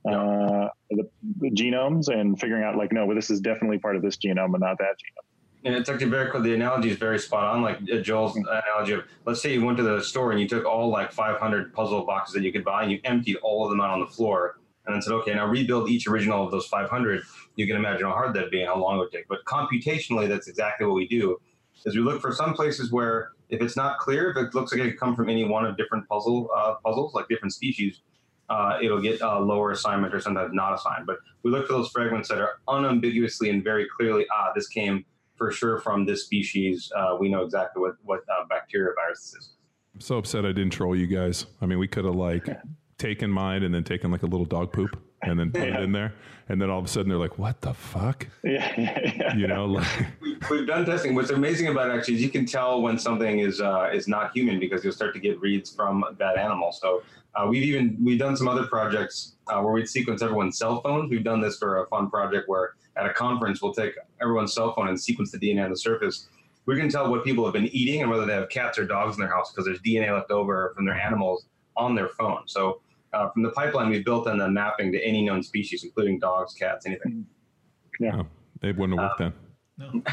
uh, 0.10 0.70
the, 0.90 1.10
the, 1.42 1.52
genomes, 1.52 2.08
and 2.08 2.40
figuring 2.40 2.64
out 2.64 2.78
like, 2.78 2.94
no, 2.94 3.06
well, 3.06 3.16
this 3.16 3.30
is 3.30 3.42
definitely 3.42 3.78
part 3.78 3.98
of 3.98 4.02
this 4.02 4.16
genome 4.16 4.54
and 4.54 4.62
not 4.62 4.78
that 4.78 4.96
genome. 4.96 5.26
And 5.66 5.76
it's 5.76 5.90
actually 5.90 6.10
very 6.10 6.32
cool. 6.32 6.42
The 6.42 6.54
analogy 6.54 6.92
is 6.92 6.98
very 6.98 7.20
spot 7.20 7.44
on. 7.44 7.62
Like 7.62 7.80
uh, 7.92 7.98
Joel's 7.98 8.38
analogy 8.38 8.94
of, 8.94 9.04
let's 9.26 9.42
say 9.42 9.52
you 9.52 9.66
went 9.66 9.76
to 9.78 9.84
the 9.84 10.02
store 10.02 10.32
and 10.32 10.40
you 10.40 10.48
took 10.48 10.64
all 10.64 10.88
like 10.88 11.12
500 11.12 11.74
puzzle 11.74 12.06
boxes 12.06 12.36
that 12.36 12.44
you 12.44 12.54
could 12.54 12.64
buy 12.64 12.84
and 12.84 12.92
you 12.92 13.02
emptied 13.04 13.36
all 13.44 13.66
of 13.66 13.70
them 13.70 13.82
out 13.82 13.90
on 13.90 14.00
the 14.00 14.08
floor 14.08 14.60
and 14.88 14.96
then 14.96 15.02
said, 15.02 15.14
okay, 15.14 15.34
now 15.34 15.46
rebuild 15.46 15.90
each 15.90 16.08
original 16.08 16.46
of 16.46 16.52
those 16.52 16.66
500. 16.68 17.22
You 17.56 17.68
can 17.68 17.76
imagine 17.76 18.08
how 18.08 18.14
hard 18.14 18.34
that'd 18.34 18.50
be 18.50 18.62
and 18.62 18.70
how 18.70 18.78
long 18.78 18.96
it 18.96 19.00
would 19.00 19.12
take. 19.12 19.28
But 19.28 19.44
computationally, 19.46 20.28
that's 20.28 20.48
exactly 20.48 20.88
what 20.88 20.96
we 20.96 21.08
do 21.08 21.38
is 21.86 21.96
we 21.96 22.02
look 22.02 22.22
for 22.22 22.32
some 22.32 22.54
places 22.54 22.92
where 22.92 23.32
if 23.50 23.62
it's 23.62 23.76
not 23.76 24.00
clear, 24.00 24.32
if 24.32 24.38
it 24.38 24.56
looks 24.56 24.72
like 24.72 24.82
it 24.82 24.92
could 24.92 25.00
come 25.00 25.16
from 25.16 25.30
any 25.30 25.44
one 25.44 25.66
of 25.66 25.78
different 25.78 26.08
puzzle 26.08 26.50
uh, 26.56 26.76
puzzles, 26.86 27.14
like 27.14 27.28
different 27.28 27.54
species, 27.54 28.02
uh, 28.50 28.78
it'll 28.82 29.02
get 29.02 29.22
a 29.22 29.40
lower 29.40 29.72
assignment 29.72 30.14
or 30.14 30.20
sometimes 30.20 30.52
not 30.54 30.74
assigned. 30.74 31.06
But 31.06 31.18
we 31.44 31.52
look 31.52 31.68
for 31.68 31.74
those 31.74 31.90
fragments 31.90 32.30
that 32.30 32.40
are 32.40 32.60
unambiguously 32.68 33.50
and 33.50 33.64
very 33.64 33.88
clearly, 33.98 34.26
ah, 34.34 34.52
this 34.56 34.68
came 34.68 35.06
for 35.36 35.52
sure 35.52 35.80
from 35.80 36.06
this 36.06 36.24
species. 36.26 36.92
Uh, 36.96 37.18
we 37.20 37.30
know 37.30 37.44
exactly 37.44 37.82
what 37.82 37.96
what 38.04 38.22
uh, 38.30 38.46
bacteria 38.50 38.94
virus 38.96 39.36
is. 39.38 39.54
I'm 39.94 40.02
so 40.02 40.18
upset 40.18 40.46
I 40.46 40.52
didn't 40.52 40.72
troll 40.72 40.96
you 40.96 41.08
guys. 41.08 41.46
I 41.62 41.66
mean, 41.66 41.80
we 41.80 41.88
could 41.88 42.06
have 42.06 42.16
like 42.16 42.48
taken 42.98 43.30
mine 43.30 43.64
and 43.64 43.74
then 43.74 43.84
taken 43.84 44.12
like 44.12 44.24
a 44.24 44.26
little 44.26 44.46
dog 44.46 44.72
poop 44.72 45.00
and 45.24 45.40
then 45.40 45.52
put 45.52 45.68
yeah. 45.68 45.80
it 45.80 45.84
in 45.84 45.92
there, 45.92 46.14
and 46.50 46.62
then 46.62 46.70
all 46.70 46.80
of 46.80 46.86
a 46.86 46.88
sudden 46.88 47.10
they're 47.10 47.18
like, 47.18 47.40
"What 47.40 47.62
the 47.62 47.74
fuck?" 47.74 48.28
Yeah, 48.44 48.72
yeah, 48.78 49.12
yeah. 49.18 49.36
you 49.36 49.48
know, 49.48 49.66
like 49.66 49.88
we've 50.50 50.68
done 50.68 50.86
testing. 50.86 51.16
What's 51.16 51.32
amazing 51.32 51.68
about 51.68 51.90
it 51.90 51.98
actually 51.98 52.16
is 52.16 52.22
you 52.22 52.30
can 52.30 52.46
tell 52.46 52.82
when 52.82 52.98
something 52.98 53.40
is 53.40 53.62
uh, 53.62 53.90
is 53.94 54.08
not 54.08 54.32
human 54.34 54.60
because 54.60 54.84
you'll 54.84 54.94
start 54.94 55.14
to 55.16 55.20
get 55.20 55.40
reads 55.40 55.74
from 55.74 56.06
that 56.20 56.38
animal. 56.38 56.72
So 56.72 57.04
uh, 57.36 57.48
we've 57.48 57.64
even 57.64 57.98
we've 58.02 58.20
done 58.20 58.36
some 58.38 58.48
other 58.48 58.68
projects 58.68 59.36
uh, 59.48 59.60
where 59.62 59.74
we'd 59.74 59.90
sequence 59.90 60.22
everyone's 60.22 60.58
cell 60.58 60.82
phones. 60.82 61.10
We've 61.10 61.24
done 61.24 61.42
this 61.42 61.58
for 61.58 61.84
a 61.84 61.88
fun 61.88 62.10
project 62.10 62.48
where 62.48 62.76
at 62.96 63.06
a 63.06 63.14
conference 63.14 63.62
we'll 63.62 63.74
take 63.74 63.94
everyone's 64.22 64.54
cell 64.54 64.74
phone 64.74 64.88
and 64.88 65.00
sequence 65.00 65.32
the 65.32 65.40
DNA 65.40 65.64
on 65.64 65.70
the 65.70 65.78
surface. 65.78 66.28
We 66.66 66.76
can 66.76 66.90
tell 66.90 67.10
what 67.10 67.24
people 67.24 67.46
have 67.46 67.54
been 67.54 67.68
eating 67.68 68.02
and 68.02 68.12
whether 68.12 68.26
they 68.26 68.34
have 68.34 68.50
cats 68.50 68.78
or 68.78 68.86
dogs 68.86 69.16
in 69.16 69.22
their 69.22 69.34
house 69.34 69.52
because 69.52 69.66
there's 69.66 69.80
DNA 69.80 70.14
left 70.14 70.32
over 70.32 70.74
from 70.76 70.86
their 70.86 71.00
animals 71.00 71.46
on 71.78 71.96
their 71.96 72.10
phone. 72.10 72.42
So 72.46 72.82
uh, 73.14 73.30
from 73.30 73.44
the 73.44 73.52
pipeline 73.52 73.90
we 73.90 74.04
built 74.04 74.28
on 74.28 74.38
the 74.38 74.50
mapping 74.50 74.92
to 74.92 75.02
any 75.02 75.24
known 75.24 75.44
species, 75.44 75.84
including 75.84 76.20
dogs, 76.20 76.54
cats, 76.54 76.86
anything. 76.86 77.26
Yeah, 78.00 78.22
oh, 78.22 78.28
it 78.62 78.78
wouldn't 78.78 79.00
have 79.00 79.10
worked 79.10 79.22
uh, 79.22 79.32
then. 79.80 80.04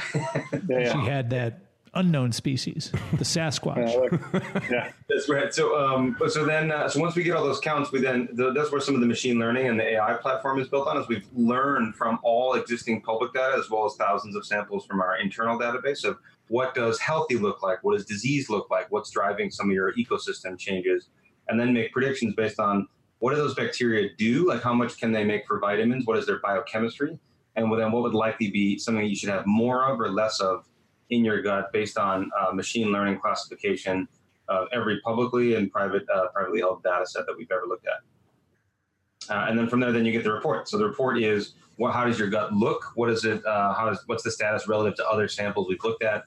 No, 0.68 0.78
yeah, 0.80 0.92
she 0.92 0.98
had 1.08 1.30
that 1.30 1.60
unknown 1.94 2.32
species, 2.32 2.90
the 3.12 3.24
Sasquatch. 3.24 4.70
yeah, 4.70 4.90
that's 5.08 5.28
right. 5.28 5.54
So, 5.54 5.78
um, 5.78 6.16
so 6.28 6.44
then, 6.44 6.70
uh, 6.70 6.88
so 6.88 7.00
once 7.00 7.14
we 7.14 7.22
get 7.22 7.36
all 7.36 7.44
those 7.44 7.60
counts, 7.60 7.92
we 7.92 8.00
then 8.00 8.28
the, 8.32 8.52
that's 8.52 8.70
where 8.72 8.80
some 8.80 8.94
of 8.94 9.00
the 9.00 9.06
machine 9.06 9.38
learning 9.38 9.68
and 9.68 9.78
the 9.78 9.94
AI 9.94 10.14
platform 10.14 10.58
is 10.58 10.68
built 10.68 10.88
on. 10.88 10.98
Is 10.98 11.08
we've 11.08 11.26
learned 11.34 11.94
from 11.94 12.18
all 12.22 12.54
existing 12.54 13.00
public 13.02 13.32
data 13.32 13.56
as 13.58 13.70
well 13.70 13.86
as 13.86 13.94
thousands 13.96 14.36
of 14.36 14.44
samples 14.44 14.84
from 14.86 15.00
our 15.00 15.16
internal 15.18 15.58
database 15.58 16.04
of 16.04 16.18
what 16.48 16.74
does 16.74 16.98
healthy 16.98 17.36
look 17.36 17.62
like, 17.62 17.82
what 17.82 17.94
does 17.96 18.04
disease 18.04 18.50
look 18.50 18.70
like, 18.70 18.90
what's 18.90 19.10
driving 19.10 19.50
some 19.50 19.70
of 19.70 19.74
your 19.74 19.94
ecosystem 19.94 20.58
changes 20.58 21.08
and 21.48 21.58
then 21.58 21.72
make 21.72 21.92
predictions 21.92 22.34
based 22.34 22.58
on 22.58 22.86
what 23.18 23.30
do 23.30 23.36
those 23.36 23.54
bacteria 23.54 24.10
do? 24.18 24.46
Like 24.46 24.62
how 24.62 24.74
much 24.74 24.98
can 24.98 25.12
they 25.12 25.24
make 25.24 25.46
for 25.46 25.58
vitamins? 25.58 26.06
What 26.06 26.18
is 26.18 26.26
their 26.26 26.40
biochemistry? 26.40 27.18
And 27.56 27.72
then 27.78 27.92
what 27.92 28.02
would 28.02 28.14
likely 28.14 28.50
be 28.50 28.78
something 28.78 29.06
you 29.06 29.14
should 29.14 29.28
have 29.28 29.46
more 29.46 29.86
of 29.86 30.00
or 30.00 30.10
less 30.10 30.40
of 30.40 30.66
in 31.10 31.24
your 31.24 31.40
gut 31.40 31.72
based 31.72 31.96
on 31.98 32.30
uh, 32.38 32.52
machine 32.52 32.90
learning 32.90 33.20
classification 33.20 34.08
of 34.48 34.68
every 34.72 35.00
publicly 35.00 35.54
and 35.54 35.70
private, 35.70 36.04
uh, 36.14 36.28
privately 36.28 36.60
held 36.60 36.82
data 36.82 37.06
set 37.06 37.26
that 37.26 37.36
we've 37.36 37.50
ever 37.50 37.66
looked 37.66 37.86
at. 37.86 39.34
Uh, 39.34 39.46
and 39.48 39.58
then 39.58 39.68
from 39.68 39.80
there, 39.80 39.92
then 39.92 40.04
you 40.04 40.12
get 40.12 40.24
the 40.24 40.32
report. 40.32 40.68
So 40.68 40.76
the 40.76 40.84
report 40.84 41.18
is 41.18 41.54
what, 41.76 41.92
how 41.92 42.04
does 42.04 42.18
your 42.18 42.28
gut 42.28 42.52
look? 42.52 42.92
What 42.94 43.10
is 43.10 43.24
it? 43.24 43.44
Uh, 43.46 43.72
how 43.74 43.88
is 43.88 43.98
what's 44.06 44.22
the 44.22 44.30
status 44.30 44.68
relative 44.68 44.96
to 44.96 45.08
other 45.08 45.28
samples 45.28 45.68
we've 45.68 45.82
looked 45.82 46.04
at? 46.04 46.24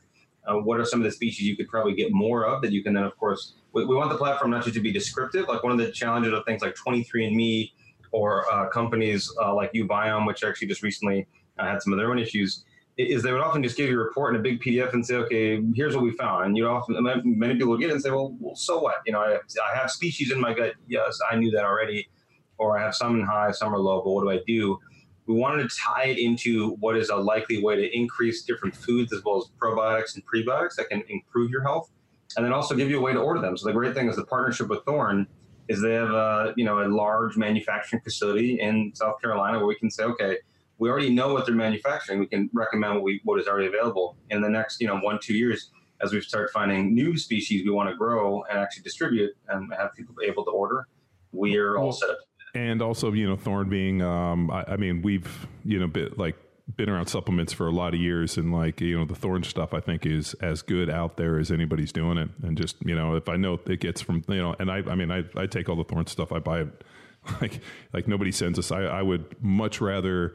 Uh, 0.48 0.56
what 0.56 0.80
are 0.80 0.86
some 0.86 1.00
of 1.00 1.04
the 1.04 1.12
species 1.12 1.48
you 1.48 1.56
could 1.56 1.68
probably 1.68 1.94
get 1.94 2.12
more 2.12 2.46
of 2.46 2.62
that 2.62 2.72
you 2.72 2.84
can 2.84 2.94
then, 2.94 3.04
of 3.04 3.18
course, 3.18 3.56
we, 3.74 3.86
we 3.86 3.96
want 3.96 4.10
the 4.10 4.18
platform 4.18 4.52
not 4.52 4.64
just 4.64 4.76
to 4.76 4.82
be 4.82 4.92
descriptive. 4.92 5.48
Like 5.48 5.64
one 5.64 5.72
of 5.72 5.78
the 5.78 5.92
challenges 5.92 6.34
of 6.34 6.46
things 6.46 6.62
like 6.62 6.76
23andMe 6.76 7.72
or 8.12 8.52
uh, 8.52 8.70
companies 8.70 9.32
uh, 9.42 9.54
like 9.54 9.74
uBiome, 9.74 10.26
which 10.26 10.44
actually 10.44 10.68
just 10.68 10.84
recently 10.84 11.28
uh, 11.60 11.66
had 11.66 11.82
some 11.82 11.94
of 11.94 12.00
their 12.00 12.10
own 12.10 12.20
issues, 12.20 12.64
is 12.98 13.22
they 13.22 13.32
would 13.32 13.42
often 13.42 13.62
just 13.62 13.78
give 13.78 13.90
you 13.90 14.00
a 14.00 14.04
report 14.04 14.34
in 14.34 14.40
a 14.40 14.44
big 14.44 14.60
PDF 14.62 14.94
and 14.94 15.06
say, 15.06 15.16
okay, 15.16 15.62
here's 15.76 15.94
what 15.96 16.04
we 16.04 16.12
found. 16.12 16.46
And 16.46 16.58
you 16.58 16.68
often, 16.68 16.96
many 17.24 17.54
people 17.54 17.70
would 17.70 17.80
get 17.80 17.90
it 17.90 17.94
and 17.94 18.02
say, 18.02 18.10
well, 18.10 18.36
well 18.40 18.56
so 18.56 18.80
what? 18.80 18.96
You 19.06 19.14
know, 19.14 19.20
I 19.20 19.36
I 19.36 19.78
have 19.78 19.92
species 19.92 20.32
in 20.32 20.40
my 20.40 20.54
gut. 20.54 20.74
Yes, 20.88 21.20
I 21.32 21.36
knew 21.36 21.52
that 21.52 21.64
already. 21.64 22.10
Or 22.58 22.76
I 22.76 22.82
have 22.82 22.96
some 22.96 23.20
in 23.20 23.24
high, 23.24 23.52
some 23.52 23.74
are 23.74 23.78
low, 23.78 24.02
but 24.02 24.10
what 24.10 24.24
do 24.24 24.32
I 24.32 24.40
do? 24.48 24.80
We 25.28 25.36
wanted 25.36 25.70
to 25.70 25.76
tie 25.78 26.06
it 26.06 26.18
into 26.18 26.72
what 26.80 26.98
is 26.98 27.10
a 27.10 27.16
likely 27.16 27.62
way 27.62 27.76
to 27.76 27.96
increase 27.96 28.44
different 28.44 28.76
foods 28.76 29.14
as 29.14 29.22
well 29.24 29.38
as 29.38 29.52
probiotics 29.62 30.16
and 30.16 30.24
prebiotics 30.26 30.76
that 30.76 30.90
can 30.90 31.04
improve 31.10 31.52
your 31.52 31.64
health 31.64 31.92
and 32.36 32.46
then 32.46 32.54
also 32.54 32.76
give 32.76 32.90
you 32.90 32.98
a 32.98 33.02
way 33.02 33.14
to 33.14 33.20
order 33.20 33.42
them. 33.42 33.58
So 33.58 33.68
the 33.68 33.74
great 33.74 33.94
thing 33.94 34.10
is 34.10 34.16
the 34.16 34.26
partnership 34.26 34.68
with 34.68 34.84
Thorne 34.86 35.28
is 35.68 35.82
they 35.82 35.94
have 35.94 36.12
a 36.12 36.54
you 36.56 36.66
know 36.66 36.80
a 36.82 36.88
large 36.88 37.38
manufacturing 37.38 38.02
facility 38.02 38.60
in 38.60 38.92
South 38.96 39.22
Carolina 39.22 39.58
where 39.58 39.68
we 39.68 39.76
can 39.76 39.92
say, 39.92 40.04
okay, 40.04 40.38
we 40.78 40.90
already 40.90 41.10
know 41.10 41.34
what 41.34 41.46
they're 41.46 41.56
manufacturing. 41.56 42.20
We 42.20 42.28
can 42.28 42.50
recommend 42.54 42.96
what 42.96 43.04
we 43.04 43.22
what 43.24 43.40
is 43.40 43.48
already 43.48 43.68
available 43.68 44.16
in 44.30 44.42
the 44.42 44.50
next 44.50 44.80
you 44.80 44.88
know 44.88 44.98
one 44.98 45.20
two 45.22 45.34
years 45.34 45.72
as 46.02 46.14
we 46.14 46.22
start 46.22 46.52
finding 46.52 46.94
new 46.94 47.18
species 47.18 47.66
we 47.66 47.72
want 47.72 47.90
to 47.90 47.96
grow 47.96 48.44
and 48.44 48.60
actually 48.60 48.84
distribute 48.84 49.32
and 49.50 49.74
have 49.74 49.94
people 49.96 50.16
able 50.24 50.46
to 50.46 50.52
order. 50.52 50.88
We 51.32 51.58
are 51.58 51.78
all 51.78 51.92
set 51.92 52.10
up. 52.12 52.20
And 52.58 52.82
also, 52.82 53.12
you 53.12 53.28
know, 53.28 53.36
Thorne 53.36 53.70
being, 53.70 54.02
um, 54.02 54.50
I, 54.50 54.64
I 54.70 54.78
mean, 54.78 55.02
we've, 55.02 55.48
you 55.64 55.80
know, 55.80 55.88
bit 55.88 56.18
like 56.18 56.36
been 56.76 56.90
around 56.90 57.08
supplements 57.08 57.54
for 57.54 57.68
a 57.68 57.72
lot 57.72 57.94
of 57.94 58.00
years. 58.00 58.38
And 58.38 58.52
like 58.52 58.82
you 58.82 58.98
know 58.98 59.06
the 59.06 59.16
Thorne 59.16 59.44
stuff 59.44 59.74
i 59.74 59.80
think 59.80 60.06
is 60.06 60.34
as 60.42 60.62
good 60.62 60.90
out 60.90 61.16
there 61.16 61.40
as 61.40 61.52
anybody's 61.52 61.92
doing 61.92 62.18
it. 62.18 62.30
And 62.44 62.58
just 62.58 62.76
you 62.84 62.94
know 62.94 63.16
if 63.16 63.30
i 63.30 63.38
know 63.38 63.60
it 63.68 63.80
gets 63.80 64.02
from 64.02 64.24
you 64.28 64.42
know 64.42 64.54
and 64.60 64.70
i 64.70 64.78
i 64.80 64.96
mean 64.96 65.10
i, 65.10 65.24
I 65.36 65.46
take 65.46 65.70
all 65.70 65.78
the 65.78 65.86
Thorne 65.86 66.08
stuff. 66.08 66.32
I 66.32 66.40
buy 66.40 66.62
it 66.62 66.84
like 67.42 67.62
like 67.94 68.08
nobody 68.08 68.32
sends 68.32 68.60
us. 68.60 68.72
I, 68.72 68.82
I 68.82 69.02
would 69.02 69.42
much 69.42 69.82
rather 69.82 70.34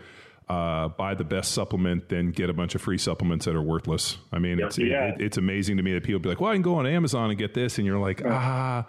uh, 0.49 0.89
buy 0.89 1.15
the 1.15 1.25
best 1.25 1.53
supplement 1.53 2.09
than 2.09 2.31
get 2.31 2.51
a 2.51 2.53
bunch 2.53 2.75
of 2.75 2.83
free 2.83 2.99
supplements 2.99 3.45
that 3.47 3.55
are 3.55 3.63
worthless. 3.63 4.19
I 4.33 4.39
mean, 4.39 4.61
it's 4.61 4.79
yeah. 4.79 5.09
it, 5.09 5.21
it's 5.21 5.37
amazing 5.37 5.77
to 5.79 5.83
me 5.83 5.95
that 5.95 6.03
people 6.03 6.21
be 6.21 6.29
like, 6.29 6.41
"Well, 6.41 6.51
I 6.51 6.55
can 6.55 6.63
go 6.63 6.75
on 6.75 6.87
Amazon 6.87 7.31
and 7.31 7.39
get 7.39 7.55
this," 7.55 7.79
and 7.79 7.87
you're 7.87 7.99
like, 7.99 8.23
"Ah, 8.25 8.87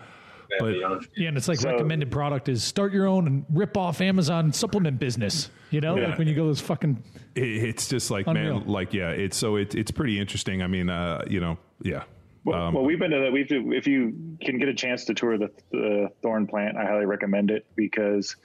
but 0.60 0.76
yeah, 1.16 1.28
and 1.28 1.38
it's 1.38 1.48
like 1.48 1.60
so, 1.60 1.72
recommended 1.72 2.12
product 2.12 2.50
is 2.50 2.64
start 2.64 2.94
your 2.94 3.08
own 3.08 3.28
and 3.28 3.46
rip 3.50 3.78
off 3.78 4.02
Amazon 4.02 4.52
supplement 4.54 5.00
business. 5.00 5.50
You 5.72 5.82
know, 5.82 5.98
yeah. 5.98 6.10
like 6.10 6.18
when 6.18 6.28
you 6.28 6.36
go 6.36 6.46
those 6.46 6.62
fucking. 6.62 7.04
it's 7.36 7.88
just 7.88 8.12
like 8.12 8.28
unreal. 8.28 8.60
man, 8.60 8.68
like 8.68 8.94
yeah, 8.94 9.10
it's 9.10 9.38
so 9.38 9.56
it, 9.56 9.76
it's 9.76 9.92
pretty 9.92 10.20
interesting. 10.20 10.62
I 10.62 10.68
mean, 10.68 10.90
uh, 10.90 11.24
you 11.28 11.40
know, 11.40 11.58
yeah. 11.82 12.04
Well, 12.46 12.62
um, 12.62 12.74
well, 12.74 12.84
we've 12.84 13.00
been 13.00 13.12
to 13.12 13.20
that. 13.20 13.32
We've 13.32 13.48
if 13.50 13.88
you 13.88 14.38
can 14.42 14.60
get 14.60 14.68
a 14.68 14.74
chance 14.74 15.06
to 15.06 15.14
tour 15.14 15.38
the, 15.38 15.50
the 15.72 16.10
Thorne 16.22 16.46
plant, 16.46 16.78
I 16.78 16.86
highly 16.86 17.06
recommend 17.06 17.52
it 17.52 17.66
because 17.76 18.36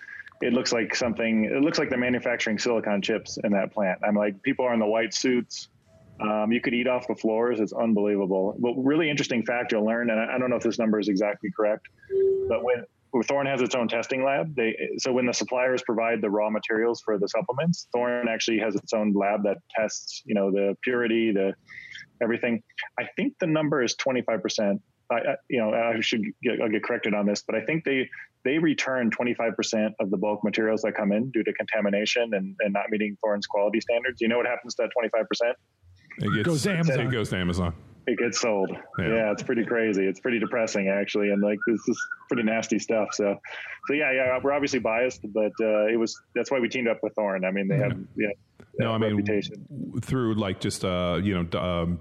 it 0.40 0.52
looks 0.52 0.72
like 0.72 0.94
something. 0.94 1.44
It 1.44 1.62
looks 1.62 1.78
like 1.78 1.88
they're 1.88 1.98
manufacturing 1.98 2.58
silicon 2.58 3.02
chips 3.02 3.38
in 3.42 3.52
that 3.52 3.72
plant. 3.72 4.00
I'm 4.06 4.14
like, 4.14 4.42
people 4.42 4.64
are 4.64 4.72
in 4.72 4.80
the 4.80 4.86
white 4.86 5.12
suits 5.12 5.68
um, 6.20 6.52
you 6.52 6.60
could 6.60 6.74
eat 6.74 6.88
off 6.88 7.06
the 7.06 7.14
floors. 7.14 7.60
It's 7.60 7.72
unbelievable. 7.72 8.56
But 8.58 8.72
really 8.76 9.08
interesting 9.10 9.44
fact 9.44 9.72
you'll 9.72 9.86
learn, 9.86 10.10
and 10.10 10.20
I, 10.20 10.34
I 10.34 10.38
don't 10.38 10.50
know 10.50 10.56
if 10.56 10.62
this 10.62 10.78
number 10.78 10.98
is 10.98 11.08
exactly 11.08 11.50
correct, 11.56 11.86
but 12.48 12.64
when 12.64 12.84
Thorne 13.24 13.46
has 13.46 13.62
its 13.62 13.74
own 13.74 13.88
testing 13.88 14.24
lab. 14.24 14.54
They 14.54 14.76
so 14.98 15.12
when 15.12 15.26
the 15.26 15.32
suppliers 15.32 15.82
provide 15.82 16.20
the 16.20 16.30
raw 16.30 16.50
materials 16.50 17.00
for 17.00 17.18
the 17.18 17.28
supplements, 17.28 17.88
Thorne 17.92 18.28
actually 18.28 18.58
has 18.58 18.74
its 18.74 18.92
own 18.92 19.12
lab 19.12 19.42
that 19.44 19.58
tests, 19.74 20.22
you 20.26 20.34
know, 20.34 20.50
the 20.50 20.76
purity, 20.82 21.32
the 21.32 21.54
everything. 22.22 22.62
I 22.98 23.04
think 23.16 23.34
the 23.40 23.46
number 23.46 23.82
is 23.82 23.94
25%. 23.96 24.80
I, 25.10 25.14
I 25.14 25.20
you 25.48 25.58
know, 25.58 25.72
I 25.72 26.00
should 26.00 26.22
get, 26.42 26.60
I'll 26.60 26.68
get 26.68 26.82
corrected 26.82 27.14
on 27.14 27.26
this, 27.26 27.42
but 27.46 27.56
I 27.56 27.64
think 27.64 27.84
they 27.84 28.08
they 28.44 28.58
return 28.58 29.10
25% 29.10 29.92
of 30.00 30.10
the 30.10 30.16
bulk 30.16 30.44
materials 30.44 30.82
that 30.82 30.92
come 30.92 31.12
in 31.12 31.30
due 31.30 31.42
to 31.42 31.52
contamination 31.54 32.34
and, 32.34 32.54
and 32.60 32.72
not 32.72 32.84
meeting 32.88 33.16
Thorne's 33.20 33.46
quality 33.46 33.80
standards. 33.80 34.20
You 34.20 34.28
know 34.28 34.36
what 34.36 34.46
happens 34.46 34.74
to 34.76 34.82
that 34.82 34.90
25%? 34.96 35.52
It 36.18 36.34
gets, 36.34 36.46
Goes 36.46 36.62
to 36.64 36.72
Amazon. 36.72 37.00
It 37.06 37.10
goes 37.10 37.28
to 37.30 37.36
Amazon. 37.36 37.74
It 38.06 38.18
gets 38.18 38.40
sold. 38.40 38.70
Yeah. 38.98 39.06
Yeah. 39.08 39.32
it's 39.32 39.42
pretty 39.42 39.64
crazy. 39.66 40.06
It's 40.06 40.18
pretty 40.20 40.38
depressing 40.38 40.88
actually, 40.88 41.30
and 41.30 41.42
like 41.42 41.58
this 41.66 41.80
is 41.88 42.08
pretty 42.28 42.42
nasty 42.42 42.78
stuff. 42.78 43.08
So, 43.12 43.38
so 43.86 43.92
yeah, 43.94 44.12
yeah, 44.12 44.38
we're 44.42 44.52
obviously 44.52 44.78
biased, 44.78 45.20
but 45.32 45.52
uh, 45.60 45.86
it 45.86 45.98
was 45.98 46.18
that's 46.34 46.50
why 46.50 46.58
we 46.58 46.68
teamed 46.70 46.88
up 46.88 47.00
with 47.02 47.14
Thorne. 47.14 47.44
I 47.44 47.50
mean, 47.50 47.68
they 47.68 47.76
have 47.76 47.92
yeah, 48.16 48.28
No, 48.78 48.92
I 48.92 48.98
mean 48.98 49.10
reputation. 49.14 49.66
through 50.02 50.34
like 50.34 50.58
just 50.60 50.84
uh, 50.86 51.20
you 51.22 51.34
know 51.44 51.60
um, 51.60 52.00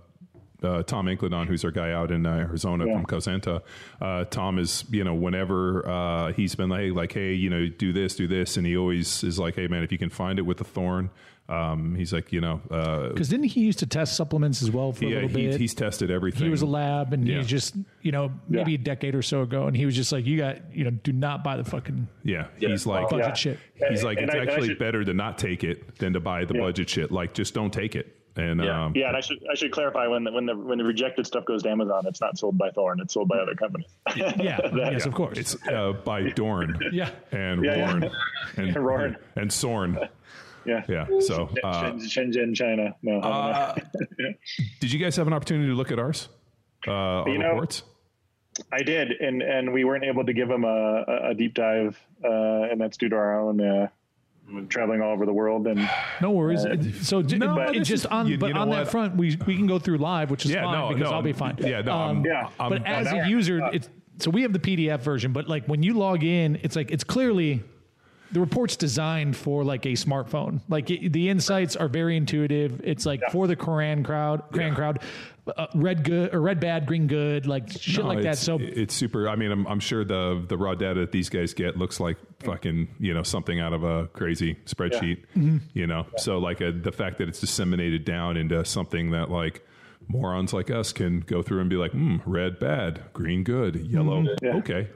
uh, 0.64 0.82
Tom 0.84 1.08
Incledon, 1.08 1.46
who's 1.46 1.66
our 1.66 1.72
guy 1.72 1.92
out 1.92 2.10
in 2.12 2.26
uh, 2.26 2.36
Arizona 2.38 2.86
Yeah. 2.88 2.94
from 2.96 3.06
Cosenta. 3.06 3.62
Uh, 4.02 4.24
Tom 4.26 4.60
is 4.60 4.86
you 4.90 5.04
know 5.04 5.14
whenever 5.14 5.86
uh, 5.88 6.32
he's 6.32 6.56
been 6.56 6.70
like 6.70 6.94
like 6.94 7.12
hey 7.12 7.34
you 7.34 7.50
know 7.50 7.68
do 7.68 7.92
this 7.92 8.16
do 8.16 8.28
this, 8.30 8.56
and 8.56 8.66
he 8.66 8.78
always 8.78 9.26
is 9.26 9.38
like 9.38 9.56
hey 9.56 9.68
man 9.68 9.84
if 9.84 9.92
you 9.92 9.98
can 9.98 10.10
find 10.10 10.40
it 10.40 10.44
with 10.44 10.58
the 10.58 10.64
Thorne, 10.64 11.10
um, 11.50 11.96
he's 11.96 12.12
like 12.12 12.32
you 12.34 12.42
know 12.42 12.60
uh, 12.70 13.10
Because 13.10 13.30
didn't 13.30 13.46
he 13.46 13.62
used 13.62 13.80
to 13.80 13.86
test 13.86 14.16
supplements 14.18 14.62
as 14.62 14.70
well 14.72 14.92
for 14.92 15.06
a 15.06 15.08
yeah 15.08 15.16
little 15.16 15.30
he, 15.30 15.48
bit? 15.48 15.60
he's 15.60 15.74
tested 15.74 16.12
everything. 16.12 16.44
he 16.44 16.50
was 16.50 16.62
a 16.62 16.66
lab, 16.66 17.14
and 17.14 17.28
Yeah. 17.28 17.38
he's 17.38 17.48
just 17.48 17.76
you 18.02 18.12
know 18.12 18.32
maybe 18.50 18.72
Yeah. 18.74 18.80
a 18.80 18.82
decade 18.84 19.16
or 19.16 19.22
so 19.22 19.42
ago, 19.42 19.68
and 19.68 19.76
he 19.78 19.86
was 19.86 19.96
just 19.96 20.12
like, 20.12 20.26
you 20.26 20.38
got 20.38 20.74
you 20.76 20.84
know, 20.84 20.92
do 20.92 21.12
not 21.14 21.44
buy 21.44 21.56
the 21.58 21.64
fucking 21.64 22.08
yeah, 22.24 22.48
he's 22.60 22.86
like 22.86 23.10
budget 23.10 23.28
Yeah. 23.28 23.34
shit. 23.34 23.60
he's 23.90 24.04
like 24.04 24.18
And 24.18 24.28
it's 24.28 24.36
I- 24.36 24.40
I 24.40 24.42
actually 24.44 24.68
should- 24.70 24.80
better 24.80 25.04
to 25.06 25.14
not 25.14 25.38
take 25.38 25.64
it 25.64 25.98
than 26.00 26.14
to 26.14 26.20
buy 26.20 26.46
the 26.46 26.56
Yeah. 26.56 26.62
budget 26.62 26.90
shit. 26.90 27.12
Like 27.12 27.34
just 27.34 27.54
don't 27.54 27.72
take 27.72 27.96
it. 27.96 28.14
And 28.36 28.64
Yeah. 28.64 28.86
um, 28.86 28.94
Yeah, 28.96 29.08
and 29.08 29.18
I 29.18 29.22
should 29.22 29.40
I 29.52 29.56
should 29.56 29.72
clarify 29.72 30.06
when 30.06 30.24
the 30.24 30.32
when 30.32 30.46
the 30.46 30.56
when 30.56 30.78
the 30.78 30.84
rejected 30.84 31.26
stuff 31.26 31.46
goes 31.46 31.64
to 31.64 31.70
Amazon, 31.72 32.04
it's 32.06 32.22
not 32.22 32.38
sold 32.38 32.56
by 32.56 32.70
Thorne; 32.70 33.00
it's 33.00 33.14
sold 33.16 33.28
by 33.30 33.38
other 33.40 33.56
companies. 33.56 33.88
Yeah, 34.16 34.60
yes, 34.76 35.08
of 35.08 35.14
course. 35.16 35.40
It's 35.40 35.56
uh, 35.68 35.94
by 36.06 36.30
Dorn. 36.30 36.78
Yeah. 36.92 37.10
And 37.32 37.66
Yeah, 37.66 37.98
yeah. 38.00 38.10
And 38.58 38.76
Rorn. 38.76 39.18
And 39.36 39.52
Sorn. 39.52 39.98
Yeah, 40.68 40.84
Yeah. 40.88 41.06
So, 41.22 41.50
uh, 41.64 41.84
Shenzhen, 41.94 42.34
Shenzhen, 42.34 42.56
China. 42.56 42.96
No, 43.02 43.22
I 43.22 43.82
did 44.80 44.92
you 44.92 45.00
guys 45.00 45.16
have 45.16 45.28
an 45.28 45.34
opportunity 45.34 45.70
to 45.70 45.76
look 45.76 45.92
at 45.92 46.00
ours? 46.00 46.30
Uh, 46.88 46.92
our 46.92 47.30
You 47.30 47.38
know- 47.40 47.50
reports? 47.50 47.84
I 48.72 48.82
did, 48.82 49.12
and 49.12 49.44
and 49.44 49.72
we 49.72 49.84
weren't 49.84 50.04
able 50.04 50.26
to 50.26 50.34
give 50.34 50.48
them 50.48 50.64
a, 50.64 51.04
a- 51.08 51.30
a 51.30 51.34
deep 51.36 51.54
dive, 51.54 51.96
uh, 52.24 52.64
and 52.72 52.82
that's 52.82 52.98
due 52.98 53.08
to 53.10 53.16
our 53.16 53.40
own 53.40 53.62
uh, 53.62 53.88
traveling 54.68 55.00
all 55.00 55.12
over 55.14 55.28
the 55.28 55.34
world. 55.34 55.68
And 55.68 55.88
No 56.22 56.32
worries. 56.32 56.66
so 57.08 57.22
j- 57.22 57.38
No, 57.38 57.54
but 57.54 57.74
this 57.74 57.88
just 57.88 58.06
is- 58.06 58.06
on 58.08 58.26
you- 58.28 58.40
but 58.40 58.48
you 58.48 58.54
know 58.56 58.62
on 58.62 58.70
that 58.72 58.88
front, 58.90 59.16
we 59.16 59.38
we 59.46 59.56
can 59.56 59.68
go 59.68 59.78
through 59.78 60.00
live, 60.00 60.32
which 60.32 60.44
is 60.46 60.52
Yeah, 60.52 60.64
fine 60.64 60.74
no, 60.74 60.88
because 60.90 61.10
no. 61.12 61.16
I'll 61.16 61.22
be 61.22 61.34
fine. 61.34 61.56
Yeah, 61.60 61.82
no, 61.82 61.92
I'm- 61.94 62.24
Yeah. 62.26 62.50
I'm- 62.60 62.70
but 62.72 62.86
as 62.88 63.06
now 63.06 63.12
a 63.12 63.16
we're- 63.18 63.30
user, 63.30 63.62
uh, 63.64 63.70
it's 63.74 63.90
so 64.18 64.32
we 64.32 64.42
have 64.42 64.54
the 64.54 64.60
PDF 64.60 65.02
version, 65.02 65.34
but 65.34 65.48
like 65.48 65.68
when 65.68 65.84
you 65.84 65.94
log 65.94 66.24
in, 66.24 66.58
it's 66.64 66.76
like 66.76 66.90
it's 66.90 67.04
clearly 67.04 67.62
the 68.32 68.40
report's 68.40 68.76
designed 68.76 69.36
for 69.36 69.64
like 69.64 69.86
a 69.86 69.94
smartphone. 69.94 70.62
Like 70.70 70.90
it, 70.90 71.14
the 71.14 71.30
insights 71.30 71.76
are 71.76 71.88
very 71.88 72.18
intuitive. 72.18 72.82
It's 72.84 73.06
like 73.06 73.22
for 73.32 73.48
the 73.48 73.56
Koran 73.56 74.04
crowd, 74.04 74.44
Koran 74.52 74.76
crowd, 74.76 75.00
uh, 75.56 75.68
red 75.76 76.04
good 76.04 76.34
or 76.34 76.42
red 76.42 76.60
bad, 76.60 76.86
green 76.86 77.08
good, 77.08 77.48
like 77.48 77.72
shit 77.72 78.04
No, 78.04 78.10
like 78.10 78.24
that. 78.24 78.38
So 78.38 78.58
it's 78.60 78.94
super. 78.94 79.30
I 79.30 79.36
mean, 79.36 79.52
I'm, 79.52 79.66
I'm 79.68 79.80
sure 79.80 80.04
the 80.04 80.44
the 80.48 80.58
raw 80.58 80.76
data 80.76 81.02
that 81.02 81.12
these 81.12 81.30
guys 81.30 81.54
get 81.54 81.78
looks 81.78 82.00
like 82.00 82.18
fucking 82.40 82.90
you 83.00 83.14
know 83.14 83.24
something 83.24 83.60
out 83.60 83.74
of 83.74 83.84
a 83.84 84.08
crazy 84.08 84.56
spreadsheet. 84.66 85.24
Mm-hmm. 85.36 85.58
You 85.74 85.88
know, 85.88 86.06
so 86.18 86.38
like 86.38 86.62
uh 86.62 86.72
the 86.82 86.92
fact 86.92 87.20
that 87.20 87.30
it's 87.30 87.40
disseminated 87.40 88.04
down 88.04 88.36
into 88.38 88.64
something 88.66 89.12
that 89.12 89.30
like 89.30 89.66
morons 90.10 90.54
like 90.54 90.70
us 90.72 90.94
can 90.94 91.20
go 91.22 91.42
through 91.42 91.62
and 91.62 91.70
be 91.70 91.76
like, 91.76 91.92
hmm, 91.92 92.18
red 92.26 92.60
bad, 92.60 93.02
green 93.14 93.44
good, 93.44 93.76
yellow 93.88 94.24
Mm-hmm. 94.24 94.58
okay. 94.60 94.88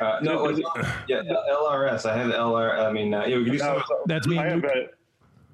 Uh, 0.00 0.18
no, 0.22 0.44
it 0.46 0.52
was- 0.52 0.84
yeah, 1.08 1.22
LRS. 1.22 2.06
I 2.06 2.16
have 2.16 2.30
LR. 2.32 2.78
I 2.78 2.86
I 2.86 2.92
mean, 2.92 3.12
uh, 3.14 3.24
yeah, 3.26 3.36
we 3.38 3.44
can 3.44 3.52
do 3.52 3.58
No, 3.58 3.64
some. 3.78 3.82
so 3.88 4.02
That's 4.06 4.26
me 4.26 4.38
I 4.38 4.48
have 4.48 4.64
a, 4.64 4.86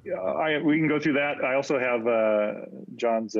yeah, 0.04 0.14
I 0.14 0.60
we 0.60 0.78
can 0.78 0.88
go 0.88 0.98
through 0.98 1.14
that. 1.14 1.44
I 1.44 1.54
also 1.54 1.78
have 1.78 2.06
uh, 2.06 2.66
John's 2.96 3.36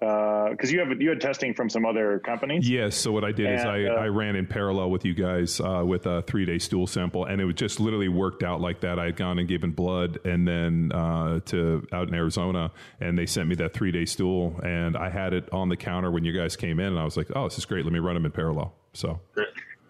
because 0.00 0.70
uh, 0.70 0.72
you 0.72 0.78
have 0.80 1.00
you 1.00 1.10
had 1.10 1.20
testing 1.20 1.54
from 1.54 1.68
some 1.68 1.84
other 1.86 2.18
companies. 2.18 2.68
Yes. 2.68 2.96
So 2.96 3.12
what 3.12 3.22
I 3.24 3.32
did 3.32 3.52
is 3.52 3.64
I, 3.64 3.84
uh, 3.84 3.94
I 3.94 4.06
ran 4.06 4.34
in 4.34 4.46
parallel 4.46 4.90
with 4.90 5.04
you 5.04 5.14
guys 5.14 5.60
uh, 5.60 5.82
with 5.84 6.06
a 6.06 6.22
three 6.22 6.44
day 6.46 6.58
stool 6.58 6.86
sample, 6.86 7.26
and 7.26 7.40
it 7.40 7.44
was 7.44 7.54
just 7.54 7.80
literally 7.80 8.08
worked 8.08 8.42
out 8.42 8.60
like 8.60 8.80
that. 8.80 8.98
I 8.98 9.06
had 9.06 9.16
gone 9.16 9.38
and 9.38 9.46
given 9.48 9.72
blood, 9.72 10.18
and 10.24 10.46
then 10.48 10.90
uh, 10.92 11.40
to 11.46 11.86
out 11.92 12.08
in 12.08 12.14
Arizona, 12.14 12.70
and 13.00 13.16
they 13.16 13.26
sent 13.26 13.48
me 13.48 13.54
that 13.56 13.74
three 13.74 13.92
day 13.92 14.04
stool, 14.06 14.58
and 14.62 14.96
I 14.96 15.10
had 15.10 15.32
it 15.34 15.52
on 15.52 15.68
the 15.68 15.76
counter 15.76 16.10
when 16.10 16.24
you 16.24 16.32
guys 16.32 16.56
came 16.56 16.80
in, 16.80 16.86
and 16.86 16.98
I 16.98 17.04
was 17.04 17.16
like, 17.16 17.28
oh, 17.36 17.44
this 17.44 17.58
is 17.58 17.64
great. 17.66 17.84
Let 17.84 17.92
me 17.92 18.00
run 18.00 18.14
them 18.14 18.24
in 18.26 18.32
parallel. 18.32 18.74
So 18.94 19.20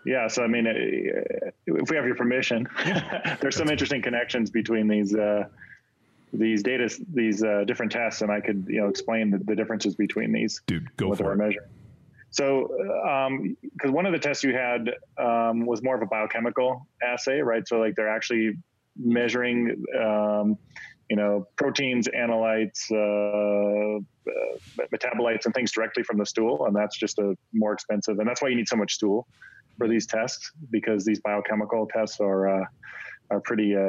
Yeah, 0.05 0.29
so 0.29 0.43
I 0.45 0.47
mean, 0.47 0.67
if 0.67 1.91
we 1.91 1.97
have 1.97 2.05
your 2.05 2.15
permission, 2.15 2.69
there's 3.41 3.57
some 3.57 3.71
interesting 3.71 4.03
connections 4.03 4.51
between 4.51 4.87
these 4.87 5.15
uh, 5.15 5.45
these 6.33 6.63
data, 6.63 6.95
these 7.13 7.43
uh, 7.43 7.65
different 7.65 7.93
tests, 7.93 8.21
and 8.21 8.31
I 8.31 8.41
could 8.41 8.67
you 8.69 8.81
know 8.81 8.89
explain 8.89 9.31
the, 9.31 9.39
the 9.39 9.55
differences 9.57 9.95
between 9.95 10.33
these. 10.33 10.61
dude, 10.67 10.95
go 10.97 11.09
what 11.09 11.19
for 11.19 11.33
it. 11.33 11.37
measuring. 11.37 11.69
So, 12.31 12.69
because 13.63 13.93
one 13.93 14.07
of 14.07 14.13
the 14.13 14.19
tests 14.19 14.43
you 14.43 14.55
had 14.55 14.91
um, 15.19 15.65
was 15.65 15.83
more 15.83 15.95
of 15.95 16.03
a 16.03 16.07
biochemical 16.07 16.87
assay, 17.03 17.41
right? 17.41 17.67
So, 17.67 17.79
like 17.79 17.95
they're 17.95 18.09
actually 18.09 18.59
measuring, 18.97 19.85
um, 19.99 20.59
you 21.09 21.17
know, 21.17 21.47
proteins, 21.57 22.09
analytes, 22.09 22.91
uh, 22.91 23.99
uh, 23.99 24.87
metabolites, 24.93 25.47
and 25.47 25.55
things 25.55 25.71
directly 25.71 26.03
from 26.03 26.19
the 26.19 26.27
stool, 26.27 26.67
and 26.67 26.75
that's 26.75 26.99
just 26.99 27.21
a 27.21 27.39
more 27.53 27.73
expensive, 27.73 28.19
and 28.19 28.29
that's 28.29 28.43
why 28.43 28.49
you 28.49 28.57
need 28.57 28.69
so 28.69 28.77
much 28.77 28.95
stool 28.95 29.29
for 29.77 29.89
these 29.89 30.07
tests 30.07 30.53
because 30.71 31.05
these 31.05 31.21
biochemical 31.21 31.89
tests 31.93 32.21
are 32.21 32.63
uh, 32.63 32.65
are 33.31 33.41
pretty 33.41 33.75
uh, 33.75 33.87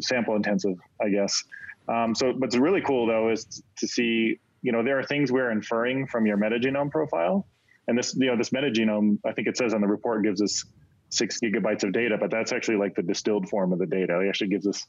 sample 0.00 0.36
intensive, 0.36 0.76
I 1.00 1.08
guess. 1.08 1.42
Um, 1.88 2.14
so, 2.14 2.32
what's 2.32 2.56
really 2.56 2.80
cool 2.80 3.06
though 3.06 3.30
is 3.30 3.62
to 3.78 3.86
see, 3.86 4.38
you 4.62 4.72
know, 4.72 4.82
there 4.82 4.98
are 4.98 5.04
things 5.04 5.30
we're 5.30 5.50
inferring 5.50 6.06
from 6.06 6.26
your 6.26 6.36
metagenome 6.36 6.90
profile, 6.90 7.46
and 7.88 7.96
this, 7.96 8.14
you 8.16 8.26
know, 8.26 8.36
this 8.36 8.50
metagenome, 8.50 9.18
I 9.24 9.32
think 9.32 9.48
it 9.48 9.56
says 9.56 9.72
on 9.72 9.80
the 9.80 9.86
report 9.86 10.24
gives 10.24 10.42
us 10.42 10.64
six 11.10 11.38
gigabytes 11.40 11.84
of 11.84 11.92
data, 11.92 12.16
but 12.18 12.30
that's 12.30 12.52
actually 12.52 12.76
like 12.76 12.94
the 12.96 13.02
distilled 13.02 13.48
form 13.48 13.72
of 13.72 13.78
the 13.78 13.86
data. 13.86 14.20
It 14.20 14.28
actually 14.28 14.48
gives 14.48 14.66
us 14.66 14.84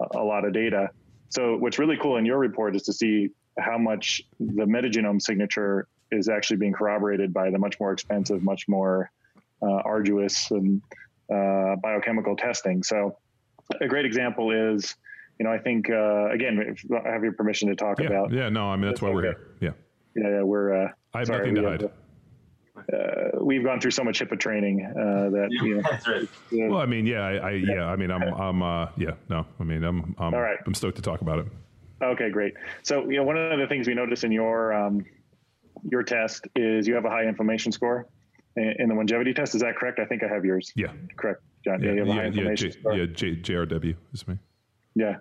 a, 0.00 0.18
a 0.18 0.24
lot 0.24 0.46
of 0.46 0.54
data. 0.54 0.88
So, 1.28 1.56
what's 1.56 1.78
really 1.78 1.98
cool 2.00 2.16
in 2.16 2.24
your 2.24 2.38
report 2.38 2.74
is 2.74 2.82
to 2.84 2.92
see 2.92 3.28
how 3.58 3.76
much 3.76 4.22
the 4.38 4.64
metagenome 4.64 5.20
signature 5.20 5.88
is 6.10 6.28
actually 6.28 6.56
being 6.58 6.72
corroborated 6.72 7.32
by 7.32 7.50
the 7.50 7.58
much 7.58 7.78
more 7.80 7.92
expensive, 7.92 8.42
much 8.42 8.66
more 8.68 9.10
uh, 9.62 9.66
arduous 9.84 10.50
and 10.50 10.80
uh, 11.32 11.76
biochemical 11.82 12.36
testing. 12.36 12.82
So, 12.82 13.18
a 13.80 13.86
great 13.88 14.06
example 14.06 14.50
is, 14.74 14.94
you 15.38 15.44
know, 15.44 15.52
I 15.52 15.58
think 15.58 15.90
uh, 15.90 16.30
again, 16.30 16.58
if 16.66 16.84
I 17.04 17.10
have 17.10 17.22
your 17.22 17.32
permission 17.32 17.68
to 17.68 17.74
talk 17.76 18.00
Yeah, 18.00 18.06
about. 18.06 18.32
yeah, 18.32 18.48
no, 18.48 18.68
I 18.70 18.76
mean 18.76 18.86
that's 18.86 19.02
why 19.02 19.10
we're 19.10 19.26
okay. 19.26 19.38
here. 19.60 19.74
Yeah, 20.16 20.22
Yeah, 20.22 20.30
yeah, 20.36 20.42
we're. 20.42 20.84
Uh, 20.86 20.88
I 21.14 21.18
have 21.18 21.26
sorry, 21.26 21.38
nothing 21.40 21.54
to 21.56 21.60
we 21.62 21.66
hide. 21.66 21.80
have, 21.82 21.92
Uh, 22.92 23.44
we've 23.44 23.64
gone 23.64 23.80
through 23.80 23.90
so 23.90 24.04
much 24.04 24.20
HIPAA 24.20 24.38
training 24.38 24.84
uh, 24.86 25.30
that 25.30 25.48
you 25.50 25.74
know. 25.76 25.82
That's 25.90 26.06
right. 26.08 26.28
yeah. 26.52 26.68
Well, 26.68 26.80
I 26.80 26.86
mean, 26.86 27.06
yeah, 27.06 27.20
I, 27.20 27.32
I 27.36 27.50
yeah, 27.50 27.84
I 27.86 27.96
mean, 27.96 28.10
I'm, 28.10 28.22
I'm, 28.22 28.62
uh, 28.62 28.86
yeah, 28.96 29.12
no, 29.28 29.44
I 29.58 29.64
mean, 29.64 29.82
I'm, 29.84 30.14
I'm, 30.18 30.32
All 30.32 30.40
right. 30.40 30.58
I'm 30.64 30.74
stoked 30.74 30.96
to 30.96 31.02
talk 31.02 31.20
about 31.20 31.40
it. 31.40 31.46
Okay, 32.00 32.30
great. 32.30 32.54
So, 32.84 33.08
you 33.10 33.16
know, 33.16 33.24
one 33.24 33.36
of 33.36 33.58
the 33.58 33.66
things 33.66 33.88
we 33.88 33.94
noticed 33.94 34.22
in 34.22 34.30
your 34.30 34.72
um, 34.72 35.04
your 35.90 36.02
test 36.02 36.46
is 36.56 36.86
you 36.86 36.94
have 36.94 37.04
a 37.04 37.10
high 37.10 37.24
inflammation 37.24 37.72
score 37.72 38.06
in, 38.56 38.88
the 38.88 38.94
longevity 38.94 39.32
test. 39.34 39.54
Is 39.54 39.60
that 39.62 39.76
correct? 39.76 39.98
I 39.98 40.04
think 40.04 40.22
I 40.22 40.28
have 40.28 40.44
yours. 40.44 40.72
Yeah, 40.74 40.92
Correct, 41.16 41.42
John. 41.64 41.80
yeah, 41.82 41.88
Yeah, 41.88 41.92
you 41.94 41.98
have 42.00 42.08
a 42.08 42.12
high 42.12 42.16
yeah, 42.16 42.22
yeah, 42.22 42.28
inflammation 42.28 42.70
J, 42.70 42.78
score. 42.78 42.94
yeah, 42.94 43.06
J, 43.06 43.36
JRW 43.36 43.94
is 44.12 44.28
me. 44.28 44.38
Yeah. 44.94 45.16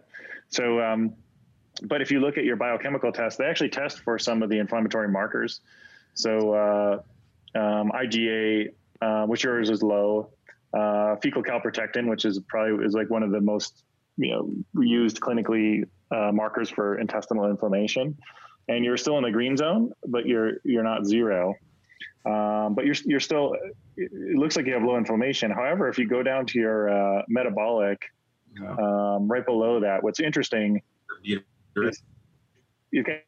So, 0.50 0.82
um, 0.82 1.14
but 1.84 2.02
if 2.02 2.10
you 2.12 2.20
look 2.20 2.38
at 2.38 2.46
your 2.46 2.56
biochemical 2.56 3.12
test, 3.12 3.38
they 3.38 3.46
actually 3.46 3.70
test 3.70 4.00
for 4.02 4.18
some 4.18 4.42
of 4.42 4.50
the 4.50 4.58
inflammatory 4.58 5.10
markers. 5.10 5.62
So, 6.16 6.54
uh, 6.54 7.02
um, 7.58 7.92
IgA, 7.92 8.70
uh, 9.02 9.26
which 9.26 9.44
yours 9.44 9.70
is 9.70 9.84
low, 9.84 10.32
uh, 10.74 11.16
fecal 11.18 11.44
calprotectin, 11.44 12.08
which 12.10 12.26
is 12.26 12.40
probably 12.48 12.86
is 12.86 12.94
like 12.94 13.10
one 13.10 13.24
of 13.24 13.32
the 13.32 13.42
most 13.42 13.84
you 14.18 14.32
know 14.32 14.82
used 14.84 15.20
clinically 15.20 15.84
uh, 16.12 16.32
markers 16.34 16.70
for 16.70 17.00
intestinal 17.00 17.50
inflammation, 17.50 18.18
and 18.68 18.84
you're 18.84 18.98
still 18.98 19.18
in 19.18 19.24
the 19.24 19.32
green 19.32 19.56
zone, 19.58 19.92
but 20.08 20.26
you're 20.26 20.54
you're 20.64 20.84
not 20.84 21.06
zero. 21.06 21.56
Um, 22.26 22.76
but 22.76 22.86
you're 22.86 22.96
you're 23.06 23.20
still. 23.20 23.56
It 23.96 24.38
looks 24.38 24.56
like 24.56 24.66
you 24.66 24.74
have 24.74 24.84
low 24.84 24.98
inflammation. 24.98 25.50
However, 25.50 25.88
if 25.90 25.98
you 25.98 26.08
go 26.08 26.22
down 26.22 26.46
to 26.48 26.60
your 26.60 26.90
uh, 26.90 27.24
metabolic, 27.28 28.00
um, 28.80 29.28
right 29.28 29.46
below 29.46 29.80
that, 29.80 30.04
what's 30.04 30.20
interesting 30.20 30.82
You- 31.24 31.42
you 32.92 33.04
can 33.04 33.22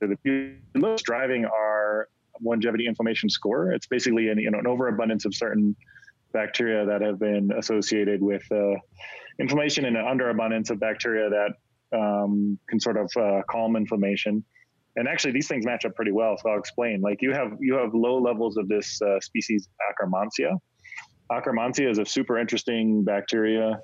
the 0.00 0.58
most 0.74 1.04
driving 1.04 1.44
are 1.46 2.08
longevity 2.42 2.86
inflammation 2.86 3.28
score. 3.30 3.72
It's 3.72 3.86
basically 3.86 4.28
an, 4.28 4.38
you 4.38 4.50
know, 4.50 4.58
an 4.58 4.66
overabundance 4.66 5.24
of 5.24 5.34
certain 5.34 5.76
bacteria 6.32 6.84
that 6.84 7.00
have 7.00 7.18
been 7.18 7.52
associated 7.52 8.20
with 8.20 8.42
uh, 8.50 8.74
inflammation 9.38 9.84
and 9.84 9.96
an 9.96 10.04
underabundance 10.06 10.70
of 10.70 10.80
bacteria 10.80 11.30
that 11.30 11.54
um, 11.94 12.58
can 12.68 12.80
sort 12.80 12.96
of 12.96 13.10
uh, 13.16 13.42
calm 13.50 13.76
inflammation. 13.76 14.44
And 14.96 15.08
actually, 15.08 15.32
these 15.32 15.48
things 15.48 15.64
match 15.64 15.84
up 15.84 15.94
pretty 15.94 16.12
well. 16.12 16.36
So 16.38 16.50
I'll 16.50 16.58
explain. 16.58 17.00
Like 17.00 17.20
you 17.20 17.32
have 17.32 17.56
you 17.60 17.74
have 17.74 17.94
low 17.94 18.18
levels 18.20 18.56
of 18.56 18.68
this 18.68 19.00
uh, 19.02 19.20
species 19.20 19.68
Akkermansia. 19.90 20.56
Akkermansia 21.32 21.90
is 21.90 21.98
a 21.98 22.06
super 22.06 22.38
interesting 22.38 23.02
bacteria 23.02 23.80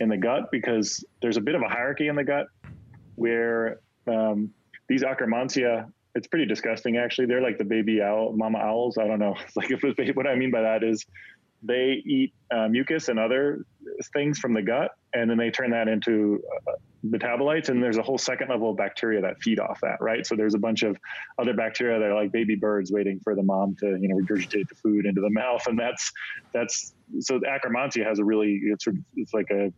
in 0.00 0.08
the 0.08 0.16
gut 0.16 0.50
because 0.52 1.04
there's 1.20 1.36
a 1.36 1.40
bit 1.40 1.54
of 1.54 1.62
a 1.62 1.68
hierarchy 1.68 2.08
in 2.08 2.16
the 2.16 2.24
gut 2.24 2.46
where 3.16 3.80
um, 4.06 4.50
these 4.88 5.02
Akkermansia, 5.02 5.90
it's 6.14 6.26
pretty 6.28 6.46
disgusting 6.46 6.96
actually. 6.96 7.26
They're 7.26 7.42
like 7.42 7.58
the 7.58 7.64
baby 7.64 8.00
owl, 8.02 8.34
mama 8.36 8.58
owls. 8.58 8.98
I 8.98 9.06
don't 9.06 9.18
know. 9.18 9.34
like 9.56 9.70
if 9.70 9.82
what 10.16 10.26
I 10.26 10.34
mean 10.34 10.50
by 10.50 10.62
that 10.62 10.84
is 10.84 11.04
they 11.62 12.02
eat 12.04 12.34
uh, 12.54 12.68
mucus 12.68 13.08
and 13.08 13.18
other 13.18 13.64
things 14.12 14.38
from 14.38 14.52
the 14.52 14.62
gut, 14.62 14.90
and 15.14 15.30
then 15.30 15.38
they 15.38 15.50
turn 15.50 15.70
that 15.70 15.88
into 15.88 16.42
uh, 16.68 16.72
metabolites. 17.06 17.68
And 17.68 17.82
there's 17.82 17.98
a 17.98 18.02
whole 18.02 18.18
second 18.18 18.48
level 18.48 18.70
of 18.70 18.76
bacteria 18.76 19.20
that 19.22 19.40
feed 19.42 19.58
off 19.58 19.80
that, 19.80 20.00
right? 20.00 20.26
So 20.26 20.36
there's 20.36 20.54
a 20.54 20.58
bunch 20.58 20.82
of 20.82 20.96
other 21.38 21.54
bacteria 21.54 21.98
that 21.98 22.10
are 22.10 22.14
like 22.14 22.32
baby 22.32 22.54
birds 22.54 22.92
waiting 22.92 23.20
for 23.22 23.34
the 23.34 23.42
mom 23.42 23.76
to, 23.80 23.98
you 24.00 24.08
know, 24.08 24.16
regurgitate 24.16 24.68
the 24.68 24.74
food 24.74 25.06
into 25.06 25.20
the 25.20 25.30
mouth, 25.30 25.62
and 25.66 25.78
that's 25.78 26.12
that's 26.52 26.94
so 27.20 27.40
Akkermansia 27.40 28.06
has 28.06 28.18
a 28.18 28.24
really 28.24 28.60
it's 28.64 28.86
it's 29.16 29.34
like 29.34 29.50
a 29.50 29.72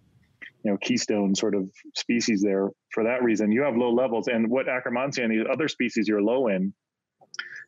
you 0.65 0.71
know 0.71 0.77
keystone 0.79 1.35
sort 1.35 1.55
of 1.55 1.71
species 1.95 2.43
there 2.43 2.71
for 2.91 3.05
that 3.05 3.23
reason. 3.23 3.53
You 3.53 3.63
have 3.63 3.77
low 3.77 3.93
levels, 3.93 4.29
and 4.29 4.49
what 4.49 4.67
Akkermansia 4.67 5.25
and 5.25 5.33
these 5.33 5.47
other 5.51 5.69
species 5.69 6.09
you're 6.09 6.23
low 6.23 6.49
in 6.49 6.73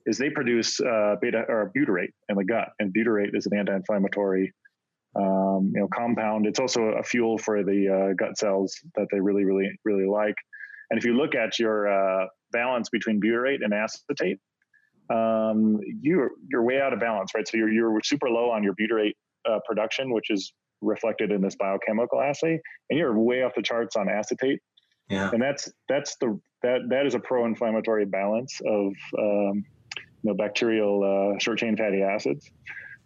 is 0.06 0.18
they 0.18 0.30
produce 0.30 0.80
uh, 0.80 1.16
beta 1.20 1.44
or 1.48 1.72
butyrate 1.76 2.12
in 2.28 2.36
the 2.36 2.44
gut, 2.44 2.68
and 2.78 2.94
butyrate 2.94 3.34
is 3.34 3.46
an 3.46 3.58
anti-inflammatory 3.58 4.52
um, 5.16 5.72
you 5.74 5.80
know 5.80 5.88
compound. 5.88 6.46
It's 6.46 6.60
also 6.60 6.82
a 6.82 7.02
fuel 7.02 7.38
for 7.38 7.62
the 7.62 7.88
uh, 7.88 8.14
gut 8.14 8.38
cells 8.38 8.78
that 8.94 9.06
they 9.10 9.20
really, 9.20 9.44
really, 9.44 9.70
really 9.84 10.06
like. 10.06 10.34
And 10.90 10.98
if 10.98 11.04
you 11.04 11.16
look 11.16 11.34
at 11.34 11.58
your 11.58 11.88
uh, 11.88 12.26
balance 12.52 12.88
between 12.88 13.20
butyrate 13.20 13.58
and 13.62 13.72
acetate, 13.74 14.38
um, 15.10 15.78
you're 16.00 16.30
you're 16.50 16.62
way 16.62 16.80
out 16.80 16.92
of 16.92 17.00
balance, 17.00 17.32
right? 17.34 17.46
So 17.46 17.56
you're 17.56 17.72
you're 17.72 18.00
super 18.04 18.28
low 18.28 18.50
on 18.50 18.62
your 18.62 18.74
butyrate 18.74 19.14
uh, 19.48 19.58
production, 19.66 20.12
which 20.12 20.30
is 20.30 20.52
reflected 20.82 21.32
in 21.32 21.40
this 21.40 21.56
biochemical 21.56 22.20
assay, 22.20 22.60
and 22.90 22.98
you're 22.98 23.18
way 23.18 23.42
off 23.42 23.52
the 23.54 23.62
charts 23.62 23.96
on 23.96 24.08
acetate. 24.08 24.60
Yeah. 25.08 25.30
And 25.32 25.40
that's 25.40 25.70
that's 25.88 26.16
the 26.16 26.38
that 26.62 26.80
that 26.90 27.06
is 27.06 27.14
a 27.14 27.20
pro-inflammatory 27.20 28.06
balance 28.06 28.60
of 28.66 28.92
um, 29.18 29.64
you 30.22 30.24
know 30.24 30.34
bacterial 30.34 31.34
uh, 31.34 31.38
short 31.38 31.58
chain 31.58 31.76
fatty 31.76 32.02
acids. 32.02 32.50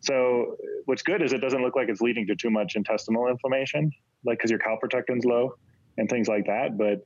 So 0.01 0.56
what's 0.86 1.02
good 1.02 1.22
is 1.22 1.32
it 1.32 1.39
doesn't 1.40 1.62
look 1.62 1.77
like 1.77 1.89
it's 1.89 2.01
leading 2.01 2.27
to 2.28 2.36
too 2.36 2.51
much 2.51 2.74
intestinal 2.74 3.28
inflammation, 3.28 3.93
like 4.24 4.39
because 4.39 4.51
your 4.51 4.60
calprotectin's 4.60 5.24
low 5.24 5.55
and 5.98 6.09
things 6.09 6.27
like 6.27 6.47
that. 6.47 6.78
But 6.78 7.05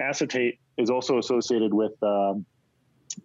acetate 0.00 0.60
is 0.76 0.90
also 0.90 1.18
associated 1.18 1.74
with 1.74 1.92
um, 2.02 2.46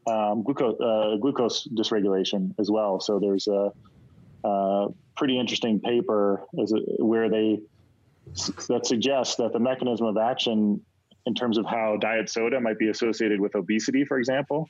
um, 0.07 0.43
glucose, 0.43 0.79
uh, 0.79 1.17
glucose 1.17 1.67
dysregulation 1.67 2.53
as 2.59 2.71
well. 2.71 2.99
So 2.99 3.19
there's 3.19 3.47
a, 3.47 3.71
a 4.43 4.87
pretty 5.15 5.39
interesting 5.39 5.79
paper 5.79 6.41
a, 6.57 6.65
where 7.03 7.29
they 7.29 7.59
that 8.67 8.85
suggests 8.85 9.35
that 9.35 9.51
the 9.51 9.59
mechanism 9.59 10.07
of 10.07 10.17
action 10.17 10.81
in 11.25 11.35
terms 11.35 11.57
of 11.57 11.65
how 11.65 11.97
diet 11.97 12.29
soda 12.29 12.59
might 12.59 12.79
be 12.79 12.89
associated 12.89 13.39
with 13.39 13.53
obesity, 13.55 14.05
for 14.05 14.17
example, 14.17 14.67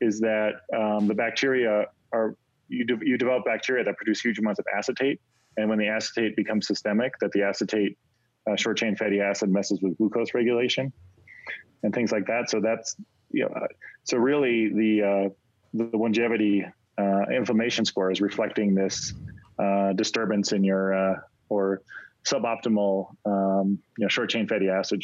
is 0.00 0.20
that 0.20 0.52
um, 0.74 1.08
the 1.08 1.14
bacteria 1.14 1.86
are 2.12 2.36
you, 2.72 2.84
de- 2.84 3.06
you 3.06 3.18
develop 3.18 3.44
bacteria 3.44 3.84
that 3.84 3.96
produce 3.96 4.20
huge 4.20 4.38
amounts 4.38 4.58
of 4.58 4.66
acetate, 4.76 5.20
and 5.56 5.68
when 5.68 5.78
the 5.78 5.88
acetate 5.88 6.34
becomes 6.36 6.66
systemic, 6.66 7.12
that 7.20 7.30
the 7.32 7.42
acetate 7.42 7.98
uh, 8.50 8.56
short 8.56 8.76
chain 8.76 8.96
fatty 8.96 9.20
acid 9.20 9.50
messes 9.50 9.80
with 9.82 9.96
glucose 9.98 10.34
regulation 10.34 10.92
and 11.82 11.94
things 11.94 12.10
like 12.10 12.26
that. 12.26 12.50
So 12.50 12.60
that's 12.60 12.96
you 13.30 13.44
know, 13.44 13.50
uh, 13.54 13.66
so 14.04 14.16
really 14.16 14.68
the 14.68 15.02
uh, 15.02 15.28
the 15.74 15.96
longevity 15.96 16.64
uh, 16.98 17.22
inflammation 17.34 17.84
score 17.84 18.10
is 18.10 18.20
reflecting 18.20 18.74
this 18.74 19.14
uh, 19.58 19.92
disturbance 19.92 20.52
in 20.52 20.64
your 20.64 20.94
uh, 20.94 21.20
or 21.48 21.82
suboptimal 22.24 23.08
um, 23.26 23.78
you 23.98 24.04
know, 24.04 24.08
short 24.08 24.30
chain 24.30 24.46
fatty 24.46 24.68
acid 24.68 25.02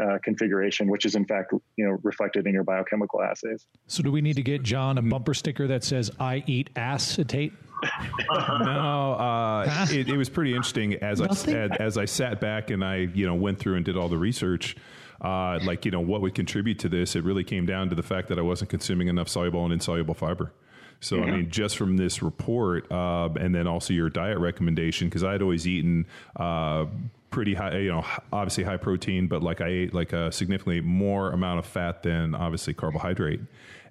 uh, 0.00 0.18
configuration, 0.22 0.88
which 0.88 1.04
is 1.04 1.14
in 1.14 1.24
fact 1.24 1.52
you 1.76 1.86
know 1.86 1.98
reflected 2.02 2.46
in 2.46 2.54
your 2.54 2.64
biochemical 2.64 3.22
assays. 3.22 3.66
So, 3.86 4.02
do 4.02 4.12
we 4.12 4.20
need 4.20 4.36
to 4.36 4.42
get 4.42 4.62
John 4.62 4.98
a 4.98 5.02
bumper 5.02 5.34
sticker 5.34 5.66
that 5.66 5.84
says 5.84 6.10
"I 6.20 6.44
eat 6.46 6.70
acetate"? 6.76 7.52
no, 8.30 9.14
uh, 9.14 9.86
it, 9.90 10.08
it, 10.08 10.16
was 10.16 10.28
pretty 10.28 10.50
interesting 10.50 10.94
as 10.96 11.20
I 11.20 11.26
as, 11.26 11.46
as, 11.80 11.98
I 11.98 12.04
sat 12.04 12.38
back 12.40 12.70
and 12.70 12.84
I 12.84 12.96
you 13.14 13.26
know 13.26 13.34
went 13.34 13.58
through 13.58 13.76
and 13.76 13.84
did 13.84 13.96
all 13.96 14.08
the 14.08 14.18
research. 14.18 14.76
Uh, 15.22 15.58
like 15.64 15.84
you 15.84 15.90
know 15.90 16.00
what 16.00 16.20
would 16.20 16.34
contribute 16.34 16.78
to 16.80 16.88
this? 16.88 17.16
It 17.16 17.24
really 17.24 17.44
came 17.44 17.66
down 17.66 17.88
to 17.90 17.94
the 17.94 18.02
fact 18.02 18.28
that 18.28 18.38
I 18.38 18.42
wasn't 18.42 18.70
consuming 18.70 19.08
enough 19.08 19.28
soluble 19.28 19.64
and 19.64 19.72
insoluble 19.72 20.14
fiber. 20.14 20.52
So 21.00 21.16
mm-hmm. 21.16 21.30
I 21.30 21.36
mean, 21.36 21.50
just 21.50 21.76
from 21.76 21.96
this 21.96 22.22
report, 22.22 22.90
uh, 22.92 23.28
and 23.38 23.54
then 23.54 23.66
also 23.66 23.92
your 23.92 24.10
diet 24.10 24.38
recommendation, 24.38 25.08
because 25.08 25.24
I 25.24 25.32
had 25.32 25.42
always 25.42 25.66
eaten. 25.66 26.06
Uh, 26.36 26.86
pretty 27.30 27.54
high, 27.54 27.78
you 27.78 27.92
know, 27.92 28.04
obviously 28.32 28.64
high 28.64 28.76
protein, 28.76 29.28
but 29.28 29.40
like 29.40 29.60
I 29.60 29.68
ate 29.68 29.94
like 29.94 30.12
a 30.12 30.32
significantly 30.32 30.80
more 30.80 31.30
amount 31.30 31.60
of 31.60 31.66
fat 31.66 32.02
than 32.02 32.34
obviously 32.34 32.74
carbohydrate. 32.74 33.40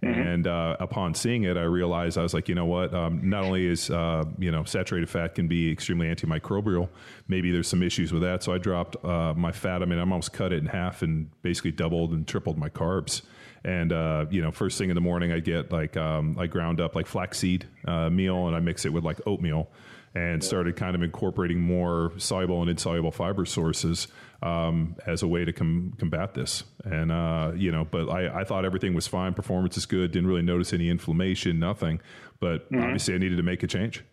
Mm-hmm. 0.04 0.22
And 0.22 0.48
uh, 0.48 0.78
upon 0.80 1.14
seeing 1.14 1.44
it, 1.44 1.58
I 1.58 1.64
realized 1.64 2.18
I 2.18 2.22
was 2.22 2.34
like, 2.34 2.48
you 2.48 2.56
know 2.56 2.66
what? 2.66 2.94
Um, 2.94 3.30
not 3.30 3.44
only 3.44 3.66
is 3.66 3.90
uh, 3.90 4.24
you 4.38 4.52
know 4.52 4.64
saturated 4.64 5.10
fat 5.10 5.36
can 5.36 5.48
be 5.48 5.72
extremely 5.72 6.08
antimicrobial, 6.08 6.88
maybe 7.28 7.52
there's 7.52 7.68
some 7.68 7.84
issues 7.84 8.14
with 8.14 8.22
that. 8.22 8.44
So 8.44 8.54
I 8.54 8.58
dropped 8.60 9.04
uh, 9.04 9.34
my 9.36 9.52
fat. 9.52 9.82
I 9.82 9.86
mean, 9.86 10.00
I 10.00 10.02
almost 10.02 10.32
cut 10.32 10.54
it 10.54 10.60
in 10.60 10.68
half 10.68 11.02
and 11.02 11.30
basically 11.42 11.72
doubled 11.72 12.12
and 12.12 12.26
tripled 12.26 12.58
my 12.58 12.70
carbs. 12.70 13.24
And 13.64 13.92
uh, 13.92 14.26
you 14.30 14.42
know, 14.42 14.52
first 14.52 14.78
thing 14.78 14.90
in 14.90 14.96
the 14.96 15.02
morning, 15.02 15.32
I 15.32 15.40
get 15.40 15.72
like 15.72 15.98
um, 15.98 16.38
I 16.40 16.48
ground 16.48 16.80
up 16.80 16.96
like 16.96 17.08
flaxseed 17.08 17.68
uh, 17.86 18.10
meal, 18.10 18.48
and 18.48 18.56
I 18.56 18.60
mix 18.60 18.86
it 18.86 18.94
with 18.94 19.04
like 19.04 19.20
oatmeal, 19.26 19.70
and 20.16 20.44
started 20.44 20.76
kind 20.76 20.96
of 20.96 21.04
incorporating 21.04 21.60
more 21.60 22.14
soluble 22.18 22.62
and 22.62 22.70
insoluble 22.70 23.12
fiber 23.12 23.46
sources 23.46 24.08
um, 24.42 24.96
as 25.06 25.24
a 25.24 25.28
way 25.28 25.46
to 25.46 25.52
com- 25.52 25.94
combat 25.98 26.34
this. 26.34 26.64
And 26.84 27.12
uh, 27.12 27.52
you 27.56 27.72
know, 27.72 27.86
but 27.90 28.10
I, 28.10 28.42
I 28.42 28.44
thought 28.44 28.66
everything 28.66 28.94
was 28.94 29.08
fine. 29.08 29.34
Performance 29.34 29.78
is 29.78 29.86
good. 29.86 30.12
Didn't 30.12 30.30
really 30.30 30.42
notice 30.42 30.72
any 30.74 30.90
inflammation, 30.90 31.60
nothing. 31.60 32.00
But 32.40 32.72
mm-hmm. 32.72 32.84
obviously, 32.84 33.16
I 33.16 33.18
needed 33.18 33.38
to 33.38 33.44
make 33.44 33.64
a 33.64 33.68
change. 33.68 34.04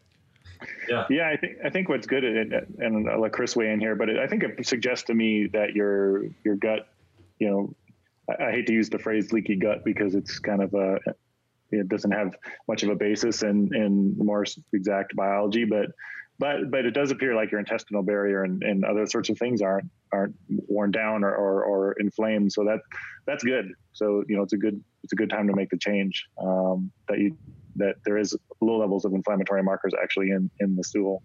Yeah, 0.89 1.05
yeah. 1.10 1.28
I 1.28 1.36
think 1.36 1.59
I 1.64 1.70
think 1.70 1.89
what's 1.89 2.06
good, 2.06 2.24
and 2.24 3.09
I'll 3.09 3.20
let 3.20 3.32
Chris 3.32 3.55
weigh 3.55 3.70
in 3.70 3.78
here, 3.78 3.94
but 3.94 4.10
I 4.10 4.27
think 4.27 4.43
it 4.43 4.66
suggests 4.66 5.05
to 5.06 5.14
me 5.14 5.48
that 5.52 5.74
your 5.74 6.24
your 6.44 6.56
gut, 6.56 6.89
you 7.39 7.51
know, 7.51 7.74
I, 8.28 8.51
hate 8.51 8.66
to 8.66 8.73
use 8.73 8.89
the 8.89 8.98
phrase 8.98 9.32
leaky 9.32 9.57
gut 9.57 9.85
because 9.85 10.15
it's 10.15 10.39
kind 10.39 10.62
of 10.62 10.74
a 10.74 10.98
it 11.70 11.89
doesn't 11.89 12.12
have 12.12 12.36
much 12.69 12.82
of 12.82 12.90
a 12.90 12.94
basis 12.94 13.43
in 13.43 13.74
in 13.74 14.16
more 14.19 14.44
exact 14.73 15.15
biology, 15.16 15.65
but 15.65 15.86
but 16.39 16.70
but 16.70 16.85
it 16.85 16.93
does 16.93 17.11
appear 17.11 17.35
like 17.35 17.51
your 17.51 17.61
intestinal 17.61 18.03
barrier 18.03 18.44
and, 18.44 18.62
and 18.62 18.85
other 18.85 19.07
sorts 19.07 19.28
of 19.28 19.39
things 19.39 19.62
aren't 19.62 19.90
aren't 20.12 20.35
worn 20.48 20.90
down 20.90 21.24
or, 21.24 21.35
or, 21.35 21.65
or 21.65 21.93
inflamed. 21.94 22.53
So 22.53 22.65
that 22.65 22.81
that's 23.27 23.44
good. 23.44 23.73
So 23.93 24.24
you 24.28 24.36
know 24.36 24.43
it's 24.43 24.53
a 24.53 24.59
good 24.59 24.82
it's 25.03 25.12
a 25.12 25.16
good 25.16 25.31
time 25.31 25.47
to 25.48 25.55
make 25.55 25.70
the 25.70 25.78
change 25.78 26.27
um, 26.40 26.90
that 27.09 27.19
you 27.19 27.36
that 27.77 27.97
there 28.05 28.16
is 28.16 28.36
low 28.61 28.78
levels 28.78 29.05
of 29.05 29.12
inflammatory 29.12 29.62
markers 29.62 29.93
actually 30.01 30.31
in 30.31 30.51
in 30.61 30.77
the 30.77 30.85
stool. 30.85 31.23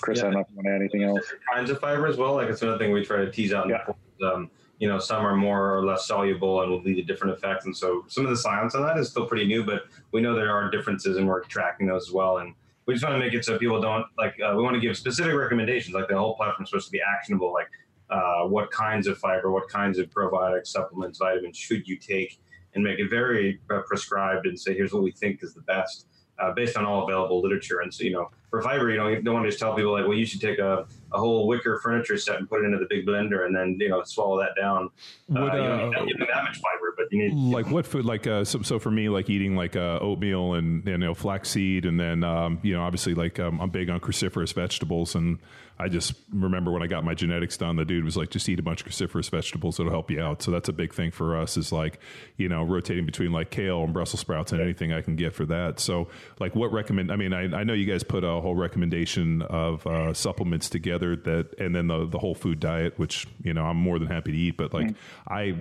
Chris, 0.00 0.18
yeah. 0.18 0.24
I 0.24 0.26
don't 0.26 0.34
know 0.34 0.40
if 0.40 0.46
you 0.50 0.56
want 0.56 0.66
to 0.66 0.72
add 0.72 0.80
anything 0.80 1.04
else. 1.04 1.32
Kinds 1.52 1.70
of 1.70 1.80
fiber 1.80 2.06
as 2.06 2.16
well. 2.16 2.34
Like 2.34 2.48
it's 2.48 2.62
another 2.62 2.78
thing 2.78 2.92
we 2.92 3.04
try 3.04 3.18
to 3.18 3.30
tease 3.30 3.52
out. 3.52 3.68
Yeah. 3.68 3.84
Um, 4.26 4.50
you 4.78 4.88
know, 4.88 4.98
some 4.98 5.24
are 5.24 5.36
more 5.36 5.76
or 5.76 5.84
less 5.84 6.06
soluble 6.06 6.62
and 6.62 6.70
will 6.70 6.82
lead 6.82 6.96
to 6.96 7.02
different 7.02 7.36
effects. 7.36 7.64
And 7.64 7.76
so 7.76 8.04
some 8.08 8.24
of 8.24 8.30
the 8.30 8.36
science 8.36 8.74
on 8.74 8.82
that 8.82 8.98
is 8.98 9.08
still 9.10 9.26
pretty 9.26 9.46
new, 9.46 9.64
but 9.64 9.84
we 10.12 10.20
know 10.20 10.34
there 10.34 10.52
are 10.52 10.70
differences 10.70 11.16
and 11.16 11.26
we're 11.26 11.42
tracking 11.44 11.86
those 11.86 12.08
as 12.08 12.12
well. 12.12 12.38
And 12.38 12.54
we 12.86 12.94
just 12.94 13.04
want 13.04 13.14
to 13.14 13.18
make 13.18 13.34
it 13.34 13.44
so 13.44 13.56
people 13.58 13.80
don't 13.80 14.06
like, 14.18 14.34
uh, 14.40 14.54
we 14.56 14.62
want 14.62 14.74
to 14.74 14.80
give 14.80 14.96
specific 14.96 15.34
recommendations. 15.34 15.94
Like 15.94 16.08
the 16.08 16.18
whole 16.18 16.36
platform 16.36 16.64
is 16.64 16.70
supposed 16.70 16.86
to 16.86 16.92
be 16.92 17.00
actionable. 17.00 17.52
Like 17.52 17.68
uh, 18.10 18.44
what 18.48 18.70
kinds 18.70 19.06
of 19.06 19.16
fiber, 19.18 19.50
what 19.50 19.68
kinds 19.68 19.98
of 19.98 20.10
probiotics, 20.10 20.68
supplements, 20.68 21.18
vitamins 21.18 21.56
should 21.56 21.86
you 21.86 21.96
take 21.96 22.40
and 22.74 22.82
make 22.82 22.98
it 22.98 23.08
very 23.08 23.60
uh, 23.70 23.80
prescribed 23.86 24.46
and 24.46 24.58
say, 24.58 24.74
here's 24.74 24.92
what 24.92 25.02
we 25.02 25.12
think 25.12 25.42
is 25.42 25.54
the 25.54 25.62
best. 25.62 26.08
Uh, 26.40 26.50
based 26.52 26.76
on 26.76 26.84
all 26.84 27.04
available 27.04 27.40
literature. 27.40 27.82
And 27.82 27.94
so, 27.94 28.02
you 28.02 28.10
know, 28.10 28.28
for 28.54 28.62
fiber, 28.62 28.88
you 28.88 28.96
don't, 28.96 29.24
don't 29.24 29.34
want 29.34 29.44
to 29.44 29.50
just 29.50 29.58
tell 29.58 29.74
people 29.74 29.92
like, 29.92 30.06
well, 30.06 30.16
you 30.16 30.24
should 30.24 30.40
take 30.40 30.60
a, 30.60 30.86
a 31.12 31.18
whole 31.18 31.48
wicker 31.48 31.80
furniture 31.82 32.16
set 32.16 32.36
and 32.36 32.48
put 32.48 32.62
it 32.62 32.66
into 32.66 32.78
the 32.78 32.86
big 32.88 33.04
blender 33.04 33.46
and 33.46 33.56
then 33.56 33.76
you 33.80 33.88
know 33.88 34.02
swallow 34.04 34.38
that 34.40 34.54
down. 34.60 34.90
Would, 35.28 35.42
uh, 35.42 35.56
you 35.56 35.62
uh, 35.62 35.90
don't 35.90 36.06
need 36.06 36.16
that 36.20 36.44
much 36.44 36.58
fiber, 36.58 36.94
but 36.96 37.06
you 37.10 37.28
need 37.28 37.34
like 37.52 37.70
what 37.70 37.86
food 37.86 38.04
like 38.04 38.26
uh 38.26 38.44
so, 38.44 38.62
so 38.62 38.78
for 38.78 38.90
me 38.90 39.08
like 39.08 39.30
eating 39.30 39.56
like 39.56 39.76
uh 39.76 39.98
oatmeal 40.00 40.54
and 40.54 40.86
you 40.86 40.98
know 40.98 41.14
flaxseed 41.14 41.84
and 41.84 41.98
then 41.98 42.24
um 42.24 42.58
you 42.62 42.74
know 42.74 42.82
obviously 42.82 43.14
like 43.14 43.38
um, 43.38 43.60
i'm 43.60 43.70
big 43.70 43.90
on 43.90 44.00
cruciferous 44.00 44.52
vegetables 44.52 45.14
and 45.14 45.38
i 45.78 45.88
just 45.88 46.14
remember 46.32 46.70
when 46.70 46.82
i 46.82 46.86
got 46.86 47.04
my 47.04 47.14
genetics 47.14 47.56
done 47.56 47.76
the 47.76 47.84
dude 47.84 48.04
was 48.04 48.16
like 48.16 48.30
just 48.30 48.48
eat 48.48 48.58
a 48.58 48.62
bunch 48.62 48.80
of 48.80 48.88
cruciferous 48.88 49.30
vegetables 49.30 49.78
it'll 49.78 49.92
help 49.92 50.10
you 50.10 50.20
out. 50.20 50.42
So 50.42 50.50
that's 50.50 50.68
a 50.68 50.72
big 50.72 50.94
thing 50.94 51.10
for 51.10 51.36
us 51.36 51.56
is 51.56 51.72
like 51.72 51.98
you 52.36 52.48
know 52.48 52.62
rotating 52.62 53.06
between 53.06 53.32
like 53.32 53.50
kale 53.50 53.82
and 53.82 53.92
brussels 53.92 54.20
sprouts 54.20 54.52
and 54.52 54.60
anything 54.60 54.92
i 54.92 55.00
can 55.00 55.16
get 55.16 55.32
for 55.32 55.46
that. 55.46 55.80
So 55.80 56.08
like 56.38 56.54
what 56.54 56.72
recommend 56.72 57.10
i 57.10 57.16
mean 57.16 57.32
i, 57.32 57.42
I 57.42 57.64
know 57.64 57.72
you 57.72 57.86
guys 57.86 58.02
put 58.02 58.24
a 58.24 58.40
whole 58.44 58.54
recommendation 58.54 59.42
of 59.42 59.84
uh, 59.86 60.14
supplements 60.14 60.70
together 60.70 61.16
that 61.16 61.58
and 61.58 61.74
then 61.74 61.88
the 61.88 62.06
the 62.06 62.18
whole 62.18 62.34
food 62.36 62.60
diet 62.60 62.96
which 62.98 63.26
you 63.42 63.52
know 63.52 63.64
i'm 63.64 63.76
more 63.76 63.98
than 63.98 64.06
happy 64.08 64.30
to 64.30 64.38
eat 64.38 64.56
but 64.56 64.72
like 64.72 64.94
i 65.28 65.56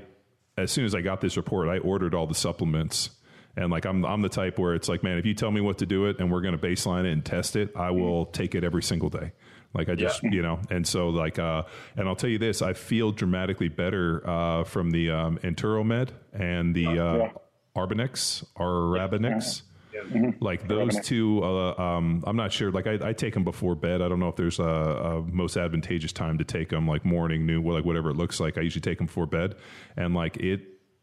as 0.56 0.70
soon 0.72 0.86
as 0.86 0.94
I 0.94 1.02
got 1.02 1.20
this 1.20 1.36
report, 1.36 1.68
I 1.68 1.80
ordered 1.80 2.14
all 2.14 2.28
the 2.28 2.36
supplements. 2.36 3.10
And 3.58 3.72
like 3.72 3.86
I'm 3.86 4.06
I'm 4.06 4.22
the 4.22 4.30
type 4.30 4.60
where 4.60 4.76
it's 4.76 4.88
like, 4.88 5.02
man, 5.02 5.18
if 5.18 5.26
you 5.26 5.34
tell 5.34 5.50
me 5.50 5.62
what 5.62 5.80
to 5.80 5.88
do 5.88 6.06
it 6.06 6.20
and 6.20 6.32
we're 6.32 6.42
gonna 6.42 6.60
baseline 6.60 7.06
it 7.06 7.12
and 7.12 7.26
test 7.26 7.56
it, 7.56 7.76
I 7.76 7.90
will 7.90 8.28
take 8.28 8.54
it 8.54 8.64
every 8.64 8.84
single 8.84 9.10
day. 9.10 9.32
Like 9.74 9.90
I 9.90 9.96
just 9.96 10.22
Yeah. 10.22 10.30
you 10.32 10.42
know, 10.44 10.60
and 10.70 10.86
so 10.88 11.10
like 11.10 11.40
uh 11.40 11.64
and 11.98 12.08
I'll 12.08 12.16
tell 12.16 12.30
you 12.30 12.38
this, 12.38 12.62
I 12.62 12.74
feel 12.74 13.12
dramatically 13.12 13.68
better 13.70 14.22
uh 14.30 14.64
from 14.64 14.92
the 14.92 15.10
um 15.10 15.40
Enteromed 15.44 16.10
and 16.34 16.76
the 16.76 16.86
uh 16.86 17.18
Yeah. 17.18 17.32
Arabinex 17.76 19.64
Mm-hmm. 19.94 20.44
Like 20.44 20.68
those 20.68 21.00
two, 21.02 21.44
uh, 21.44 21.74
um, 21.82 22.24
I'm 22.26 22.36
not 22.36 22.52
sure. 22.52 22.72
Like 22.72 22.88
I, 22.88 23.10
I 23.10 23.14
take 23.14 23.34
them 23.34 23.44
before 23.44 23.76
bed. 23.76 24.02
I 24.02 24.08
don't 24.08 24.20
know 24.20 24.30
if 24.30 24.36
there's 24.36 24.60
a, 24.60 24.64
a 24.64 25.22
most 25.22 25.58
advantageous 25.58 26.12
time 26.12 26.38
to 26.40 26.44
take 26.44 26.70
them, 26.70 26.88
like 26.88 27.06
morning, 27.06 27.46
noon, 27.46 27.64
like 27.64 27.86
whatever 27.86 28.10
it 28.10 28.16
looks 28.16 28.40
like. 28.40 28.58
I 28.58 28.62
usually 28.62 28.82
take 28.82 28.98
them 28.98 29.08
before 29.08 29.26
bed, 29.26 29.56
and 29.96 30.14
like 30.14 30.38
it, 30.38 30.62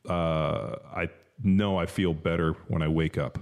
uh, 0.08 0.76
I 0.94 1.08
know 1.42 1.78
I 1.78 1.86
feel 1.86 2.12
better 2.12 2.52
when 2.68 2.82
I 2.82 2.88
wake 2.88 3.18
up. 3.18 3.38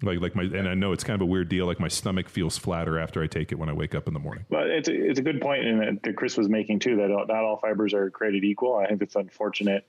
Like 0.00 0.20
like 0.20 0.36
my, 0.36 0.44
and 0.44 0.68
I 0.68 0.74
know 0.74 0.92
it's 0.92 1.02
kind 1.02 1.20
of 1.20 1.22
a 1.22 1.30
weird 1.30 1.48
deal. 1.48 1.66
Like 1.66 1.80
my 1.80 1.88
stomach 1.88 2.28
feels 2.28 2.56
flatter 2.56 3.00
after 3.00 3.20
I 3.22 3.26
take 3.26 3.50
it 3.50 3.56
when 3.56 3.68
I 3.68 3.72
wake 3.72 3.96
up 3.96 4.06
in 4.06 4.14
the 4.14 4.20
morning. 4.20 4.44
But 4.48 4.68
it's 4.68 4.88
a, 4.88 4.94
it's 4.94 5.18
a 5.18 5.22
good 5.22 5.40
point 5.40 5.66
in 5.66 5.78
that, 5.80 6.02
that 6.04 6.16
Chris 6.16 6.36
was 6.36 6.48
making 6.48 6.78
too. 6.78 6.96
That 6.96 7.08
not 7.08 7.30
all 7.30 7.56
fibers 7.56 7.94
are 7.94 8.08
created 8.08 8.44
equal. 8.44 8.76
I 8.76 8.86
think 8.86 9.02
it's 9.02 9.16
unfortunate, 9.16 9.84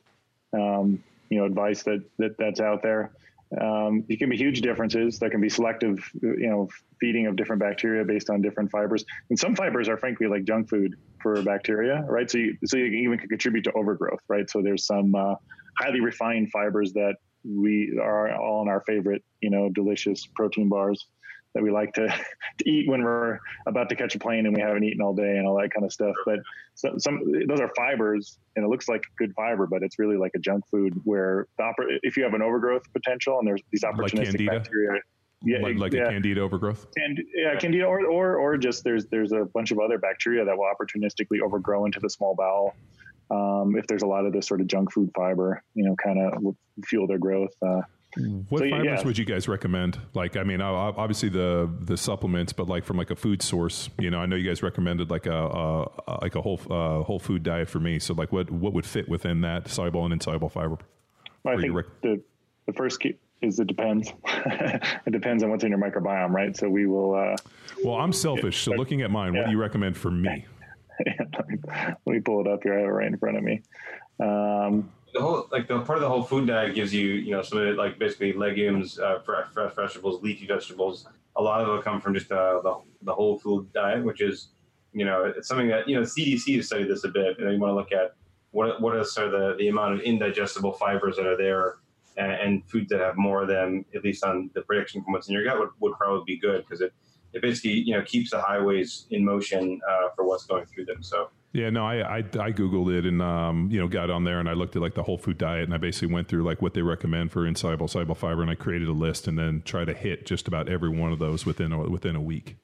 um, 0.51 1.03
you 1.29 1.37
know, 1.37 1.45
advice 1.45 1.83
that, 1.83 2.03
that 2.17 2.39
that's 2.39 2.59
out 2.59 2.81
there. 2.81 3.11
Um, 3.59 4.03
there 4.07 4.17
can 4.17 4.29
be 4.29 4.37
huge 4.37 4.61
differences. 4.61 5.17
There 5.17 5.29
can 5.29 5.41
be 5.41 5.49
selective, 5.49 6.07
you 6.21 6.49
know, 6.49 6.69
feeding 6.99 7.25
of 7.25 7.35
different 7.35 7.61
bacteria 7.61 8.05
based 8.05 8.29
on 8.29 8.41
different 8.41 8.69
fibers. 8.69 9.03
And 9.29 9.39
some 9.39 9.55
fibers 9.55 9.89
are 9.89 9.97
frankly 9.97 10.27
like 10.27 10.43
junk 10.43 10.69
food 10.69 10.95
for 11.21 11.41
bacteria, 11.41 12.03
right? 12.07 12.29
So 12.29 12.37
you, 12.37 12.57
so 12.65 12.77
you 12.77 12.85
even 12.85 13.17
can 13.17 13.27
contribute 13.27 13.63
to 13.63 13.71
overgrowth, 13.73 14.19
right? 14.29 14.49
So 14.49 14.61
there's 14.61 14.85
some 14.85 15.15
uh, 15.15 15.35
highly 15.79 15.99
refined 15.99 16.51
fibers 16.51 16.93
that 16.93 17.15
we 17.43 17.97
are 18.01 18.35
all 18.35 18.61
in 18.61 18.67
our 18.67 18.81
favorite, 18.81 19.23
you 19.41 19.49
know, 19.49 19.69
delicious 19.69 20.27
protein 20.35 20.69
bars 20.69 21.07
that 21.53 21.63
we 21.63 21.71
like 21.71 21.93
to, 21.93 22.07
to 22.59 22.69
eat 22.69 22.87
when 22.87 23.03
we're 23.03 23.39
about 23.67 23.89
to 23.89 23.95
catch 23.95 24.15
a 24.15 24.19
plane 24.19 24.45
and 24.45 24.55
we 24.55 24.61
haven't 24.61 24.83
eaten 24.83 25.01
all 25.01 25.13
day 25.13 25.37
and 25.37 25.47
all 25.47 25.59
that 25.59 25.71
kind 25.71 25.85
of 25.85 25.91
stuff. 25.91 26.15
But 26.25 26.39
so, 26.75 26.95
some 26.97 27.19
those 27.47 27.59
are 27.59 27.71
fibers, 27.75 28.37
and 28.55 28.65
it 28.65 28.69
looks 28.69 28.87
like 28.87 29.03
good 29.17 29.33
fiber, 29.35 29.67
but 29.67 29.83
it's 29.83 29.99
really 29.99 30.17
like 30.17 30.31
a 30.35 30.39
junk 30.39 30.65
food. 30.69 30.93
Where 31.03 31.47
the 31.57 31.63
oppor- 31.63 31.99
if 32.03 32.17
you 32.17 32.23
have 32.23 32.33
an 32.33 32.41
overgrowth 32.41 32.83
potential 32.93 33.39
and 33.39 33.47
there's 33.47 33.61
these 33.71 33.83
opportunistic 33.83 34.25
candida? 34.25 34.51
bacteria, 34.51 35.01
yeah, 35.43 35.59
like 35.59 35.77
like 35.77 35.93
yeah, 35.93 36.07
a 36.07 36.09
candida 36.09 36.41
overgrowth. 36.41 36.87
and 36.97 37.21
yeah, 37.33 37.57
candida, 37.57 37.85
or, 37.85 38.05
or 38.05 38.37
or 38.37 38.57
just 38.57 38.83
there's 38.83 39.05
there's 39.07 39.31
a 39.31 39.45
bunch 39.53 39.71
of 39.71 39.79
other 39.79 39.97
bacteria 39.97 40.43
that 40.43 40.57
will 40.57 40.65
opportunistically 40.65 41.41
overgrow 41.41 41.85
into 41.85 41.99
the 41.99 42.09
small 42.09 42.35
bowel. 42.35 42.75
Um, 43.31 43.75
if 43.77 43.85
there's 43.87 44.01
a 44.01 44.07
lot 44.07 44.25
of 44.25 44.33
this 44.33 44.47
sort 44.47 44.59
of 44.59 44.67
junk 44.67 44.91
food 44.91 45.11
fiber, 45.15 45.63
you 45.75 45.85
know, 45.85 45.95
kind 45.95 46.19
of 46.19 46.55
fuel 46.85 47.07
their 47.07 47.19
growth. 47.19 47.53
Uh, 47.61 47.81
What 48.49 48.59
So, 48.59 48.69
fibers 48.69 48.85
yeah. 48.85 49.03
would 49.05 49.17
you 49.17 49.25
guys 49.25 49.47
recommend? 49.47 49.99
Like, 50.15 50.35
I 50.35 50.43
mean, 50.43 50.61
obviously 50.61 51.29
the 51.29 51.69
the 51.81 51.95
supplements, 51.95 52.53
but 52.53 52.67
like 52.67 52.83
from 52.83 52.97
like 52.97 53.11
a 53.11 53.15
food 53.15 53.41
source. 53.43 53.89
You 53.99 54.09
know, 54.09 54.19
I 54.19 54.25
know 54.25 54.35
you 54.35 54.47
guys 54.49 54.63
recommended 54.63 55.11
like 55.11 55.27
a, 55.27 55.31
a 55.31 56.17
like 56.21 56.35
a 56.35 56.41
whole 56.41 56.59
uh, 56.69 57.03
whole 57.03 57.19
food 57.19 57.43
diet 57.43 57.69
for 57.69 57.79
me. 57.79 57.99
So, 57.99 58.13
like, 58.15 58.31
what 58.31 58.49
what 58.49 58.73
would 58.73 58.85
fit 58.85 59.07
within 59.07 59.41
that 59.41 59.67
soluble 59.67 60.03
and 60.05 60.13
insoluble 60.13 60.49
fiber? 60.49 60.77
I 61.45 61.55
think 61.57 61.73
rec- 61.75 61.85
the 62.01 62.21
the 62.65 62.73
first 62.73 62.99
key 62.99 63.15
is 63.41 63.59
it 63.59 63.67
depends. 63.67 64.11
it 64.25 65.11
depends 65.11 65.43
on 65.43 65.51
what's 65.51 65.63
in 65.63 65.69
your 65.69 65.79
microbiome, 65.79 66.31
right? 66.31 66.57
So 66.57 66.67
we 66.67 66.87
will. 66.87 67.13
Uh, 67.15 67.35
Well, 67.85 67.95
I'm 67.95 68.11
selfish, 68.11 68.57
so 68.63 68.71
looking 68.71 69.03
at 69.03 69.11
mine, 69.11 69.33
what 69.35 69.45
do 69.45 69.51
you 69.51 69.59
recommend 69.59 69.95
for 69.95 70.09
me? 70.25 70.45
let 71.05 72.07
me 72.07 72.19
pull 72.19 72.41
it 72.41 72.47
up 72.51 72.63
here. 72.63 72.73
I 72.73 72.79
have 72.81 72.89
it 72.89 72.91
right 72.91 73.07
in 73.07 73.17
front 73.17 73.37
of 73.37 73.43
me. 73.43 73.61
Um, 74.19 74.91
the 75.13 75.21
whole 75.21 75.47
like 75.51 75.67
the 75.67 75.79
part 75.81 75.97
of 75.97 76.01
the 76.01 76.09
whole 76.09 76.23
food 76.23 76.47
diet 76.47 76.75
gives 76.75 76.93
you 76.93 77.07
you 77.07 77.31
know 77.31 77.41
some 77.41 77.59
of 77.59 77.67
it 77.67 77.77
like 77.77 77.99
basically 77.99 78.33
legumes, 78.33 78.99
uh, 78.99 79.19
fresh, 79.19 79.47
fresh 79.51 79.73
vegetables, 79.75 80.21
leafy 80.21 80.45
vegetables. 80.45 81.07
A 81.35 81.41
lot 81.41 81.61
of 81.61 81.77
it 81.77 81.83
come 81.83 82.01
from 82.01 82.13
just 82.13 82.31
uh, 82.31 82.61
the 82.61 82.81
the 83.03 83.13
whole 83.13 83.39
food 83.39 83.71
diet, 83.73 84.03
which 84.03 84.21
is 84.21 84.49
you 84.93 85.05
know 85.05 85.25
it's 85.25 85.47
something 85.47 85.67
that 85.69 85.87
you 85.87 85.95
know 85.95 86.01
CDC 86.01 86.55
has 86.57 86.67
studied 86.67 86.89
this 86.89 87.03
a 87.03 87.09
bit, 87.09 87.39
and 87.39 87.51
you 87.51 87.59
want 87.59 87.71
to 87.71 87.75
look 87.75 87.91
at 87.91 88.15
what 88.51 88.81
what 88.81 88.95
is 88.97 89.13
sort 89.13 89.33
of 89.33 89.33
the, 89.33 89.55
the 89.57 89.67
amount 89.69 89.95
of 89.95 90.01
indigestible 90.01 90.73
fibers 90.73 91.15
that 91.15 91.25
are 91.25 91.37
there, 91.37 91.77
and, 92.17 92.31
and 92.31 92.69
foods 92.69 92.89
that 92.89 92.99
have 92.99 93.17
more 93.17 93.41
of 93.41 93.47
them, 93.47 93.85
at 93.95 94.03
least 94.03 94.23
on 94.23 94.49
the 94.53 94.61
prediction 94.61 95.03
from 95.03 95.13
what's 95.13 95.27
in 95.27 95.33
your 95.33 95.43
gut, 95.43 95.59
would, 95.59 95.69
would 95.79 95.97
probably 95.97 96.23
be 96.25 96.39
good 96.39 96.63
because 96.65 96.81
it 96.81 96.93
it 97.33 97.41
basically 97.41 97.71
you 97.71 97.93
know 97.93 98.03
keeps 98.03 98.31
the 98.31 98.41
highways 98.41 99.05
in 99.11 99.23
motion 99.23 99.79
uh, 99.89 100.09
for 100.15 100.25
what's 100.25 100.45
going 100.45 100.65
through 100.65 100.85
them. 100.85 101.01
So. 101.01 101.29
Yeah, 101.51 101.71
no, 101.71 101.83
I, 101.83 101.95
I 102.01 102.17
I 102.19 102.51
googled 102.51 102.95
it 102.95 103.05
and 103.05 103.21
um 103.21 103.69
you 103.71 103.79
know 103.79 103.87
got 103.87 104.09
on 104.11 104.23
there 104.23 104.39
and 104.39 104.47
I 104.47 104.53
looked 104.53 104.75
at 104.75 104.81
like 104.81 104.93
the 104.93 105.03
whole 105.03 105.17
food 105.17 105.37
diet 105.39 105.63
and 105.63 105.73
I 105.73 105.77
basically 105.77 106.13
went 106.13 106.27
through 106.27 106.43
like 106.43 106.61
what 106.61 106.75
they 106.75 106.83
recommend 106.83 107.31
for 107.31 107.47
insoluble 107.47 107.87
soluble 107.87 108.15
fiber 108.15 108.41
and 108.41 108.51
I 108.51 108.55
created 108.55 108.87
a 108.87 108.93
list 108.93 109.27
and 109.27 109.37
then 109.37 109.63
try 109.65 109.83
to 109.83 109.93
hit 109.93 110.27
just 110.27 110.47
about 110.47 110.69
every 110.69 110.89
one 110.89 111.11
of 111.11 111.17
those 111.17 111.45
within 111.45 111.71
a, 111.71 111.89
within 111.89 112.15
a 112.15 112.21
week. 112.21 112.57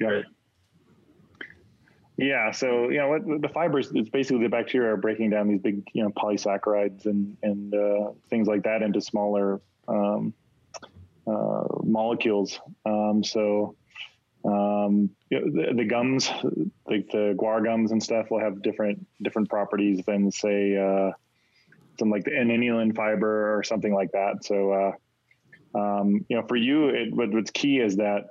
Right. 0.00 0.24
Yeah, 2.16 2.50
so 2.52 2.90
you 2.90 2.98
know 2.98 3.38
the 3.38 3.48
fibers 3.48 3.90
it's 3.92 4.08
basically 4.08 4.44
the 4.44 4.48
bacteria 4.48 4.92
are 4.92 4.96
breaking 4.96 5.30
down 5.30 5.48
these 5.48 5.60
big 5.60 5.88
you 5.92 6.02
know 6.02 6.10
polysaccharides 6.10 7.06
and 7.06 7.36
and 7.42 7.74
uh, 7.74 8.12
things 8.28 8.46
like 8.46 8.64
that 8.64 8.82
into 8.82 9.00
smaller 9.00 9.60
um, 9.88 10.32
uh, 11.26 11.64
molecules. 11.82 12.60
Um, 12.84 13.24
so 13.24 13.76
um, 14.44 15.10
you 15.34 15.40
know, 15.40 15.66
the, 15.66 15.74
the 15.74 15.84
gums, 15.84 16.30
like 16.86 17.10
the 17.10 17.34
guar 17.36 17.64
gums 17.64 17.90
and 17.92 18.02
stuff, 18.02 18.30
will 18.30 18.40
have 18.40 18.62
different 18.62 19.04
different 19.22 19.48
properties 19.48 20.04
than 20.06 20.30
say 20.30 20.76
uh, 20.76 21.10
some 21.98 22.10
like 22.10 22.24
the 22.24 22.30
inulin 22.30 22.94
fiber 22.94 23.56
or 23.56 23.62
something 23.62 23.92
like 23.92 24.12
that. 24.12 24.44
So 24.44 24.72
uh, 25.74 25.78
um, 25.78 26.24
you 26.28 26.36
know, 26.36 26.46
for 26.46 26.56
you, 26.56 26.88
it, 26.88 27.14
what, 27.14 27.32
what's 27.32 27.50
key 27.50 27.78
is 27.78 27.96
that 27.96 28.26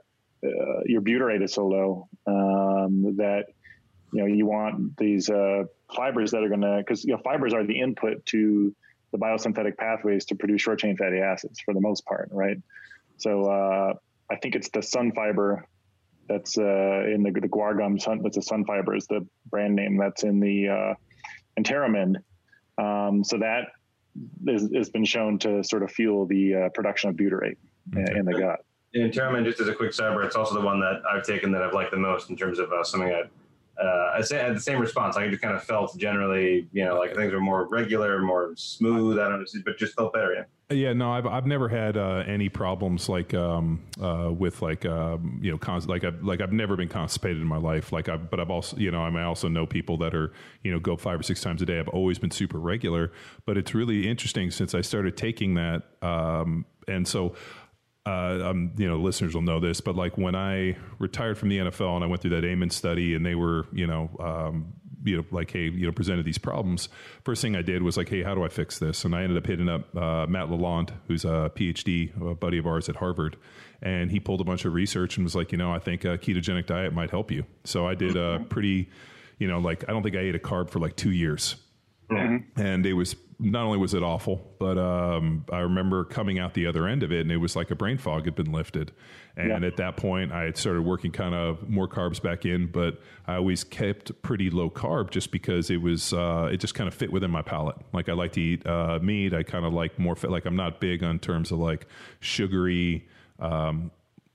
uh, 0.46 0.82
your 0.86 1.02
butyrate 1.02 1.44
is 1.44 1.54
so 1.54 1.68
low 1.68 2.08
um, 2.26 3.18
that 3.18 3.48
you 4.14 4.22
know 4.22 4.26
you 4.26 4.46
want 4.46 4.96
these 4.98 5.30
uh, 5.30 5.64
fibers 5.94 6.32
that 6.32 6.44
are 6.44 6.50
going 6.50 6.62
to 6.62 6.78
because 6.78 7.04
you 7.04 7.12
know 7.12 7.22
fibers 7.24 7.54
are 7.54 7.66
the 7.66 7.80
input 7.80 8.26
to 8.28 8.74
the 9.12 9.18
biosynthetic 9.18 9.78
pathways 9.78 10.26
to 10.26 10.36
produce 10.36 10.62
short 10.62 10.80
chain 10.80 10.96
fatty 10.96 11.20
acids 11.20 11.60
for 11.60 11.74
the 11.74 11.82
most 11.82 12.06
part, 12.06 12.30
right? 12.32 12.58
So 13.18 13.46
uh, 13.46 13.94
I 14.32 14.36
think 14.38 14.56
it's 14.56 14.70
the 14.70 14.80
Sunfiber 14.80 15.64
that's 16.28 16.58
uh, 16.58 17.04
in 17.14 17.24
the 17.24 17.32
the 17.32 17.48
guar 17.48 17.78
gum 17.78 18.00
sun. 18.00 18.22
That's 18.24 18.38
a 18.38 18.41
Sunfiber 18.41 18.95
is 18.98 19.06
the 19.08 19.26
brand 19.50 19.76
name 19.76 19.98
that's 19.98 20.24
in 20.24 20.40
the 20.40 20.70
uh, 20.70 20.94
Enteromin. 21.60 22.16
Um, 22.78 23.24
so 23.24 23.38
that 23.38 23.68
is, 24.48 24.70
has 24.74 24.90
been 24.90 25.06
shown 25.06 25.38
to 25.40 25.64
sort 25.64 25.84
of 25.84 25.91
fuel 25.91 26.26
the 26.26 26.56
uh, 26.56 26.70
production 26.70 27.10
of 27.10 27.16
butyrate 27.16 27.58
in- 27.95 28.18
in 28.18 28.26
the 28.26 28.34
gut. 28.34 28.66
And 28.95 29.12
Terramin, 29.12 29.44
just 29.44 29.60
as 29.60 29.68
a 29.68 29.74
quick 29.74 29.91
sidebar, 29.91 30.24
it's 30.24 30.36
also 30.36 30.54
the 30.54 30.62
one 30.62 30.80
that 30.80 31.02
I've 31.12 31.24
taken 31.24 31.52
that 31.54 31.64
I've 31.64 31.74
liked 31.74 31.90
the 31.90 31.98
most 31.98 32.30
in 32.30 32.38
terms 32.38 32.60
of 32.60 32.72
uh, 32.72 32.84
something 32.84 33.10
that 33.10 33.30
uh, 33.84 34.12
I 34.16 34.22
say 34.22 34.40
I 34.40 34.44
had 34.44 34.56
the 34.56 34.62
same 34.62 34.80
response. 34.80 35.18
I 35.18 35.28
just 35.28 35.41
kind 35.41 35.56
of 35.56 35.64
felt 35.64 35.98
generally, 35.98 36.68
you 36.74 36.86
know, 36.86 37.00
like 37.00 37.16
things 37.16 37.34
were 37.34 37.40
more 37.41 37.68
regular, 37.68 38.22
more 38.22 38.54
smooth. 38.56 39.18
I 39.18 39.28
don't 39.30 39.40
know, 39.40 39.62
but 39.66 39.80
just 39.80 39.95
felt 39.95 40.14
better. 40.14 40.34
Yeah. 40.36 40.44
Yeah, 40.74 40.94
no, 40.94 41.12
I've 41.12 41.26
I've 41.26 41.45
never 41.45 41.70
had 41.70 41.98
uh, 41.98 42.24
any 42.28 42.50
problems 42.50 43.08
like 43.08 43.34
um, 43.34 43.82
uh, 44.02 44.32
with 44.32 44.62
like 44.62 44.86
um, 44.86 45.40
you 45.41 45.52
know 45.52 45.80
like 45.88 46.04
I've 46.04 46.24
like 46.24 46.41
I've 46.41 46.52
never 46.52 46.76
been 46.76 46.90
constipated 46.90 47.41
in 47.41 47.48
my 47.48 47.58
life. 47.58 47.91
Like 47.91 48.10
I, 48.10 48.18
but 48.18 48.40
I've 48.40 48.50
also 48.50 48.78
you 48.78 48.91
know 48.91 49.02
I, 49.02 49.10
mean, 49.10 49.20
I 49.20 49.26
also 49.26 49.48
know 49.48 49.66
people 49.66 49.98
that 49.98 50.14
are 50.14 50.32
you 50.64 50.72
know 50.72 50.80
go 50.80 50.98
five 50.98 51.20
or 51.20 51.24
six 51.24 51.41
times 51.41 51.62
a 51.62 51.66
day. 51.66 51.80
I've 51.80 51.88
always 51.90 52.20
been 52.20 52.32
super 52.32 52.60
regular, 52.60 53.12
but 53.45 53.58
it's 53.58 53.74
really 53.74 54.08
interesting 54.08 54.52
since 54.52 54.74
I 54.74 54.82
started 54.82 55.16
taking 55.18 55.56
that, 55.56 55.84
um, 56.02 56.66
and 56.88 57.08
so. 57.08 57.36
Uh, 58.06 58.50
um, 58.50 58.74
you 58.76 58.86
know, 58.86 58.98
listeners 58.98 59.34
will 59.34 59.41
know 59.41 59.62
this, 59.62 59.80
but 59.80 59.95
like 59.95 60.18
when 60.18 60.36
I 60.36 60.76
retired 61.00 61.38
from 61.38 61.48
the 61.48 61.60
NFL 61.60 61.95
and 61.95 62.04
I 62.04 62.08
went 62.08 62.22
through 62.22 62.32
that 62.32 62.44
Amen 62.44 62.70
study, 62.70 63.16
and 63.16 63.26
they 63.26 63.34
were, 63.34 63.66
you 63.72 63.88
know, 63.88 64.10
um, 64.20 64.74
you 65.04 65.18
know, 65.18 65.26
like, 65.32 65.52
hey, 65.52 65.70
you 65.70 65.86
know, 65.86 65.92
presented 65.92 66.26
these 66.26 66.38
problems. 66.38 66.90
First 67.24 67.42
thing 67.42 67.56
I 67.56 67.62
did 67.62 67.84
was 67.84 67.98
like, 67.98 68.10
hey, 68.10 68.24
how 68.24 68.36
do 68.36 68.44
I 68.44 68.48
fix 68.48 68.80
this? 68.80 69.06
And 69.06 69.16
I 69.16 69.24
ended 69.24 69.38
up 69.38 69.46
hitting 69.46 69.70
up 69.70 69.96
uh, 69.96 70.26
Matt 70.28 70.48
Lalonde, 70.48 70.92
who's 71.08 71.26
a 71.26 71.52
PhD, 71.56 72.12
a 72.22 72.36
buddy 72.36 72.58
of 72.58 72.68
ours 72.68 72.90
at 72.90 72.96
Harvard, 72.96 73.38
and 73.82 74.12
he 74.12 74.20
pulled 74.20 74.42
a 74.42 74.44
bunch 74.44 74.66
of 74.66 74.74
research 74.74 75.18
and 75.18 75.24
was 75.24 75.36
like, 75.36 75.52
you 75.52 75.58
know, 75.58 75.72
I 75.74 75.80
think 75.80 76.06
a 76.06 76.18
ketogenic 76.18 76.68
diet 76.68 76.94
might 76.94 77.10
help 77.10 77.32
you. 77.32 77.46
So 77.64 77.88
I 77.88 77.96
did 77.96 78.16
a 78.16 78.46
pretty, 78.50 78.90
you 79.40 79.48
know, 79.48 79.60
like 79.60 79.84
I 79.90 79.92
don't 79.92 80.04
think 80.04 80.16
I 80.16 80.20
ate 80.20 80.36
a 80.36 80.40
carb 80.40 80.70
for 80.70 80.80
like 80.80 80.96
two 80.96 81.12
years, 81.12 81.56
and 82.56 82.86
it 82.86 82.94
was 82.94 83.16
not 83.39 83.64
only 83.65 83.77
was 83.77 83.93
it 83.93 84.03
awful, 84.03 84.41
but 84.60 84.77
um, 84.77 85.45
I 85.51 85.60
remember 85.60 86.03
coming 86.03 86.39
out 86.39 86.53
the 86.53 86.68
other 86.68 86.88
end 86.88 87.03
of 87.03 87.11
it, 87.11 87.22
and 87.22 87.31
it 87.31 87.38
was 87.38 87.55
like 87.55 87.72
a 87.72 87.76
brain 87.76 87.97
fog 87.97 88.26
had 88.26 88.35
been 88.35 88.51
lifted. 88.51 88.91
And 89.35 89.65
at 89.65 89.77
that 89.77 89.97
point, 89.97 90.31
I 90.31 90.43
had 90.43 90.57
started 90.57 90.84
working 90.84 91.11
kind 91.11 91.34
of 91.34 91.68
more 91.68 91.88
carbs 91.88 92.22
back 92.22 92.45
in, 92.45 92.68
but 92.68 93.01
I 93.26 93.35
always 93.35 93.64
kept 93.64 94.22
pretty 94.22 94.51
low 94.51 94.69
carb 94.69 95.10
just 95.10 95.31
because 95.31 95.72
it 95.72 95.81
was 95.81 96.14
uh, 96.14 96.49
it 96.51 96.57
just 96.57 96.76
kind 96.76 96.88
of 96.88 96.93
fit 96.93 97.11
within 97.11 97.31
my 97.31 97.41
palate. 97.41 97.77
Like 97.93 98.10
I 98.10 98.14
like 98.14 98.34
to 98.34 98.41
eat 98.41 98.65
uh, 98.68 98.99
meat. 99.01 99.34
I 99.34 99.41
kind 99.41 99.65
of 99.65 99.73
like 99.73 99.97
more 99.97 100.15
fit. 100.15 100.30
Like 100.30 100.45
I'm 100.45 100.55
not 100.55 100.80
big 100.80 101.03
on 101.03 101.18
terms 101.18 101.51
of 101.51 101.57
like 101.57 101.88
sugary. 102.19 103.07
Um, 103.39 103.89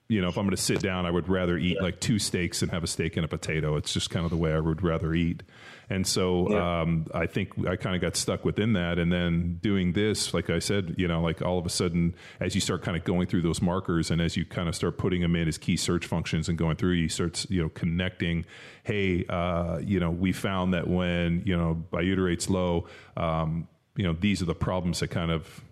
you 0.09 0.21
know, 0.23 0.29
if 0.29 0.37
I'm 0.37 0.47
going 0.47 0.57
to 0.57 0.63
sit 0.63 0.81
down, 0.81 1.07
I 1.07 1.11
would 1.11 1.29
rather 1.29 1.57
eat 1.59 1.81
like 1.81 2.01
two 2.01 2.19
steaks 2.19 2.63
and 2.63 2.71
have 2.73 2.83
a 2.83 2.87
steak 2.87 3.17
and 3.17 3.25
a 3.25 3.29
potato. 3.29 3.77
It's 3.77 3.93
just 3.93 4.11
kind 4.11 4.25
of 4.25 4.31
the 4.31 4.39
way 4.39 4.53
I 4.53 4.59
would 4.59 4.83
rather 4.83 5.15
eat. 5.15 5.43
And 5.91 6.07
so 6.07 6.49
um, 6.59 7.07
I 7.15 7.27
think 7.27 7.67
I 7.67 7.77
kind 7.77 7.97
of 7.97 8.03
got 8.03 8.15
stuck 8.15 8.45
within 8.45 8.75
that. 8.75 8.99
And 8.99 9.11
then 9.11 9.59
doing 9.63 9.95
this, 9.95 10.35
like 10.35 10.51
I 10.51 10.59
said, 10.59 10.95
you 10.99 11.09
know, 11.09 11.23
like 11.23 11.41
all 11.41 11.59
of 11.59 11.65
a 11.65 11.71
sudden, 11.71 12.15
as 12.41 12.55
you 12.55 12.61
start 12.61 12.83
kind 12.83 12.97
of 12.97 13.05
going 13.05 13.27
through 13.27 13.43
those 13.43 13.63
markers 13.63 14.11
and 14.11 14.21
as 14.21 14.37
you 14.37 14.45
kind 14.45 14.69
of 14.69 14.75
start 14.75 14.99
putting 14.99 15.23
them 15.23 15.35
in 15.35 15.49
as 15.49 15.57
key 15.57 15.77
search 15.77 16.05
functions 16.07 16.49
and 16.49 16.59
going 16.59 16.77
through, 16.77 16.93
you 16.93 17.09
start, 17.09 17.47
you 17.49 17.63
know, 17.63 17.71
connecting, 17.71 18.45
hey, 18.83 19.25
uh, 19.31 19.79
you 19.79 19.99
know, 19.99 20.11
we 20.11 20.33
found 20.33 20.75
that 20.75 20.87
when, 20.89 21.43
you 21.47 21.57
know, 21.57 21.83
butyrate 21.91 22.49
low, 22.51 22.87
um, 23.17 23.67
you 23.97 24.05
know, 24.05 24.13
these 24.13 24.43
are 24.43 24.47
the 24.47 24.55
problems 24.55 25.01
that 25.01 25.09
kind 25.09 25.31
of 25.31 25.63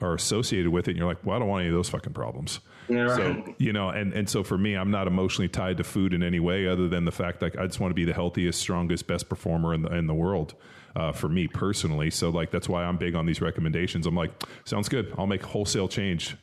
are 0.00 0.14
associated 0.14 0.70
with 0.70 0.88
it. 0.88 0.92
And 0.92 0.98
you're 0.98 1.08
like, 1.08 1.24
well, 1.24 1.36
I 1.36 1.38
don't 1.38 1.48
want 1.48 1.62
any 1.62 1.70
of 1.70 1.74
those 1.74 1.88
fucking 1.88 2.12
problems. 2.12 2.60
Yeah, 2.88 3.16
So, 3.16 3.54
you 3.58 3.72
know, 3.72 3.88
and, 3.90 4.12
and 4.12 4.28
so 4.28 4.42
for 4.44 4.58
me, 4.58 4.74
I'm 4.74 4.90
not 4.90 5.06
emotionally 5.06 5.48
tied 5.48 5.78
to 5.78 5.84
food 5.84 6.12
in 6.12 6.22
any 6.22 6.40
way 6.40 6.66
other 6.68 6.88
than 6.88 7.04
the 7.04 7.12
fact 7.12 7.40
like 7.42 7.56
I 7.56 7.66
just 7.66 7.80
want 7.80 7.90
to 7.90 7.94
be 7.94 8.04
the 8.04 8.12
healthiest, 8.12 8.60
strongest, 8.60 9.06
best 9.06 9.28
performer 9.28 9.72
in 9.74 9.82
the, 9.82 9.94
in 9.96 10.06
the 10.06 10.14
world. 10.14 10.54
Uh, 10.96 11.10
for 11.10 11.28
me 11.28 11.48
personally, 11.48 12.08
so 12.08 12.30
like 12.30 12.52
that's 12.52 12.68
why 12.68 12.84
I'm 12.84 12.96
big 12.98 13.16
on 13.16 13.26
these 13.26 13.40
recommendations. 13.40 14.06
I'm 14.06 14.14
like, 14.14 14.30
sounds 14.64 14.88
good. 14.88 15.12
I'll 15.18 15.26
make 15.26 15.42
wholesale 15.42 15.88
change 15.88 16.36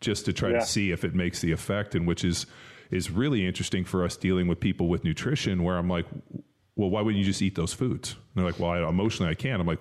just 0.00 0.26
to 0.26 0.32
try 0.32 0.50
Yeah. 0.50 0.60
to 0.60 0.64
see 0.66 0.92
if 0.92 1.02
it 1.02 1.12
makes 1.12 1.40
the 1.40 1.50
effect, 1.50 1.96
and 1.96 2.06
which 2.06 2.24
is 2.24 2.46
is 2.92 3.10
really 3.10 3.44
interesting 3.44 3.84
for 3.84 4.04
us 4.04 4.16
dealing 4.16 4.46
with 4.46 4.60
people 4.60 4.86
with 4.86 5.02
nutrition. 5.02 5.64
Where 5.64 5.76
I'm 5.76 5.88
like, 5.88 6.06
well, 6.76 6.88
why 6.88 7.00
wouldn't 7.00 7.18
you 7.18 7.24
just 7.24 7.42
eat 7.42 7.56
those 7.56 7.72
foods? 7.72 8.12
And 8.12 8.20
they're 8.36 8.44
like, 8.44 8.60
well, 8.60 8.70
I, 8.70 8.88
emotionally 8.88 9.28
I 9.32 9.34
can't. 9.34 9.60
I'm 9.60 9.66
like, 9.66 9.80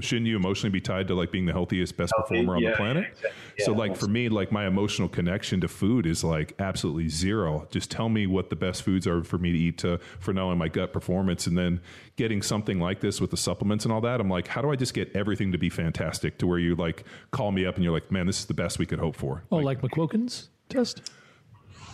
shouldn't 0.00 0.26
you 0.26 0.36
emotionally 0.36 0.70
be 0.70 0.80
tied 0.80 1.08
to 1.08 1.14
like 1.14 1.30
being 1.30 1.46
the 1.46 1.52
healthiest, 1.52 1.96
best 1.96 2.12
performer 2.16 2.56
on 2.56 2.62
yeah, 2.62 2.70
the 2.70 2.76
planet? 2.76 3.06
exactly. 3.08 3.30
so 3.58 3.72
Yeah, 3.72 3.78
like 3.78 3.96
for 3.96 4.06
me, 4.06 4.28
like 4.28 4.52
my 4.52 4.66
emotional 4.66 5.08
connection 5.08 5.60
to 5.60 5.68
food 5.68 6.06
is 6.06 6.24
like 6.24 6.54
absolutely 6.58 7.08
zero. 7.08 7.66
Just 7.70 7.90
tell 7.90 8.08
me 8.08 8.26
what 8.26 8.50
the 8.50 8.56
best 8.56 8.82
foods 8.82 9.06
are 9.06 9.22
for 9.24 9.38
me 9.38 9.52
to 9.52 9.58
eat 9.58 9.78
to 9.78 9.98
for 10.18 10.32
knowing 10.32 10.58
my 10.58 10.68
gut 10.68 10.92
performance, 10.92 11.46
and 11.46 11.56
then 11.56 11.80
getting 12.16 12.42
something 12.42 12.78
like 12.78 13.00
this 13.00 13.20
with 13.20 13.30
the 13.30 13.36
supplements 13.36 13.84
and 13.84 13.92
all 13.92 14.00
that. 14.02 14.20
I'm 14.20 14.28
like, 14.28 14.46
how 14.48 14.60
do 14.62 14.70
I 14.70 14.76
just 14.76 14.94
get 14.94 15.14
everything 15.14 15.52
to 15.52 15.58
be 15.58 15.70
fantastic 15.70 16.38
to 16.38 16.46
where 16.46 16.58
you 16.58 16.74
like 16.74 17.04
call 17.30 17.52
me 17.52 17.64
up 17.66 17.76
and 17.76 17.84
you're 17.84 17.94
like, 17.94 18.10
man, 18.10 18.26
this 18.26 18.40
is 18.40 18.46
the 18.46 18.54
best 18.54 18.78
we 18.78 18.86
could 18.86 18.98
hope 18.98 19.16
for. 19.16 19.44
Oh, 19.50 19.56
like 19.56 19.80
McQuilkin's 19.80 20.50
test? 20.68 21.10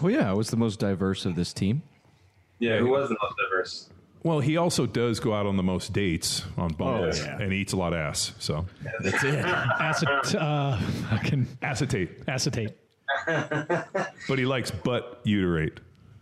Well, 0.03 0.13
yeah, 0.13 0.31
I 0.31 0.35
was 0.35 0.51
the 0.51 0.57
most 0.57 0.79
diverse 0.79 1.25
of 1.25 1.37
this 1.37 1.53
team. 1.53 1.83
Yeah, 2.59 2.79
who 2.79 2.89
was 2.89 3.09
the 3.09 3.17
most 3.23 3.35
diverse? 3.43 3.91
Well, 4.27 4.41
he 4.41 4.57
also 4.57 4.87
does 4.87 5.21
go 5.21 5.33
out 5.35 5.47
on 5.47 5.57
the 5.57 5.63
most 5.63 5.93
dates 5.93 6.43
on 6.59 6.73
Bumble 6.73 7.13
Oh, 7.15 7.37
and 7.41 7.53
eats 7.53 7.73
a 7.73 7.77
lot 7.77 7.93
of 7.93 8.01
ass. 8.01 8.33
So 8.41 8.67
That's 9.01 9.23
it. 9.23 9.45
Acet, 9.45 10.35
uh, 10.35 10.77
fucking 11.11 11.47
acetate, 11.63 12.11
acetate. 12.27 12.71
but 13.27 14.37
he 14.37 14.45
likes 14.45 14.73
butt 14.73 15.21
uterate. 15.23 15.79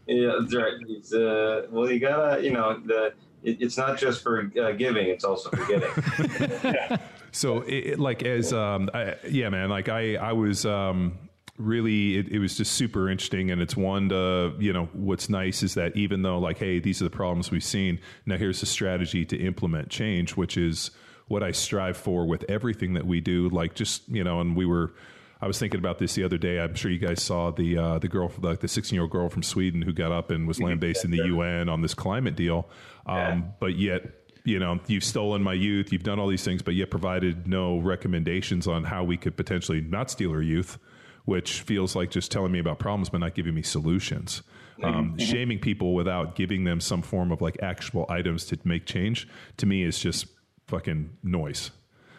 Yeah, 0.07 0.37
that's 0.39 0.55
right. 0.55 0.75
He's, 0.87 1.15
uh, 1.15 1.67
well, 1.71 1.91
you 1.91 1.99
gotta, 1.99 2.43
you 2.45 2.53
know, 2.53 2.79
the 2.85 3.15
it, 3.43 3.63
it's 3.63 3.79
not 3.79 3.97
just 3.97 4.23
for 4.23 4.51
uh, 4.61 4.73
giving; 4.73 5.09
it's 5.09 5.25
also 5.25 5.49
for 5.49 5.65
getting. 5.65 6.99
So, 7.33 7.63
it, 7.63 7.73
it- 7.87 7.99
like 7.99 8.23
as 8.23 8.53
um, 8.53 8.91
I, 8.93 9.15
yeah, 9.29 9.49
man, 9.49 9.71
like 9.71 9.89
I 9.89 10.17
I 10.17 10.33
was 10.35 10.67
um, 10.67 11.19
really 11.59 12.17
it, 12.19 12.29
it 12.29 12.39
was 12.39 12.57
just 12.57 12.73
super 12.73 13.09
interesting, 13.09 13.51
and 13.51 13.61
it's 13.63 13.77
one 13.77 14.09
to 14.11 14.55
you 14.59 14.73
know 14.73 14.87
what's 14.93 15.29
nice 15.29 15.63
is 15.63 15.75
that 15.75 15.97
even 15.97 16.23
though 16.23 16.39
like 16.39 16.59
hey 16.59 16.79
these 16.81 17.01
are 17.01 17.05
the 17.05 17.11
problems 17.11 17.51
we've 17.51 17.65
seen, 17.65 18.01
now 18.27 18.37
here's 18.37 18.61
the 18.61 18.67
strategy 18.67 19.25
to 19.25 19.37
implement 19.37 19.89
change, 19.89 20.37
which 20.37 20.57
is 20.57 20.91
what 21.29 21.43
I 21.43 21.53
strive 21.53 21.97
for 21.97 22.27
with 22.27 22.45
everything 22.49 22.95
that 22.95 23.07
we 23.07 23.21
do. 23.21 23.49
Like 23.49 23.75
just 23.75 24.09
you 24.09 24.25
know, 24.25 24.41
and 24.41 24.57
we 24.57 24.67
were. 24.67 24.93
I 25.41 25.47
was 25.47 25.59
thinking 25.59 25.79
about 25.79 25.99
this 25.99 26.15
the 26.15 26.25
other 26.25 26.39
day. 26.39 26.59
I'm 26.59 26.75
sure 26.75 26.91
you 26.91 26.99
guys 26.99 27.23
saw 27.23 27.51
the 27.51 27.77
uh, 27.77 27.99
the 27.99 28.09
girl, 28.09 28.33
like 28.41 28.61
the 28.61 28.69
16 28.69 28.95
year 28.95 29.03
old 29.03 29.11
girl 29.11 29.29
from 29.29 29.43
Sweden 29.43 29.83
who 29.83 29.93
got 29.93 30.11
up 30.11 30.31
and 30.31 30.49
was 30.49 30.59
lambasting 30.59 31.11
the 31.11 31.27
UN 31.27 31.69
on 31.69 31.83
this 31.83 31.93
climate 31.93 32.35
deal. 32.35 32.67
Um, 33.05 33.53
But 33.61 33.77
yet, 33.77 34.05
you 34.45 34.59
know, 34.59 34.81
you've 34.87 35.05
stolen 35.05 35.43
my 35.43 35.53
youth, 35.53 35.93
you've 35.93 36.03
done 36.03 36.19
all 36.19 36.29
these 36.29 36.45
things, 36.45 36.63
but 36.63 36.75
yet 36.75 36.91
provided 36.91 37.47
no 37.47 37.79
recommendations 37.79 38.67
on 38.67 38.85
how 38.85 39.05
we 39.05 39.19
could 39.19 39.37
potentially 39.37 39.83
not 39.83 40.11
steal 40.11 40.31
her 40.33 40.41
youth, 40.41 40.79
which 41.25 41.63
feels 41.63 41.97
like 41.97 42.11
just 42.11 42.31
telling 42.31 42.53
me 42.53 42.59
about 42.59 42.79
problems 42.79 43.09
but 43.09 43.19
not 43.19 43.35
giving 43.35 43.55
me 43.55 43.63
solutions. 43.63 44.43
Um, 44.83 45.17
shaming 45.19 45.59
people 45.59 45.95
without 45.95 46.35
giving 46.35 46.65
them 46.65 46.81
some 46.81 47.03
form 47.03 47.33
of 47.33 47.41
like 47.41 47.57
actual 47.63 48.07
items 48.09 48.45
to 48.47 48.59
make 48.65 48.87
change 48.87 49.29
to 49.57 49.67
me 49.67 49.83
is 49.83 49.99
just 49.99 50.27
fucking 50.67 51.17
noise. 51.23 51.71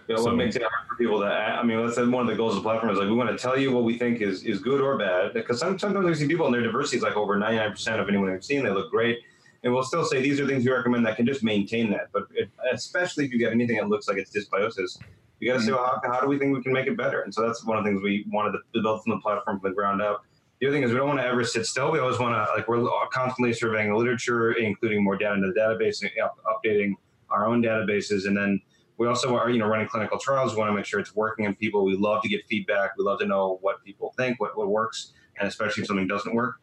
Know, 0.08 0.18
So- 0.18 0.26
what 0.26 0.36
makes 0.36 0.56
it 0.56 0.62
hard 0.62 0.88
for 0.88 0.96
people 0.96 1.20
to? 1.20 1.26
I 1.26 1.64
mean, 1.64 1.84
that's 1.84 1.98
one 1.98 2.14
of 2.22 2.28
the 2.28 2.36
goals 2.36 2.56
of 2.56 2.64
the 2.64 2.68
platform 2.70 2.92
is 2.92 3.00
like 3.00 3.08
we 3.08 3.16
want 3.16 3.30
to 3.30 3.38
tell 3.38 3.58
you 3.60 3.72
what 3.72 3.84
we 3.84 3.98
think 3.98 4.22
is 4.22 4.44
is 4.44 4.60
good 4.60 4.80
or 4.82 4.98
bad 4.98 5.34
because 5.34 5.60
some, 5.60 5.78
sometimes 5.80 6.06
we 6.06 6.14
see 6.16 6.28
people 6.28 6.46
and 6.46 6.54
their 6.54 6.62
diversity 6.62 6.98
is 6.98 7.04
like 7.04 7.18
over 7.18 7.38
ninety 7.38 7.58
nine 7.58 7.72
percent 7.72 8.00
of 8.00 8.08
anyone 8.08 8.32
we've 8.32 8.44
seen. 8.44 8.64
They 8.64 8.70
look 8.70 8.92
great, 8.92 9.20
and 9.64 9.74
we'll 9.74 9.84
still 9.84 10.06
say 10.06 10.22
these 10.22 10.40
are 10.40 10.46
things 10.48 10.64
we 10.64 10.72
recommend 10.72 11.06
that 11.08 11.18
can 11.18 11.26
just 11.26 11.44
maintain 11.44 11.90
that. 11.90 12.10
But 12.14 12.28
it, 12.36 12.50
especially 12.72 13.26
if 13.26 13.32
you 13.32 13.40
get 13.40 13.52
anything 13.52 13.78
that 13.78 13.90
looks 13.90 14.08
like 14.08 14.18
it's 14.18 14.30
dysbiosis, 14.32 15.00
you 15.40 15.52
got 15.52 15.60
to 15.60 15.66
say, 15.66 15.72
well, 15.72 16.00
how, 16.04 16.12
how 16.12 16.22
do 16.22 16.28
we 16.28 16.38
think 16.40 16.56
we 16.56 16.64
can 16.64 16.72
make 16.72 16.88
it 16.88 16.98
better? 16.98 17.22
And 17.22 17.34
so 17.34 17.46
that's 17.46 17.64
one 17.66 17.78
of 17.78 17.84
the 17.84 17.90
things 17.90 18.02
we 18.02 18.26
wanted 18.30 18.54
to 18.54 18.82
build 18.82 19.04
from 19.04 19.12
the 19.12 19.20
platform 19.20 19.60
from 19.60 19.70
the 19.70 19.76
ground 19.76 20.02
up. 20.02 20.24
The 20.60 20.68
other 20.68 20.76
thing 20.76 20.84
is 20.84 20.92
we 20.92 20.98
don't 20.98 21.08
want 21.08 21.20
to 21.20 21.26
ever 21.26 21.44
sit 21.44 21.66
still. 21.66 21.92
We 21.92 22.00
always 22.00 22.18
want 22.18 22.34
to 22.34 22.54
like 22.54 22.68
we're 22.68 22.88
constantly 23.12 23.52
surveying 23.52 23.90
the 23.90 23.96
literature, 23.96 24.54
including 24.54 25.04
more 25.04 25.18
data 25.18 25.36
into 25.36 25.52
the 25.52 25.60
database, 25.60 26.02
and 26.02 26.12
up, 26.24 26.38
updating 26.48 26.94
our 27.30 27.46
own 27.46 27.62
databases, 27.62 28.26
and 28.26 28.38
then 28.38 28.62
we 28.98 29.08
also 29.08 29.36
are 29.36 29.50
you 29.50 29.60
know 29.60 29.68
running 29.68 29.88
clinical 29.88 30.18
trials. 30.18 30.54
We 30.54 30.60
want 30.60 30.70
to 30.70 30.76
make 30.76 30.86
sure 30.86 31.02
it's 31.02 31.14
working 31.14 31.46
in 31.46 31.56
people. 31.56 31.84
We 31.84 31.98
love 31.98 32.22
to 32.24 32.30
get 32.30 32.46
feedback. 32.48 32.92
We 32.98 33.04
love 33.04 33.20
to 33.20 33.26
know 33.26 33.58
what 33.62 33.84
people 33.84 34.14
think, 34.18 34.40
what 34.40 34.58
what 34.58 34.70
works, 34.70 35.12
and 35.38 35.48
especially 35.48 35.82
if 35.82 35.88
something 35.88 36.08
doesn't 36.08 36.34
work. 36.34 36.56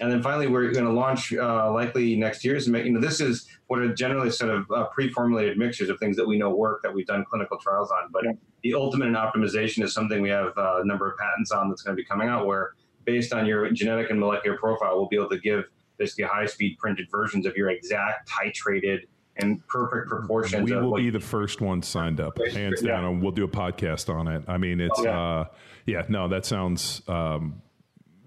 And 0.00 0.10
then 0.10 0.22
finally, 0.22 0.46
we're 0.46 0.70
going 0.72 0.84
to 0.86 0.92
launch 0.92 1.32
uh, 1.34 1.72
likely 1.72 2.16
next 2.16 2.44
year. 2.44 2.54
Is 2.56 2.66
you 2.68 2.90
know 2.90 3.00
this 3.00 3.20
is 3.20 3.48
what 3.66 3.80
are 3.80 3.92
generally 3.92 4.30
sort 4.30 4.50
of 4.50 4.70
uh, 4.70 4.84
pre-formulated 4.86 5.58
mixtures 5.58 5.88
of 5.88 5.98
things 5.98 6.16
that 6.16 6.26
we 6.26 6.38
know 6.38 6.50
work 6.54 6.82
that 6.82 6.94
we've 6.94 7.06
done 7.06 7.24
clinical 7.28 7.58
trials 7.58 7.90
on. 7.90 8.10
But 8.12 8.24
Yeah. 8.24 8.32
the 8.62 8.74
ultimate 8.74 9.06
in 9.06 9.14
optimization 9.14 9.82
is 9.82 9.92
something 9.92 10.22
we 10.22 10.28
have 10.30 10.56
uh, 10.56 10.80
a 10.82 10.86
number 10.86 11.10
of 11.10 11.18
patents 11.18 11.50
on 11.50 11.68
that's 11.68 11.82
going 11.82 11.96
to 11.96 12.00
be 12.00 12.06
coming 12.06 12.28
out. 12.28 12.46
Where 12.46 12.74
based 13.04 13.32
on 13.32 13.46
your 13.46 13.70
genetic 13.72 14.10
and 14.10 14.20
molecular 14.20 14.56
profile, 14.58 14.96
we'll 14.96 15.08
be 15.08 15.16
able 15.16 15.30
to 15.30 15.38
give 15.38 15.64
basically 15.98 16.24
high-speed 16.24 16.78
printed 16.78 17.08
versions 17.10 17.44
of 17.46 17.56
your 17.56 17.68
exact 17.70 18.30
titrated 18.30 19.00
and 19.36 19.66
perfect 19.68 20.08
proportions. 20.08 20.70
We 20.70 20.76
will 20.76 20.90
what 20.92 20.98
be 20.98 21.10
the 21.10 21.20
first 21.20 21.60
ones 21.60 21.86
signed 21.88 22.20
up, 22.20 22.38
hands 22.52 22.82
Yeah. 22.82 22.92
down, 22.92 23.04
and 23.04 23.22
we'll 23.22 23.32
do 23.32 23.44
a 23.44 23.48
podcast 23.48 24.12
on 24.12 24.28
it. 24.28 24.44
I 24.48 24.56
mean, 24.58 24.80
it's 24.80 25.02
Yeah. 25.02 25.18
uh, 25.20 25.44
yeah, 25.86 26.02
no, 26.08 26.28
that 26.28 26.44
sounds, 26.44 27.02
um, 27.08 27.62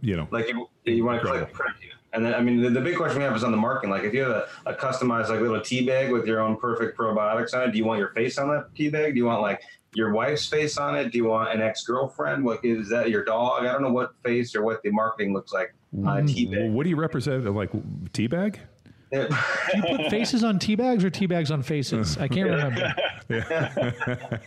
you 0.04 0.18
know, 0.18 0.28
like 0.32 0.50
you, 0.50 0.70
you 0.84 1.06
want 1.06 1.22
to 1.22 1.28
click 1.28 1.54
print. 1.54 1.76
And 2.12 2.24
then, 2.24 2.36
I 2.36 2.42
mean, 2.42 2.62
the, 2.62 2.70
the 2.70 2.82
big 2.82 2.96
question 2.96 3.18
we 3.18 3.24
have 3.24 3.36
is 3.36 3.44
on 3.44 3.50
the 3.50 3.58
marketing. 3.58 3.90
Like, 3.90 4.04
if 4.04 4.14
you 4.14 4.22
have 4.22 4.32
a, 4.32 4.48
a 4.68 4.74
customized 4.76 5.30
like 5.30 5.40
little 5.40 5.60
tea 5.60 5.84
bag 5.84 6.12
with 6.12 6.28
your 6.28 6.42
own 6.42 6.58
perfect 6.58 6.96
probiotics 6.96 7.56
on 7.56 7.68
it, 7.68 7.72
do 7.72 7.78
you 7.80 7.86
want 7.86 7.98
your 7.98 8.10
face 8.10 8.38
on 8.38 8.50
that 8.50 8.68
tea 8.76 8.90
bag? 8.90 9.14
Do 9.14 9.18
you 9.18 9.26
want 9.26 9.42
like 9.42 9.62
your 9.96 10.14
wife's 10.14 10.46
face 10.48 10.78
on 10.78 10.96
it? 10.96 11.12
Do 11.12 11.18
you 11.18 11.26
want 11.26 11.52
an 11.54 11.62
ex 11.62 11.84
girlfriend? 11.86 12.44
What 12.44 12.64
is 12.64 12.88
that 12.90 13.10
your 13.10 13.24
dog? 13.24 13.66
I 13.66 13.72
don't 13.72 13.82
know 13.82 13.92
what 13.92 14.14
face 14.24 14.56
or 14.56 14.62
what 14.62 14.84
the 14.84 14.92
marketing 14.92 15.34
looks 15.34 15.54
like 15.54 15.74
on 16.06 16.24
a 16.24 16.28
tea 16.28 16.46
bag. 16.46 16.70
what 16.72 16.84
do 16.84 16.90
you 16.90 16.98
represent? 16.98 17.46
Like 17.52 17.72
teabag? 18.12 18.60
Do 19.14 19.28
you 19.76 19.84
put 19.84 20.10
faces 20.10 20.44
on 20.44 20.58
tea 20.58 20.74
bags 20.74 21.04
or 21.04 21.12
tea 21.12 21.28
bags 21.28 21.52
on 21.52 21.62
faces? 21.62 22.18
I 22.18 22.28
can't 22.28 22.50
remember. 22.50 22.96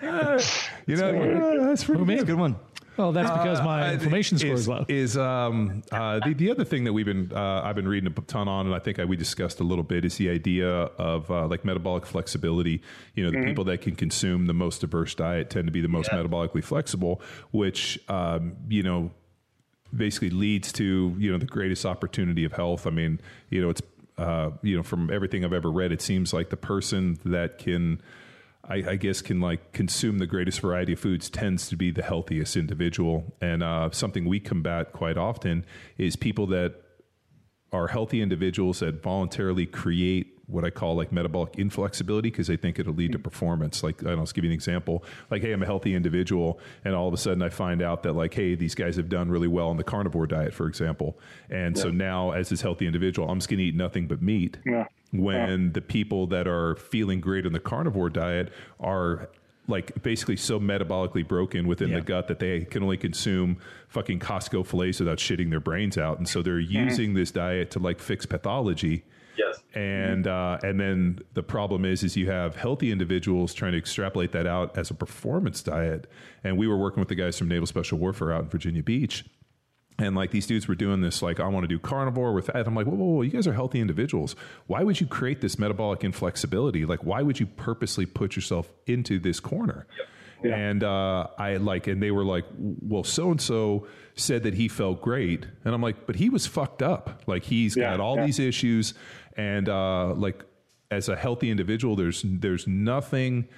You 0.86 0.96
know, 0.96 1.12
yeah, 1.12 1.64
that's 1.66 1.84
pretty 1.84 2.04
good. 2.04 2.20
it? 2.20 2.26
Good 2.26 2.38
one. 2.38 2.56
Well, 2.96 3.12
that's 3.12 3.30
because 3.30 3.60
my 3.62 3.88
Uh, 3.88 3.92
inflammation 3.92 4.38
score 4.38 4.54
is 4.54 4.68
low. 4.68 4.84
Is 4.88 5.16
um, 5.16 5.82
uh, 5.92 6.20
the 6.24 6.34
the 6.34 6.50
other 6.50 6.64
thing 6.64 6.84
that 6.84 6.92
we've 6.92 7.06
been 7.06 7.32
uh, 7.34 7.62
I've 7.62 7.76
been 7.76 7.88
reading 7.88 8.10
a 8.10 8.20
ton 8.22 8.48
on, 8.48 8.66
and 8.66 8.74
I 8.74 8.78
think 8.78 8.98
I, 8.98 9.04
we 9.04 9.16
discussed 9.16 9.60
a 9.60 9.64
little 9.64 9.84
bit 9.84 10.04
is 10.04 10.16
the 10.16 10.30
idea 10.30 10.68
of 10.68 11.30
uh, 11.30 11.46
like 11.46 11.64
metabolic 11.64 12.06
flexibility. 12.06 12.82
You 13.14 13.24
know, 13.24 13.30
the 13.30 13.44
people 13.46 13.64
that 13.64 13.80
can 13.82 13.96
consume 13.96 14.46
the 14.46 14.54
most 14.54 14.80
diverse 14.80 15.14
diet 15.14 15.50
tend 15.50 15.66
to 15.66 15.72
be 15.72 15.80
the 15.80 15.88
most 15.88 16.10
metabolically 16.10 16.64
flexible, 16.64 17.20
which 17.50 17.98
um, 18.08 18.56
you 18.68 18.82
know 18.82 19.10
basically 19.94 20.30
leads 20.30 20.72
to 20.72 21.14
you 21.18 21.30
know 21.30 21.38
the 21.38 21.46
greatest 21.46 21.84
opportunity 21.86 22.44
of 22.44 22.52
health. 22.52 22.86
I 22.86 22.90
mean, 22.90 23.20
you 23.50 23.60
know, 23.62 23.70
it's 23.70 23.82
uh, 24.18 24.50
you 24.62 24.76
know, 24.76 24.82
from 24.82 25.10
everything 25.10 25.44
I've 25.44 25.52
ever 25.52 25.70
read, 25.70 25.92
it 25.92 26.00
seems 26.00 26.32
like 26.32 26.48
the 26.48 26.56
person 26.56 27.18
that 27.26 27.58
can, 27.58 28.00
I, 28.68 28.74
I, 28.90 28.96
guess, 28.96 29.22
can 29.22 29.40
like 29.40 29.72
consume 29.72 30.18
the 30.18 30.26
greatest 30.26 30.60
variety 30.60 30.92
of 30.94 31.00
foods 31.00 31.30
tends 31.30 31.68
to 31.68 31.76
be 31.76 31.90
the 31.90 32.02
healthiest 32.02 32.56
individual. 32.56 33.34
And 33.40 33.62
uh, 33.62 33.90
something 33.92 34.26
we 34.26 34.40
combat 34.40 34.92
quite 34.92 35.16
often 35.16 35.64
is 35.98 36.16
people 36.16 36.46
that 36.48 36.74
are 37.72 37.88
healthy 37.88 38.22
individuals 38.22 38.80
that 38.80 39.02
voluntarily 39.02 39.66
create 39.66 40.36
what 40.46 40.64
I 40.64 40.70
call 40.70 40.94
like 40.94 41.10
metabolic 41.10 41.58
inflexibility 41.58 42.30
because 42.30 42.46
they 42.46 42.56
think 42.56 42.78
it'll 42.78 42.94
lead 42.94 43.12
to 43.12 43.18
performance. 43.18 43.82
Like, 43.82 44.00
I 44.02 44.06
don't 44.06 44.14
know, 44.14 44.20
let's 44.20 44.32
give 44.32 44.44
you 44.44 44.50
an 44.50 44.54
example. 44.54 45.04
Like, 45.30 45.42
hey, 45.42 45.52
I'm 45.52 45.62
a 45.62 45.66
healthy 45.66 45.94
individual, 45.94 46.60
and 46.84 46.94
all 46.94 47.08
of 47.08 47.14
a 47.14 47.16
sudden 47.16 47.42
I 47.42 47.48
find 47.48 47.82
out 47.82 48.04
that, 48.04 48.12
like, 48.12 48.34
hey, 48.34 48.54
these 48.54 48.74
guys 48.74 48.96
have 48.96 49.08
done 49.08 49.28
really 49.28 49.48
well 49.48 49.68
on 49.68 49.76
the 49.76 49.84
carnivore 49.84 50.26
diet, 50.26 50.54
for 50.54 50.68
example. 50.68 51.18
And 51.50 51.76
yeah. 51.76 51.82
so 51.82 51.90
now, 51.90 52.30
as 52.30 52.48
this 52.48 52.60
healthy 52.60 52.86
individual, 52.86 53.28
I'm 53.28 53.38
just 53.38 53.48
going 53.48 53.58
to 53.58 53.64
eat 53.64 53.74
nothing 53.74 54.06
but 54.06 54.22
meat. 54.22 54.58
Yeah. 54.64 54.86
When 55.12 55.66
yeah. 55.66 55.70
the 55.72 55.80
people 55.80 56.26
that 56.28 56.46
are 56.46 56.76
feeling 56.76 57.20
great 57.20 57.46
on 57.46 57.52
the 57.52 57.60
carnivore 57.60 58.10
diet 58.10 58.52
are 58.80 59.30
like 59.68 60.02
basically 60.02 60.36
so 60.36 60.60
metabolically 60.60 61.26
broken 61.26 61.66
within 61.66 61.90
yeah. 61.90 61.96
the 61.96 62.02
gut 62.02 62.28
that 62.28 62.38
they 62.38 62.64
can 62.64 62.82
only 62.82 62.96
consume 62.96 63.58
fucking 63.88 64.20
Costco 64.20 64.66
fillets 64.66 65.00
without 65.00 65.18
shitting 65.18 65.50
their 65.50 65.60
brains 65.60 65.96
out. 65.98 66.18
And 66.18 66.28
so 66.28 66.42
they're 66.42 66.60
mm-hmm. 66.60 66.88
using 66.88 67.14
this 67.14 67.30
diet 67.30 67.70
to 67.72 67.78
like 67.78 67.98
fix 67.98 68.26
pathology 68.26 69.04
Yes. 69.36 69.60
And 69.74 70.26
uh, 70.26 70.58
and 70.62 70.80
then 70.80 71.20
the 71.34 71.42
problem 71.42 71.84
is 71.84 72.02
is 72.02 72.16
you 72.16 72.30
have 72.30 72.56
healthy 72.56 72.90
individuals 72.90 73.54
trying 73.54 73.72
to 73.72 73.78
extrapolate 73.78 74.32
that 74.32 74.46
out 74.46 74.76
as 74.76 74.90
a 74.90 74.94
performance 74.94 75.62
diet. 75.62 76.08
And 76.42 76.56
we 76.56 76.66
were 76.66 76.76
working 76.76 77.00
with 77.00 77.08
the 77.08 77.14
guys 77.14 77.38
from 77.38 77.48
Naval 77.48 77.66
Special 77.66 77.98
Warfare 77.98 78.32
out 78.32 78.44
in 78.44 78.48
Virginia 78.48 78.82
Beach. 78.82 79.24
And 79.98 80.14
like 80.14 80.30
these 80.30 80.46
dudes 80.46 80.68
were 80.68 80.74
doing 80.74 81.00
this, 81.00 81.22
like 81.22 81.40
I 81.40 81.48
want 81.48 81.64
to 81.64 81.68
do 81.68 81.78
carnivore 81.78 82.32
with 82.32 82.46
that. 82.46 82.66
I'm 82.66 82.74
like, 82.74 82.86
whoa, 82.86 82.96
whoa, 82.96 83.14
whoa, 83.14 83.22
you 83.22 83.30
guys 83.30 83.46
are 83.46 83.54
healthy 83.54 83.80
individuals. 83.80 84.36
Why 84.66 84.82
would 84.82 85.00
you 85.00 85.06
create 85.06 85.40
this 85.40 85.58
metabolic 85.58 86.04
inflexibility? 86.04 86.84
Like, 86.84 87.04
why 87.04 87.22
would 87.22 87.40
you 87.40 87.46
purposely 87.46 88.04
put 88.04 88.36
yourself 88.36 88.70
into 88.86 89.18
this 89.18 89.40
corner? 89.40 89.86
Yep. 89.98 90.08
Yeah. 90.44 90.54
And 90.54 90.84
uh, 90.84 91.28
I 91.38 91.56
like, 91.56 91.86
and 91.86 92.02
they 92.02 92.10
were 92.10 92.24
like, 92.24 92.44
well, 92.58 93.04
so 93.04 93.30
and 93.30 93.40
so 93.40 93.86
said 94.16 94.42
that 94.42 94.54
he 94.54 94.68
felt 94.68 95.00
great, 95.00 95.46
and 95.64 95.74
I'm 95.74 95.80
like, 95.80 96.06
but 96.06 96.16
he 96.16 96.28
was 96.28 96.46
fucked 96.46 96.82
up. 96.82 97.22
Like 97.26 97.44
he's 97.44 97.74
yeah, 97.74 97.90
got 97.90 98.00
all 98.00 98.16
yeah. 98.16 98.26
these 98.26 98.38
issues, 98.38 98.94
and 99.36 99.68
uh, 99.68 100.12
like 100.14 100.44
as 100.90 101.08
a 101.08 101.16
healthy 101.16 101.50
individual, 101.50 101.96
there's 101.96 102.22
there's 102.24 102.66
nothing 102.66 103.48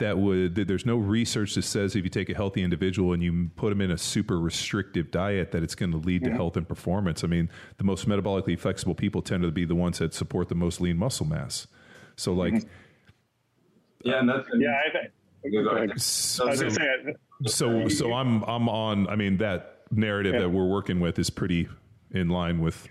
that 0.00 0.18
would 0.18 0.54
there's 0.54 0.84
no 0.84 0.96
research 0.96 1.54
that 1.54 1.62
says 1.62 1.96
if 1.96 2.04
you 2.04 2.10
take 2.10 2.28
a 2.28 2.34
healthy 2.34 2.62
individual 2.62 3.12
and 3.12 3.22
you 3.22 3.50
put 3.56 3.70
them 3.70 3.80
in 3.80 3.90
a 3.90 3.98
super 3.98 4.38
restrictive 4.38 5.10
diet 5.10 5.52
that 5.52 5.62
it's 5.62 5.74
going 5.74 5.92
to 5.92 5.98
lead 5.98 6.22
mm-hmm. 6.22 6.32
to 6.32 6.36
health 6.36 6.56
and 6.56 6.68
performance. 6.68 7.24
I 7.24 7.28
mean, 7.28 7.48
the 7.78 7.84
most 7.84 8.08
metabolically 8.08 8.58
flexible 8.58 8.94
people 8.94 9.22
tend 9.22 9.42
to 9.44 9.50
be 9.50 9.64
the 9.64 9.74
ones 9.74 9.98
that 9.98 10.12
support 10.12 10.48
the 10.48 10.54
most 10.54 10.80
lean 10.80 10.96
muscle 10.96 11.26
mass. 11.26 11.66
So 12.16 12.32
like. 12.32 12.54
Mm-hmm. 12.54 12.68
Yeah, 14.02 14.20
and 14.20 14.28
that's, 14.30 14.48
yeah, 14.54 14.80
I, 14.86 14.90
think 14.90 15.98
so, 15.98 16.54
so, 17.46 17.88
so, 17.88 18.12
I'm 18.14 18.42
I'm 18.44 18.66
on. 18.68 19.06
I 19.08 19.16
mean, 19.16 19.36
that 19.38 19.82
narrative 19.90 20.34
yeah. 20.34 20.40
that 20.40 20.48
we're 20.48 20.68
working 20.68 21.00
with 21.00 21.18
is 21.18 21.30
pretty 21.30 21.68
in 22.10 22.28
line 22.28 22.60
with. 22.60 22.88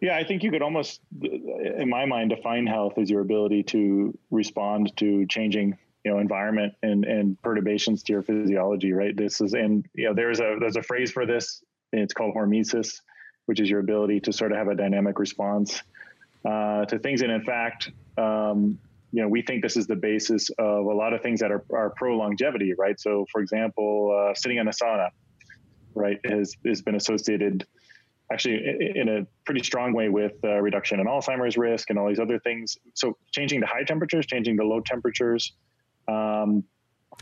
Yeah, 0.00 0.16
I 0.16 0.24
think 0.24 0.42
you 0.42 0.50
could 0.50 0.62
almost, 0.62 1.00
in 1.22 1.88
my 1.88 2.04
mind, 2.04 2.30
define 2.30 2.66
health 2.66 2.98
as 2.98 3.08
your 3.08 3.22
ability 3.22 3.62
to 3.64 4.16
respond 4.30 4.94
to 4.98 5.24
changing, 5.26 5.78
you 6.04 6.12
know, 6.12 6.18
environment 6.18 6.74
and 6.82 7.04
and 7.04 7.40
perturbations 7.42 8.02
to 8.04 8.12
your 8.12 8.22
physiology. 8.22 8.92
Right. 8.92 9.16
This 9.16 9.40
is, 9.40 9.54
and 9.54 9.86
you 9.94 10.06
know, 10.06 10.14
there's 10.14 10.40
a 10.40 10.56
there's 10.60 10.76
a 10.76 10.82
phrase 10.82 11.10
for 11.10 11.26
this. 11.26 11.62
it's 11.92 12.12
called 12.12 12.34
hormesis, 12.34 13.00
which 13.46 13.60
is 13.60 13.70
your 13.70 13.80
ability 13.80 14.20
to 14.20 14.32
sort 14.32 14.52
of 14.52 14.58
have 14.58 14.68
a 14.68 14.74
dynamic 14.74 15.18
response 15.18 15.82
uh, 16.44 16.84
to 16.86 16.98
things. 16.98 17.22
And 17.22 17.32
in 17.32 17.42
fact, 17.42 17.90
um, 18.18 18.78
you 19.12 19.22
know, 19.22 19.28
we 19.28 19.42
think 19.42 19.62
this 19.62 19.76
is 19.76 19.86
the 19.86 19.96
basis 19.96 20.50
of 20.58 20.86
a 20.86 20.92
lot 20.92 21.12
of 21.12 21.22
things 21.22 21.40
that 21.40 21.52
are, 21.52 21.64
are 21.72 21.90
pro 21.90 22.16
longevity, 22.16 22.74
right? 22.76 22.98
So, 22.98 23.26
for 23.30 23.40
example, 23.40 24.28
uh, 24.30 24.34
sitting 24.34 24.58
in 24.58 24.66
a 24.66 24.72
sauna, 24.72 25.10
right, 25.94 26.18
has 26.24 26.56
has 26.66 26.82
been 26.82 26.96
associated 26.96 27.64
actually 28.32 28.90
in 28.96 29.08
a 29.08 29.26
pretty 29.44 29.62
strong 29.62 29.92
way 29.92 30.08
with 30.08 30.32
uh, 30.42 30.60
reduction 30.60 30.98
in 30.98 31.06
Alzheimer's 31.06 31.56
risk 31.56 31.90
and 31.90 31.98
all 31.98 32.08
these 32.08 32.18
other 32.18 32.40
things. 32.40 32.76
So, 32.94 33.16
changing 33.30 33.60
the 33.60 33.66
high 33.66 33.84
temperatures, 33.84 34.26
changing 34.26 34.56
the 34.56 34.64
low 34.64 34.80
temperatures. 34.80 35.52
Um, 36.08 36.64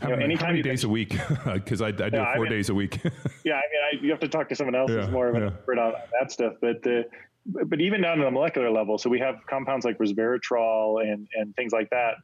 how, 0.01 0.09
know, 0.09 0.17
many, 0.17 0.35
how 0.35 0.47
many 0.47 0.61
days 0.61 0.81
can, 0.81 0.89
a 0.89 0.93
week? 0.93 1.17
Because 1.45 1.81
I, 1.81 1.87
I, 1.87 1.91
do 1.91 2.09
yeah, 2.13 2.33
four 2.33 2.45
I 2.45 2.49
mean, 2.49 2.49
days 2.49 2.69
a 2.69 2.73
week. 2.73 2.99
yeah, 3.43 3.53
I 3.53 3.61
mean, 3.69 4.01
I, 4.01 4.03
you 4.03 4.09
have 4.11 4.19
to 4.21 4.27
talk 4.27 4.49
to 4.49 4.55
someone 4.55 4.75
else 4.75 4.91
yeah, 4.91 5.01
who's 5.01 5.11
more 5.11 5.27
of 5.27 5.35
an 5.35 5.47
expert 5.47 5.77
on 5.77 5.93
that 6.19 6.31
stuff. 6.31 6.53
But 6.61 6.85
uh, 6.87 7.03
but 7.45 7.81
even 7.81 8.01
down 8.01 8.17
to 8.17 8.23
the 8.23 8.31
molecular 8.31 8.71
level, 8.71 8.97
so 8.97 9.09
we 9.09 9.19
have 9.19 9.35
compounds 9.49 9.85
like 9.85 9.97
resveratrol 9.97 11.01
and, 11.01 11.27
and 11.35 11.55
things 11.55 11.73
like 11.73 11.89
that. 11.89 12.15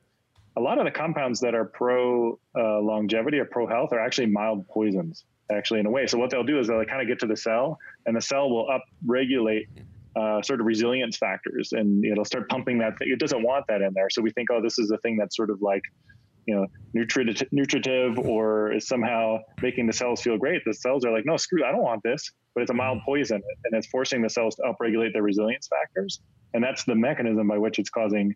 A 0.56 0.62
lot 0.62 0.80
of 0.80 0.86
the 0.86 0.92
compounds 0.92 1.40
that 1.42 1.54
are 1.54 1.66
pro 1.66 2.40
uh, 2.58 2.80
longevity 2.80 3.38
or 3.40 3.46
pro 3.46 3.68
health 3.68 3.94
are 3.94 4.00
actually 4.00 4.28
mild 4.28 4.68
poisons, 4.68 5.26
actually, 5.52 5.80
in 5.80 5.86
a 5.86 5.90
way. 5.90 6.08
So 6.08 6.18
what 6.18 6.30
they'll 6.30 6.44
do 6.44 6.60
is 6.60 6.68
they'll 6.68 6.84
kind 6.86 7.02
of 7.02 7.08
get 7.08 7.20
to 7.20 7.28
the 7.28 7.38
cell, 7.38 7.78
and 8.06 8.16
the 8.16 8.22
cell 8.22 8.50
will 8.50 8.70
up 8.70 8.84
regulate 9.06 9.68
uh, 10.16 10.42
sort 10.42 10.60
of 10.60 10.66
resilience 10.66 11.18
factors, 11.18 11.74
and 11.74 12.04
it'll 12.04 12.26
start 12.26 12.50
pumping 12.50 12.78
that. 12.80 12.98
Thing. 12.98 13.10
It 13.12 13.20
doesn't 13.20 13.44
want 13.44 13.66
that 13.68 13.82
in 13.82 13.94
there, 13.94 14.10
so 14.10 14.22
we 14.22 14.32
think, 14.32 14.50
oh, 14.52 14.62
this 14.62 14.80
is 14.80 14.90
a 14.92 14.98
thing 15.00 15.18
that's 15.18 15.36
sort 15.36 15.50
of 15.50 15.62
like 15.62 15.84
you 16.50 16.56
know 16.56 16.66
nutritive, 16.94 17.48
nutritive 17.52 18.18
or 18.20 18.74
is 18.74 18.88
somehow 18.88 19.38
making 19.62 19.86
the 19.88 19.94
cells 19.94 20.22
feel 20.22 20.38
great. 20.38 20.62
The 20.66 20.74
cells 20.74 21.06
are 21.06 21.12
like, 21.12 21.26
no, 21.26 21.38
screw, 21.38 21.64
I 21.64 21.72
don't 21.72 21.84
want 21.84 22.02
this 22.04 22.32
but 22.60 22.64
it's 22.64 22.72
a 22.72 22.74
mild 22.74 23.00
poison 23.06 23.42
and 23.64 23.74
it's 23.74 23.88
forcing 23.88 24.22
the 24.22 24.30
cells 24.30 24.56
to 24.56 24.64
upregulate 24.64 25.14
their 25.14 25.24
resilience 25.24 25.68
factors. 25.68 26.20
And 26.54 26.62
that's 26.62 26.84
the 26.84 26.96
mechanism 26.96 27.48
by 27.48 27.58
which 27.58 27.80
it's 27.80 27.90
causing, 27.90 28.36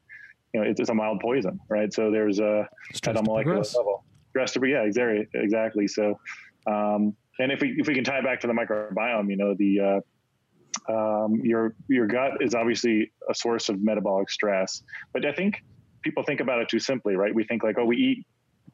you 0.54 0.62
know, 0.62 0.66
it's, 0.66 0.80
it's 0.80 0.90
a 0.90 0.94
mild 0.94 1.20
poison, 1.20 1.60
right? 1.70 1.92
So 1.94 2.10
there's 2.10 2.40
a, 2.40 2.68
at 3.06 3.18
a 3.18 3.22
molecular 3.22 3.58
level. 3.58 4.06
Stress 4.30 4.54
to, 4.54 4.66
yeah, 4.66 4.84
exactly. 4.84 5.28
exactly. 5.34 5.88
So, 5.88 6.18
um, 6.68 7.16
and 7.40 7.52
if 7.52 7.60
we, 7.60 7.76
if 7.78 7.88
we 7.88 7.94
can 7.94 8.06
tie 8.06 8.20
it 8.20 8.24
back 8.24 8.40
to 8.42 8.48
the 8.48 8.54
microbiome, 8.54 9.30
you 9.30 9.36
know, 9.36 9.56
the, 9.58 10.02
uh, 10.90 11.26
um, 11.26 11.42
your, 11.44 11.76
your 11.88 12.08
gut 12.08 12.42
is 12.42 12.56
obviously 12.56 13.12
a 13.30 13.36
source 13.36 13.68
of 13.68 13.82
metabolic 13.82 14.30
stress, 14.30 14.84
but 15.14 15.26
I 15.26 15.34
think 15.34 15.64
people 16.04 16.24
think 16.24 16.40
about 16.40 16.60
it 16.62 16.70
too 16.70 16.80
simply, 16.80 17.16
right? 17.16 17.34
We 17.34 17.44
think 17.44 17.64
like, 17.64 17.78
oh, 17.78 17.86
we 17.86 17.98
eat 17.98 18.26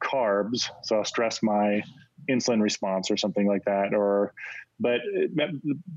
carbs, 0.03 0.69
so 0.83 0.97
I'll 0.97 1.05
stress 1.05 1.41
my 1.43 1.83
insulin 2.29 2.61
response 2.61 3.11
or 3.11 3.17
something 3.17 3.47
like 3.47 3.63
that, 3.65 3.93
or 3.93 4.33
but 4.79 5.01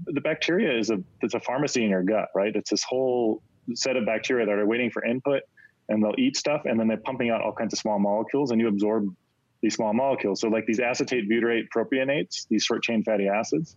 the 0.06 0.20
bacteria 0.20 0.76
is 0.76 0.90
a 0.90 1.02
it's 1.20 1.34
a 1.34 1.40
pharmacy 1.40 1.84
in 1.84 1.90
your 1.90 2.02
gut, 2.02 2.28
right? 2.34 2.54
It's 2.54 2.70
this 2.70 2.82
whole 2.82 3.42
set 3.74 3.96
of 3.96 4.04
bacteria 4.06 4.46
that 4.46 4.52
are 4.52 4.66
waiting 4.66 4.90
for 4.90 5.04
input, 5.04 5.42
and 5.88 6.02
they'll 6.02 6.14
eat 6.18 6.36
stuff, 6.36 6.62
and 6.64 6.78
then 6.78 6.88
they're 6.88 6.96
pumping 6.96 7.30
out 7.30 7.40
all 7.40 7.52
kinds 7.52 7.72
of 7.72 7.78
small 7.78 7.98
molecules, 7.98 8.50
and 8.50 8.60
you 8.60 8.68
absorb 8.68 9.14
these 9.62 9.74
small 9.74 9.92
molecules. 9.92 10.40
So 10.40 10.48
like 10.48 10.66
these 10.66 10.80
acetate 10.80 11.30
butyrate 11.30 11.66
propionates, 11.74 12.46
these 12.48 12.64
short 12.64 12.82
chain 12.82 13.04
fatty 13.04 13.28
acids, 13.28 13.76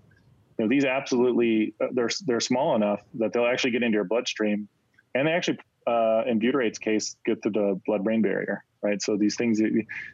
you 0.57 0.65
know, 0.65 0.69
these 0.69 0.86
absolutely 0.86 1.76
uh, 1.80 1.88
they're 1.94 2.10
they're 2.26 2.40
small 2.40 2.76
enough 2.76 3.02
that 3.19 3.34
they'll 3.34 3.45
actually 3.45 3.72
get 3.72 3.84
into 3.84 3.95
your 3.95 4.06
bloodstream, 4.06 4.68
and 5.14 5.27
they 5.27 5.32
actually 5.32 5.60
uh, 5.88 6.24
in 6.26 6.40
butyrate's 6.40 6.80
case 6.80 7.16
get 7.26 7.41
through 7.41 7.52
the 7.52 7.82
blood 7.86 8.03
brain 8.03 8.22
barrier 8.22 8.64
right? 8.86 9.02
So 9.02 9.18
these 9.18 9.36
things, 9.36 9.60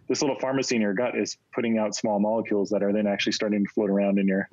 this 0.07 0.21
little 0.21 0.39
pharmacy 0.39 0.75
in 0.75 0.81
your 0.81 0.93
gut 0.93 1.17
is 1.17 1.37
putting 1.53 1.77
out 1.77 1.93
small 1.93 2.19
molecules 2.19 2.69
that 2.69 2.81
are 2.81 2.93
then 2.93 3.05
actually 3.05 3.33
starting 3.33 3.63
to 3.65 3.71
float 3.71 3.89
around 3.89 4.17
in 4.17 4.27
your 4.27 4.47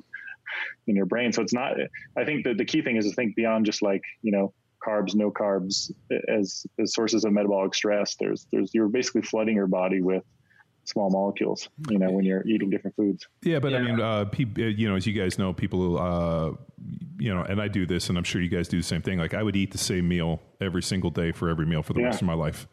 in 0.86 0.97
your 0.97 1.07
brain. 1.07 1.32
So 1.32 1.43
it's 1.43 1.53
not. 1.53 1.74
I 2.16 2.24
think 2.24 2.45
that 2.45 2.59
the 2.59 2.65
key 2.65 2.82
thing 2.82 2.97
is 2.97 3.07
to 3.07 3.12
think 3.12 3.36
beyond 3.36 3.65
just 3.66 3.81
like 3.81 4.03
you 4.23 4.32
know 4.32 4.53
carbs, 4.85 5.15
no 5.15 5.31
carbs 5.31 5.93
as 6.28 6.66
as 6.78 6.95
sources 6.95 7.24
of 7.24 7.32
metabolic 7.32 7.74
stress. 7.74 8.16
There's 8.19 8.47
there's 8.53 8.74
you're 8.74 8.89
basically 8.89 9.23
flooding 9.23 9.55
your 9.55 9.69
body 9.69 10.03
with 10.03 10.24
small 10.85 11.11
molecules, 11.11 11.69
you 11.90 11.99
know, 11.99 12.11
when 12.11 12.24
you're 12.24 12.47
eating 12.47 12.70
different 12.70 12.97
foods. 12.97 13.27
Yeah, 13.43 13.59
but 13.59 13.73
yeah. 13.73 13.78
I 13.78 13.82
mean, 13.82 14.01
uh, 14.01 14.24
pe- 14.24 14.45
uh, 14.59 14.69
you 14.69 14.89
know, 14.89 14.97
as 14.97 15.07
you 15.07 15.12
guys 15.12 15.39
know, 15.39 15.53
people, 15.53 15.99
uh, 15.99 16.53
you 17.19 17.35
know, 17.35 17.43
and 17.43 17.61
I 17.61 17.69
do 17.69 17.86
this, 17.86 18.09
and 18.09 18.19
I'm 18.19 18.24
sure 18.24 18.40
you 18.40 18.49
guys 18.49 18.69
do 18.69 18.78
the 18.78 18.82
same 18.82 19.03
thing. 19.03 19.19
Like, 19.19 19.35
I 19.35 19.43
would 19.43 19.57
eat 19.57 19.73
the 19.73 19.78
same 19.78 20.09
meal 20.09 20.40
every 20.61 20.82
single 20.82 21.11
day 21.11 21.32
for 21.32 21.49
every 21.49 21.66
meal 21.66 21.82
for 21.82 21.93
the 21.93 22.01
yeah. 22.01 22.07
rest 22.07 22.23
of 22.23 22.27
my 22.27 22.35
life. 22.35 22.66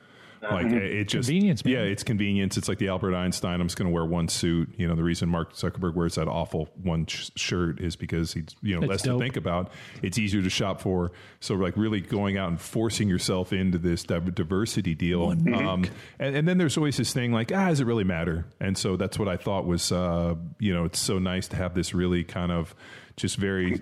Like 0.51 0.67
mm-hmm. 0.67 0.77
it 0.77 1.05
just 1.05 1.27
convenience. 1.27 1.65
Man. 1.65 1.73
Yeah, 1.73 1.79
it's 1.81 2.03
convenience. 2.03 2.57
It's 2.57 2.67
like 2.67 2.77
the 2.77 2.89
Albert 2.89 3.15
Einstein. 3.15 3.61
I'm 3.61 3.67
just 3.67 3.77
going 3.77 3.89
to 3.89 3.93
wear 3.93 4.05
one 4.05 4.27
suit. 4.27 4.73
You 4.77 4.87
know, 4.87 4.95
the 4.95 5.03
reason 5.03 5.29
Mark 5.29 5.53
Zuckerberg 5.53 5.95
wears 5.95 6.15
that 6.15 6.27
awful 6.27 6.69
one 6.81 7.05
sh- 7.05 7.29
shirt 7.35 7.79
is 7.79 7.95
because 7.95 8.33
he's 8.33 8.47
you 8.61 8.75
know 8.75 8.81
That's 8.81 8.89
less 8.89 9.01
dope. 9.03 9.19
to 9.19 9.25
think 9.25 9.37
about. 9.37 9.71
It's 10.01 10.17
easier 10.17 10.41
to 10.41 10.49
shop 10.49 10.81
for. 10.81 11.11
So 11.39 11.55
like 11.55 11.75
really 11.77 12.01
going 12.01 12.37
out 12.37 12.49
and 12.49 12.59
forcing 12.59 13.09
yourself 13.09 13.53
into 13.53 13.77
this 13.77 14.03
diversity 14.03 14.95
deal. 14.95 15.29
Um, 15.55 15.85
and, 16.19 16.35
and, 16.35 16.47
then 16.47 16.57
there's 16.57 16.77
always 16.77 16.97
this 16.97 17.13
thing 17.13 17.31
like 17.31 17.51
ah, 17.51 17.69
does 17.69 17.79
it 17.79 17.85
really 17.85 18.03
matter? 18.03 18.45
And 18.59 18.77
so 18.77 18.97
that's 18.97 19.17
what 19.17 19.27
I 19.27 19.37
thought 19.37 19.65
was 19.65 19.91
uh, 19.91 20.35
you 20.59 20.73
know 20.73 20.85
it's 20.85 20.99
so 20.99 21.17
nice 21.17 21.47
to 21.49 21.55
have 21.55 21.73
this 21.73 21.93
really 21.93 22.23
kind 22.23 22.51
of 22.51 22.75
just 23.17 23.37
very 23.37 23.81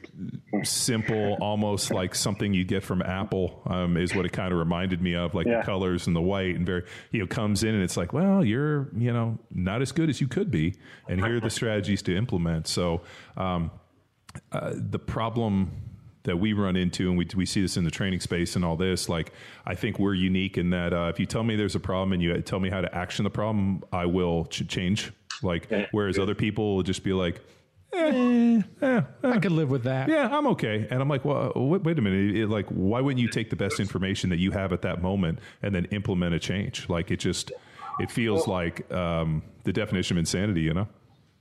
simple, 0.63 1.37
almost 1.41 1.91
like 1.91 2.13
something 2.13 2.53
you 2.53 2.63
get 2.63 2.83
from 2.83 3.01
Apple, 3.01 3.61
um, 3.65 3.97
is 3.97 4.13
what 4.13 4.25
it 4.25 4.31
kind 4.31 4.53
of 4.53 4.59
reminded 4.59 5.01
me 5.01 5.15
of, 5.15 5.33
like 5.33 5.47
yeah. 5.47 5.59
the 5.59 5.65
colors 5.65 6.05
and 6.05 6.15
the 6.15 6.21
white, 6.21 6.55
and 6.55 6.65
very 6.65 6.83
you 7.11 7.19
know 7.19 7.27
comes 7.27 7.63
in 7.63 7.73
and 7.73 7.83
it's 7.83 7.97
like, 7.97 8.13
well, 8.13 8.45
you're 8.45 8.89
you 8.95 9.11
know 9.11 9.37
not 9.51 9.81
as 9.81 9.91
good 9.91 10.09
as 10.09 10.21
you 10.21 10.27
could 10.27 10.51
be, 10.51 10.75
and 11.07 11.19
here 11.19 11.37
are 11.37 11.39
the 11.39 11.49
strategies 11.49 12.01
to 12.03 12.15
implement. 12.15 12.67
So 12.67 13.01
um, 13.35 13.71
uh, 14.51 14.73
the 14.75 14.99
problem 14.99 15.71
that 16.23 16.37
we 16.37 16.53
run 16.53 16.75
into, 16.75 17.09
and 17.09 17.17
we 17.17 17.27
we 17.35 17.45
see 17.45 17.61
this 17.61 17.75
in 17.75 17.83
the 17.83 17.91
training 17.91 18.19
space 18.19 18.55
and 18.55 18.63
all 18.63 18.75
this. 18.75 19.09
Like, 19.09 19.33
I 19.65 19.75
think 19.75 19.97
we're 19.99 20.13
unique 20.13 20.57
in 20.57 20.69
that 20.69 20.93
uh, 20.93 21.09
if 21.13 21.19
you 21.19 21.25
tell 21.25 21.43
me 21.43 21.55
there's 21.55 21.75
a 21.75 21.79
problem 21.79 22.13
and 22.13 22.21
you 22.21 22.39
tell 22.41 22.59
me 22.59 22.69
how 22.69 22.81
to 22.81 22.95
action 22.95 23.23
the 23.23 23.29
problem, 23.29 23.83
I 23.91 24.05
will 24.05 24.45
ch- 24.45 24.67
change. 24.67 25.11
Like, 25.41 25.69
whereas 25.91 26.17
other 26.19 26.35
people 26.35 26.75
will 26.75 26.83
just 26.83 27.03
be 27.03 27.11
like, 27.11 27.41
Eh, 27.95 28.61
eh, 28.81 28.85
eh. 28.85 29.01
I 29.23 29.39
could 29.39 29.51
live 29.51 29.69
with 29.69 29.83
that. 29.83 30.09
yeah, 30.09 30.35
I'm 30.35 30.47
okay. 30.47 30.87
And 30.89 31.01
I'm 31.01 31.09
like, 31.09 31.25
well, 31.25 31.51
wait, 31.55 31.83
wait 31.83 31.99
a 31.99 32.01
minute. 32.01 32.35
It- 32.35 32.49
like, 32.49 32.67
why 32.67 33.01
wouldn't 33.01 33.21
you 33.21 33.29
take 33.29 33.49
the 33.49 33.55
best 33.55 33.79
information 33.79 34.29
that 34.29 34.39
you 34.39 34.51
have 34.51 34.73
at 34.73 34.81
that 34.83 35.01
moment 35.01 35.39
and 35.61 35.73
then 35.73 35.85
implement 35.85 36.35
a 36.35 36.39
change? 36.39 36.89
Like, 36.89 37.11
it 37.11 37.17
just, 37.17 37.51
it 37.99 38.11
feels 38.11 38.47
like 38.47 38.91
um, 38.91 39.43
the 39.63 39.73
definition 39.73 40.17
of 40.17 40.19
insanity, 40.19 40.61
you 40.61 40.73
know? 40.73 40.87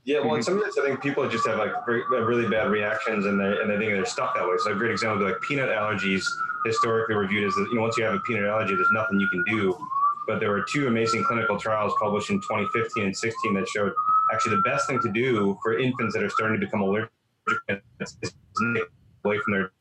Yeah, 0.05 0.19
well, 0.19 0.35
and 0.35 0.43
mm-hmm. 0.43 0.59
sometimes 0.59 0.77
I 0.77 0.83
think 0.83 1.01
people 1.01 1.27
just 1.29 1.47
have 1.47 1.57
like 1.57 1.71
very, 1.85 2.01
have 2.01 2.11
uh, 2.11 2.21
really 2.23 2.49
bad 2.49 2.69
reactions, 2.69 3.25
and 3.25 3.39
they 3.39 3.61
and 3.61 3.69
they 3.69 3.77
think 3.77 3.93
they're 3.93 4.05
stuck 4.05 4.35
that 4.35 4.45
way. 4.45 4.55
So 4.59 4.73
a 4.73 4.75
great 4.75 4.91
example 4.91 5.19
would 5.19 5.27
be 5.27 5.31
like 5.31 5.41
peanut 5.41 5.69
allergies. 5.69 6.25
Historically 6.65 7.15
reviewed 7.15 7.45
as 7.45 7.53
that 7.55 7.67
you 7.69 7.75
know 7.75 7.81
once 7.81 7.97
you 7.97 8.03
have 8.03 8.13
a 8.13 8.19
peanut 8.19 8.43
allergy, 8.43 8.75
there's 8.75 8.91
nothing 8.91 9.19
you 9.19 9.29
can 9.29 9.43
do. 9.47 9.77
But 10.27 10.39
there 10.39 10.49
were 10.49 10.65
two 10.69 10.87
amazing 10.87 11.23
clinical 11.23 11.57
trials 11.57 11.93
published 12.01 12.29
in 12.29 12.39
2015 12.41 13.05
and 13.05 13.15
16 13.15 13.53
that 13.53 13.67
showed 13.67 13.93
actually 14.33 14.55
the 14.55 14.61
best 14.63 14.87
thing 14.87 14.99
to 15.01 15.11
do 15.11 15.57
for 15.61 15.77
infants 15.77 16.13
that 16.15 16.23
are 16.23 16.29
starting 16.29 16.59
to 16.59 16.65
become 16.65 16.81
allergic 16.81 17.09
is 18.21 18.33
away 19.25 19.37
from 19.39 19.53
their 19.53 19.71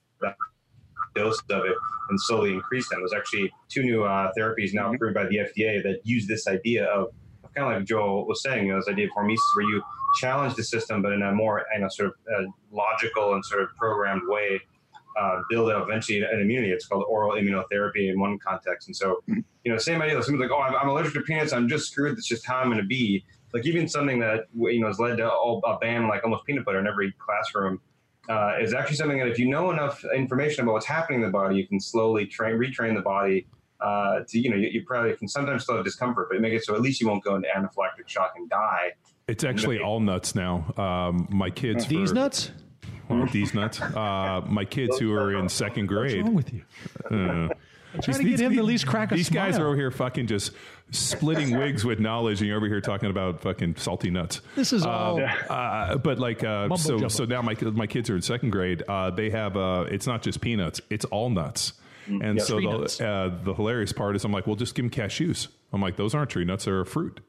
dose 1.15 1.43
of 1.51 1.65
it 1.65 1.77
and 2.09 2.21
slowly 2.21 2.53
increase 2.53 2.89
them. 2.89 3.01
There's 3.01 3.13
actually 3.13 3.53
two 3.69 3.83
new 3.83 4.05
uh, 4.05 4.33
therapies 4.37 4.73
now 4.73 4.93
approved 4.93 5.15
by 5.15 5.25
the 5.25 5.37
FDA 5.37 5.83
that 5.83 6.01
use 6.05 6.27
this 6.27 6.47
idea 6.47 6.87
of 6.87 7.09
kind 7.55 7.71
of 7.71 7.79
like 7.81 7.87
Joel 7.87 8.27
was 8.27 8.43
saying, 8.43 8.67
you 8.67 8.73
know, 8.73 8.79
this 8.79 8.89
idea 8.89 9.07
of 9.07 9.13
hormesis 9.13 9.41
where 9.55 9.67
you 9.67 9.83
challenge 10.21 10.55
the 10.55 10.63
system, 10.63 11.03
but 11.03 11.13
in 11.13 11.23
a 11.23 11.33
more, 11.33 11.65
you 11.75 11.81
know, 11.81 11.89
sort 11.89 12.09
of 12.09 12.15
uh, 12.35 12.49
logical 12.71 13.35
and 13.35 13.45
sort 13.45 13.63
of 13.63 13.69
programmed 13.77 14.23
way, 14.27 14.61
uh, 15.21 15.41
build 15.51 15.71
up 15.71 15.87
eventually 15.87 16.23
an 16.23 16.41
immunity. 16.41 16.73
It's 16.73 16.87
called 16.87 17.05
oral 17.09 17.33
immunotherapy 17.33 18.11
in 18.11 18.19
one 18.19 18.39
context. 18.39 18.89
And 18.89 18.97
so, 18.97 19.23
you 19.27 19.45
know, 19.67 19.77
same 19.77 20.01
idea. 20.01 20.23
Someone's 20.23 20.49
like, 20.49 20.59
oh, 20.59 20.63
I'm, 20.63 20.75
I'm 20.75 20.89
allergic 20.89 21.13
to 21.15 21.21
peanuts. 21.21 21.53
I'm 21.53 21.69
just 21.69 21.91
screwed. 21.91 22.17
That's 22.17 22.27
just 22.27 22.47
how 22.47 22.59
I'm 22.59 22.69
going 22.69 22.79
to 22.79 22.85
be. 22.85 23.25
Like 23.53 23.67
even 23.67 23.87
something 23.89 24.19
that, 24.21 24.47
you 24.55 24.81
know, 24.81 24.87
has 24.87 24.99
led 24.99 25.19
to 25.19 25.31
a 25.31 25.79
ban 25.79 26.09
like 26.09 26.25
almost 26.25 26.45
peanut 26.45 26.65
butter 26.65 26.79
in 26.79 26.87
every 26.87 27.13
classroom 27.19 27.81
uh, 28.29 28.55
is 28.61 28.73
actually 28.73 28.97
something 28.97 29.19
that 29.19 29.29
if 29.29 29.39
you 29.39 29.49
know 29.49 29.71
enough 29.71 30.05
information 30.15 30.63
about 30.63 30.73
what's 30.73 30.87
happening 30.87 31.21
in 31.21 31.27
the 31.27 31.33
body, 31.33 31.57
you 31.57 31.67
can 31.67 31.81
slowly 31.81 32.27
train, 32.27 32.57
retrain 32.57 32.95
the 32.95 33.03
body 33.03 33.47
uh, 33.81 34.21
to, 34.29 34.39
you 34.39 34.49
know, 34.49 34.57
you, 34.57 34.69
you 34.69 34.85
probably 34.87 35.15
can 35.17 35.29
sometimes 35.29 35.65
still 35.65 35.77
have 35.77 35.85
discomfort, 35.85 36.29
but 36.31 36.41
make 36.41 36.53
it 36.53 36.65
so 36.65 36.75
at 36.75 36.81
least 36.81 37.01
you 37.01 37.09
won't 37.09 37.23
go 37.25 37.35
into 37.35 37.49
anaphylactic 37.55 38.07
shock 38.07 38.33
and 38.37 38.49
die. 38.49 38.93
It's 39.29 39.45
actually 39.45 39.81
all 39.81 40.01
nuts 40.01 40.35
now. 40.35 40.73
Um, 40.77 41.29
my 41.31 41.51
kids, 41.51 41.87
These 41.87 42.11
for- 42.11 42.15
nuts? 42.15 42.51
well, 43.09 43.27
these 43.27 43.55
nuts. 43.55 43.81
Uh, 43.81 44.43
my 44.47 44.65
kids 44.65 44.99
who 44.99 45.13
are 45.13 45.35
in 45.35 45.49
second 45.49 45.87
grade. 45.87 46.27
What's 46.29 46.51
grade. 46.51 46.63
wrong 47.11 47.11
with 47.11 47.51
you? 47.51 47.51
Uh, 47.97 48.01
Trying 48.01 48.19
to 48.19 48.25
get 48.25 48.41
him 48.41 48.53
to 48.53 48.59
at 48.59 48.65
least 48.65 48.87
crack 48.87 49.13
a 49.13 49.17
These 49.17 49.29
guys 49.31 49.55
smile. 49.55 49.67
are 49.67 49.69
over 49.69 49.77
here 49.77 49.91
fucking 49.91 50.27
just 50.27 50.53
splitting 50.91 51.57
wigs 51.59 51.85
with 51.85 52.01
knowledge, 52.01 52.41
and 52.41 52.49
you're 52.49 52.57
over 52.57 52.67
here 52.67 52.81
talking 52.81 53.11
about 53.11 53.41
fucking 53.41 53.77
salty 53.77 54.11
nuts. 54.11 54.41
This 54.57 54.73
is 54.73 54.85
all. 54.87 55.21
Uh, 55.21 55.97
but 55.99 56.19
like, 56.19 56.43
uh, 56.43 56.63
Mumbo 56.69 56.77
so 56.77 56.91
jumbo. 56.95 57.09
so 57.09 57.25
now 57.25 57.43
my 57.43 57.55
my 57.61 57.87
kids 57.87 58.09
are 58.11 58.17
in 58.17 58.23
second 58.23 58.51
grade. 58.51 58.83
Uh, 58.89 59.11
they 59.11 59.31
have 59.31 59.57
uh, 59.57 59.87
it's 59.91 60.07
not 60.07 60.23
just 60.23 60.41
peanuts; 60.41 60.81
it's 60.91 61.05
all 61.07 61.31
nuts. 61.31 61.75
And 62.09 62.41
so 62.43 62.59
Tree 62.59 62.67
the, 62.67 63.07
uh, 63.09 63.45
the 63.45 63.55
hilarious 63.55 63.93
part 63.93 64.17
is, 64.17 64.25
I'm 64.25 64.33
like, 64.33 64.47
well, 64.49 64.57
just 64.57 64.75
give 64.75 64.83
them 64.85 64.91
cashews. 64.91 65.47
I'm 65.73 65.81
like, 65.81 65.97
those 65.97 66.15
aren't 66.15 66.31
tree 66.31 66.45
nuts; 66.45 66.65
they're 66.65 66.81
a 66.81 66.87
fruit. 66.87 67.21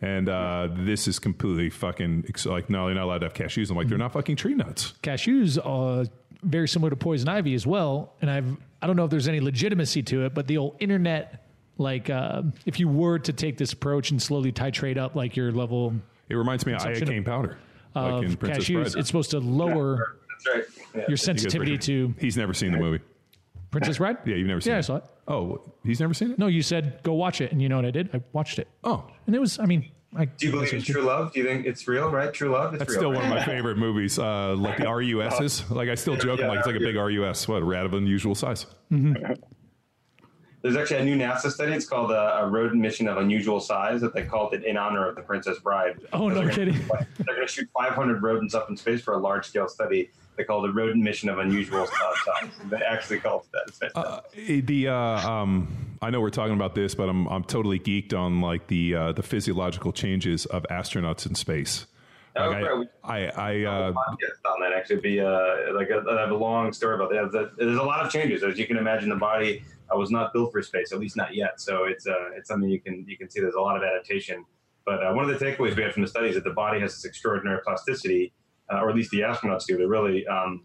And 0.00 0.28
uh, 0.28 0.68
this 0.72 1.06
is 1.08 1.18
completely 1.18 1.70
fucking 1.70 2.24
ex- 2.28 2.46
like, 2.46 2.68
no, 2.70 2.86
they're 2.86 2.94
not 2.94 3.04
allowed 3.04 3.18
to 3.18 3.26
have 3.26 3.34
cashews. 3.34 3.70
I'm 3.70 3.76
like, 3.76 3.88
they're 3.88 3.98
not 3.98 4.12
fucking 4.12 4.36
tree 4.36 4.54
nuts. 4.54 4.94
cashews 5.02 5.58
are 5.64 6.04
very 6.42 6.68
similar 6.68 6.90
to 6.90 6.96
poison 6.96 7.28
ivy 7.28 7.54
as 7.54 7.66
well. 7.66 8.14
And 8.20 8.30
I've 8.30 8.56
I 8.80 8.86
don't 8.86 8.96
know 8.96 9.04
if 9.04 9.10
there's 9.10 9.28
any 9.28 9.40
legitimacy 9.40 10.02
to 10.04 10.24
it, 10.26 10.34
but 10.34 10.46
the 10.46 10.58
old 10.58 10.76
internet, 10.80 11.46
like 11.78 12.10
uh, 12.10 12.42
if 12.66 12.78
you 12.80 12.88
were 12.88 13.18
to 13.20 13.32
take 13.32 13.56
this 13.58 13.72
approach 13.72 14.10
and 14.10 14.20
slowly 14.22 14.52
titrate 14.52 14.96
up 14.98 15.14
like 15.14 15.36
your 15.36 15.50
level 15.52 15.94
It 16.28 16.34
reminds 16.36 16.64
me 16.66 16.72
of 16.74 16.82
Consumption 16.82 17.08
iocane 17.08 17.24
powder, 17.24 17.58
like 17.94 18.12
of 18.12 18.24
in 18.24 18.36
cashews, 18.36 18.74
Bride. 18.92 18.94
it's 18.96 19.06
supposed 19.08 19.30
to 19.32 19.38
lower 19.40 20.16
That's 20.44 20.56
right. 20.56 20.64
Yeah. 20.94 21.04
your 21.08 21.16
sensitivity 21.16 21.76
to 21.78 22.14
He's 22.18 22.36
never 22.36 22.54
seen 22.54 22.72
the 22.72 22.78
movie. 22.78 23.00
Princess 23.70 23.98
Bride. 23.98 24.16
Yeah, 24.24 24.36
you've 24.36 24.46
never 24.48 24.60
seen 24.60 24.70
Yeah, 24.70 24.76
it. 24.76 24.78
I 24.78 24.82
saw 24.82 24.96
it. 24.96 25.04
Oh, 25.26 25.60
he's 25.84 26.00
never 26.00 26.14
seen 26.14 26.30
it? 26.30 26.38
No, 26.38 26.46
you 26.46 26.62
said 26.62 27.00
go 27.02 27.12
watch 27.14 27.40
it, 27.40 27.52
and 27.52 27.60
you 27.60 27.68
know 27.68 27.76
what 27.76 27.84
I 27.84 27.90
did? 27.90 28.08
I 28.14 28.22
watched 28.32 28.58
it, 28.58 28.66
Oh, 28.84 29.06
and 29.26 29.34
it 29.36 29.38
was. 29.40 29.58
I 29.58 29.66
mean, 29.66 29.90
I, 30.16 30.24
Do 30.24 30.46
you 30.46 30.52
believe 30.52 30.72
in 30.72 30.82
true 30.82 31.02
love? 31.02 31.32
Do 31.32 31.40
you 31.40 31.46
think 31.46 31.66
it's 31.66 31.86
real, 31.86 32.10
right? 32.10 32.32
True 32.32 32.48
love? 32.50 32.72
It's 32.74 32.78
that's 32.78 32.90
real, 32.92 32.98
still 33.00 33.12
right? 33.12 33.22
one 33.28 33.30
of 33.30 33.38
my 33.38 33.44
favorite 33.44 33.76
movies. 33.76 34.18
Uh, 34.18 34.54
like 34.56 34.78
the 34.78 34.84
RUSs. 34.84 35.64
Like 35.70 35.88
I 35.90 35.94
still 35.96 36.16
joke, 36.16 36.40
I'm 36.40 36.48
like 36.48 36.58
it's 36.60 36.66
like 36.66 36.76
a 36.76 36.80
big 36.80 36.96
RUS. 36.96 37.46
What 37.46 37.62
a 37.62 37.64
rat 37.64 37.84
of 37.84 37.92
unusual 37.94 38.34
size. 38.34 38.66
There's 40.60 40.76
actually 40.76 41.00
a 41.00 41.04
new 41.04 41.16
NASA 41.16 41.50
study. 41.52 41.72
It's 41.72 41.86
called 41.86 42.10
a, 42.10 42.38
a 42.38 42.46
rodent 42.48 42.80
mission 42.80 43.06
of 43.06 43.16
unusual 43.18 43.60
size 43.60 44.00
that 44.00 44.12
they 44.12 44.24
called 44.24 44.54
it 44.54 44.64
in 44.64 44.76
honor 44.76 45.06
of 45.08 45.14
the 45.14 45.22
Princess 45.22 45.58
Bride. 45.60 46.00
Oh, 46.12 46.28
no 46.28 46.34
They're 46.34 46.44
gonna- 46.44 46.54
kidding. 46.54 46.74
They're 47.18 47.36
going 47.36 47.46
to 47.46 47.52
shoot 47.52 47.68
500 47.78 48.20
rodents 48.22 48.54
up 48.54 48.68
in 48.68 48.76
space 48.76 49.00
for 49.00 49.14
a 49.14 49.18
large 49.18 49.46
scale 49.46 49.68
study. 49.68 50.10
They 50.38 50.44
call 50.44 50.64
it 50.64 50.70
a 50.70 50.72
rodent 50.72 51.02
mission 51.02 51.28
of 51.28 51.38
unusual 51.40 51.84
size. 51.86 52.48
They 52.70 52.76
actually 52.76 53.18
called 53.18 53.46
it 53.52 53.74
that. 53.80 53.96
Uh, 53.96 54.20
the 54.36 54.86
uh, 54.88 54.94
um, 55.28 55.96
I 56.00 56.10
know 56.10 56.20
we're 56.20 56.30
talking 56.30 56.54
about 56.54 56.76
this, 56.76 56.94
but 56.94 57.08
I'm 57.08 57.26
I'm 57.26 57.42
totally 57.42 57.80
geeked 57.80 58.14
on 58.14 58.40
like 58.40 58.68
the 58.68 58.94
uh, 58.94 59.12
the 59.12 59.22
physiological 59.24 59.92
changes 59.92 60.46
of 60.46 60.64
astronauts 60.70 61.26
in 61.26 61.34
space. 61.34 61.86
Like, 62.36 62.64
right. 62.64 62.88
I 63.02 63.26
I, 63.26 63.30
I 63.30 63.64
uh, 63.64 63.92
podcast 63.92 64.48
on 64.48 64.60
that 64.60 64.72
actually 64.76 65.00
be 65.00 65.20
uh, 65.20 65.74
like 65.74 65.90
a, 65.90 66.04
I 66.08 66.20
have 66.20 66.30
a 66.30 66.36
long 66.36 66.72
story 66.72 66.94
about 66.94 67.10
that. 67.10 67.50
There's- 67.58 67.76
a 67.76 67.82
lot 67.82 68.06
of 68.06 68.12
changes 68.12 68.44
as 68.44 68.56
you 68.58 68.66
can 68.66 68.76
imagine. 68.76 69.08
The 69.08 69.16
body 69.16 69.64
uh, 69.92 69.98
was 69.98 70.12
not 70.12 70.32
built 70.32 70.52
for 70.52 70.62
space, 70.62 70.92
at 70.92 71.00
least 71.00 71.16
not 71.16 71.34
yet. 71.34 71.60
So 71.60 71.84
it's 71.84 72.06
uh, 72.06 72.30
it's 72.36 72.48
something 72.48 72.70
you 72.70 72.80
can 72.80 73.04
you 73.08 73.16
can 73.16 73.28
see. 73.28 73.40
There's 73.40 73.54
a 73.54 73.60
lot 73.60 73.76
of 73.76 73.82
adaptation. 73.82 74.44
But 74.84 75.04
uh, 75.04 75.12
one 75.14 75.28
of 75.28 75.36
the 75.36 75.44
takeaways 75.44 75.74
we 75.74 75.82
had 75.82 75.92
from 75.92 76.02
the 76.02 76.08
study 76.08 76.28
is 76.28 76.36
that 76.36 76.44
the 76.44 76.52
body 76.52 76.78
has 76.80 76.94
this 76.94 77.04
extraordinary 77.04 77.60
plasticity, 77.64 78.32
uh, 78.72 78.80
or 78.80 78.90
at 78.90 78.96
least 78.96 79.10
the 79.10 79.20
astronauts 79.20 79.66
do. 79.66 79.76
They're 79.76 79.88
really 79.88 80.26
um, 80.26 80.64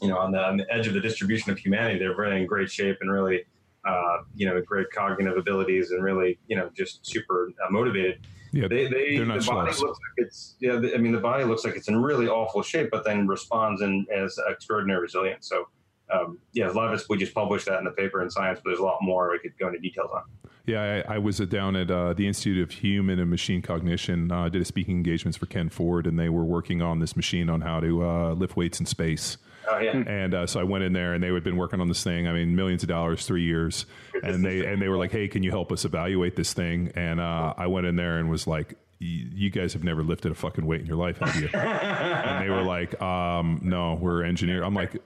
you 0.00 0.08
know 0.08 0.18
on 0.18 0.32
the, 0.32 0.38
on 0.44 0.56
the 0.56 0.66
edge 0.72 0.86
of 0.86 0.94
the 0.94 1.00
distribution 1.00 1.50
of 1.50 1.58
humanity. 1.58 1.98
They're 1.98 2.16
really 2.16 2.40
in 2.40 2.46
great 2.46 2.70
shape 2.70 2.98
and 3.00 3.10
really 3.10 3.44
uh, 3.86 4.18
you 4.34 4.46
know 4.46 4.60
great 4.60 4.90
cognitive 4.90 5.36
abilities 5.36 5.90
and 5.90 6.02
really 6.02 6.38
you 6.48 6.56
know 6.56 6.70
just 6.74 7.06
super 7.06 7.50
uh, 7.64 7.70
motivated 7.70 8.20
yeah, 8.52 8.66
they, 8.68 8.88
they 8.88 9.16
they're 9.16 9.26
not 9.26 9.40
the 9.40 9.46
body 9.46 9.70
schlubs. 9.70 9.80
looks 9.80 9.98
like 9.98 10.26
it's 10.26 10.56
yeah. 10.60 10.76
the- 10.76 10.94
I 10.94 10.98
mean, 10.98 11.12
the 11.12 11.20
body 11.20 11.44
looks 11.44 11.64
like 11.64 11.76
it's 11.76 11.88
in 11.88 12.00
really 12.00 12.26
awful 12.26 12.62
shape, 12.62 12.90
but 12.90 13.04
then 13.04 13.26
responds 13.26 13.80
in 13.82 14.06
as 14.12 14.38
extraordinary 14.48 15.02
resilience. 15.02 15.48
So, 15.48 15.68
um, 16.12 16.38
yeah, 16.52 16.70
a 16.70 16.72
lot 16.72 16.88
of 16.88 16.94
us 16.94 17.08
we 17.08 17.16
just 17.18 17.34
published 17.34 17.66
that 17.66 17.78
in 17.78 17.84
the 17.84 17.90
paper 17.92 18.22
in 18.22 18.30
Science, 18.30 18.60
but 18.62 18.70
there's 18.70 18.80
a 18.80 18.84
lot 18.84 18.98
more 19.02 19.30
we 19.30 19.38
could 19.38 19.58
go 19.58 19.68
into 19.68 19.78
details 19.78 20.10
on. 20.14 20.22
Yeah, 20.66 21.02
I, 21.08 21.14
I 21.14 21.18
was 21.18 21.40
uh, 21.40 21.46
down 21.46 21.74
at 21.74 21.90
uh, 21.90 22.12
the 22.12 22.26
Institute 22.26 22.62
of 22.62 22.70
Human 22.70 23.18
and 23.18 23.30
Machine 23.30 23.62
Cognition. 23.62 24.30
Uh, 24.30 24.44
I 24.44 24.48
did 24.48 24.62
a 24.62 24.64
speaking 24.64 24.96
engagements 24.96 25.36
for 25.36 25.46
Ken 25.46 25.68
Ford, 25.68 26.06
and 26.06 26.18
they 26.18 26.28
were 26.28 26.44
working 26.44 26.82
on 26.82 27.00
this 27.00 27.16
machine 27.16 27.48
on 27.50 27.60
how 27.62 27.80
to 27.80 28.04
uh, 28.04 28.32
lift 28.34 28.56
weights 28.56 28.78
in 28.78 28.86
space. 28.86 29.36
Oh 29.70 29.78
yeah, 29.78 29.92
And 30.06 30.34
uh, 30.34 30.46
so 30.46 30.58
I 30.58 30.64
went 30.64 30.84
in 30.84 30.92
there, 30.92 31.14
and 31.14 31.22
they 31.22 31.32
had 31.32 31.44
been 31.44 31.56
working 31.56 31.80
on 31.80 31.88
this 31.88 32.02
thing. 32.02 32.26
I 32.26 32.32
mean, 32.32 32.56
millions 32.56 32.82
of 32.82 32.88
dollars, 32.88 33.26
three 33.26 33.42
years, 33.44 33.86
and 34.22 34.44
they 34.44 34.64
and 34.64 34.80
they 34.80 34.88
were 34.88 34.96
like, 34.96 35.12
"Hey, 35.12 35.28
can 35.28 35.42
you 35.42 35.50
help 35.50 35.70
us 35.70 35.84
evaluate 35.84 36.34
this 36.34 36.52
thing?" 36.52 36.92
And 36.94 37.20
uh, 37.20 37.54
I 37.56 37.66
went 37.66 37.86
in 37.86 37.94
there 37.94 38.18
and 38.18 38.30
was 38.30 38.46
like, 38.46 38.68
"Y- 38.70 38.76
"You 39.00 39.50
guys 39.50 39.72
have 39.72 39.82
never 39.82 40.02
lifted 40.02 40.30
a 40.30 40.34
fucking 40.34 40.64
weight 40.66 40.80
in 40.82 40.86
your 40.86 40.96
life, 40.96 41.18
have 41.18 41.34
you?" 41.36 41.48
and 41.54 42.44
they 42.44 42.50
were 42.50 42.62
like, 42.62 43.00
um, 43.00 43.60
"No, 43.62 43.94
we're 43.94 44.22
engineer." 44.24 44.62
I'm 44.62 44.74
like, 44.74 44.96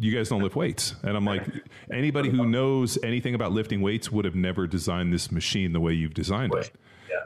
"You 0.00 0.14
guys 0.14 0.28
don't 0.28 0.42
lift 0.42 0.56
weights," 0.56 0.94
and 1.02 1.16
I'm 1.16 1.24
like, 1.24 1.46
"Anybody 1.92 2.28
who 2.30 2.46
knows 2.46 2.98
anything 3.02 3.34
about 3.34 3.52
lifting 3.52 3.80
weights 3.80 4.10
would 4.10 4.24
have 4.24 4.34
never 4.34 4.66
designed 4.66 5.12
this 5.12 5.30
machine 5.30 5.72
the 5.72 5.80
way 5.80 5.92
you've 5.92 6.14
designed 6.14 6.54
it." 6.54 6.72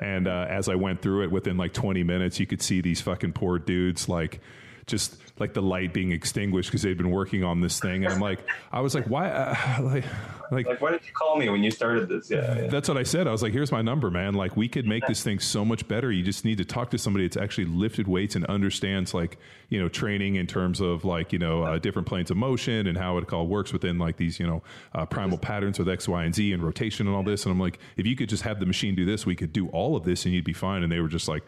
And 0.02 0.28
uh, 0.28 0.46
as 0.48 0.68
I 0.68 0.74
went 0.74 1.00
through 1.02 1.24
it, 1.24 1.30
within 1.32 1.56
like 1.56 1.72
20 1.72 2.02
minutes, 2.04 2.38
you 2.38 2.46
could 2.46 2.62
see 2.62 2.80
these 2.80 3.00
fucking 3.00 3.32
poor 3.32 3.58
dudes 3.58 4.08
like 4.08 4.40
just 4.88 5.16
like 5.38 5.54
the 5.54 5.62
light 5.62 5.92
being 5.92 6.12
extinguished 6.12 6.70
because 6.70 6.82
they'd 6.82 6.96
been 6.96 7.10
working 7.10 7.44
on 7.44 7.60
this 7.60 7.78
thing. 7.78 8.04
And 8.04 8.12
I'm 8.12 8.20
like, 8.20 8.40
I 8.72 8.80
was 8.80 8.94
like, 8.94 9.06
why? 9.06 9.28
Uh, 9.28 9.82
like, 9.82 10.04
like, 10.50 10.66
like 10.66 10.80
why 10.80 10.90
did 10.90 11.04
you 11.06 11.12
call 11.12 11.36
me 11.36 11.48
when 11.48 11.62
you 11.62 11.70
started 11.70 12.08
this? 12.08 12.30
Yeah, 12.30 12.62
yeah. 12.62 12.66
that's 12.68 12.88
what 12.88 12.96
I 12.96 13.02
said. 13.02 13.26
I 13.26 13.32
was 13.32 13.42
like, 13.42 13.52
here's 13.52 13.70
my 13.70 13.82
number, 13.82 14.10
man. 14.10 14.34
Like, 14.34 14.56
we 14.56 14.68
could 14.68 14.86
make 14.86 15.06
this 15.06 15.22
thing 15.22 15.38
so 15.38 15.64
much 15.64 15.86
better. 15.86 16.10
You 16.10 16.22
just 16.22 16.44
need 16.44 16.58
to 16.58 16.64
talk 16.64 16.90
to 16.90 16.98
somebody 16.98 17.26
that's 17.26 17.36
actually 17.36 17.66
lifted 17.66 18.08
weights 18.08 18.34
and 18.34 18.44
understands, 18.46 19.12
like, 19.14 19.38
you 19.68 19.80
know, 19.80 19.88
training 19.88 20.36
in 20.36 20.46
terms 20.46 20.80
of 20.80 21.04
like, 21.04 21.32
you 21.32 21.38
know, 21.38 21.62
uh, 21.62 21.78
different 21.78 22.08
planes 22.08 22.30
of 22.30 22.36
motion 22.36 22.86
and 22.86 22.96
how 22.96 23.18
it 23.18 23.32
all 23.32 23.46
works 23.46 23.72
within 23.72 23.98
like 23.98 24.16
these, 24.16 24.40
you 24.40 24.46
know, 24.46 24.62
uh, 24.94 25.04
primal 25.04 25.38
patterns 25.38 25.78
with 25.78 25.88
X, 25.88 26.08
Y, 26.08 26.24
and 26.24 26.34
Z 26.34 26.52
and 26.52 26.62
rotation 26.62 27.06
and 27.06 27.14
all 27.14 27.22
this. 27.22 27.44
And 27.44 27.52
I'm 27.52 27.60
like, 27.60 27.78
if 27.96 28.06
you 28.06 28.16
could 28.16 28.28
just 28.28 28.42
have 28.42 28.60
the 28.60 28.66
machine 28.66 28.94
do 28.94 29.04
this, 29.04 29.26
we 29.26 29.36
could 29.36 29.52
do 29.52 29.68
all 29.68 29.96
of 29.96 30.04
this 30.04 30.24
and 30.24 30.34
you'd 30.34 30.44
be 30.44 30.54
fine. 30.54 30.82
And 30.82 30.90
they 30.90 31.00
were 31.00 31.08
just 31.08 31.28
like, 31.28 31.44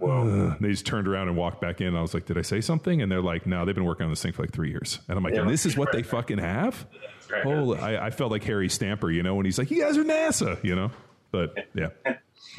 Whoa. 0.00 0.56
They 0.60 0.70
just 0.70 0.86
turned 0.86 1.06
around 1.06 1.28
and 1.28 1.36
walked 1.36 1.60
back 1.60 1.80
in. 1.80 1.94
I 1.94 2.00
was 2.02 2.14
like, 2.14 2.24
did 2.26 2.36
I 2.38 2.42
say 2.42 2.60
something? 2.60 3.02
And 3.02 3.12
they're 3.12 3.20
like, 3.22 3.46
no, 3.46 3.64
they've 3.64 3.74
been 3.74 3.84
working 3.84 4.04
on 4.04 4.10
this 4.10 4.22
thing 4.22 4.32
for 4.32 4.42
like 4.42 4.52
three 4.52 4.70
years. 4.70 4.98
And 5.08 5.16
I'm 5.18 5.22
like, 5.22 5.34
Yeah. 5.34 5.42
and 5.42 5.50
this 5.50 5.66
is 5.66 5.76
what 5.76 5.92
they 5.92 6.02
fucking 6.02 6.38
have? 6.38 6.86
right. 7.30 7.42
Holy, 7.44 7.78
I, 7.78 8.06
I 8.06 8.10
felt 8.10 8.30
like 8.32 8.42
Harry 8.44 8.68
Stamper, 8.68 9.10
you 9.10 9.22
know, 9.22 9.34
when 9.34 9.44
he's 9.46 9.58
like, 9.58 9.70
you 9.70 9.82
guys 9.82 9.96
are 9.96 10.04
NASA, 10.04 10.62
you 10.64 10.74
know? 10.74 10.90
But 11.30 11.54
yeah. 11.74 11.90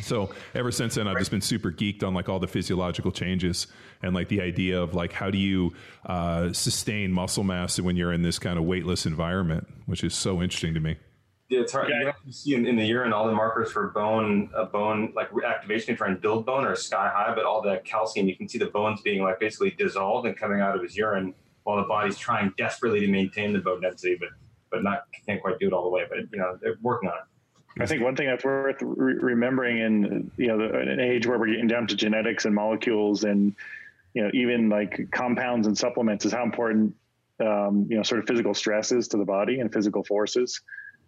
So 0.02 0.30
ever 0.56 0.72
since 0.72 0.96
then, 0.96 1.08
I've 1.08 1.18
just 1.18 1.32
been 1.32 1.42
super 1.42 1.72
geeked 1.72 2.04
on 2.04 2.14
like 2.14 2.30
all 2.30 2.40
the 2.40 2.48
physiological 2.48 3.12
changes 3.12 3.68
and 4.02 4.14
like 4.16 4.30
the 4.30 4.40
idea 4.42 4.80
of 4.82 4.94
like 4.94 5.12
how 5.12 5.30
do 5.30 5.38
you 5.38 5.74
uh, 6.06 6.54
sustain 6.54 7.12
muscle 7.12 7.44
mass 7.44 7.80
when 7.80 7.98
you're 7.98 8.14
in 8.14 8.22
this 8.22 8.40
kind 8.40 8.58
of 8.58 8.64
weightless 8.64 9.06
environment, 9.06 9.68
which 9.88 10.04
is 10.04 10.14
so 10.16 10.42
interesting 10.42 10.74
to 10.76 10.80
me. 10.80 10.98
Yeah, 11.52 11.60
it's 11.60 11.74
hard. 11.74 11.90
You 11.90 12.08
actually 12.08 12.32
see 12.32 12.56
in, 12.56 12.66
in 12.66 12.78
the 12.78 12.86
urine 12.86 13.12
all 13.12 13.28
the 13.28 13.34
markers 13.34 13.74
for 13.74 13.90
bone, 13.90 14.50
uh, 14.56 14.64
bone 14.64 15.12
like 15.14 15.28
activation 15.46 15.94
to 15.94 15.98
try 15.98 16.08
and 16.08 16.22
build 16.22 16.46
bone 16.46 16.64
are 16.64 16.78
sky 16.78 17.12
high, 17.14 17.36
but 17.36 17.44
all 17.44 17.62
the 17.62 17.82
calcium, 17.84 18.30
you 18.30 18.38
can 18.38 18.48
see 18.48 18.58
the 18.58 18.68
bones 18.68 19.02
being 19.02 19.22
like 19.22 19.38
basically 19.38 19.72
dissolved 19.72 20.26
and 20.26 20.38
coming 20.38 20.62
out 20.62 20.78
of 20.78 20.82
his 20.82 20.96
urine, 20.96 21.34
while 21.64 21.76
the 21.76 21.84
body's 21.84 22.18
trying 22.18 22.54
desperately 22.58 23.02
to 23.02 23.08
maintain 23.10 23.52
the 23.52 23.60
bone 23.60 23.82
density, 23.82 24.16
but 24.18 24.30
but 24.70 24.82
not 24.82 25.04
can't 25.26 25.42
quite 25.42 25.60
do 25.60 25.68
it 25.68 25.74
all 25.74 25.84
the 25.84 25.90
way. 25.90 26.06
But 26.08 26.20
you 26.32 26.40
know 26.40 26.58
they're 26.62 26.78
working 26.82 27.10
on 27.10 27.16
it. 27.16 27.84
I 27.84 27.86
think 27.86 28.02
one 28.02 28.16
thing 28.16 28.28
that's 28.28 28.46
worth 28.46 28.78
re- 28.80 29.16
remembering 29.16 29.80
in 29.80 30.32
you 30.38 30.48
know 30.48 30.58
the, 30.58 30.74
an 30.74 31.02
age 31.02 31.28
where 31.28 31.38
we're 31.38 31.48
getting 31.48 31.68
down 31.68 31.86
to 31.88 31.98
genetics 31.98 32.46
and 32.46 32.56
molecules 32.56 33.26
and 33.26 33.54
you 34.14 34.24
know 34.24 34.32
even 34.34 34.70
like 34.70 35.12
compounds 35.12 35.68
and 35.68 35.78
supplements 35.78 36.24
is 36.24 36.32
how 36.32 36.44
important 36.44 36.96
um, 37.42 37.88
you 37.90 37.98
know 37.98 38.04
sort 38.04 38.22
of 38.22 38.28
physical 38.28 38.54
stress 38.54 38.94
is 38.94 39.10
to 39.10 39.18
the 39.18 39.26
body 39.26 39.60
and 39.60 39.74
physical 39.74 40.02
forces. 40.06 40.62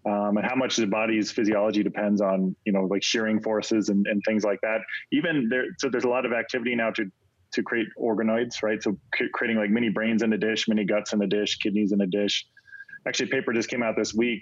Um, 0.05 0.35
and 0.35 0.45
how 0.45 0.55
much 0.55 0.75
the 0.75 0.85
body's 0.85 1.31
physiology 1.31 1.81
depends 1.81 2.19
on 2.21 2.55
you 2.65 2.73
know 2.73 2.83
like 2.83 3.03
shearing 3.03 3.41
forces 3.41 3.89
and, 3.89 4.05
and 4.07 4.21
things 4.27 4.43
like 4.43 4.59
that. 4.61 4.79
Even 5.11 5.47
there, 5.49 5.65
so 5.79 5.89
there's 5.89 6.03
a 6.03 6.09
lot 6.09 6.25
of 6.25 6.33
activity 6.33 6.75
now 6.75 6.91
to 6.91 7.05
to 7.53 7.63
create 7.63 7.87
organoids, 8.01 8.63
right? 8.63 8.81
So 8.81 8.97
c- 9.17 9.29
creating 9.33 9.57
like 9.57 9.69
mini 9.69 9.89
brains 9.89 10.23
in 10.23 10.33
a 10.33 10.37
dish, 10.37 10.67
mini 10.67 10.85
guts 10.85 11.13
in 11.13 11.21
a 11.21 11.27
dish, 11.27 11.57
kidneys 11.57 11.91
in 11.91 12.01
a 12.01 12.07
dish. 12.07 12.45
Actually, 13.07 13.29
a 13.29 13.31
paper 13.31 13.53
just 13.53 13.69
came 13.69 13.83
out 13.83 13.95
this 13.97 14.13
week 14.13 14.41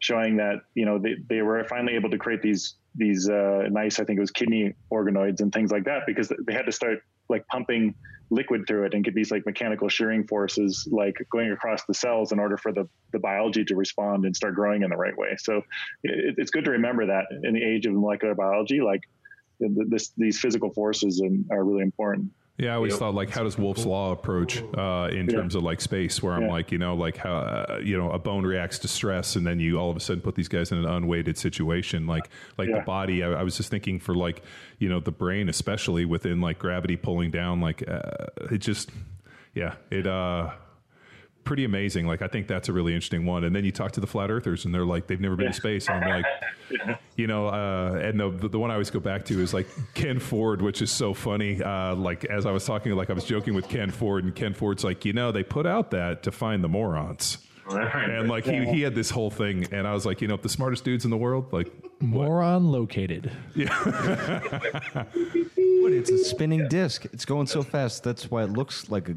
showing 0.00 0.36
that 0.36 0.56
you 0.74 0.86
know 0.86 0.98
they, 0.98 1.14
they 1.28 1.42
were 1.42 1.64
finally 1.64 1.94
able 1.94 2.10
to 2.10 2.18
create 2.18 2.42
these 2.42 2.76
these 2.94 3.28
uh, 3.28 3.64
nice 3.70 4.00
I 4.00 4.04
think 4.04 4.18
it 4.18 4.20
was 4.20 4.30
kidney 4.30 4.72
organoids 4.92 5.40
and 5.40 5.52
things 5.52 5.70
like 5.70 5.84
that 5.84 6.02
because 6.06 6.32
they 6.46 6.52
had 6.52 6.66
to 6.66 6.72
start 6.72 6.98
like 7.28 7.46
pumping 7.48 7.94
liquid 8.30 8.64
through 8.66 8.84
it 8.84 8.94
and 8.94 9.04
get 9.04 9.14
these 9.14 9.30
like 9.30 9.46
mechanical 9.46 9.88
shearing 9.88 10.26
forces 10.26 10.86
like 10.90 11.16
going 11.30 11.50
across 11.50 11.84
the 11.86 11.94
cells 11.94 12.32
in 12.32 12.38
order 12.38 12.56
for 12.56 12.72
the, 12.72 12.88
the 13.12 13.18
biology 13.18 13.64
to 13.64 13.74
respond 13.74 14.24
and 14.24 14.36
start 14.36 14.54
growing 14.54 14.82
in 14.82 14.90
the 14.90 14.96
right 14.96 15.16
way. 15.16 15.34
So 15.38 15.62
it, 16.02 16.34
it's 16.36 16.50
good 16.50 16.64
to 16.66 16.72
remember 16.72 17.06
that 17.06 17.24
in 17.42 17.54
the 17.54 17.62
age 17.62 17.86
of 17.86 17.94
molecular 17.94 18.34
biology, 18.34 18.80
like 18.80 19.00
this, 19.60 20.10
these 20.16 20.38
physical 20.38 20.70
forces 20.72 21.22
are 21.50 21.64
really 21.64 21.82
important. 21.82 22.30
Yeah, 22.58 22.72
I 22.72 22.74
always 22.74 22.94
yep. 22.94 22.98
thought 22.98 23.14
like, 23.14 23.30
how 23.30 23.44
does 23.44 23.56
Wolff's 23.56 23.86
law 23.86 24.10
approach 24.10 24.60
uh, 24.76 25.08
in 25.12 25.26
yeah. 25.26 25.36
terms 25.36 25.54
of 25.54 25.62
like 25.62 25.80
space? 25.80 26.20
Where 26.20 26.34
I'm 26.34 26.42
yeah. 26.42 26.48
like, 26.48 26.72
you 26.72 26.78
know, 26.78 26.96
like 26.96 27.16
how 27.16 27.36
uh, 27.36 27.80
you 27.84 27.96
know 27.96 28.10
a 28.10 28.18
bone 28.18 28.44
reacts 28.44 28.80
to 28.80 28.88
stress, 28.88 29.36
and 29.36 29.46
then 29.46 29.60
you 29.60 29.78
all 29.78 29.90
of 29.90 29.96
a 29.96 30.00
sudden 30.00 30.22
put 30.22 30.34
these 30.34 30.48
guys 30.48 30.72
in 30.72 30.78
an 30.78 30.84
unweighted 30.84 31.38
situation. 31.38 32.08
Like, 32.08 32.28
like 32.56 32.68
yeah. 32.68 32.80
the 32.80 32.84
body. 32.84 33.22
I, 33.22 33.30
I, 33.30 33.42
was 33.44 33.56
just 33.56 33.70
thinking 33.70 34.00
for 34.00 34.12
like, 34.12 34.42
you 34.80 34.88
know, 34.88 34.98
the 34.98 35.12
brain, 35.12 35.48
especially 35.48 36.04
within 36.04 36.40
like 36.40 36.58
gravity 36.58 36.96
pulling 36.96 37.30
down. 37.30 37.60
Like, 37.60 37.88
uh, 37.88 38.26
it 38.50 38.58
just, 38.58 38.90
yeah, 39.54 39.76
it. 39.90 40.08
uh 40.08 40.50
pretty 41.48 41.64
amazing. 41.64 42.06
Like 42.06 42.20
I 42.20 42.28
think 42.28 42.46
that's 42.46 42.68
a 42.68 42.74
really 42.74 42.92
interesting 42.92 43.24
one. 43.24 43.42
And 43.42 43.56
then 43.56 43.64
you 43.64 43.72
talk 43.72 43.92
to 43.92 44.00
the 44.00 44.06
flat 44.06 44.30
earthers, 44.30 44.66
and 44.66 44.74
they're 44.74 44.84
like 44.84 45.06
they've 45.06 45.18
never 45.18 45.34
been 45.34 45.46
yeah. 45.46 45.52
to 45.52 45.56
space. 45.56 45.88
And 45.88 46.04
I'm 46.04 46.22
like, 46.22 46.26
you 47.16 47.26
know, 47.26 47.48
uh, 47.48 47.98
and 48.02 48.20
the 48.20 48.28
the 48.48 48.58
one 48.58 48.70
I 48.70 48.74
always 48.74 48.90
go 48.90 49.00
back 49.00 49.24
to 49.26 49.40
is 49.40 49.54
like 49.54 49.66
Ken 49.94 50.20
Ford, 50.20 50.60
which 50.60 50.82
is 50.82 50.90
so 50.90 51.14
funny. 51.14 51.62
Uh, 51.62 51.94
like 51.94 52.26
as 52.26 52.44
I 52.44 52.50
was 52.50 52.66
talking, 52.66 52.92
like 52.92 53.08
I 53.08 53.14
was 53.14 53.24
joking 53.24 53.54
with 53.54 53.66
Ken 53.66 53.90
Ford, 53.90 54.24
and 54.24 54.34
Ken 54.34 54.52
Ford's 54.52 54.84
like, 54.84 55.06
you 55.06 55.14
know, 55.14 55.32
they 55.32 55.42
put 55.42 55.64
out 55.64 55.90
that 55.92 56.22
to 56.24 56.30
find 56.30 56.62
the 56.62 56.68
morons. 56.68 57.38
And 57.70 58.28
like 58.28 58.44
he, 58.44 58.64
he 58.66 58.82
had 58.82 58.94
this 58.94 59.08
whole 59.08 59.30
thing, 59.30 59.66
and 59.72 59.86
I 59.86 59.94
was 59.94 60.04
like, 60.04 60.20
you 60.20 60.28
know, 60.28 60.36
the 60.36 60.48
smartest 60.50 60.84
dudes 60.84 61.06
in 61.06 61.10
the 61.10 61.16
world, 61.16 61.50
like 61.50 61.72
moron 62.00 62.66
what? 62.66 62.78
located. 62.78 63.32
Yeah, 63.54 64.40
but 64.92 65.08
it's 65.14 66.10
a 66.10 66.18
spinning 66.24 66.68
disc. 66.68 67.06
It's 67.06 67.24
going 67.24 67.46
so 67.46 67.62
fast. 67.62 68.04
That's 68.04 68.30
why 68.30 68.42
it 68.42 68.50
looks 68.50 68.90
like 68.90 69.08
a 69.08 69.16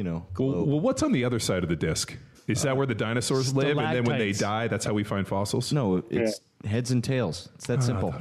you 0.00 0.04
know. 0.04 0.26
Well, 0.38 0.64
well, 0.64 0.80
what's 0.80 1.02
on 1.02 1.12
the 1.12 1.26
other 1.26 1.38
side 1.38 1.62
of 1.62 1.68
the 1.68 1.76
disc? 1.76 2.16
Is 2.46 2.62
that 2.62 2.74
where 2.74 2.86
the 2.86 2.94
dinosaurs 2.94 3.54
live, 3.54 3.76
and 3.76 3.94
then 3.94 4.04
when 4.04 4.18
they 4.18 4.32
die, 4.32 4.66
that's 4.66 4.86
how 4.86 4.94
we 4.94 5.04
find 5.04 5.28
fossils? 5.28 5.74
No, 5.74 6.02
it's 6.08 6.40
heads 6.64 6.90
and 6.90 7.04
tails. 7.04 7.50
It's 7.56 7.66
that 7.66 7.82
simple. 7.82 8.14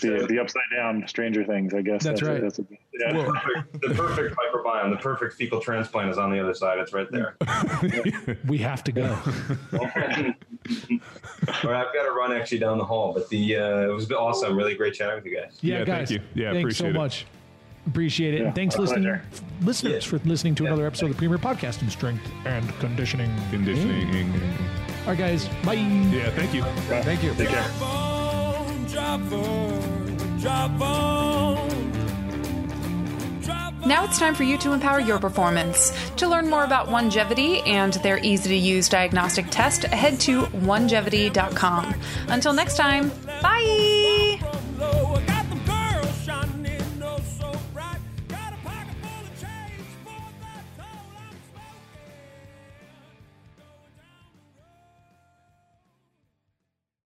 the, 0.00 0.24
the 0.28 0.38
upside 0.38 0.62
down 0.74 1.04
Stranger 1.08 1.44
Things, 1.44 1.74
I 1.74 1.82
guess. 1.82 2.04
That's, 2.04 2.22
right. 2.22 2.40
that's 2.40 2.60
a, 2.60 2.66
yeah. 2.92 3.12
Well, 3.12 3.32
the 3.72 3.92
perfect 3.92 4.36
microbiome, 4.36 4.90
the 4.90 5.02
perfect 5.02 5.34
fecal 5.34 5.60
transplant 5.60 6.10
is 6.10 6.16
on 6.16 6.30
the 6.30 6.38
other 6.38 6.54
side. 6.54 6.78
It's 6.78 6.92
right 6.92 7.10
there. 7.10 7.36
we 8.46 8.58
have 8.58 8.84
to 8.84 8.92
go. 8.92 9.18
All 9.72 9.90
right, 9.90 10.36
I've 11.48 11.92
got 11.92 12.04
to 12.04 12.12
run 12.16 12.32
actually 12.32 12.60
down 12.60 12.78
the 12.78 12.84
hall, 12.84 13.12
but 13.12 13.28
the 13.30 13.56
uh, 13.56 13.80
it 13.80 13.92
was 13.92 14.10
awesome. 14.12 14.56
Really 14.56 14.76
great 14.76 14.94
chatting 14.94 15.16
with 15.16 15.26
you 15.26 15.36
guys. 15.36 15.58
Yeah, 15.60 15.80
yeah 15.80 15.84
guys. 15.84 16.08
Thank 16.08 16.22
you. 16.22 16.26
Yeah, 16.34 16.52
thanks 16.52 16.60
appreciate 16.62 16.86
so 16.86 16.90
it. 16.90 16.94
much. 16.94 17.26
Appreciate 17.86 18.34
it. 18.34 18.40
Yeah, 18.40 18.46
and 18.46 18.54
thanks, 18.54 18.78
listening, 18.78 19.04
pleasure. 19.04 19.22
listeners, 19.62 20.04
for 20.04 20.18
listening 20.20 20.54
to 20.56 20.66
another 20.66 20.86
episode 20.86 21.06
of 21.06 21.12
the 21.12 21.18
Premier 21.18 21.38
Podcast 21.38 21.82
in 21.82 21.90
Strength 21.90 22.26
and 22.44 22.66
Conditioning. 22.80 23.30
Conditioning. 23.50 24.32
All 25.02 25.08
right, 25.08 25.18
guys. 25.18 25.48
Bye. 25.64 25.74
Yeah, 25.74 26.30
thank 26.30 26.54
you. 26.54 26.62
Thank 27.02 27.22
you. 27.22 27.34
Take 27.34 27.50
care. 27.50 27.68
Now 33.86 34.04
it's 34.04 34.18
time 34.18 34.34
for 34.34 34.44
you 34.44 34.56
to 34.58 34.72
empower 34.72 34.98
your 34.98 35.18
performance. 35.18 35.92
To 36.16 36.26
learn 36.26 36.48
more 36.48 36.64
about 36.64 36.88
Onegevity 36.88 37.66
and 37.68 37.92
their 37.94 38.18
easy 38.18 38.48
to 38.48 38.56
use 38.56 38.88
diagnostic 38.88 39.46
test, 39.50 39.84
head 39.84 40.18
to 40.20 40.42
onegevity.com. 40.42 41.94
Until 42.28 42.54
next 42.54 42.78
time, 42.78 43.12
bye! 43.42 44.40